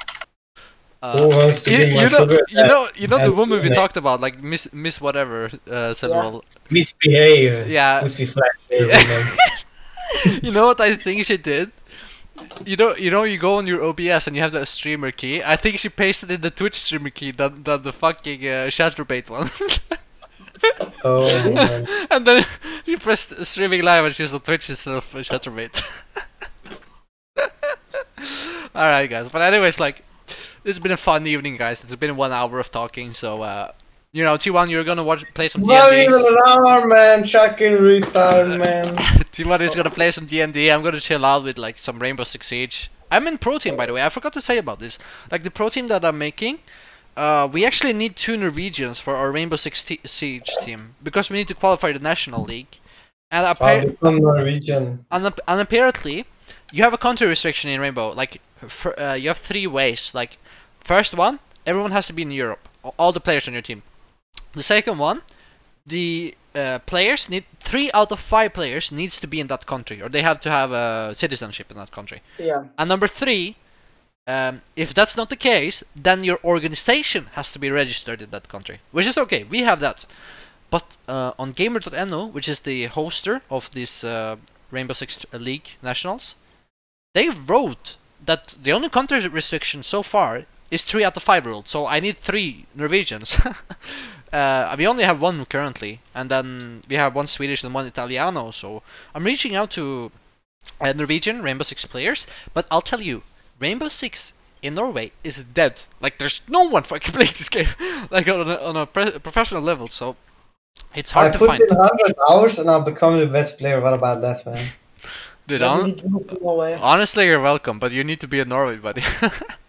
Who 1.02 1.08
Uh, 1.08 1.36
wants 1.36 1.64
to 1.64 1.70
you, 1.72 1.84
you 2.02 2.08
know, 2.08 2.24
you 2.48 2.64
know, 2.70 2.88
you 2.96 3.08
know 3.08 3.18
the 3.18 3.32
woman 3.32 3.60
we 3.60 3.68
talked 3.70 3.96
about, 3.96 4.20
like 4.20 4.40
Miss 4.42 4.72
Miss 4.72 5.00
whatever, 5.00 5.50
uh, 5.68 5.92
several. 5.92 6.44
Misbehave. 6.70 7.68
Yeah. 7.68 8.00
Pussy 8.00 8.26
flat. 8.26 8.52
Yeah. 8.70 9.36
you 10.44 10.52
know 10.52 10.66
what 10.66 10.80
I 10.80 10.94
think 10.96 11.26
she 11.26 11.36
did? 11.36 11.72
You 12.64 12.76
know, 12.76 12.96
you 12.96 13.10
know, 13.10 13.22
you 13.24 13.38
go 13.38 13.56
on 13.56 13.66
your 13.66 13.82
OBS 13.84 14.26
and 14.26 14.34
you 14.34 14.42
have 14.42 14.52
the 14.52 14.64
streamer 14.66 15.10
key. 15.10 15.42
I 15.42 15.56
think 15.56 15.78
she 15.78 15.88
pasted 15.88 16.30
in 16.30 16.40
the 16.40 16.50
Twitch 16.50 16.74
streamer 16.74 17.10
key 17.10 17.30
than, 17.30 17.62
than 17.62 17.82
the 17.82 17.92
fucking 17.92 18.40
uh, 18.40 18.66
Chaturbate 18.68 19.30
one. 19.30 19.50
Oh 21.04 21.26
man. 21.52 21.86
and 22.10 22.26
then 22.26 22.46
she 22.86 22.96
pressed 22.96 23.44
streaming 23.44 23.82
live 23.82 24.06
and 24.06 24.14
she's 24.14 24.32
on 24.32 24.40
Twitch 24.40 24.70
instead 24.70 24.94
of 24.94 25.14
uh, 25.14 25.18
Chaturbate. 25.18 25.82
Alright, 28.74 29.10
guys. 29.10 29.28
But 29.28 29.42
anyways, 29.42 29.78
like, 29.78 30.04
this 30.26 30.76
has 30.76 30.78
been 30.78 30.92
a 30.92 30.96
fun 30.96 31.26
evening, 31.26 31.58
guys. 31.58 31.84
It's 31.84 31.94
been 31.96 32.16
one 32.16 32.32
hour 32.32 32.58
of 32.58 32.70
talking, 32.70 33.12
so 33.12 33.42
uh, 33.42 33.72
you 34.14 34.22
know, 34.22 34.36
T1, 34.36 34.68
you're 34.70 34.84
gonna 34.84 35.02
watch 35.02 35.24
play 35.34 35.48
some 35.48 35.62
Not 35.62 35.90
D&D. 35.90 36.04
even 36.04 36.20
an 36.24 36.36
hour, 36.46 36.86
man. 36.86 37.24
Chucking 37.24 37.72
retard, 37.72 38.58
man. 38.64 38.96
T1 39.34 39.60
is 39.60 39.74
gonna 39.74 39.90
play 39.90 40.12
some 40.12 40.24
D&D. 40.24 40.70
I'm 40.70 40.82
gonna 40.84 41.00
chill 41.00 41.24
out 41.24 41.42
with 41.42 41.58
like 41.58 41.78
some 41.78 41.98
Rainbow 41.98 42.22
Six 42.22 42.46
Siege. 42.46 42.90
I'm 43.10 43.26
in 43.26 43.38
protein, 43.38 43.76
by 43.76 43.86
the 43.86 43.92
way. 43.92 44.02
I 44.04 44.08
forgot 44.08 44.32
to 44.34 44.40
say 44.40 44.56
about 44.56 44.78
this. 44.78 44.98
Like 45.32 45.42
the 45.42 45.50
protein 45.50 45.88
that 45.88 46.04
I'm 46.04 46.16
making, 46.16 46.60
uh, 47.16 47.48
we 47.52 47.66
actually 47.66 47.92
need 47.92 48.14
two 48.14 48.36
Norwegians 48.36 49.00
for 49.00 49.16
our 49.16 49.32
Rainbow 49.32 49.56
Six 49.56 49.82
t- 49.82 50.00
Siege 50.04 50.50
team 50.62 50.94
because 51.02 51.28
we 51.28 51.36
need 51.38 51.48
to 51.48 51.54
qualify 51.54 51.90
the 51.92 51.98
national 51.98 52.44
league. 52.44 52.68
And, 53.32 53.44
appar- 53.44 53.88
become 53.88 54.18
Norwegian. 54.18 55.06
and, 55.10 55.34
and 55.48 55.60
apparently, 55.60 56.24
you 56.70 56.84
have 56.84 56.94
a 56.94 56.98
country 56.98 57.26
restriction 57.26 57.68
in 57.68 57.80
Rainbow. 57.80 58.10
Like, 58.12 58.40
for, 58.68 58.98
uh, 58.98 59.14
you 59.14 59.26
have 59.28 59.38
three 59.38 59.66
ways. 59.66 60.12
Like, 60.14 60.38
first 60.78 61.14
one, 61.14 61.40
everyone 61.66 61.90
has 61.90 62.06
to 62.06 62.12
be 62.12 62.22
in 62.22 62.30
Europe. 62.30 62.68
All 62.96 63.10
the 63.10 63.18
players 63.20 63.48
on 63.48 63.54
your 63.54 63.62
team. 63.62 63.82
The 64.52 64.62
second 64.62 64.98
one, 64.98 65.22
the 65.86 66.34
uh, 66.54 66.78
players 66.86 67.28
need 67.28 67.44
three 67.60 67.90
out 67.92 68.12
of 68.12 68.20
five 68.20 68.52
players 68.52 68.92
needs 68.92 69.18
to 69.20 69.26
be 69.26 69.40
in 69.40 69.48
that 69.48 69.66
country, 69.66 70.00
or 70.00 70.08
they 70.08 70.22
have 70.22 70.40
to 70.40 70.50
have 70.50 70.70
a 70.72 71.14
citizenship 71.14 71.70
in 71.70 71.76
that 71.76 71.90
country. 71.90 72.22
Yeah. 72.38 72.64
And 72.78 72.88
number 72.88 73.08
three, 73.08 73.56
um, 74.26 74.62
if 74.76 74.94
that's 74.94 75.16
not 75.16 75.28
the 75.28 75.36
case, 75.36 75.84
then 75.94 76.24
your 76.24 76.38
organization 76.44 77.26
has 77.32 77.52
to 77.52 77.58
be 77.58 77.70
registered 77.70 78.22
in 78.22 78.30
that 78.30 78.48
country, 78.48 78.80
which 78.92 79.06
is 79.06 79.18
okay. 79.18 79.44
We 79.44 79.60
have 79.62 79.80
that, 79.80 80.06
but 80.70 80.96
uh, 81.08 81.32
on 81.38 81.52
Gamer.no, 81.52 82.26
which 82.26 82.48
is 82.48 82.60
the 82.60 82.88
hoster 82.88 83.42
of 83.50 83.70
this 83.72 84.04
uh, 84.04 84.36
Rainbow 84.70 84.94
Six 84.94 85.26
League 85.32 85.70
Nationals, 85.82 86.36
they 87.14 87.28
wrote 87.28 87.96
that 88.24 88.56
the 88.62 88.72
only 88.72 88.88
country 88.88 89.26
restriction 89.28 89.82
so 89.82 90.02
far 90.02 90.44
is 90.70 90.84
three 90.84 91.04
out 91.04 91.16
of 91.16 91.22
five 91.22 91.44
ruled. 91.44 91.68
So 91.68 91.86
I 91.86 92.00
need 92.00 92.18
three 92.18 92.66
Norwegians. 92.74 93.36
uh, 94.34 94.74
we 94.78 94.86
only 94.86 95.04
have 95.04 95.20
one 95.20 95.44
currently, 95.46 96.00
and 96.14 96.30
then 96.30 96.82
we 96.90 96.96
have 96.96 97.14
one 97.14 97.26
Swedish 97.28 97.62
and 97.64 97.72
one 97.74 97.86
Italiano. 97.86 98.50
So 98.50 98.82
I'm 99.14 99.24
reaching 99.24 99.54
out 99.54 99.70
to 99.72 100.10
uh, 100.80 100.92
Norwegian 100.92 101.42
Rainbow 101.42 101.64
Six 101.64 101.84
players, 101.86 102.26
but 102.52 102.66
I'll 102.70 102.82
tell 102.82 103.00
you, 103.00 103.22
Rainbow 103.60 103.88
Six 103.88 104.32
in 104.62 104.74
Norway 104.74 105.12
is 105.22 105.44
dead. 105.44 105.82
Like 106.00 106.18
there's 106.18 106.40
no 106.48 106.62
one 106.68 106.82
fucking 106.82 107.12
playing 107.16 107.34
this 107.38 107.48
game, 107.48 107.68
like 108.10 108.28
on 108.28 108.48
a, 108.50 108.56
on 108.56 108.76
a 108.76 108.86
pre- 108.86 109.18
professional 109.18 109.62
level. 109.62 109.88
So 109.88 110.16
it's 110.94 111.14
I 111.14 111.30
hard 111.30 111.36
I 111.36 111.38
put 111.38 111.60
in 111.60 111.76
100 111.76 112.16
hours 112.28 112.58
and 112.58 112.68
I'll 112.70 112.82
become 112.82 113.18
the 113.20 113.26
best 113.26 113.58
player. 113.58 113.80
What 113.80 113.94
about 113.94 114.20
that, 114.22 114.44
man? 114.46 114.66
Dude, 115.46 115.60
Yeah, 115.60 115.68
hon- 115.68 115.86
need 115.86 115.98
to 115.98 116.08
move 116.08 116.26
to 116.28 116.38
Norway. 116.42 116.78
honestly, 116.80 117.26
you're 117.26 117.40
welcome, 117.40 117.78
but 117.78 117.92
you 117.92 118.02
need 118.02 118.20
to 118.20 118.26
be 118.28 118.40
in 118.40 118.48
Norway, 118.48 118.78
buddy. 118.78 119.04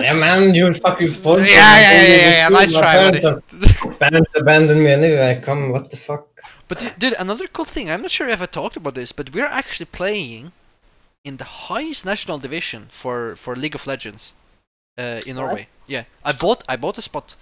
Yeah, 0.00 0.14
man, 0.14 0.54
you 0.54 0.72
fucking 0.72 1.08
sponsor. 1.08 1.44
yeah, 1.50 1.80
yeah, 1.80 1.92
yeah, 1.92 2.08
yeah, 2.08 2.30
yeah, 2.30 2.48
nice 2.48 2.72
try, 2.72 2.92
parents, 2.92 3.20
buddy. 3.20 3.94
parents 3.98 4.34
abandoned 4.34 4.82
me 4.82 4.90
anyway. 4.90 5.40
Come, 5.44 5.70
what 5.70 5.90
the 5.90 5.96
fuck? 5.96 6.26
But 6.68 6.94
dude, 6.98 7.14
another 7.18 7.46
cool 7.46 7.64
thing. 7.64 7.90
I'm 7.90 8.02
not 8.02 8.10
sure 8.10 8.28
if 8.28 8.40
I 8.42 8.46
talked 8.46 8.76
about 8.76 8.94
this, 8.94 9.12
but 9.12 9.34
we're 9.34 9.46
actually 9.46 9.86
playing 9.86 10.52
in 11.24 11.36
the 11.36 11.44
highest 11.68 12.04
national 12.06 12.38
division 12.38 12.88
for 12.90 13.36
for 13.36 13.54
League 13.56 13.74
of 13.74 13.86
Legends 13.86 14.34
uh, 14.98 15.20
in 15.26 15.36
Norway. 15.36 15.68
Yeah, 15.86 16.04
I 16.24 16.32
bought 16.32 16.62
I 16.68 16.76
bought 16.76 16.98
a 16.98 17.02
spot. 17.02 17.34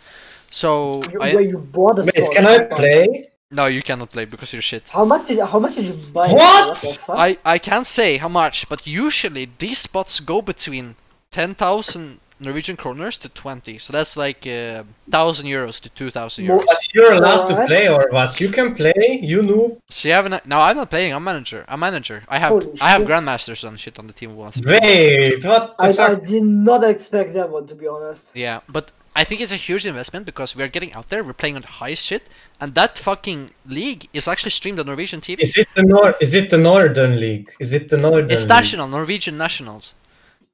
So 0.51 1.03
You, 1.13 1.21
I 1.21 1.35
where 1.35 1.43
you 1.53 1.59
bought 1.59 1.99
a 1.99 2.03
Wait, 2.03 2.15
spot. 2.25 2.33
can 2.35 2.47
I 2.47 2.59
play? 2.65 3.31
no, 3.51 3.67
you 3.67 3.83
cannot 3.83 4.11
play 4.11 4.25
because 4.25 4.53
you're 4.53 4.63
shit. 4.63 4.89
How 4.91 5.05
much 5.05 5.27
did 5.29 5.39
how 5.41 5.59
much 5.59 5.75
did 5.77 5.87
you 5.87 5.95
buy? 6.13 6.29
What? 6.33 6.81
the? 6.81 7.13
I 7.27 7.39
I 7.45 7.59
can't 7.59 7.87
say 7.87 8.17
how 8.19 8.29
much, 8.29 8.69
but 8.69 8.87
usually 8.87 9.49
these 9.59 9.79
spots 9.79 10.21
go 10.21 10.41
between 10.43 10.95
ten 11.37 11.55
thousand 11.55 12.07
Norwegian 12.47 12.77
kroners 12.83 13.17
to 13.23 13.29
twenty. 13.43 13.77
So 13.85 13.89
that's 13.97 14.15
like 14.25 14.41
uh, 14.47 14.85
thousand 15.17 15.47
euros 15.57 15.77
to 15.85 15.89
two 16.01 16.11
thousand 16.17 16.41
euros. 16.47 16.65
But 16.67 16.95
you're 16.95 17.13
allowed 17.21 17.45
to 17.51 17.55
play 17.71 17.85
or 17.97 18.03
what? 18.17 18.41
You 18.41 18.51
can 18.59 18.69
play, 18.81 19.21
you 19.33 19.41
know. 19.49 19.65
So 19.97 20.09
you 20.09 20.15
have 20.19 20.27
an, 20.31 20.35
no, 20.53 20.59
I'm 20.67 20.77
not 20.83 20.91
playing. 20.95 21.13
I'm 21.17 21.25
manager. 21.33 21.61
I'm 21.73 21.81
manager. 21.89 22.19
I 22.37 22.39
have 22.45 22.53
Holy 22.55 22.81
I 22.87 22.89
have 22.95 23.03
shit. 23.03 23.11
grandmasters 23.11 23.61
and 23.69 23.79
shit 23.83 23.99
on 24.01 24.07
the 24.11 24.17
team 24.21 24.31
once. 24.45 24.57
Wait, 24.61 25.45
what 25.45 25.65
the 25.77 26.03
I, 26.03 26.13
I 26.13 26.15
did 26.33 26.47
not 26.71 26.81
expect 26.93 27.35
that 27.39 27.49
one 27.57 27.67
to 27.71 27.75
be 27.83 27.87
honest. 27.87 28.25
Yeah, 28.45 28.59
but 28.77 28.87
I 29.21 29.23
think 29.29 29.39
it's 29.45 29.57
a 29.61 29.63
huge 29.69 29.85
investment 29.93 30.23
because 30.31 30.51
we 30.57 30.63
are 30.65 30.73
getting 30.77 30.93
out 30.97 31.07
there. 31.11 31.21
We're 31.27 31.41
playing 31.43 31.57
on 31.59 31.63
the 31.69 31.75
highest 31.83 32.03
shit, 32.09 32.25
and 32.61 32.69
that 32.81 32.93
fucking 33.09 33.41
league 33.79 34.03
is 34.19 34.25
actually 34.33 34.55
streamed 34.61 34.79
on 34.81 34.87
Norwegian 34.93 35.21
TV. 35.27 35.39
Is 35.49 35.57
it 35.63 35.69
the 35.79 35.85
nor? 35.93 36.07
Is 36.27 36.33
it 36.41 36.47
the 36.55 36.61
Northern 36.71 37.15
League? 37.27 37.49
Is 37.65 37.71
it 37.79 37.85
the 37.93 37.99
Northern? 38.05 38.31
it's 38.31 38.43
League? 38.43 38.57
national, 38.59 38.87
Norwegian 38.99 39.37
nationals. 39.47 39.87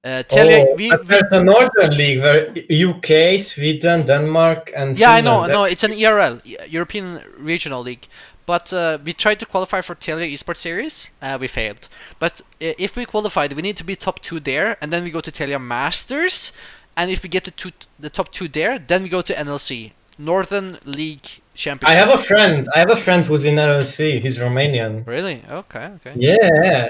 Uh, 0.04 0.20
Telia, 0.24 0.64
Oh, 0.68 0.74
we, 0.76 0.90
but 0.90 1.00
we- 1.00 1.06
there's 1.06 1.30
a 1.32 1.42
Northern 1.44 1.96
League 1.96 2.20
where 2.20 2.48
UK, 2.68 3.40
Sweden, 3.40 4.04
Denmark, 4.04 4.72
and 4.74 4.98
yeah, 4.98 5.12
I 5.12 5.20
know, 5.20 5.42
Finland. 5.44 5.72
It's 5.72 5.84
an 5.84 5.92
ERL, 5.92 6.40
European 6.68 7.22
Regional 7.38 7.82
League. 7.82 8.08
But 8.44 8.72
uh, 8.72 8.98
we 9.04 9.12
tried 9.12 9.38
to 9.38 9.46
qualify 9.46 9.80
for 9.80 9.94
Telia 9.94 10.26
Esports 10.28 10.56
Series. 10.56 11.12
Uh, 11.22 11.38
we 11.40 11.46
failed. 11.46 11.88
But 12.18 12.40
uh, 12.60 12.74
if 12.78 12.96
we 12.96 13.04
qualified, 13.04 13.52
we 13.52 13.62
need 13.62 13.76
to 13.76 13.84
be 13.84 13.94
top 13.94 14.18
two 14.20 14.40
there, 14.40 14.76
and 14.80 14.92
then 14.92 15.04
we 15.04 15.10
go 15.12 15.20
to 15.20 15.30
Telia 15.30 15.60
Masters. 15.60 16.52
And 16.96 17.08
if 17.08 17.22
we 17.22 17.28
get 17.28 17.44
to 17.44 17.52
two, 17.52 17.70
the 18.00 18.10
top 18.10 18.32
two 18.32 18.48
there, 18.48 18.80
then 18.80 19.04
we 19.04 19.08
go 19.08 19.22
to 19.22 19.32
NLC, 19.32 19.92
Northern 20.18 20.78
League 20.84 21.41
Championship. 21.64 21.92
I 21.92 21.94
have 22.02 22.12
a 22.18 22.22
friend. 22.30 22.58
I 22.74 22.78
have 22.84 22.90
a 22.98 23.00
friend 23.06 23.20
who's 23.28 23.44
in 23.50 23.56
LLC. 23.68 23.98
He's 24.24 24.36
Romanian. 24.46 24.92
Really? 25.06 25.36
Okay, 25.60 25.86
okay. 25.96 26.12
Yeah, 26.16 26.36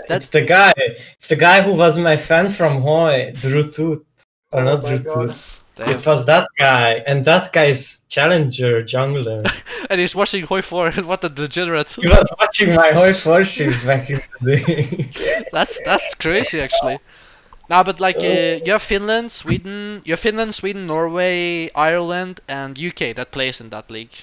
That's- 0.08 0.10
it's 0.18 0.26
the 0.38 0.44
guy. 0.56 0.72
It's 1.18 1.28
the 1.34 1.40
guy 1.48 1.58
who 1.66 1.72
was 1.84 1.94
my 2.10 2.16
fan 2.28 2.46
from 2.58 2.72
Hoi, 2.86 3.32
Drew 3.42 3.64
Tooth. 3.76 4.02
Or 4.52 4.60
Oh 4.60 4.64
not 4.70 4.78
Drew 4.86 4.98
God. 4.98 5.28
Tooth. 5.28 5.58
Damn. 5.74 5.88
It 5.96 6.04
was 6.10 6.20
that 6.26 6.46
guy, 6.58 6.90
and 7.08 7.24
that 7.24 7.44
guy's 7.52 7.82
challenger 8.14 8.72
jungler. 8.92 9.40
And 9.90 9.98
he's 10.02 10.14
watching 10.14 10.44
Hoi 10.50 10.62
4. 10.62 10.90
what 11.10 11.24
a 11.24 11.28
degenerate. 11.28 11.90
he 11.90 12.08
was 12.08 12.28
watching 12.40 12.74
my 12.74 12.90
Hoi 12.98 13.12
fortunes 13.14 13.78
back 13.90 14.04
in 14.10 14.20
the 14.40 14.56
day. 14.56 15.44
That's 15.56 15.80
that's 15.88 16.14
crazy 16.24 16.58
actually. 16.66 16.98
Nah, 17.70 17.82
but 17.88 18.00
like 18.00 18.18
uh, 18.18 18.60
you 18.66 18.72
have 18.76 18.82
Finland, 18.82 19.32
Sweden, 19.32 20.02
you 20.04 20.12
have 20.12 20.20
Finland, 20.20 20.54
Sweden, 20.54 20.86
Norway, 20.86 21.70
Ireland, 21.74 22.40
and 22.48 22.78
UK 22.78 23.00
that 23.16 23.28
plays 23.36 23.60
in 23.60 23.70
that 23.70 23.90
league. 23.90 24.14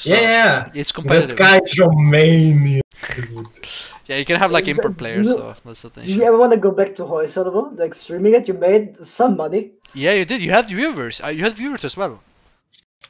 So 0.00 0.14
yeah, 0.14 0.70
it's 0.74 0.92
that 0.92 0.94
competitive. 0.98 1.36
guy's 1.36 1.74
Romanian. 1.76 2.80
dude. 3.14 3.46
Yeah, 4.08 4.16
you 4.16 4.24
can 4.24 4.36
have 4.42 4.50
like 4.50 4.66
import 4.66 4.96
players, 4.96 5.26
you- 5.26 5.34
so 5.34 5.54
that's 5.64 5.82
the 5.82 5.90
thing. 5.90 6.04
Do 6.04 6.12
you 6.14 6.22
ever 6.24 6.36
want 6.42 6.52
to 6.56 6.58
go 6.66 6.70
back 6.80 6.94
to 6.98 7.04
Hoi 7.04 7.26
Server? 7.26 7.64
Like 7.82 7.92
streaming 7.94 8.34
it, 8.34 8.48
you 8.48 8.54
made 8.54 8.96
some 8.96 9.36
money. 9.36 9.62
Yeah, 9.94 10.12
you 10.18 10.24
did. 10.24 10.40
You 10.40 10.52
have 10.52 10.66
viewers. 10.68 11.20
Uh, 11.22 11.28
you 11.36 11.42
had 11.44 11.52
viewers 11.62 11.84
as 11.84 11.96
well. 12.00 12.14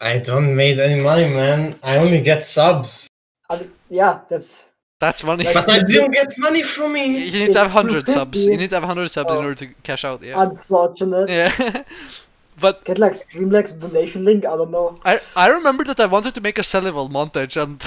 I 0.01 0.18
don't 0.18 0.51
made 0.57 0.78
any 0.80 1.01
money, 1.01 1.28
man. 1.41 1.78
I 1.82 1.97
only 1.99 2.20
get 2.30 2.45
subs. 2.45 3.09
I 3.49 3.68
yeah, 3.88 4.20
that's 4.28 4.68
That's 5.05 5.22
money. 5.24 5.45
Like- 5.45 5.55
But 5.55 5.70
I 5.70 5.78
didn't 5.91 6.12
get 6.20 6.30
money 6.47 6.62
from 6.74 6.93
me. 6.93 7.05
you 7.07 7.32
me. 7.32 7.38
need 7.47 7.53
to 7.57 7.61
have 7.64 7.70
hundred 7.80 8.05
subs. 8.16 8.38
You 8.45 8.57
need 8.62 8.70
to 8.70 8.76
have 8.80 8.84
hundred 8.93 9.09
subs 9.16 9.30
in 9.32 9.38
Oh. 9.38 9.47
order 9.47 9.55
to 9.62 9.66
cash 9.88 10.05
out. 10.05 10.18
Yeah. 10.22 10.43
unfortunate. 10.43 11.28
Yeah. 11.38 11.53
but 12.61 12.84
Get 12.84 12.98
like 12.98 13.12
Streamlabs 13.12 13.78
donation 13.78 14.24
link. 14.24 14.44
I 14.44 14.56
don't 14.56 14.70
know. 14.70 14.98
I 15.04 15.18
I 15.36 15.48
remember 15.48 15.84
that 15.84 15.98
I 16.00 16.06
wanted 16.06 16.34
to 16.34 16.40
make 16.40 16.58
a 16.58 16.62
Cellival 16.62 17.08
montage 17.11 17.61
and 17.62 17.82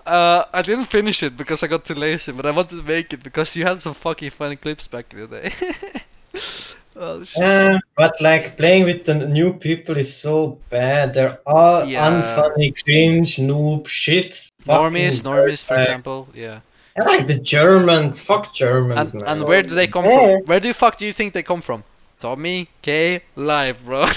uh, 0.06 0.44
I 0.52 0.62
didn't 0.62 0.86
finish 0.86 1.22
it 1.22 1.36
because 1.36 1.62
I 1.62 1.66
got 1.68 1.84
too 1.84 1.94
lazy, 1.94 2.32
but 2.32 2.44
I 2.46 2.50
wanted 2.50 2.76
to 2.76 2.82
make 2.82 3.12
it 3.12 3.22
because 3.22 3.56
you 3.56 3.64
had 3.64 3.80
some 3.80 3.94
fucking 3.94 4.30
funny 4.30 4.56
clips 4.56 4.86
back 4.86 5.12
in 5.12 5.20
the 5.20 5.26
day. 5.26 5.50
oh 6.96 7.24
shit. 7.24 7.42
Yeah, 7.42 7.78
but 7.96 8.14
like 8.20 8.56
playing 8.56 8.84
with 8.84 9.04
the 9.04 9.14
new 9.14 9.52
people 9.52 9.96
is 9.98 10.14
so 10.14 10.58
bad. 10.70 11.14
They're 11.14 11.38
all 11.46 11.84
Yeah. 11.84 12.08
unfunny, 12.08 12.74
cringe, 12.84 13.36
noob, 13.36 13.86
shit. 13.86 14.48
Normies, 14.66 15.22
normies, 15.22 15.62
for 15.64 15.76
example. 15.78 16.28
Yeah. 16.34 16.60
I 16.98 17.02
like 17.04 17.26
the 17.28 17.38
Germans. 17.38 18.20
Fuck 18.20 18.52
Germans, 18.54 19.12
And, 19.12 19.22
man. 19.22 19.30
and 19.38 19.48
where 19.48 19.62
do 19.62 19.74
they 19.74 19.86
come 19.86 20.04
Yeah. 20.04 20.38
from? 20.38 20.46
Where 20.46 20.60
the 20.60 20.72
fuck 20.74 20.96
do 20.96 21.06
you 21.06 21.12
think 21.12 21.32
they 21.32 21.44
come 21.44 21.60
from? 21.60 21.84
Tommy 22.18 22.68
K 22.82 23.22
live, 23.36 23.84
bro. 23.84 24.06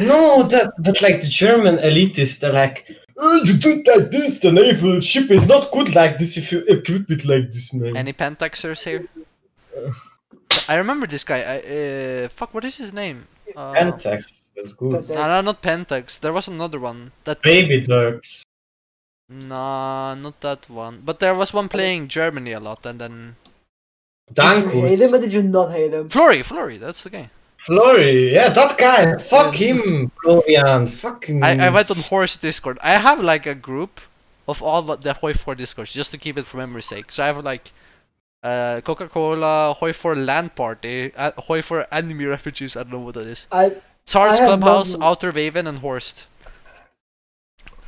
No, 0.00 0.42
that 0.44 0.72
but 0.78 1.00
like 1.02 1.20
the 1.20 1.28
German 1.28 1.76
elitists, 1.76 2.40
they're 2.40 2.52
like, 2.52 2.90
oh, 3.16 3.42
you 3.44 3.54
do 3.54 3.80
it 3.80 3.86
like 3.86 4.10
this. 4.10 4.38
The 4.38 4.50
naval 4.50 5.00
ship 5.00 5.30
is 5.30 5.46
not 5.46 5.70
good 5.72 5.94
like 5.94 6.18
this 6.18 6.36
if 6.36 6.50
you 6.50 6.60
equip 6.66 7.10
it 7.10 7.24
like 7.24 7.52
this, 7.52 7.72
man. 7.72 7.96
Any 7.96 8.12
Pentaxers 8.12 8.82
here? 8.82 9.06
I 10.68 10.76
remember 10.76 11.06
this 11.06 11.24
guy. 11.24 11.40
I, 11.40 12.24
uh, 12.24 12.28
fuck, 12.28 12.54
what 12.54 12.64
is 12.64 12.76
his 12.76 12.92
name? 12.92 13.26
Uh, 13.54 13.72
Pentax 13.74 14.48
was 14.56 14.72
good. 14.72 14.92
Pentax. 15.04 15.08
no, 15.10 15.26
no, 15.26 15.40
not 15.42 15.62
Pentax. 15.62 16.18
There 16.18 16.32
was 16.32 16.48
another 16.48 16.80
one. 16.80 17.12
That 17.24 17.42
Baby 17.42 17.80
Dirks. 17.80 18.42
Nah, 19.28 20.14
not 20.14 20.40
that 20.40 20.68
one. 20.68 21.02
But 21.04 21.20
there 21.20 21.34
was 21.34 21.52
one 21.52 21.68
playing 21.68 22.08
Germany 22.08 22.52
a 22.52 22.60
lot, 22.60 22.84
and 22.84 23.00
then 23.00 23.36
Did 24.34 24.56
you 24.56 24.68
hate 24.82 24.98
him 25.00 25.10
Dankus. 25.10 25.12
or 25.12 25.18
did 25.18 25.32
you 25.32 25.42
not 25.42 25.72
hate 25.72 25.92
him? 25.92 26.08
Flory, 26.08 26.42
Flory. 26.42 26.78
That's 26.78 27.02
the 27.02 27.10
guy. 27.10 27.30
Flory, 27.58 28.34
yeah, 28.34 28.50
that 28.50 28.76
guy. 28.76 29.16
Fuck 29.18 29.54
him, 29.54 30.10
Florian. 30.22 30.86
Fucking. 30.86 31.42
I, 31.42 31.66
I 31.66 31.70
went 31.70 31.90
on 31.90 31.96
Horse 31.96 32.36
Discord. 32.36 32.78
I 32.82 32.92
have 32.98 33.20
like 33.20 33.46
a 33.46 33.54
group 33.54 34.00
of 34.46 34.62
all 34.62 34.82
but 34.82 35.00
the 35.00 35.14
Hoi 35.14 35.32
4 35.32 35.54
Discords 35.54 35.92
just 35.92 36.10
to 36.10 36.18
keep 36.18 36.36
it 36.36 36.44
for 36.46 36.58
memory's 36.58 36.84
sake. 36.84 37.10
So 37.10 37.22
I 37.22 37.26
have 37.28 37.42
like 37.42 37.72
uh, 38.42 38.82
Coca 38.82 39.08
Cola, 39.08 39.72
Hoi 39.78 39.92
4 39.94 40.14
Land 40.16 40.54
Party, 40.54 41.14
uh, 41.16 41.32
Hoi 41.38 41.62
4 41.62 41.86
Enemy 41.90 42.26
Refugees. 42.26 42.76
I 42.76 42.82
don't 42.82 42.92
know 42.92 42.98
what 43.00 43.14
that 43.14 43.26
is. 43.26 43.46
I 43.50 43.76
Tsar's 44.04 44.38
I 44.38 44.42
have 44.42 44.60
Clubhouse, 44.60 44.96
no- 44.96 45.06
Outer 45.06 45.30
Raven, 45.30 45.66
and 45.66 45.78
Horst. 45.78 46.26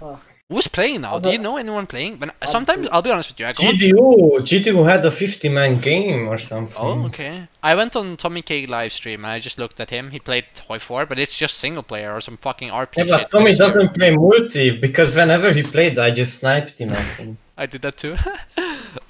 Oh. 0.01 0.19
Who's 0.49 0.69
playing 0.69 1.01
now? 1.01 1.19
Do 1.19 1.31
you 1.33 1.39
know 1.39 1.57
anyone 1.57 1.89
playing? 1.89 2.21
When, 2.21 2.31
sometimes 2.45 2.87
I'll 2.93 3.03
be 3.03 3.11
honest 3.11 3.31
with 3.31 3.41
you. 3.41 3.47
I 3.47 3.53
go 3.53 3.67
on- 3.67 3.75
GDU, 3.75 4.39
GDU 4.47 4.85
had 4.89 5.05
a 5.05 5.11
50 5.11 5.49
man 5.49 5.81
game 5.81 6.29
or 6.29 6.39
something. 6.39 6.77
Oh, 6.79 7.05
okay. 7.07 7.49
I 7.65 7.75
went 7.75 7.97
on 7.97 8.17
Tommy 8.17 8.43
K 8.43 8.65
live 8.65 8.93
stream 8.93 9.25
and 9.25 9.33
I 9.33 9.41
just 9.41 9.59
looked 9.59 9.81
at 9.81 9.91
him. 9.91 10.13
He 10.13 10.21
played 10.21 10.45
Hoi 10.69 10.79
4, 10.79 11.05
but 11.07 11.19
it's 11.19 11.37
just 11.37 11.59
single 11.59 11.83
player 11.83 12.15
or 12.15 12.21
some 12.21 12.37
fucking 12.37 12.69
RP 12.71 12.99
Yeah, 12.99 13.03
shit. 13.05 13.29
but 13.31 13.31
Tommy 13.39 13.55
doesn't 13.57 13.93
play 13.95 14.15
multi 14.15 14.71
because 14.71 15.17
whenever 15.17 15.53
he 15.53 15.65
played, 15.65 15.99
I 15.99 16.13
just 16.13 16.39
sniped 16.39 16.79
him. 16.79 16.91
I 16.93 17.03
think. 17.03 17.39
I 17.59 17.67
did 17.67 17.83
that 17.83 17.97
too. 17.97 18.15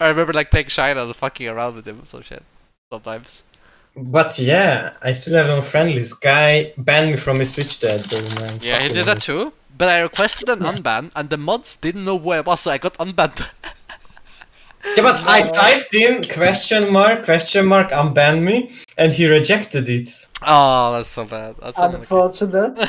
I 0.01 0.09
remember 0.09 0.33
like 0.33 0.51
playing 0.51 0.69
Shine 0.69 0.97
and 0.97 1.15
fucking 1.15 1.49
around 1.49 1.75
with 1.77 1.87
him 1.87 2.01
or 2.01 2.07
some 2.07 2.23
shit. 2.23 2.43
Sometimes. 2.91 3.43
But 3.95 4.39
yeah, 4.39 4.93
I 5.03 5.13
still 5.13 5.37
have 5.37 5.49
no 5.49 5.61
friendlies. 5.61 6.15
Guy 6.15 6.73
banned 6.79 7.11
me 7.11 7.17
from 7.19 7.41
his 7.41 7.53
Twitch 7.53 7.79
that 7.81 8.05
though, 8.05 8.23
man. 8.41 8.59
Yeah, 8.63 8.81
he 8.81 8.89
did 8.89 9.05
that 9.05 9.21
too. 9.21 9.53
But 9.77 9.89
I 9.89 10.01
requested 10.01 10.49
an 10.49 10.61
unban 10.61 11.11
and 11.15 11.29
the 11.29 11.37
mods 11.37 11.77
didn't 11.77 12.05
know 12.05 12.17
where 12.17 12.39
I 12.39 12.41
was, 12.41 12.61
so 12.63 12.71
I 12.71 12.79
got 12.79 12.95
unbanned. 12.99 13.47
Yeah, 14.97 15.03
but 15.03 15.27
I 15.27 15.43
typed 15.43 15.93
in 15.95 16.23
question 16.29 16.93
mark 16.93 17.25
question 17.25 17.67
mark 17.67 17.91
unban 17.91 18.43
me, 18.43 18.73
and 18.97 19.13
he 19.13 19.27
rejected 19.27 19.89
it. 19.89 20.09
oh, 20.43 20.93
that's 20.93 21.11
so 21.11 21.25
bad. 21.25 21.57
That's 21.61 21.77
so 21.77 21.85
unfortunate. 21.91 22.79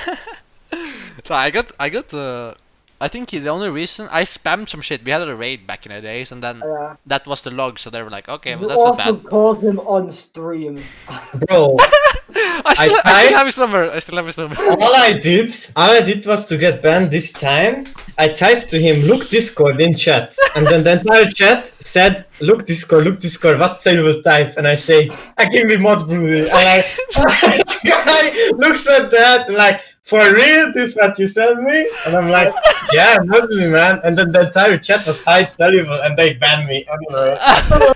No, 1.30 1.36
I 1.36 1.50
got, 1.50 1.72
I 1.80 1.90
got, 1.90 2.14
uh, 2.14 2.54
I 3.00 3.08
think 3.08 3.30
the 3.30 3.48
only 3.50 3.70
reason 3.70 4.08
I 4.12 4.24
spammed 4.24 4.70
some 4.70 4.82
shit. 4.82 5.06
We 5.06 5.12
had 5.12 5.22
a 5.22 5.36
raid 5.36 5.68
back 5.68 5.86
in 5.86 5.92
the 5.92 6.02
days, 6.02 6.32
and 6.32 6.42
then 6.42 6.64
yeah. 6.66 6.96
that 7.06 7.28
was 7.28 7.44
the 7.44 7.52
log. 7.52 7.78
So 7.80 7.90
they 7.90 8.02
were 8.02 8.10
like, 8.10 8.28
okay, 8.28 8.56
well 8.56 8.64
You 8.64 8.70
that's 8.70 8.80
not 8.80 8.88
also 8.88 9.14
bad. 9.14 9.30
called 9.30 9.64
him 9.64 9.80
on 9.80 10.10
stream. 10.10 10.84
Bro, 11.48 11.78
I 11.80 12.74
still, 12.74 13.02
I, 13.06 13.12
I 13.14 13.26
still 13.26 13.38
have 13.38 13.46
his 13.46 13.58
number. 13.58 13.92
I 13.92 14.00
still 14.00 14.16
have 14.16 14.26
his 14.26 14.38
number. 14.38 14.56
all 14.60 14.96
I 14.96 15.14
did, 15.14 15.54
all 15.76 15.92
I 15.92 16.02
did 16.02 16.26
was 16.26 16.46
to 16.48 16.58
get 16.58 16.82
banned 16.82 17.12
this 17.12 17.32
time. 17.32 17.86
I 18.18 18.30
typed 18.30 18.70
to 18.70 18.80
him, 18.80 19.06
"Look 19.06 19.30
Discord 19.30 19.80
in 19.80 19.96
chat," 19.96 20.36
and 20.56 20.66
then 20.66 20.84
the 20.84 20.94
entire 20.94 21.30
chat 21.30 21.72
said, 21.86 22.26
"Look 22.40 22.66
Discord, 22.66 23.04
look 23.06 23.20
Discord." 23.20 23.60
What 23.60 23.82
say 23.82 23.94
you 23.96 24.04
will 24.04 24.24
type? 24.24 24.58
And 24.58 24.68
I 24.68 24.76
say, 24.76 25.10
"I 25.38 25.46
give 25.46 25.66
me 25.68 25.78
mod 25.78 26.08
broody." 26.08 26.50
And 26.50 26.68
I, 26.76 26.84
guy 27.84 28.50
looks 28.58 28.90
at 28.90 29.12
that 29.12 29.52
like, 29.52 29.82
"For 30.08 30.34
real? 30.34 30.72
This 30.74 30.96
what 30.96 31.20
you 31.20 31.28
sent 31.28 31.62
me?" 31.64 31.90
And 32.06 32.16
I'm 32.16 32.30
like, 32.30 32.54
"Yeah, 32.92 33.18
mod 33.24 33.50
me, 33.50 33.68
man." 33.68 34.00
And 34.04 34.18
then 34.18 34.32
the 34.32 34.42
entire 34.48 34.78
chat 34.78 35.06
was 35.06 35.24
hide 35.24 35.50
soluble, 35.52 36.00
and 36.02 36.18
they 36.18 36.34
banned 36.34 36.68
me 36.68 36.88
anyway. 36.88 37.36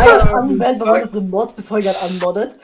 I 0.00 0.32
unbanned 0.36 0.80
one 0.80 1.02
of 1.02 1.12
the 1.12 1.20
mods 1.20 1.54
before 1.54 1.78
he 1.78 1.84
got 1.84 1.96
unmodded. 2.02 2.58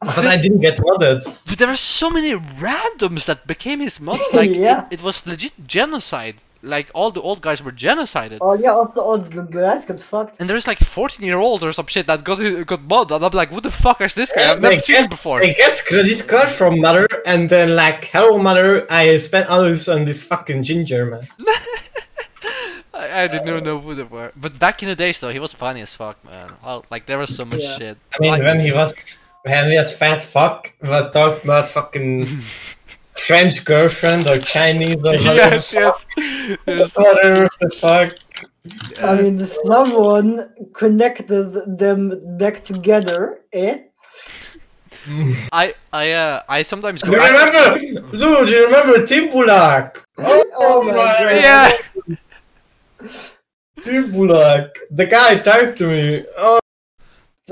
But 0.00 0.26
I 0.26 0.36
didn't 0.40 0.60
get 0.60 0.78
modded. 0.78 1.24
But 1.46 1.58
there 1.58 1.68
are 1.68 1.76
so 1.76 2.08
many 2.10 2.32
randoms 2.32 3.26
that 3.26 3.46
became 3.46 3.80
his 3.80 4.00
mods. 4.00 4.32
Like 4.32 4.50
Yeah. 4.54 4.86
it, 4.90 5.00
it 5.00 5.02
was 5.02 5.26
legit 5.26 5.52
genocide. 5.66 6.42
Like 6.62 6.90
all 6.94 7.10
the 7.10 7.22
old 7.22 7.40
guys 7.40 7.62
were 7.62 7.72
genocided. 7.72 8.38
Oh 8.42 8.52
yeah, 8.52 8.72
all 8.72 8.86
the 8.86 9.00
old 9.00 9.30
guys 9.50 9.86
got 9.86 9.98
fucked. 9.98 10.36
And 10.40 10.48
there's 10.50 10.66
like 10.66 10.78
14 10.78 11.24
year 11.24 11.38
olds 11.38 11.64
or 11.64 11.72
some 11.72 11.86
shit 11.86 12.06
that 12.06 12.22
got 12.22 12.38
got 12.66 12.82
mod, 12.82 13.10
and 13.10 13.24
I'm 13.24 13.32
like, 13.32 13.50
what 13.50 13.62
the 13.62 13.70
fuck 13.70 14.00
is 14.02 14.14
this 14.14 14.30
guy? 14.32 14.50
I've 14.50 14.60
never 14.60 14.74
They 14.74 14.80
seen 14.80 14.96
him 15.04 15.08
before. 15.08 15.40
They 15.40 15.54
get 15.54 15.80
credit 15.86 16.28
card 16.28 16.50
from 16.50 16.80
mother, 16.80 17.06
and 17.24 17.48
then 17.48 17.74
like, 17.76 18.04
hello 18.12 18.36
mother, 18.38 18.86
I 18.92 19.16
spent 19.18 19.48
hours 19.48 19.88
on 19.88 20.04
this 20.04 20.22
fucking 20.22 20.62
ginger 20.62 21.06
man. 21.06 21.26
I, 22.92 23.22
I 23.22 23.28
didn't 23.28 23.64
know 23.64 23.78
who 23.78 23.94
they 23.94 24.02
were. 24.02 24.32
But 24.36 24.58
back 24.58 24.82
in 24.82 24.88
the 24.88 24.96
days 24.96 25.20
though, 25.20 25.30
he 25.32 25.38
was 25.38 25.52
funny 25.52 25.80
as 25.80 25.94
fuck, 25.94 26.22
man. 26.24 26.52
Oh, 26.62 26.84
like 26.90 27.06
there 27.06 27.18
was 27.18 27.34
so 27.34 27.44
much 27.44 27.62
Yeah. 27.62 27.78
shit. 27.78 27.98
I 28.14 28.16
mean, 28.20 28.30
Like- 28.32 28.42
when 28.42 28.60
he 28.60 28.72
was 28.72 28.94
when 29.42 29.70
he 29.70 29.78
was 29.78 29.90
fat 29.92 30.22
fuck, 30.22 30.70
but 30.82 31.12
talked 31.14 31.44
about 31.44 31.68
fucking 31.70 32.42
French 33.26 33.64
girlfriend 33.64 34.26
or 34.26 34.38
Chinese 34.38 35.02
or 35.04 35.12
whatever, 35.12 35.34
yes, 35.34 35.72
yes, 35.72 36.06
yes. 36.66 36.96
whatever 36.96 37.48
the 37.60 37.70
fuck. 37.70 38.14
I 39.02 39.22
mean, 39.22 39.38
someone 39.38 40.52
connected 40.72 41.78
them 41.78 42.36
back 42.38 42.62
together, 42.62 43.40
eh? 43.52 43.82
I 45.52 45.74
I 45.92 46.12
uh 46.12 46.42
I 46.48 46.62
sometimes 46.62 47.02
go. 47.02 47.12
You 47.12 47.18
remember, 47.18 47.78
dude? 48.10 48.48
You 48.48 48.64
remember 48.66 49.06
Timbulak? 49.06 49.96
Oh 50.18 50.82
my 50.82 50.92
god. 50.92 51.20
Yeah. 51.32 51.72
Timbulak. 53.80 54.68
The 54.90 55.06
guy 55.06 55.36
typed 55.36 55.78
to 55.78 55.88
me. 55.88 56.24
Oh, 56.36 56.60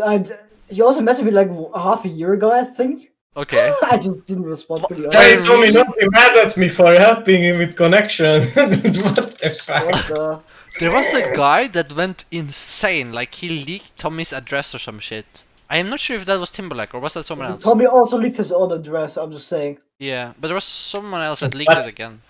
And 0.05 0.31
he 0.69 0.83
also 0.83 1.01
messaged 1.01 1.25
me 1.25 1.31
like 1.31 1.51
half 1.75 2.05
a 2.05 2.09
year 2.09 2.35
ago, 2.35 2.53
I 2.53 2.64
think. 2.64 3.11
Okay. 3.43 3.72
I 3.93 3.97
just 3.97 4.24
didn't 4.26 4.45
respond 4.57 4.84
to 4.89 4.95
the 4.95 5.09
Guy- 5.09 5.36
he 5.41 5.47
told 5.47 5.61
me 5.61 5.70
not 5.70 5.86
to 5.86 5.97
be 6.01 6.09
mad 6.09 6.36
at 6.45 6.57
me 6.57 6.68
for 6.68 6.93
helping 6.93 7.45
him 7.45 7.59
with 7.59 7.76
connection. 7.76 8.43
what 8.55 9.39
the 9.43 9.51
fuck? 9.64 9.84
What 9.86 10.07
the- 10.09 10.41
There 10.80 10.93
was 10.93 11.12
a 11.14 11.34
guy 11.36 11.68
that 11.68 11.93
went 11.93 12.24
insane. 12.30 13.12
Like 13.12 13.34
he 13.34 13.49
leaked 13.64 13.97
Tommy's 13.97 14.32
address 14.32 14.74
or 14.74 14.78
some 14.80 14.99
shit. 14.99 15.45
I 15.70 15.76
am 15.76 15.89
not 15.91 16.01
sure 16.01 16.16
if 16.16 16.24
that 16.26 16.41
was 16.41 16.51
Timberlake 16.51 16.95
or 16.95 17.01
was 17.01 17.14
that 17.14 17.24
someone 17.24 17.49
else. 17.51 17.62
Tommy 17.62 17.86
also 17.86 18.16
leaked 18.18 18.39
his 18.39 18.51
own 18.51 18.72
address, 18.72 19.16
I'm 19.16 19.30
just 19.30 19.47
saying. 19.47 19.78
Yeah, 19.99 20.32
but 20.41 20.49
there 20.49 20.55
was 20.55 20.64
someone 20.64 21.20
else 21.22 21.41
that 21.41 21.55
leaked 21.55 21.68
But- 21.68 21.86
it 21.86 21.89
again. 21.97 22.20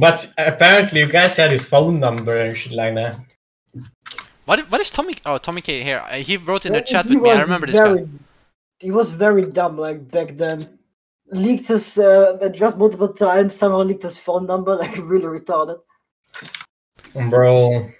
But 0.00 0.32
apparently, 0.36 0.98
you 0.98 1.06
guys 1.06 1.36
had 1.36 1.52
his 1.52 1.64
phone 1.64 2.00
number 2.00 2.34
and 2.34 2.56
shit 2.56 2.72
like 2.72 2.94
that. 2.96 3.20
What? 4.44 4.68
What 4.70 4.80
is 4.80 4.90
Tommy? 4.90 5.14
Oh, 5.24 5.38
Tommy 5.38 5.60
K 5.60 5.84
here. 5.84 6.02
Uh, 6.10 6.16
He 6.16 6.36
wrote 6.36 6.66
in 6.66 6.72
the 6.72 6.80
chat 6.80 7.06
with 7.06 7.20
me. 7.22 7.30
I 7.30 7.40
remember 7.42 7.68
this 7.68 7.78
guy. 7.78 8.04
Very, 8.80 8.90
He 8.90 8.90
was 8.90 9.10
very 9.10 9.46
dumb, 9.46 9.76
like, 9.76 10.10
back 10.10 10.36
then. 10.36 10.78
Leaked 11.32 11.68
his 11.68 11.98
uh, 11.98 12.38
address 12.40 12.76
multiple 12.76 13.12
times, 13.12 13.54
somehow 13.54 13.82
leaked 13.82 14.02
his 14.02 14.18
phone 14.18 14.46
number, 14.46 14.76
like, 14.82 14.96
really 14.98 15.40
retarded. 15.40 15.80
Bro, 17.30 17.90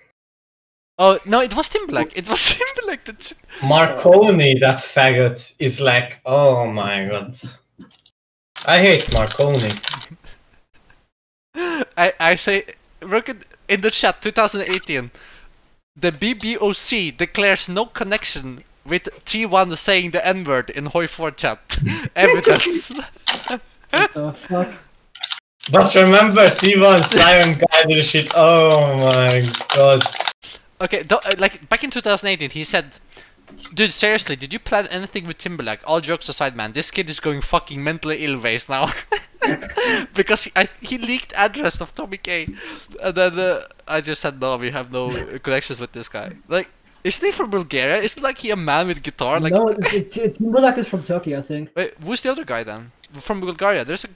Oh 0.98 1.19
no, 1.27 1.40
it 1.40 1.55
was 1.55 1.69
Timberlake. 1.69 2.16
It 2.16 2.28
was 2.28 2.55
Tim 2.55 2.66
Timberlake. 2.74 3.05
That's. 3.05 3.35
Marconi, 3.62 4.59
that 4.61 4.78
faggot, 4.78 5.55
is 5.59 5.81
like, 5.81 6.20
oh 6.24 6.66
my 6.66 7.07
god. 7.07 7.35
I 8.66 8.78
hate 8.78 9.12
Marconi. 9.12 9.70
I 11.97 12.12
I 12.19 12.35
say, 12.35 12.65
look 13.03 13.28
at 13.28 13.36
in 13.69 13.82
the 13.82 13.90
chat 13.90 14.23
2018. 14.23 15.11
The 15.98 16.12
BBOC 16.12 17.16
declares 17.16 17.69
no 17.69 17.86
connection 17.86 18.62
with 18.89 19.05
T1 19.25 19.77
saying 19.77 20.11
the 20.13 20.27
N 20.27 20.45
word 20.45 20.71
in 20.71 20.87
Hoi 20.87 21.07
4 21.07 21.31
chat. 21.33 21.79
Evidence. 22.17 22.91
what 23.49 24.13
The 24.15 24.33
fuck? 24.33 24.69
But 25.71 25.95
remember, 25.97 26.49
T1 26.51 27.05
Siren 27.05 27.59
guided 27.59 28.05
shit. 28.05 28.31
Oh 28.37 28.97
my 28.99 29.49
god. 29.75 30.05
Okay, 30.81 31.03
do- 31.03 31.17
uh, 31.17 31.35
like 31.39 31.69
back 31.69 31.83
in 31.83 31.91
2018, 31.91 32.51
he 32.51 32.63
said, 32.63 32.99
"Dude, 33.75 33.93
seriously, 33.93 34.37
did 34.37 34.53
you 34.53 34.61
plan 34.61 34.87
anything 34.89 35.27
with 35.27 35.39
Timberlake? 35.39 35.81
All 35.85 36.01
jokes 36.01 36.29
aside, 36.29 36.55
man, 36.55 36.73
this 36.73 36.93
kid 36.93 37.09
is 37.09 37.19
going 37.19 37.41
fucking 37.41 37.83
mentally 37.83 38.25
ill 38.25 38.39
ways 38.39 38.69
now." 38.69 38.93
because 40.15 40.45
he, 40.45 40.53
I, 40.55 40.69
he 40.81 40.99
leaked 40.99 41.33
address 41.33 41.81
of 41.81 41.95
Tommy 41.95 42.19
K, 42.19 42.49
and 43.03 43.15
then 43.17 43.39
uh, 43.39 43.63
I 43.89 44.01
just 44.01 44.21
said 44.21 44.41
no, 44.41 44.57
we 44.59 44.71
have 44.71 44.93
no 44.93 45.11
connections 45.39 45.81
with 45.81 45.93
this 45.93 46.09
guy. 46.09 46.33
Like, 46.47 46.69
isn't 47.11 47.24
he 47.28 47.33
from 47.39 47.49
Bulgaria? 47.59 47.97
Isn't 48.07 48.23
like 48.28 48.39
he 48.45 48.49
a 48.51 48.61
man 48.70 48.85
with 48.91 48.99
guitar? 49.09 49.35
Like, 49.45 49.53
no, 49.59 49.65
it- 49.73 49.95
it- 50.01 50.16
it- 50.24 50.35
Timberlake 50.37 50.78
is 50.83 50.89
from 50.93 51.03
Turkey, 51.11 51.33
I 51.41 51.43
think. 51.51 51.65
wait, 51.77 51.91
who's 52.05 52.20
the 52.24 52.31
other 52.35 52.45
guy 52.53 52.62
then? 52.70 52.83
From 53.28 53.37
Bulgaria? 53.41 53.83
There's 53.89 54.05
a 54.09 54.11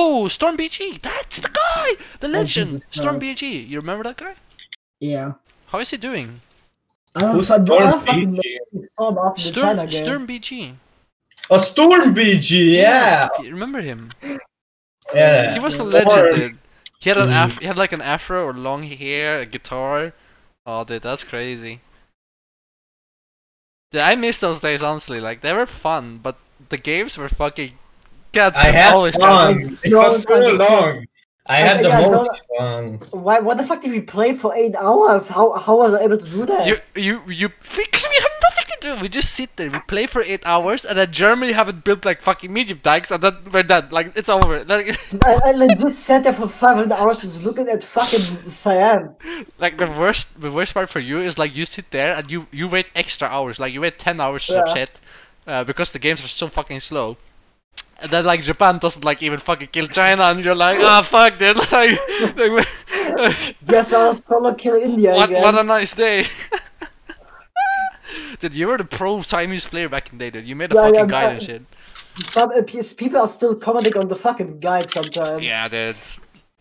oh 0.00 0.28
Storm 0.36 0.54
BG. 0.60 0.78
That's 1.08 1.38
the 1.46 1.52
guy, 1.64 1.88
the 2.22 2.28
legend, 2.36 2.70
Jesus 2.70 2.84
Storm 2.98 3.16
BG. 3.24 3.42
You 3.70 3.76
remember 3.84 4.04
that 4.08 4.16
guy? 4.24 4.34
Yeah. 5.12 5.28
How 5.72 5.78
is 5.84 5.90
he 5.94 5.98
doing? 6.08 6.28
I 7.16 7.20
don't, 7.22 7.34
Who's 7.36 7.50
I 7.50 7.58
don't, 7.58 7.82
I 7.82 7.90
don't 7.90 8.00
Storm 8.02 8.06
fucking 8.06 8.32
know. 8.34 8.42
BG? 8.42 8.80
We 8.80 8.86
saw 8.96 9.04
him 9.10 9.18
after 9.26 9.42
the 9.42 9.60
China 9.60 9.82
Storm 9.90 9.90
game. 9.90 10.04
Storm 10.04 10.22
BG. 10.32 10.74
Oh, 11.52 11.58
Storm 11.70 12.04
BG, 12.18 12.50
yeah. 12.84 13.28
You 13.42 13.50
remember 13.58 13.80
him? 13.90 14.00
Yeah. 15.14 15.52
He 15.54 15.58
was 15.66 15.78
a 15.78 15.84
legend, 15.84 16.36
dude. 16.36 16.58
He 17.00 17.08
had 17.10 17.18
an 17.18 17.28
Mm. 17.30 17.44
af- 17.44 17.58
he 17.58 17.66
had 17.66 17.78
like 17.84 17.92
an 17.98 18.02
afro 18.14 18.44
or 18.48 18.52
long 18.68 18.82
hair, 18.84 19.38
a 19.40 19.46
guitar. 19.46 20.12
Oh, 20.66 20.84
dude, 20.84 21.02
that's 21.02 21.24
crazy. 21.32 21.74
Dude, 23.90 24.02
I 24.02 24.14
miss 24.14 24.38
those 24.38 24.60
days 24.60 24.82
honestly. 24.82 25.20
Like 25.20 25.40
they 25.40 25.52
were 25.52 25.66
fun, 25.66 26.20
but 26.22 26.36
the 26.68 26.78
games 26.78 27.18
were 27.18 27.28
fucking. 27.28 27.72
Cats 28.32 28.60
I 28.62 28.68
was 28.68 28.76
had 28.76 28.94
always 28.94 29.16
fun. 29.16 29.78
It 29.82 29.92
was 29.92 30.22
so 30.22 30.34
understand. 30.34 30.58
long. 30.58 31.06
I 31.46 31.56
had 31.56 31.78
the 31.84 31.88
Yeah, 31.88 32.00
don't- 32.02 32.12
most 32.12 32.42
fun. 32.58 32.98
Why? 33.24 33.40
What 33.40 33.56
the 33.58 33.64
fuck 33.64 33.80
did 33.80 33.90
we 33.90 34.00
play 34.00 34.34
for 34.34 34.54
eight 34.54 34.76
hours? 34.76 35.28
How 35.28 35.52
how 35.52 35.78
was 35.78 35.94
I 35.94 36.02
able 36.04 36.18
to 36.18 36.28
do 36.28 36.44
that? 36.46 36.66
You 36.66 36.76
you 36.94 37.22
you 37.26 37.48
because 37.48 38.06
we 38.08 38.16
have 38.26 38.34
nothing 38.46 38.66
to 38.70 38.78
do. 38.86 38.90
We 39.02 39.08
just 39.08 39.34
sit 39.34 39.56
there. 39.56 39.70
We 39.70 39.80
play 39.80 40.06
for 40.06 40.22
eight 40.22 40.44
hours, 40.46 40.84
and 40.84 40.96
then 40.98 41.10
Germany 41.10 41.52
haven't 41.52 41.82
built 41.82 42.04
like 42.04 42.20
fucking 42.22 42.52
medium 42.52 42.78
tanks, 42.80 43.10
and 43.10 43.22
then 43.22 43.36
we're 43.50 43.64
done. 43.64 43.88
Like 43.90 44.12
it's 44.16 44.28
over. 44.28 44.62
Like 44.68 44.86
I, 45.24 45.32
I 45.46 45.52
legit 45.52 45.96
sat 45.96 46.22
there 46.24 46.32
for 46.34 46.46
500 46.46 46.92
hours 46.92 47.22
just 47.22 47.42
looking 47.42 47.68
at 47.68 47.82
fucking 47.82 48.42
Cyan. 48.44 49.16
like 49.58 49.78
the 49.78 49.88
worst 49.88 50.40
the 50.42 50.50
worst 50.52 50.74
part 50.74 50.88
for 50.90 51.00
you 51.00 51.18
is 51.20 51.38
like 51.38 51.56
you 51.56 51.64
sit 51.64 51.90
there 51.90 52.14
and 52.14 52.30
you 52.30 52.46
you 52.52 52.68
wait 52.68 52.90
extra 52.94 53.26
hours 53.28 53.58
like 53.58 53.72
you 53.72 53.80
wait 53.80 53.98
10 53.98 54.20
hours 54.20 54.46
to 54.46 54.52
Yeah. 54.54 54.74
shit 54.74 55.00
uh, 55.46 55.64
because 55.64 55.90
the 55.92 55.98
games 55.98 56.22
are 56.24 56.28
so 56.28 56.46
fucking 56.48 56.80
slow 56.80 57.16
and 58.02 58.10
then 58.10 58.24
like 58.24 58.42
japan 58.42 58.78
doesn't 58.78 59.04
like 59.04 59.22
even 59.22 59.38
fucking 59.38 59.68
kill 59.68 59.86
china 59.86 60.22
and 60.24 60.44
you're 60.44 60.54
like 60.54 60.78
oh 60.80 61.02
fuck 61.02 61.36
dude. 61.38 61.56
Like, 61.72 61.98
like 62.36 62.68
Yes, 63.68 63.92
I 63.92 64.06
was 64.06 64.18
solo 64.24 64.54
kill 64.54 64.76
India 64.76 65.14
what, 65.14 65.28
again. 65.28 65.42
what 65.42 65.58
a 65.58 65.64
nice 65.64 65.94
day. 65.94 66.24
Dude 68.40 68.54
you 68.54 68.68
were 68.68 68.78
the 68.78 68.84
pro 68.84 69.22
chinese 69.22 69.64
player 69.64 69.88
back 69.88 70.12
in 70.12 70.18
the 70.18 70.24
day 70.24 70.30
dude. 70.30 70.46
You 70.48 70.56
made 70.56 70.72
a 70.72 70.74
Yeah, 70.74 70.82
fucking 70.82 70.94
yeah, 71.00 71.06
guide 71.06 71.32
and 71.34 71.42
shit. 71.42 71.62
Some 72.32 72.50
uh, 72.50 72.62
people 72.96 73.20
are 73.20 73.28
still 73.28 73.54
commenting 73.54 73.96
on 73.96 74.08
the 74.08 74.16
fucking 74.16 74.58
guide 74.60 74.90
sometimes. 74.90 75.42
yeah 75.44 75.68
dude 75.68 75.96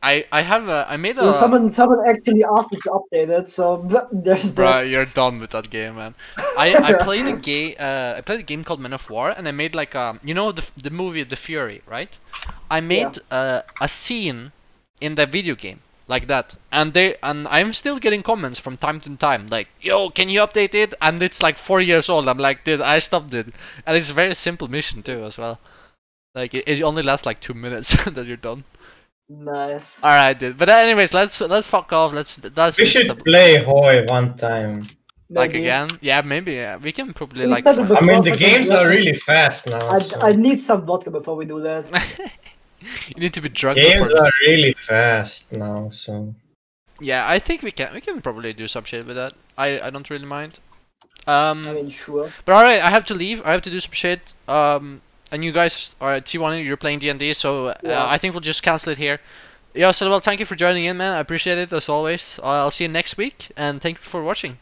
i 0.01 0.26
i 0.31 0.41
have 0.41 0.69
a 0.69 0.85
i 0.89 0.95
made 0.95 1.17
a 1.17 1.34
someone 1.34 1.71
someone 1.71 2.07
actually 2.07 2.43
asked 2.43 2.71
me 2.71 2.80
to 2.81 2.89
update 2.89 3.30
it, 3.30 3.49
so 3.49 3.77
there's 4.11 4.53
that. 4.53 4.88
you're 4.88 5.05
done 5.05 5.39
with 5.39 5.51
that 5.51 5.69
game, 5.69 5.95
man. 5.95 6.15
I, 6.57 6.76
I 6.89 6.93
played 6.93 7.26
a 7.26 7.35
game. 7.38 7.76
Uh, 7.80 8.13
I 8.17 8.21
played 8.21 8.39
a 8.39 8.43
game 8.43 8.63
called 8.63 8.80
Men 8.80 8.93
of 8.93 9.09
War, 9.09 9.30
and 9.30 9.47
I 9.47 9.51
made 9.51 9.76
like 9.76 9.95
um, 9.95 10.19
you 10.23 10.34
know 10.34 10.51
the 10.51 10.69
the 10.81 10.89
movie 10.89 11.23
The 11.23 11.35
Fury, 11.35 11.81
right? 11.85 12.17
I 12.69 12.81
made 12.81 13.19
uh, 13.31 13.61
a 13.81 13.88
scene 13.88 14.51
in 15.01 15.15
the 15.15 15.26
video 15.26 15.55
game 15.55 15.81
like 16.07 16.27
that, 16.27 16.55
and 16.71 16.93
they 16.93 17.17
and 17.21 17.47
I'm 17.47 17.73
still 17.73 17.99
getting 17.99 18.23
comments 18.23 18.59
from 18.59 18.77
time 18.77 18.99
to 19.01 19.15
time 19.17 19.47
like, 19.47 19.67
"Yo, 19.81 20.09
can 20.09 20.30
you 20.30 20.41
update 20.41 20.73
it?" 20.73 20.93
And 21.01 21.21
it's 21.21 21.41
like 21.43 21.57
four 21.57 21.81
years 21.81 22.09
old. 22.09 22.27
I'm 22.27 22.38
like, 22.38 22.63
dude, 22.63 22.81
I 22.81 22.99
stopped 22.99 23.34
it, 23.34 23.47
and 23.85 23.97
it's 23.97 24.09
a 24.09 24.13
very 24.13 24.35
simple 24.35 24.67
mission 24.69 25.03
too 25.03 25.23
as 25.23 25.38
well. 25.38 25.59
Like 26.35 26.53
it, 26.53 26.67
it 26.67 26.81
only 26.81 27.03
lasts 27.03 27.26
like 27.26 27.39
two 27.39 27.53
minutes, 27.53 27.91
that 28.05 28.26
you're 28.26 28.38
done. 28.38 28.63
Nice. 29.30 30.03
All 30.03 30.10
right, 30.10 30.38
dude. 30.38 30.57
But 30.57 30.69
anyways, 30.69 31.14
let's 31.14 31.39
let's 31.39 31.68
fuck 31.68 31.93
off. 31.93 32.14
Let's 32.14 32.38
that's 32.38 32.80
We 32.80 32.85
should 32.88 33.06
some- 33.06 33.18
play 33.18 33.64
Hoi 33.64 34.03
one 34.07 34.35
time. 34.35 34.84
like 35.30 35.51
Maybe. 35.51 35.65
again. 35.65 35.89
Yeah, 36.01 36.22
maybe. 36.26 36.53
Yeah, 36.53 36.77
we 36.77 36.91
can 36.91 37.14
probably 37.14 37.45
We 37.45 37.51
like. 37.51 37.60
spent 37.64 37.77
a 37.77 37.81
find- 37.85 37.89
bit- 37.89 37.97
I 37.97 38.01
mean, 38.01 38.23
the 38.23 38.31
Because 38.31 38.34
of 38.34 38.39
the 38.39 38.45
games 38.45 38.72
are 38.72 38.88
really 38.89 39.14
fast 39.14 39.68
now. 39.68 39.88
I, 39.88 39.99
so- 39.99 40.19
I 40.22 40.31
need 40.31 40.60
some 40.60 40.84
vodka 40.85 41.11
before 41.11 41.35
we 41.35 41.45
do 41.45 41.61
that. 41.61 41.85
you 43.10 43.22
need 43.22 43.34
to 43.35 43.41
be 43.41 43.49
drunk. 43.49 43.77
Games 43.77 44.07
before 44.07 44.26
are 44.26 44.31
really 44.47 44.73
fast 44.73 45.51
now, 45.51 45.89
so 45.89 46.34
Yeah, 46.99 47.30
I 47.30 47.38
think 47.38 47.61
we 47.61 47.72
can. 47.72 47.93
We 47.93 48.01
can 48.01 48.22
probably 48.22 48.51
do 48.53 48.68
some 48.68 48.84
shit 48.85 49.06
with 49.06 49.15
that. 49.15 49.34
I 49.57 49.80
I 49.80 49.89
don't 49.91 50.10
really 50.10 50.26
mind. 50.26 50.60
Um, 51.27 51.61
I 51.68 51.73
mean, 51.73 51.89
sure. 51.89 52.31
but 52.45 52.53
alright, 52.56 52.81
I 52.81 52.89
have 52.89 53.06
to 53.06 53.14
leave. 53.14 53.45
I 53.45 53.51
have 53.51 53.61
to 53.61 53.69
do 53.69 53.80
some 53.80 53.91
shit. 53.93 54.34
Um, 54.47 55.01
and 55.31 55.43
you 55.43 55.51
guys 55.51 55.95
are 56.01 56.15
T1. 56.19 56.64
You're 56.65 56.77
playing 56.77 56.99
D 56.99 57.10
and 57.10 57.19
D, 57.19 57.34
so 57.34 57.68
uh, 57.68 57.76
Yeah. 57.84 58.06
I 58.07 58.18
think 58.18 58.34
we'll 58.34 58.41
just 58.41 58.64
cancel 58.64 58.91
it 58.91 58.97
here. 58.97 59.19
Yeah, 59.73 59.91
so 59.91 60.10
well, 60.10 60.19
thank 60.19 60.39
you 60.39 60.45
for 60.47 60.56
joining 60.56 60.85
in, 60.85 60.97
man. 60.97 61.14
I 61.15 61.19
appreciate 61.19 61.57
it 61.60 61.72
as 61.72 61.88
always. 61.89 62.39
Uh, 62.41 62.47
I'll 62.47 62.72
see 62.72 62.85
you 62.85 62.88
next 62.89 63.18
week, 63.18 63.51
and 63.56 63.80
thank 63.81 63.97
you 63.97 64.03
for 64.03 64.23
watching. 64.23 64.57